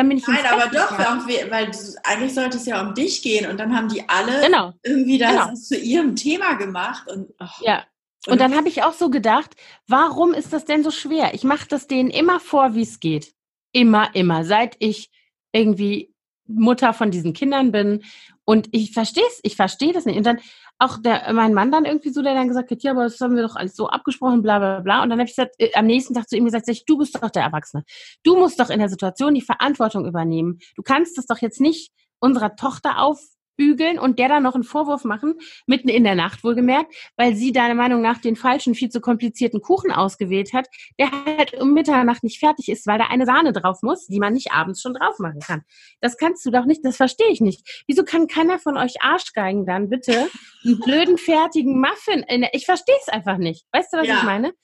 dann 0.00 0.08
bin 0.08 0.16
ich 0.16 0.26
Nein, 0.26 0.46
aber 0.50 0.66
doch, 0.68 0.98
weil, 0.98 1.50
weil 1.50 1.70
eigentlich 2.04 2.32
sollte 2.32 2.56
es 2.56 2.64
ja 2.64 2.80
um 2.80 2.94
dich 2.94 3.20
gehen 3.20 3.50
und 3.50 3.60
dann 3.60 3.76
haben 3.76 3.88
die 3.88 4.02
alle 4.08 4.40
genau. 4.40 4.72
irgendwie 4.82 5.18
das 5.18 5.30
genau. 5.30 5.54
zu 5.54 5.76
ihrem 5.76 6.16
Thema 6.16 6.54
gemacht. 6.54 7.06
Und, 7.06 7.34
oh. 7.38 7.46
Ja. 7.60 7.84
Und, 8.24 8.32
und 8.32 8.40
dann 8.40 8.56
habe 8.56 8.68
ich 8.68 8.82
auch 8.82 8.94
so 8.94 9.10
gedacht, 9.10 9.56
warum 9.86 10.32
ist 10.32 10.54
das 10.54 10.64
denn 10.64 10.82
so 10.82 10.90
schwer? 10.90 11.34
Ich 11.34 11.44
mache 11.44 11.68
das 11.68 11.86
denen 11.86 12.08
immer 12.08 12.40
vor, 12.40 12.74
wie 12.74 12.82
es 12.82 12.98
geht. 12.98 13.34
Immer, 13.72 14.14
immer. 14.14 14.44
Seit 14.44 14.74
ich 14.78 15.10
irgendwie 15.52 16.09
Mutter 16.52 16.92
von 16.92 17.10
diesen 17.10 17.32
Kindern 17.32 17.72
bin. 17.72 18.02
Und 18.44 18.68
ich 18.72 18.92
verstehe 18.92 19.24
es, 19.28 19.40
ich 19.42 19.56
verstehe 19.56 19.92
das 19.92 20.06
nicht. 20.06 20.16
Und 20.16 20.26
dann 20.26 20.40
auch 20.78 20.96
der, 20.98 21.32
mein 21.34 21.52
Mann 21.52 21.70
dann 21.70 21.84
irgendwie 21.84 22.08
so, 22.08 22.22
der 22.22 22.34
dann 22.34 22.48
gesagt 22.48 22.70
hat, 22.70 22.82
ja, 22.82 22.92
aber 22.92 23.04
das 23.04 23.20
haben 23.20 23.36
wir 23.36 23.42
doch 23.42 23.54
alles 23.54 23.76
so 23.76 23.88
abgesprochen, 23.88 24.42
bla 24.42 24.58
bla 24.58 24.80
bla. 24.80 25.02
Und 25.02 25.10
dann 25.10 25.18
habe 25.18 25.28
ich 25.28 25.36
gesagt, 25.36 25.54
äh, 25.58 25.72
am 25.74 25.86
nächsten 25.86 26.14
Tag 26.14 26.28
zu 26.28 26.36
ihm 26.36 26.46
gesagt, 26.46 26.68
du 26.86 26.98
bist 26.98 27.14
doch 27.14 27.30
der 27.30 27.42
Erwachsene. 27.42 27.84
Du 28.22 28.36
musst 28.36 28.58
doch 28.58 28.70
in 28.70 28.78
der 28.78 28.88
Situation 28.88 29.34
die 29.34 29.42
Verantwortung 29.42 30.06
übernehmen. 30.06 30.58
Du 30.76 30.82
kannst 30.82 31.18
das 31.18 31.26
doch 31.26 31.38
jetzt 31.38 31.60
nicht 31.60 31.92
unserer 32.18 32.56
Tochter 32.56 32.98
auf 32.98 33.20
bügeln 33.60 33.98
und 33.98 34.18
der 34.18 34.28
dann 34.28 34.42
noch 34.42 34.54
einen 34.54 34.64
Vorwurf 34.64 35.04
machen, 35.04 35.34
mitten 35.66 35.90
in 35.90 36.02
der 36.02 36.14
Nacht 36.14 36.42
wohlgemerkt, 36.42 36.94
weil 37.18 37.34
sie 37.34 37.52
deiner 37.52 37.74
Meinung 37.74 38.00
nach 38.00 38.16
den 38.16 38.34
falschen, 38.34 38.74
viel 38.74 38.88
zu 38.88 39.02
komplizierten 39.02 39.60
Kuchen 39.60 39.92
ausgewählt 39.92 40.54
hat, 40.54 40.66
der 40.98 41.10
halt 41.10 41.52
um 41.60 41.74
Mitternacht 41.74 42.24
nicht 42.24 42.38
fertig 42.38 42.70
ist, 42.70 42.86
weil 42.86 42.98
da 42.98 43.08
eine 43.08 43.26
Sahne 43.26 43.52
drauf 43.52 43.82
muss, 43.82 44.06
die 44.06 44.18
man 44.18 44.32
nicht 44.32 44.52
abends 44.52 44.80
schon 44.80 44.94
drauf 44.94 45.18
machen 45.18 45.40
kann. 45.40 45.60
Das 46.00 46.16
kannst 46.16 46.46
du 46.46 46.50
doch 46.50 46.64
nicht, 46.64 46.82
das 46.86 46.96
verstehe 46.96 47.28
ich 47.28 47.42
nicht. 47.42 47.84
Wieso 47.86 48.02
kann 48.02 48.28
keiner 48.28 48.58
von 48.58 48.78
euch 48.78 49.02
Arschgeigen 49.02 49.66
dann 49.66 49.90
bitte 49.90 50.28
einen 50.64 50.80
blöden, 50.80 51.18
fertigen 51.18 51.78
Muffin? 51.78 52.24
In 52.28 52.40
der, 52.40 52.54
ich 52.54 52.64
verstehe 52.64 52.96
es 53.02 53.08
einfach 53.08 53.36
nicht. 53.36 53.66
Weißt 53.72 53.92
du, 53.92 53.98
was 53.98 54.06
ja. 54.06 54.16
ich 54.16 54.22
meine? 54.22 54.54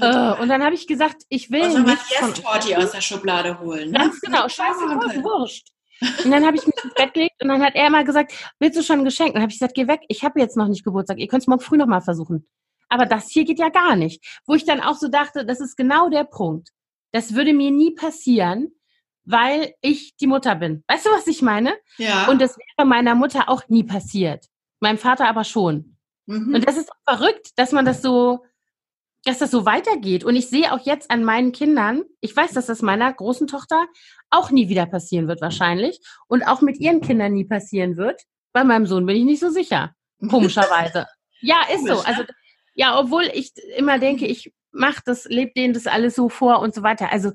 Uh, 0.00 0.40
und 0.40 0.48
dann 0.48 0.64
habe 0.64 0.74
ich 0.74 0.86
gesagt, 0.86 1.24
ich 1.28 1.50
will. 1.50 1.64
Also 1.64 1.80
mal 1.80 1.98
die 2.34 2.40
Torti 2.40 2.74
aus 2.74 2.92
der 2.92 3.02
Schublade 3.02 3.60
holen. 3.60 3.90
Ne? 3.90 3.98
Ganz 3.98 4.18
genau, 4.20 4.48
scheiße, 4.48 4.80
wurscht. 5.22 5.66
Und 6.24 6.30
dann 6.30 6.46
habe 6.46 6.56
ich 6.56 6.66
mich 6.66 6.74
ins 6.82 6.94
Bett 6.94 7.14
gelegt 7.14 7.42
und 7.42 7.48
dann 7.48 7.62
hat 7.62 7.74
er 7.74 7.90
mal 7.90 8.04
gesagt, 8.04 8.32
willst 8.58 8.78
du 8.78 8.82
schon 8.82 9.00
ein 9.00 9.04
Geschenk? 9.04 9.30
Und 9.30 9.34
dann 9.34 9.42
habe 9.42 9.52
ich 9.52 9.58
gesagt, 9.58 9.74
geh 9.74 9.86
weg, 9.86 10.00
ich 10.08 10.24
habe 10.24 10.40
jetzt 10.40 10.56
noch 10.56 10.68
nicht 10.68 10.84
Geburtstag, 10.84 11.18
ihr 11.18 11.28
könnt 11.28 11.42
es 11.42 11.46
morgen 11.46 11.62
früh 11.62 11.76
noch 11.76 11.86
mal 11.86 12.00
versuchen. 12.00 12.46
Aber 12.88 13.06
das 13.06 13.30
hier 13.30 13.44
geht 13.44 13.58
ja 13.58 13.68
gar 13.68 13.96
nicht. 13.96 14.40
Wo 14.46 14.54
ich 14.54 14.64
dann 14.64 14.80
auch 14.80 14.96
so 14.96 15.08
dachte, 15.08 15.44
das 15.46 15.60
ist 15.60 15.76
genau 15.76 16.08
der 16.08 16.24
Punkt. 16.24 16.70
Das 17.12 17.34
würde 17.34 17.52
mir 17.52 17.70
nie 17.70 17.92
passieren, 17.94 18.72
weil 19.24 19.74
ich 19.80 20.16
die 20.16 20.26
Mutter 20.26 20.56
bin. 20.56 20.84
Weißt 20.88 21.06
du, 21.06 21.10
was 21.10 21.26
ich 21.26 21.42
meine? 21.42 21.74
Ja. 21.98 22.28
Und 22.28 22.40
das 22.40 22.56
wäre 22.56 22.86
meiner 22.86 23.14
Mutter 23.14 23.48
auch 23.48 23.68
nie 23.68 23.84
passiert. 23.84 24.46
Meinem 24.80 24.98
Vater 24.98 25.28
aber 25.28 25.44
schon. 25.44 25.96
Mhm. 26.26 26.54
Und 26.54 26.66
das 26.66 26.76
ist 26.76 26.90
verrückt, 27.08 27.50
dass 27.56 27.72
man 27.72 27.84
das 27.84 28.02
so, 28.02 28.44
dass 29.24 29.38
das 29.38 29.50
so 29.50 29.66
weitergeht. 29.66 30.24
Und 30.24 30.36
ich 30.36 30.48
sehe 30.48 30.72
auch 30.72 30.84
jetzt 30.84 31.10
an 31.10 31.24
meinen 31.24 31.52
Kindern, 31.52 32.02
ich 32.20 32.34
weiß, 32.34 32.52
dass 32.52 32.66
das 32.66 32.82
meiner 32.82 33.12
großen 33.12 33.46
Tochter 33.46 33.86
auch 34.30 34.50
nie 34.50 34.68
wieder 34.68 34.86
passieren 34.86 35.28
wird 35.28 35.40
wahrscheinlich 35.40 36.00
und 36.26 36.42
auch 36.42 36.62
mit 36.62 36.78
ihren 36.78 37.00
Kindern 37.00 37.32
nie 37.32 37.44
passieren 37.44 37.96
wird. 37.96 38.22
Bei 38.52 38.64
meinem 38.64 38.86
Sohn 38.86 39.06
bin 39.06 39.16
ich 39.16 39.24
nicht 39.24 39.40
so 39.40 39.50
sicher, 39.50 39.94
komischerweise. 40.28 41.06
ja, 41.40 41.62
ist 41.72 41.86
so. 41.86 42.00
Also 42.00 42.24
ja, 42.74 42.98
obwohl 42.98 43.24
ich 43.34 43.52
immer 43.76 43.98
denke, 43.98 44.26
ich 44.26 44.52
mache 44.72 45.02
das, 45.04 45.24
lebe 45.26 45.52
denen 45.54 45.74
das 45.74 45.86
alles 45.86 46.14
so 46.14 46.28
vor 46.28 46.60
und 46.60 46.74
so 46.74 46.82
weiter. 46.82 47.12
Also 47.12 47.32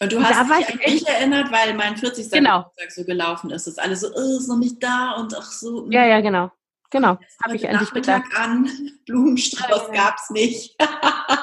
und 0.00 0.10
du 0.10 0.20
hast 0.20 0.50
dich 0.50 0.68
an 0.68 0.78
mich 0.78 1.06
erinnert, 1.06 1.52
weil 1.52 1.74
mein 1.74 1.96
40. 1.96 2.30
Genau. 2.30 2.58
Geburtstag 2.58 2.90
so 2.90 3.04
gelaufen 3.04 3.50
ist. 3.50 3.68
Das 3.68 3.78
alles 3.78 4.00
so, 4.00 4.08
oh, 4.08 4.38
ist 4.38 4.48
noch 4.48 4.58
nicht 4.58 4.82
da 4.82 5.12
und 5.12 5.32
ach 5.36 5.50
so. 5.52 5.88
Ja, 5.90 6.04
ja, 6.06 6.20
genau. 6.20 6.50
Genau. 6.92 7.18
Habe 7.42 7.56
ich 7.56 7.64
endlich 7.64 7.90
gedacht. 7.90 8.24
an, 8.36 8.70
Blumenstrauß 9.06 9.88
ja. 9.88 9.94
gab 9.94 10.16
es 10.16 10.30
nicht. 10.30 10.76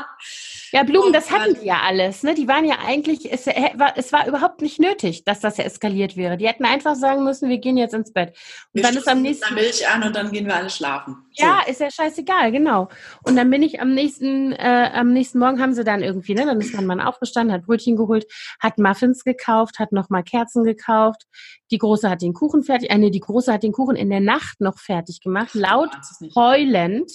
Ja, 0.72 0.84
Blumen, 0.84 1.13
das 1.13 1.32
hatten 1.32 1.55
die 1.59 1.65
ja 1.65 1.82
alles. 1.84 2.24
Ne? 2.24 2.36
Die 2.36 2.47
waren 2.47 2.65
ja 2.65 2.78
eigentlich, 2.86 3.32
es 3.32 3.47
äh, 3.47 3.72
war, 3.76 3.97
es 3.97 4.13
war 4.13 4.28
überhaupt 4.28 4.61
nicht 4.61 4.80
nötig, 4.80 5.24
dass 5.24 5.39
das 5.39 5.57
ja 5.57 5.63
eskaliert 5.63 6.15
wäre. 6.15 6.38
Die 6.38 6.47
hätten 6.47 6.65
einfach 6.65 6.95
sagen 6.95 7.24
müssen, 7.24 7.49
wir 7.49 7.57
gehen 7.57 7.78
jetzt 7.78 7.93
ins 7.93 8.13
Bett. 8.13 8.30
Und 8.30 8.36
wir 8.74 8.84
dann 8.84 8.95
ist 8.95 9.07
am 9.07 9.22
nächsten 9.22 9.53
Milch 9.55 9.88
an 9.88 10.03
und 10.03 10.15
dann 10.15 10.32
gehen 10.32 10.45
wir 10.45 10.55
alle 10.55 10.70
schlafen. 10.70 11.17
So. 11.34 11.45
Ja, 11.45 11.61
ist 11.67 11.82
ja 11.82 11.89
scheißegal, 11.89 12.51
genau. 12.51 12.89
Und 13.24 13.36
dann 13.36 13.49
bin 13.49 13.63
ich 13.63 13.82
am 13.82 13.93
nächsten, 13.93 14.51
äh, 14.51 14.91
am 14.93 15.11
nächsten 15.13 15.39
Morgen 15.39 15.61
haben 15.61 15.74
sie 15.74 15.84
dann 15.84 16.03
irgendwie, 16.03 16.36
ne, 16.36 16.45
dann 16.45 16.59
ist 16.59 16.74
mein 16.76 16.86
Mann 16.86 17.01
aufgestanden, 17.01 17.53
hat 17.53 17.65
Brötchen 17.65 17.95
geholt, 17.95 18.26
hat 18.59 18.78
Muffins 18.78 19.24
gekauft, 19.24 19.80
hat 19.80 19.91
nochmal 19.91 20.24
Kerzen 20.24 20.63
gekauft. 20.63 21.24
Die 21.72 21.78
Große 21.78 22.09
hat 22.09 22.22
den 22.22 22.34
Kuchen 22.34 22.63
fertig, 22.63 22.91
äh, 22.91 22.97
nee, 22.97 23.09
die 23.09 23.20
Große 23.20 23.51
hat 23.51 23.63
den 23.63 23.72
Kuchen 23.72 23.95
in 23.95 24.09
der 24.09 24.22
Nacht 24.22 24.61
noch 24.61 24.78
fertig 24.78 25.22
gemacht, 25.22 25.53
laut 25.53 25.89
heulend 26.36 27.11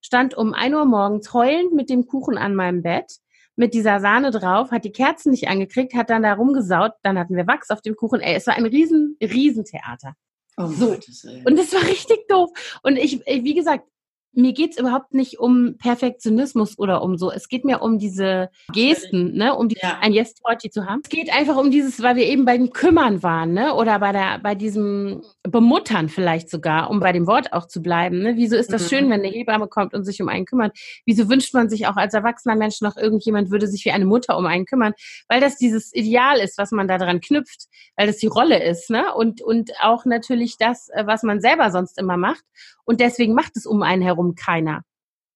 stand 0.00 0.36
um 0.36 0.54
ein 0.54 0.74
Uhr 0.74 0.84
morgens 0.84 1.32
heulend 1.32 1.72
mit 1.72 1.90
dem 1.90 2.06
Kuchen 2.06 2.38
an 2.38 2.54
meinem 2.54 2.82
Bett, 2.82 3.18
mit 3.56 3.74
dieser 3.74 3.98
Sahne 4.00 4.30
drauf, 4.30 4.70
hat 4.70 4.84
die 4.84 4.92
Kerzen 4.92 5.30
nicht 5.30 5.48
angekriegt, 5.48 5.94
hat 5.94 6.10
dann 6.10 6.22
da 6.22 6.34
rumgesaut, 6.34 6.92
dann 7.02 7.18
hatten 7.18 7.36
wir 7.36 7.46
Wachs 7.46 7.70
auf 7.70 7.82
dem 7.82 7.96
Kuchen. 7.96 8.20
Ey, 8.20 8.36
es 8.36 8.46
war 8.46 8.54
ein 8.54 8.66
riesen, 8.66 9.16
riesen 9.20 9.64
Theater. 9.64 10.14
Oh, 10.56 10.66
so. 10.66 10.96
Und 11.44 11.58
das 11.58 11.72
war 11.72 11.82
richtig 11.88 12.28
doof. 12.28 12.50
Und 12.82 12.96
ich, 12.96 13.20
wie 13.26 13.54
gesagt, 13.54 13.84
mir 14.32 14.52
geht's 14.52 14.78
überhaupt 14.78 15.14
nicht 15.14 15.38
um 15.38 15.76
Perfektionismus 15.78 16.78
oder 16.78 17.02
um 17.02 17.16
so. 17.16 17.30
Es 17.32 17.48
geht 17.48 17.64
mir 17.64 17.80
um 17.82 17.98
diese 17.98 18.50
Gesten, 18.72 19.34
ne, 19.34 19.54
um 19.54 19.68
die, 19.68 19.76
ja. 19.82 19.98
ein 20.00 20.12
Yes 20.12 20.34
Torti 20.34 20.70
zu 20.70 20.86
haben. 20.86 21.00
Es 21.02 21.08
geht 21.08 21.32
einfach 21.32 21.56
um 21.56 21.70
dieses, 21.70 22.02
weil 22.02 22.16
wir 22.16 22.26
eben 22.26 22.44
beim 22.44 22.70
Kümmern 22.70 23.22
waren, 23.22 23.52
ne, 23.52 23.74
oder 23.74 23.98
bei 23.98 24.12
der, 24.12 24.38
bei 24.38 24.54
diesem 24.54 25.22
Bemuttern 25.42 26.08
vielleicht 26.08 26.50
sogar, 26.50 26.90
um 26.90 27.00
bei 27.00 27.12
dem 27.12 27.26
Wort 27.26 27.52
auch 27.52 27.66
zu 27.66 27.82
bleiben. 27.82 28.22
Ne? 28.22 28.36
Wieso 28.36 28.56
ist 28.56 28.72
das 28.72 28.84
mhm. 28.84 28.88
schön, 28.88 29.04
wenn 29.10 29.20
eine 29.20 29.28
Hebamme 29.28 29.66
kommt 29.66 29.94
und 29.94 30.04
sich 30.04 30.20
um 30.22 30.28
einen 30.28 30.44
kümmert? 30.44 30.76
Wieso 31.04 31.28
wünscht 31.28 31.54
man 31.54 31.68
sich 31.68 31.86
auch 31.86 31.96
als 31.96 32.14
erwachsener 32.14 32.56
Mensch 32.56 32.80
noch 32.80 32.96
irgendjemand 32.96 33.50
würde 33.50 33.66
sich 33.66 33.84
wie 33.84 33.90
eine 33.90 34.04
Mutter 34.04 34.36
um 34.36 34.46
einen 34.46 34.66
kümmern? 34.66 34.92
Weil 35.28 35.40
das 35.40 35.56
dieses 35.56 35.94
Ideal 35.94 36.38
ist, 36.38 36.58
was 36.58 36.70
man 36.70 36.86
da 36.86 36.98
dran 36.98 37.20
knüpft, 37.20 37.66
weil 37.96 38.06
das 38.06 38.18
die 38.18 38.26
Rolle 38.26 38.62
ist, 38.62 38.90
ne? 38.90 39.14
Und 39.14 39.42
und 39.42 39.72
auch 39.80 40.04
natürlich 40.04 40.56
das, 40.58 40.88
äh, 40.90 41.06
was 41.06 41.22
man 41.22 41.40
selber 41.40 41.70
sonst 41.70 41.98
immer 41.98 42.16
macht. 42.16 42.44
Und 42.84 43.00
deswegen 43.00 43.34
macht 43.34 43.56
es 43.56 43.66
um 43.66 43.82
einen 43.82 44.02
herum 44.02 44.17
keiner. 44.34 44.82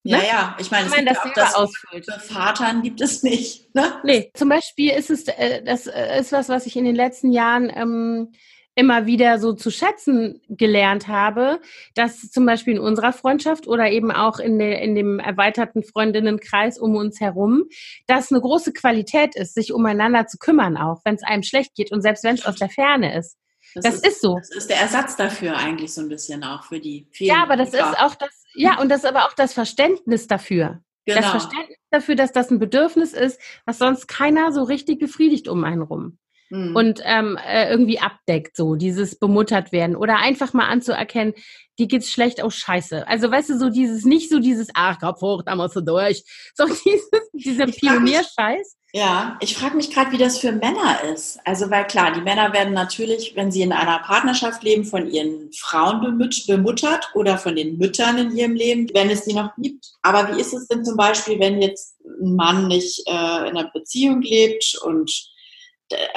Ja, 0.05 0.19
ne? 0.19 0.27
ja, 0.27 0.57
ich 0.59 0.71
meine, 0.71 0.89
es 0.89 0.95
gibt 0.95 1.37
das 1.37 1.53
das 1.53 1.55
ausfüllt. 1.55 2.05
für 2.05 2.19
Vatern 2.19 2.83
gibt 2.83 3.01
es 3.01 3.23
nicht. 3.23 3.73
Ne? 3.75 3.85
Nee, 4.03 4.31
zum 4.35 4.49
Beispiel 4.49 4.91
ist 4.91 5.11
es, 5.11 5.29
äh, 5.29 5.63
das 5.63 5.87
äh, 5.87 6.19
ist 6.19 6.33
was, 6.33 6.49
was 6.49 6.67
ich 6.67 6.77
in 6.77 6.85
den 6.85 6.97
letzten 6.97 7.31
Jahren 7.31 7.71
ähm, 7.73 8.33
immer 8.75 9.07
wieder 9.07 9.39
so 9.39 9.53
zu 9.53 9.71
schätzen 9.71 10.41
gelernt 10.49 11.07
habe, 11.07 11.61
dass 11.95 12.31
zum 12.31 12.47
Beispiel 12.47 12.75
in 12.75 12.81
unserer 12.81 13.13
Freundschaft 13.13 13.69
oder 13.69 13.91
eben 13.91 14.11
auch 14.11 14.39
in, 14.39 14.59
de, 14.59 14.83
in 14.83 14.95
dem 14.95 15.19
erweiterten 15.19 15.83
Freundinnenkreis 15.83 16.79
um 16.79 16.97
uns 16.97 17.21
herum, 17.21 17.65
dass 18.07 18.33
eine 18.33 18.41
große 18.41 18.73
Qualität 18.73 19.37
ist, 19.37 19.55
sich 19.55 19.73
umeinander 19.73 20.27
zu 20.27 20.39
kümmern, 20.39 20.77
auch 20.77 21.03
wenn 21.05 21.15
es 21.15 21.23
einem 21.23 21.43
schlecht 21.43 21.75
geht 21.75 21.93
und 21.93 22.01
selbst 22.01 22.25
wenn 22.25 22.35
es 22.35 22.47
aus 22.47 22.57
der 22.57 22.71
Ferne 22.71 23.17
ist. 23.17 23.37
Das, 23.75 23.85
das 23.85 23.95
ist, 23.97 24.07
ist, 24.07 24.23
so. 24.23 24.37
Das 24.37 24.51
ist 24.51 24.71
der 24.71 24.81
Ersatz 24.81 25.17
dafür 25.17 25.57
eigentlich 25.57 25.95
so 25.95 26.01
ein 26.01 26.09
bisschen 26.09 26.43
auch 26.45 26.65
für 26.65 26.81
die 26.81 27.07
vielen. 27.11 27.29
Ja, 27.29 27.43
aber 27.43 27.57
das 27.57 27.73
ist 27.73 27.81
auch 27.81 28.15
das, 28.15 28.42
ja, 28.55 28.81
und 28.81 28.89
das 28.89 29.05
ist 29.05 29.09
aber 29.09 29.27
auch 29.27 29.35
das 29.35 29.53
Verständnis 29.53 30.27
dafür. 30.27 30.81
Genau. 31.05 31.21
Das 31.21 31.31
Verständnis 31.31 31.79
dafür, 31.91 32.15
dass 32.15 32.33
das 32.33 32.51
ein 32.51 32.59
Bedürfnis 32.59 33.13
ist, 33.13 33.41
was 33.65 33.79
sonst 33.79 34.07
keiner 34.07 34.53
so 34.53 34.63
richtig 34.63 34.99
befriedigt 35.01 35.49
um 35.49 35.65
einen 35.65 35.83
rum. 35.83 36.19
Mhm. 36.51 36.77
Und 36.77 37.01
ähm, 37.05 37.39
äh, 37.45 37.71
irgendwie 37.71 37.99
abdeckt, 37.99 38.57
so 38.57 38.77
dieses 38.77 39.19
bemuttert 39.19 39.73
werden. 39.73 39.97
Oder 39.97 40.19
einfach 40.19 40.53
mal 40.53 40.69
anzuerkennen, 40.69 41.35
die 41.79 41.89
geht's 41.89 42.11
schlecht, 42.11 42.43
aus 42.43 42.55
oh, 42.55 42.57
scheiße. 42.57 43.09
Also 43.09 43.31
weißt 43.31 43.51
du, 43.51 43.59
so 43.59 43.71
dieses, 43.71 44.05
nicht 44.05 44.31
so 44.31 44.39
dieses, 44.39 44.69
ach, 44.75 45.01
Kopf 45.01 45.23
hoch, 45.23 45.43
da 45.45 45.57
musst 45.57 45.77
du 45.77 45.81
durch. 45.81 46.25
So 46.55 46.67
dieses, 46.85 47.31
dieser 47.33 47.67
Pionierscheiß. 47.67 48.77
Ja, 48.95 49.39
ich 49.41 49.57
frage 49.57 49.77
mich 49.77 49.91
gerade, 49.91 50.13
wie 50.13 50.19
das 50.19 50.39
für 50.39 50.53
Männer 50.53 51.03
ist. 51.15 51.41
Also, 51.47 51.71
weil 51.71 51.87
klar, 51.87 52.13
die 52.13 52.21
Männer 52.21 52.53
werden 52.53 52.75
natürlich, 52.75 53.35
wenn 53.35 53.51
sie 53.51 53.63
in 53.63 53.73
einer 53.73 54.01
Partnerschaft 54.01 54.63
leben, 54.63 54.85
von 54.85 55.11
ihren 55.11 55.51
Frauen 55.55 56.19
bemuttert 56.47 57.11
oder 57.15 57.39
von 57.39 57.57
den 57.57 57.79
Müttern 57.79 58.19
in 58.19 58.37
ihrem 58.37 58.55
Leben, 58.55 58.91
wenn 58.93 59.09
es 59.09 59.25
die 59.25 59.33
noch 59.33 59.51
gibt. 59.57 59.93
Aber 60.03 60.29
wie 60.29 60.41
ist 60.41 60.53
es 60.53 60.69
denn 60.69 60.85
zum 60.85 60.99
Beispiel, 60.99 61.41
wenn 61.41 61.63
jetzt 61.63 61.97
ein 62.05 62.37
Mann 62.37 62.69
nicht 62.69 63.03
äh, 63.07 63.49
in 63.49 63.57
einer 63.57 63.71
Beziehung 63.73 64.21
lebt 64.21 64.79
und 64.85 65.33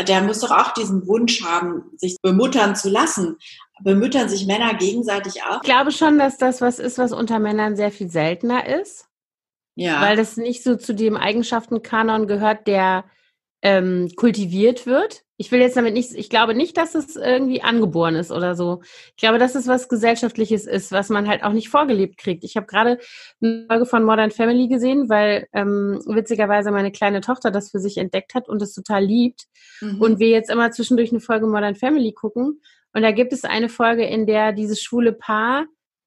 der, 0.08 0.22
muss 0.22 0.40
doch 0.40 0.52
auch 0.52 0.74
diesen 0.74 1.08
Wunsch 1.08 1.44
haben, 1.44 1.92
sich 1.98 2.18
bemuttern 2.22 2.76
zu 2.76 2.90
lassen. 2.90 3.38
Bemüttern 3.84 4.30
sich 4.30 4.46
Männer 4.48 4.74
gegenseitig 4.74 5.44
auch? 5.44 5.58
Ich 5.58 5.70
glaube 5.70 5.92
schon, 5.92 6.18
dass 6.18 6.38
das 6.38 6.62
was 6.62 6.80
ist, 6.80 6.98
was 6.98 7.12
unter 7.12 7.40
Männern 7.40 7.76
sehr 7.76 7.92
viel 7.92 8.10
seltener 8.10 8.68
ist. 8.68 9.08
Ja. 9.76 10.02
Weil 10.02 10.16
das 10.16 10.38
nicht 10.38 10.64
so 10.64 10.76
zu 10.76 10.94
dem 10.94 11.18
Eigenschaftenkanon 11.18 12.28
gehört, 12.28 12.68
der 12.68 13.06
ähm, 13.62 14.12
kultiviert 14.16 14.86
wird. 14.86 15.24
Ich 15.38 15.52
will 15.52 15.60
jetzt 15.60 15.76
damit 15.76 15.96
nicht, 15.96 16.14
ich 16.14 16.30
glaube 16.30 16.54
nicht, 16.54 16.78
dass 16.78 16.94
es 16.96 17.16
irgendwie 17.16 17.64
angeboren 17.64 18.16
ist 18.16 18.32
oder 18.32 18.56
so. 18.56 18.82
Ich 19.10 19.18
glaube, 19.18 19.40
dass 19.40 19.56
es 19.56 19.68
was 19.68 19.90
Gesellschaftliches 19.90 20.66
ist, 20.68 20.92
was 20.92 21.10
man 21.10 21.28
halt 21.28 21.44
auch 21.44 21.52
nicht 21.52 21.70
vorgelebt 21.70 22.18
kriegt. 22.18 22.44
Ich 22.44 22.56
habe 22.56 22.68
gerade 22.68 23.00
eine 23.42 23.66
Folge 23.68 23.86
von 23.86 24.04
Modern 24.04 24.32
Family 24.32 24.68
gesehen, 24.68 25.10
weil 25.10 25.48
ähm, 25.52 26.00
witzigerweise 26.06 26.72
meine 26.72 26.92
kleine 26.92 27.22
Tochter 27.22 27.50
das 27.50 27.72
für 27.72 27.80
sich 27.80 27.98
entdeckt 27.98 28.36
hat 28.36 28.48
und 28.48 28.62
es 28.62 28.74
total 28.74 29.04
liebt. 29.04 29.46
Mhm. 29.82 30.00
Und 30.00 30.20
wir 30.20 30.30
jetzt 30.30 30.52
immer 30.52 30.72
zwischendurch 30.72 31.12
eine 31.12 31.20
Folge 31.20 31.48
Modern 31.48 31.76
Family 31.76 32.14
gucken. 32.14 32.62
Und 32.94 33.02
da 33.02 33.12
gibt 33.12 33.34
es 33.34 33.44
eine 33.44 33.68
Folge, 33.68 34.06
in 34.06 34.28
der 34.28 34.54
dieses 34.54 34.82
schwule 34.82 35.12
Paar 35.12 35.66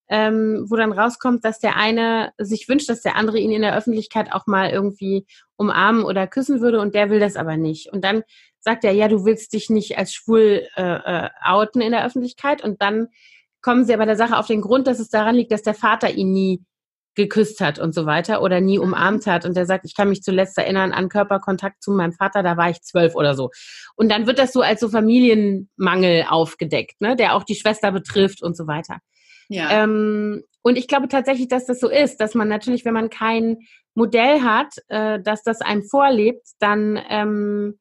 ähm, 0.09 0.67
wo 0.69 0.77
dann 0.77 0.93
rauskommt, 0.93 1.45
dass 1.45 1.59
der 1.59 1.77
eine 1.77 2.33
sich 2.39 2.69
wünscht, 2.69 2.89
dass 2.89 3.03
der 3.03 3.17
andere 3.17 3.39
ihn 3.39 3.53
in 3.53 3.63
der 3.63 3.77
Öffentlichkeit 3.77 4.33
auch 4.33 4.47
mal 4.47 4.71
irgendwie 4.71 5.27
umarmen 5.57 6.05
oder 6.05 6.27
küssen 6.27 6.61
würde 6.61 6.81
und 6.81 6.95
der 6.95 7.11
will 7.11 7.21
das 7.21 7.37
aber 7.37 7.57
nicht. 7.57 7.93
Und 7.93 8.05
dann 8.05 8.23
sagt 8.61 8.85
er, 8.85 8.93
ja, 8.93 9.09
du 9.09 9.25
willst 9.25 9.53
dich 9.53 9.71
nicht 9.71 9.99
als 9.99 10.13
schwul 10.13 10.67
äh, 10.77 10.83
äh, 10.83 11.29
outen 11.45 11.81
in 11.81 11.93
der 11.93 12.05
Öffentlichkeit 12.05 12.63
und 12.63 12.81
dann 12.83 13.09
kommen 13.61 13.85
sie 13.85 13.95
aber 13.95 14.07
der 14.07 14.17
Sache 14.17 14.39
auf 14.39 14.47
den 14.47 14.61
Grund, 14.61 14.87
dass 14.87 15.01
es 15.01 15.11
daran 15.11 15.35
liegt, 15.35 15.53
dass 15.53 15.63
der 15.63 15.75
Vater 15.75 16.11
ihn 16.11 16.33
nie 16.33 16.65
geküsst 17.19 17.61
hat 17.61 17.81
und 17.81 17.95
so 17.95 18.07
weiter 18.07 18.43
oder 18.43 18.61
nie 18.61 18.79
umarmt 18.79 19.27
hat. 19.27 19.45
Und 19.45 19.57
der 19.57 19.67
sagt, 19.67 19.85
ich 19.85 19.95
kann 19.97 20.09
mich 20.09 20.23
zuletzt 20.23 20.57
erinnern 20.57 20.93
an 20.93 21.09
Körperkontakt 21.09 21.83
zu 21.83 21.91
meinem 21.91 22.13
Vater, 22.13 22.43
da 22.45 22.57
war 22.57 22.71
ich 22.71 22.81
zwölf 22.83 23.15
oder 23.17 23.35
so. 23.35 23.51
Und 23.97 24.09
dann 24.11 24.27
wird 24.27 24.39
das 24.39 24.53
so 24.53 24.63
als 24.63 24.81
so 24.81 24.89
Familienmangel 24.89 26.27
aufgedeckt, 26.29 27.01
ne, 27.01 27.17
der 27.17 27.35
auch 27.35 27.43
die 27.43 27.57
Schwester 27.57 27.91
betrifft 27.91 28.43
und 28.43 28.57
so 28.57 28.69
weiter. 28.69 28.99
Ja. 29.49 29.85
Ähm, 29.85 30.45
und 30.63 30.77
ich 30.77 30.89
glaube 30.89 31.09
tatsächlich, 31.09 31.49
dass 31.49 31.67
das 31.67 31.81
so 31.81 31.89
ist, 31.89 32.19
dass 32.19 32.35
man 32.35 32.49
natürlich, 32.49 32.85
wenn 32.85 32.95
man 32.95 33.11
kein 33.11 33.59
Modell 33.95 34.43
hat, 34.43 34.75
äh, 34.89 35.21
dass 35.21 35.43
das 35.43 35.61
einem 35.61 35.83
vorlebt, 35.83 36.47
dann 36.59 37.01
ähm, 37.09 37.79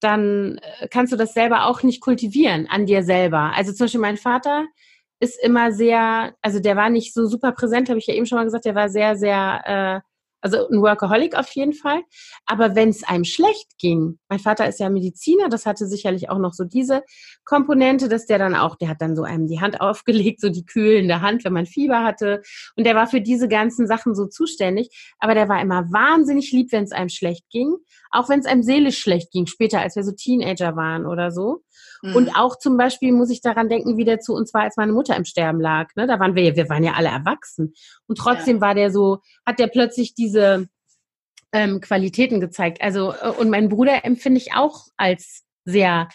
dann 0.00 0.58
äh, 0.80 0.88
kannst 0.88 1.12
du 1.12 1.16
das 1.16 1.32
selber 1.32 1.66
auch 1.66 1.82
nicht 1.82 2.00
kultivieren 2.00 2.66
an 2.68 2.86
dir 2.86 3.02
selber. 3.02 3.52
Also 3.54 3.72
zum 3.72 3.84
Beispiel 3.86 4.00
mein 4.00 4.18
Vater, 4.18 4.66
ist 5.20 5.42
immer 5.42 5.72
sehr, 5.72 6.34
also 6.42 6.60
der 6.60 6.76
war 6.76 6.90
nicht 6.90 7.14
so 7.14 7.26
super 7.26 7.52
präsent, 7.52 7.88
habe 7.88 7.98
ich 7.98 8.06
ja 8.06 8.14
eben 8.14 8.26
schon 8.26 8.36
mal 8.36 8.44
gesagt, 8.44 8.66
der 8.66 8.74
war 8.74 8.88
sehr, 8.88 9.16
sehr, 9.16 9.62
äh, 9.64 10.00
also 10.40 10.68
ein 10.68 10.80
Workaholic 10.80 11.34
auf 11.36 11.50
jeden 11.50 11.72
Fall. 11.72 12.02
Aber 12.46 12.74
wenn 12.74 12.90
es 12.90 13.04
einem 13.04 13.24
schlecht 13.24 13.78
ging, 13.78 14.18
mein 14.28 14.38
Vater 14.38 14.68
ist 14.68 14.80
ja 14.80 14.90
Mediziner, 14.90 15.48
das 15.48 15.66
hatte 15.66 15.86
sicherlich 15.86 16.30
auch 16.30 16.38
noch 16.38 16.52
so 16.52 16.64
diese 16.64 17.02
Komponente, 17.44 18.08
dass 18.08 18.26
der 18.26 18.38
dann 18.38 18.54
auch, 18.54 18.76
der 18.76 18.88
hat 18.88 19.00
dann 19.00 19.16
so 19.16 19.22
einem 19.22 19.46
die 19.46 19.60
Hand 19.60 19.80
aufgelegt, 19.80 20.40
so 20.40 20.48
die 20.48 20.64
kühlende 20.64 21.20
Hand, 21.20 21.44
wenn 21.44 21.52
man 21.52 21.66
Fieber 21.66 22.04
hatte. 22.04 22.42
Und 22.76 22.84
der 22.84 22.94
war 22.94 23.06
für 23.06 23.20
diese 23.20 23.48
ganzen 23.48 23.86
Sachen 23.86 24.14
so 24.14 24.26
zuständig. 24.26 25.14
Aber 25.18 25.34
der 25.34 25.48
war 25.48 25.60
immer 25.60 25.90
wahnsinnig 25.92 26.52
lieb, 26.52 26.72
wenn 26.72 26.84
es 26.84 26.92
einem 26.92 27.08
schlecht 27.08 27.48
ging. 27.50 27.74
Auch 28.10 28.28
wenn 28.28 28.40
es 28.40 28.46
einem 28.46 28.62
seelisch 28.62 28.98
schlecht 28.98 29.32
ging, 29.32 29.46
später, 29.46 29.80
als 29.80 29.96
wir 29.96 30.04
so 30.04 30.12
Teenager 30.12 30.76
waren 30.76 31.06
oder 31.06 31.30
so. 31.30 31.62
Mhm. 32.06 32.16
Und 32.16 32.36
auch 32.36 32.58
zum 32.58 32.76
Beispiel 32.76 33.12
muss 33.12 33.30
ich 33.30 33.40
daran 33.40 33.68
denken, 33.68 33.96
wie 33.96 34.04
der 34.04 34.20
zu 34.20 34.34
uns 34.34 34.54
war, 34.54 34.62
als 34.62 34.76
meine 34.76 34.92
Mutter 34.92 35.16
im 35.16 35.24
Sterben 35.24 35.60
lag. 35.60 35.88
Ne? 35.96 36.06
Da 36.06 36.20
waren 36.20 36.34
wir 36.34 36.42
ja, 36.42 36.56
wir 36.56 36.68
waren 36.68 36.84
ja 36.84 36.92
alle 36.94 37.08
erwachsen. 37.08 37.74
Und 38.06 38.18
trotzdem 38.18 38.56
ja. 38.56 38.60
war 38.62 38.74
der 38.74 38.90
so, 38.90 39.18
hat 39.44 39.58
der 39.58 39.66
plötzlich 39.68 40.14
diese 40.14 40.68
ähm, 41.52 41.80
Qualitäten 41.80 42.40
gezeigt. 42.40 42.82
Also, 42.82 43.12
äh, 43.12 43.30
und 43.30 43.50
mein 43.50 43.68
Bruder 43.68 44.04
empfinde 44.04 44.38
ich 44.38 44.54
auch 44.54 44.86
als 44.96 45.44
sehr 45.64 46.08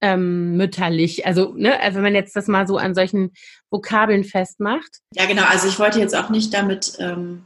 ähm, 0.00 0.56
mütterlich. 0.56 1.26
Also, 1.26 1.54
ne, 1.56 1.80
also 1.80 1.96
wenn 1.96 2.04
man 2.04 2.14
jetzt 2.14 2.36
das 2.36 2.46
mal 2.46 2.66
so 2.66 2.76
an 2.76 2.94
solchen 2.94 3.32
Vokabeln 3.70 4.24
festmacht. 4.24 4.98
Ja, 5.14 5.26
genau. 5.26 5.42
Also 5.48 5.68
ich 5.68 5.78
wollte 5.78 5.98
jetzt 5.98 6.16
auch 6.16 6.30
nicht 6.30 6.54
damit 6.54 6.96
ähm, 7.00 7.44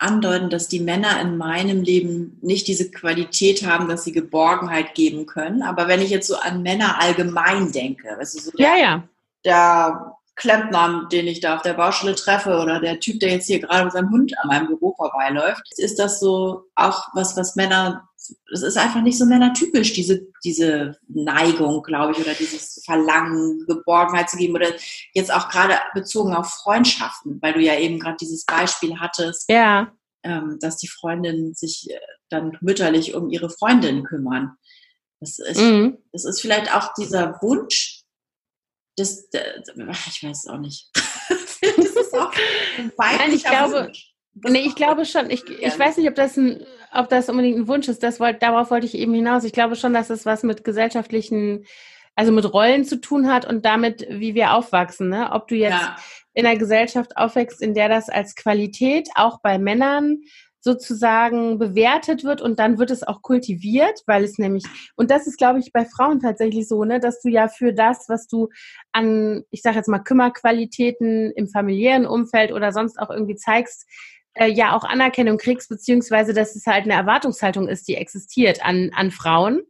andeuten, 0.00 0.50
dass 0.50 0.66
die 0.66 0.80
Männer 0.80 1.20
in 1.20 1.36
meinem 1.36 1.82
Leben 1.82 2.38
nicht 2.40 2.66
diese 2.68 2.90
Qualität 2.90 3.66
haben, 3.66 3.88
dass 3.88 4.04
sie 4.04 4.12
Geborgenheit 4.12 4.94
geben 4.94 5.26
können. 5.26 5.62
Aber 5.62 5.88
wenn 5.88 6.00
ich 6.00 6.10
jetzt 6.10 6.26
so 6.26 6.36
an 6.36 6.62
Männer 6.62 7.00
allgemein 7.00 7.70
denke, 7.70 8.16
weißt 8.18 8.34
du, 8.34 8.40
so 8.40 8.50
der, 8.52 8.66
ja, 8.66 8.76
ja. 8.76 9.08
der 9.44 10.16
Klempner, 10.36 11.06
den 11.12 11.26
ich 11.26 11.40
da 11.40 11.56
auf 11.56 11.62
der 11.62 11.74
Baustelle 11.74 12.14
treffe 12.14 12.58
oder 12.58 12.80
der 12.80 12.98
Typ, 12.98 13.20
der 13.20 13.30
jetzt 13.30 13.46
hier 13.46 13.60
gerade 13.60 13.84
mit 13.84 13.92
seinem 13.92 14.10
Hund 14.10 14.32
an 14.38 14.48
meinem 14.48 14.66
Büro 14.68 14.94
vorbeiläuft, 14.96 15.62
ist 15.76 15.98
das 15.98 16.18
so 16.18 16.64
auch 16.74 17.08
was, 17.12 17.36
was 17.36 17.56
Männer, 17.56 18.08
es 18.52 18.62
ist 18.62 18.76
einfach 18.76 19.02
nicht 19.02 19.18
so 19.18 19.24
männertypisch, 19.24 19.92
diese, 19.92 20.26
diese 20.44 20.98
Neigung, 21.08 21.82
glaube 21.82 22.12
ich, 22.12 22.18
oder 22.18 22.34
dieses 22.34 22.82
Verlangen, 22.84 23.64
Geborgenheit 23.66 24.28
zu 24.28 24.36
geben 24.36 24.54
oder 24.54 24.68
jetzt 25.14 25.32
auch 25.32 25.48
gerade 25.48 25.78
bezogen 25.94 26.34
auf 26.34 26.50
Freundschaften, 26.50 27.38
weil 27.40 27.54
du 27.54 27.60
ja 27.60 27.78
eben 27.78 27.98
gerade 27.98 28.16
dieses 28.20 28.44
Beispiel 28.44 28.98
hattest. 28.98 29.50
Ja. 29.50 29.92
Ähm, 30.22 30.58
dass 30.60 30.76
die 30.76 30.88
Freundinnen 30.88 31.54
sich 31.54 31.88
äh, 31.88 31.98
dann 32.28 32.58
mütterlich 32.60 33.14
um 33.14 33.30
ihre 33.30 33.48
Freundin 33.48 34.04
kümmern. 34.04 34.52
Das 35.20 35.38
ist, 35.38 35.58
mhm. 35.58 35.96
das 36.12 36.26
ist 36.26 36.42
vielleicht 36.42 36.74
auch 36.74 36.92
dieser 36.92 37.40
Wunsch, 37.40 38.02
das, 38.96 39.28
ich 39.32 40.22
weiß 40.22 40.44
es 40.44 40.46
auch 40.46 40.58
nicht. 40.58 40.90
das 40.94 41.58
ist 41.62 42.14
auch 42.14 42.32
ein 42.76 42.92
Nein, 42.98 43.32
ich 43.32 43.44
glaube, 43.44 43.92
nee, 44.34 44.60
ich 44.60 44.74
glaube 44.74 45.04
schon. 45.04 45.30
Ich, 45.30 45.48
ich 45.48 45.78
weiß 45.78 45.96
nicht, 45.96 46.08
ob 46.08 46.14
das, 46.14 46.36
ein, 46.36 46.64
ob 46.92 47.08
das 47.08 47.28
unbedingt 47.28 47.58
ein 47.58 47.68
Wunsch 47.68 47.88
ist. 47.88 48.02
Das 48.02 48.20
wollt, 48.20 48.42
darauf 48.42 48.70
wollte 48.70 48.86
ich 48.86 48.94
eben 48.94 49.14
hinaus. 49.14 49.44
Ich 49.44 49.52
glaube 49.52 49.76
schon, 49.76 49.92
dass 49.92 50.10
es 50.10 50.26
was 50.26 50.42
mit 50.42 50.64
gesellschaftlichen, 50.64 51.64
also 52.14 52.32
mit 52.32 52.52
Rollen 52.52 52.84
zu 52.84 53.00
tun 53.00 53.32
hat 53.32 53.46
und 53.46 53.64
damit, 53.64 54.06
wie 54.10 54.34
wir 54.34 54.54
aufwachsen. 54.54 55.08
Ne? 55.08 55.30
Ob 55.32 55.48
du 55.48 55.56
jetzt 55.56 55.72
ja. 55.72 55.96
in 56.34 56.46
einer 56.46 56.58
Gesellschaft 56.58 57.16
aufwächst, 57.16 57.62
in 57.62 57.74
der 57.74 57.88
das 57.88 58.08
als 58.08 58.34
Qualität 58.34 59.08
auch 59.14 59.40
bei 59.40 59.58
Männern 59.58 60.22
sozusagen 60.60 61.58
bewertet 61.58 62.22
wird 62.22 62.42
und 62.42 62.58
dann 62.58 62.78
wird 62.78 62.90
es 62.90 63.02
auch 63.02 63.22
kultiviert, 63.22 64.02
weil 64.06 64.24
es 64.24 64.38
nämlich, 64.38 64.64
und 64.94 65.10
das 65.10 65.26
ist, 65.26 65.38
glaube 65.38 65.58
ich, 65.58 65.72
bei 65.72 65.86
Frauen 65.86 66.20
tatsächlich 66.20 66.68
so, 66.68 66.84
ne, 66.84 67.00
dass 67.00 67.20
du 67.22 67.28
ja 67.28 67.48
für 67.48 67.72
das, 67.72 68.08
was 68.08 68.26
du 68.26 68.48
an, 68.92 69.42
ich 69.50 69.62
sage 69.62 69.76
jetzt 69.76 69.88
mal, 69.88 70.00
Kümmerqualitäten 70.00 71.32
im 71.32 71.48
familiären 71.48 72.06
Umfeld 72.06 72.52
oder 72.52 72.72
sonst 72.72 72.98
auch 72.98 73.10
irgendwie 73.10 73.36
zeigst, 73.36 73.88
äh, 74.34 74.50
ja 74.50 74.76
auch 74.76 74.84
Anerkennung 74.84 75.38
kriegst, 75.38 75.68
beziehungsweise 75.68 76.34
dass 76.34 76.56
es 76.56 76.66
halt 76.66 76.84
eine 76.84 76.94
Erwartungshaltung 76.94 77.68
ist, 77.68 77.88
die 77.88 77.96
existiert 77.96 78.64
an, 78.64 78.90
an 78.94 79.10
Frauen 79.10 79.62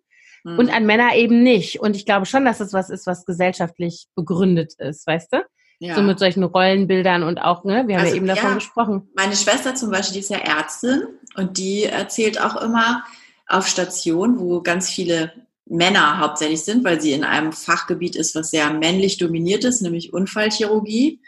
mhm. 0.45 0.59
und 0.59 0.70
an 0.70 0.87
Männer 0.87 1.15
eben 1.15 1.43
nicht. 1.43 1.81
Und 1.81 1.97
ich 1.97 2.07
glaube 2.07 2.27
schon, 2.27 2.45
dass 2.45 2.61
es 2.61 2.73
was 2.73 2.91
ist, 2.91 3.07
was 3.07 3.24
gesellschaftlich 3.24 4.07
begründet 4.15 4.74
ist, 4.78 5.07
weißt 5.07 5.32
du? 5.32 5.45
Ja. 5.82 5.95
So 5.95 6.03
mit 6.03 6.19
solchen 6.19 6.45
Rollenbildern 6.45 7.23
und 7.23 7.39
auch, 7.39 7.65
ne, 7.65 7.85
wir 7.87 7.97
haben 7.97 8.03
also, 8.03 8.15
ja 8.15 8.16
eben 8.16 8.27
davon 8.27 8.51
ja, 8.51 8.55
gesprochen. 8.57 9.09
Meine 9.16 9.35
Schwester 9.35 9.74
zum 9.74 9.91
Beispiel, 9.91 10.15
die 10.15 10.20
ist 10.20 10.31
ja 10.31 10.39
Ärztin 10.39 11.05
und 11.37 11.57
die 11.57 11.85
erzählt 11.85 12.39
auch 12.39 12.61
immer 12.61 13.03
auf 13.47 13.66
Station, 13.66 14.39
wo 14.39 14.61
ganz 14.61 14.91
viele 14.91 15.32
Männer 15.65 16.19
hauptsächlich 16.19 16.62
sind, 16.62 16.85
weil 16.85 17.01
sie 17.01 17.12
in 17.12 17.24
einem 17.24 17.53
Fachgebiet 17.53 18.15
ist, 18.16 18.35
was 18.35 18.51
sehr 18.51 18.70
männlich 18.73 19.16
dominiert 19.16 19.65
ist, 19.65 19.81
nämlich 19.81 20.12
Unfallchirurgie. 20.12 21.23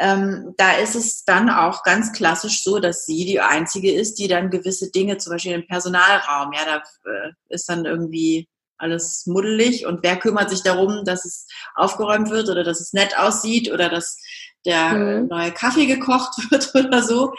Ähm, 0.00 0.54
da 0.56 0.76
ist 0.76 0.94
es 0.94 1.24
dann 1.24 1.50
auch 1.50 1.82
ganz 1.82 2.12
klassisch 2.12 2.62
so, 2.62 2.78
dass 2.78 3.04
sie 3.04 3.24
die 3.24 3.40
einzige 3.40 3.92
ist, 3.92 4.18
die 4.18 4.28
dann 4.28 4.50
gewisse 4.50 4.90
Dinge, 4.90 5.18
zum 5.18 5.32
Beispiel 5.32 5.52
im 5.52 5.66
Personalraum, 5.66 6.52
ja, 6.52 6.60
da 6.64 6.76
äh, 7.10 7.32
ist 7.48 7.68
dann 7.68 7.84
irgendwie 7.84 8.48
alles 8.78 9.26
muddelig 9.26 9.86
und 9.86 10.04
wer 10.04 10.16
kümmert 10.16 10.50
sich 10.50 10.62
darum, 10.62 11.04
dass 11.04 11.24
es 11.24 11.46
aufgeräumt 11.74 12.30
wird 12.30 12.48
oder 12.48 12.62
dass 12.62 12.80
es 12.80 12.92
nett 12.92 13.18
aussieht 13.18 13.72
oder 13.72 13.88
dass 13.88 14.18
der 14.64 14.90
mhm. 14.90 15.28
neue 15.28 15.52
Kaffee 15.52 15.86
gekocht 15.86 16.30
wird 16.50 16.74
oder 16.74 17.02
so. 17.02 17.32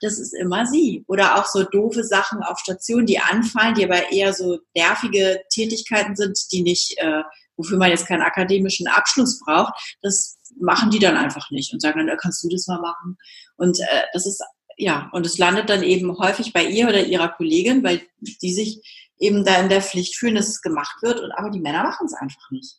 Das 0.00 0.18
ist 0.18 0.34
immer 0.34 0.66
sie. 0.66 1.04
Oder 1.08 1.38
auch 1.38 1.46
so 1.46 1.62
doofe 1.62 2.04
Sachen 2.04 2.42
auf 2.42 2.58
Station, 2.58 3.06
die 3.06 3.18
anfallen, 3.18 3.74
die 3.74 3.84
aber 3.84 4.10
eher 4.10 4.32
so 4.32 4.58
nervige 4.74 5.42
Tätigkeiten 5.52 6.16
sind, 6.16 6.38
die 6.52 6.62
nicht, 6.62 6.98
äh, 6.98 7.22
wofür 7.56 7.78
man 7.78 7.90
jetzt 7.90 8.06
keinen 8.06 8.22
akademischen 8.22 8.86
Abschluss 8.86 9.40
braucht. 9.44 9.72
Das 10.02 10.38
machen 10.60 10.90
die 10.90 10.98
dann 10.98 11.16
einfach 11.16 11.50
nicht 11.50 11.72
und 11.72 11.80
sagen 11.80 12.06
dann, 12.06 12.16
kannst 12.18 12.42
du 12.42 12.48
das 12.48 12.66
mal 12.66 12.80
machen? 12.80 13.16
Und 13.56 13.78
äh, 13.80 14.02
das 14.12 14.26
ist 14.26 14.42
ja, 14.80 15.10
und 15.12 15.26
es 15.26 15.36
landet 15.36 15.68
dann 15.68 15.82
eben 15.82 16.18
häufig 16.18 16.54
bei 16.54 16.64
ihr 16.64 16.88
oder 16.88 17.04
ihrer 17.04 17.28
Kollegin, 17.28 17.84
weil 17.84 18.00
die 18.20 18.52
sich 18.52 18.80
eben 19.18 19.44
da 19.44 19.60
in 19.60 19.68
der 19.68 19.82
Pflicht 19.82 20.16
fühlen, 20.16 20.34
dass 20.34 20.48
es 20.48 20.62
gemacht 20.62 20.96
wird, 21.02 21.20
und, 21.20 21.32
aber 21.32 21.50
die 21.50 21.60
Männer 21.60 21.82
machen 21.82 22.06
es 22.06 22.14
einfach 22.14 22.50
nicht. 22.50 22.76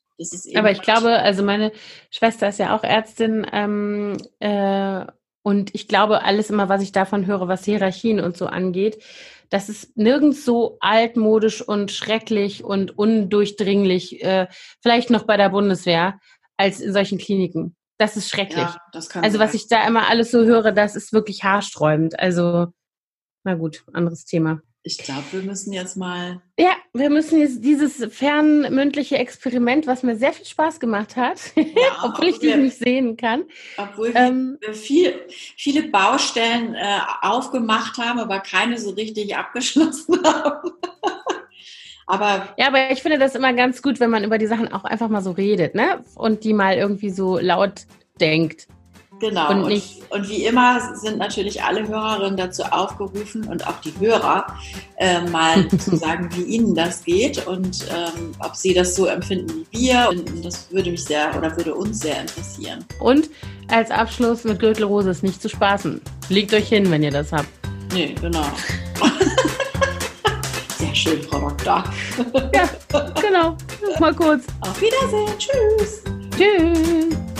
aber 0.55 0.71
ich 0.71 0.81
glaube, 0.81 1.19
also 1.19 1.43
meine 1.43 1.71
Schwester 2.09 2.49
ist 2.49 2.59
ja 2.59 2.75
auch 2.75 2.83
Ärztin 2.83 3.45
ähm, 3.51 4.17
äh, 4.39 5.05
und 5.43 5.73
ich 5.73 5.87
glaube, 5.87 6.23
alles 6.23 6.49
immer, 6.49 6.69
was 6.69 6.81
ich 6.81 6.91
davon 6.91 7.25
höre, 7.25 7.47
was 7.47 7.65
Hierarchien 7.65 8.19
und 8.19 8.37
so 8.37 8.45
angeht, 8.45 9.03
das 9.49 9.67
ist 9.69 9.97
nirgends 9.97 10.45
so 10.45 10.77
altmodisch 10.79 11.61
und 11.61 11.91
schrecklich 11.91 12.63
und 12.63 12.97
undurchdringlich, 12.97 14.23
äh, 14.23 14.47
vielleicht 14.81 15.09
noch 15.09 15.23
bei 15.23 15.37
der 15.37 15.49
Bundeswehr, 15.49 16.19
als 16.57 16.79
in 16.79 16.93
solchen 16.93 17.17
Kliniken. 17.17 17.75
Das 17.97 18.17
ist 18.17 18.29
schrecklich. 18.29 18.57
Ja, 18.57 18.77
das 18.93 19.15
also 19.15 19.37
sein. 19.37 19.47
was 19.47 19.53
ich 19.53 19.67
da 19.67 19.85
immer 19.85 20.09
alles 20.09 20.31
so 20.31 20.43
höre, 20.43 20.71
das 20.71 20.95
ist 20.95 21.11
wirklich 21.11 21.43
haarsträubend. 21.43 22.19
Also, 22.19 22.67
na 23.43 23.55
gut, 23.55 23.83
anderes 23.93 24.25
Thema. 24.25 24.61
Ich 24.83 24.97
glaube, 24.97 25.23
wir 25.31 25.41
müssen 25.43 25.73
jetzt 25.73 25.95
mal. 25.95 26.41
Ja, 26.57 26.71
wir 26.93 27.11
müssen 27.11 27.39
jetzt 27.39 27.63
dieses 27.63 28.03
fernmündliche 28.11 29.17
Experiment, 29.17 29.85
was 29.85 30.01
mir 30.01 30.15
sehr 30.15 30.33
viel 30.33 30.45
Spaß 30.45 30.79
gemacht 30.79 31.15
hat, 31.15 31.39
ja, 31.55 31.63
obwohl 32.03 32.29
ich 32.29 32.39
dich 32.39 32.55
nicht 32.55 32.77
sehen 32.77 33.15
kann. 33.15 33.43
Obwohl 33.77 34.11
ähm, 34.15 34.57
wir 34.59 34.73
viel, 34.73 35.13
viele 35.55 35.83
Baustellen 35.83 36.73
äh, 36.73 36.99
aufgemacht 37.21 37.99
haben, 37.99 38.19
aber 38.19 38.39
keine 38.39 38.79
so 38.79 38.89
richtig 38.91 39.35
abgeschlossen 39.35 40.19
haben. 40.23 40.71
aber 42.07 42.55
ja, 42.57 42.67
aber 42.67 42.89
ich 42.89 43.03
finde 43.03 43.19
das 43.19 43.35
immer 43.35 43.53
ganz 43.53 43.83
gut, 43.83 43.99
wenn 43.99 44.09
man 44.09 44.23
über 44.23 44.39
die 44.39 44.47
Sachen 44.47 44.73
auch 44.73 44.83
einfach 44.83 45.09
mal 45.09 45.21
so 45.21 45.31
redet, 45.31 45.75
ne? 45.75 46.03
Und 46.15 46.43
die 46.43 46.53
mal 46.53 46.75
irgendwie 46.75 47.11
so 47.11 47.37
laut 47.37 47.85
denkt. 48.19 48.67
Genau. 49.21 49.51
Und, 49.51 49.63
und, 49.65 49.83
und, 50.09 50.29
wie 50.29 50.45
immer 50.45 50.95
sind 50.95 51.19
natürlich 51.19 51.61
alle 51.61 51.87
Hörerinnen 51.87 52.37
dazu 52.37 52.63
aufgerufen 52.63 53.47
und 53.47 53.67
auch 53.67 53.79
die 53.81 53.93
Hörer, 53.99 54.47
äh, 54.97 55.21
mal 55.21 55.67
zu 55.77 55.95
sagen, 55.95 56.27
wie 56.35 56.41
ihnen 56.41 56.73
das 56.73 57.03
geht 57.05 57.45
und 57.45 57.85
ähm, 57.91 58.31
ob 58.39 58.55
sie 58.55 58.73
das 58.73 58.95
so 58.95 59.05
empfinden 59.05 59.67
wie 59.69 59.81
wir. 59.81 60.09
Und 60.09 60.43
das 60.43 60.71
würde 60.71 60.89
mich 60.89 61.03
sehr 61.03 61.37
oder 61.37 61.55
würde 61.55 61.75
uns 61.75 61.99
sehr 61.99 62.19
interessieren. 62.19 62.83
Und 62.99 63.29
als 63.69 63.91
Abschluss 63.91 64.43
mit 64.43 64.59
Gürtelrose 64.59 65.11
ist 65.11 65.21
nicht 65.21 65.39
zu 65.39 65.49
spaßen. 65.49 66.01
Legt 66.29 66.51
euch 66.55 66.67
hin, 66.67 66.89
wenn 66.89 67.03
ihr 67.03 67.11
das 67.11 67.31
habt. 67.31 67.47
Nee, 67.93 68.15
genau. 68.19 68.45
sehr 70.79 70.95
schön, 70.95 71.21
Frau 71.21 71.41
Doktor. 71.41 71.83
ja, 72.55 72.67
genau. 73.21 73.55
Mal 73.99 74.15
kurz. 74.15 74.45
Auf 74.61 74.81
Wiedersehen. 74.81 75.37
Tschüss. 75.37 76.01
Tschüss. 76.35 77.30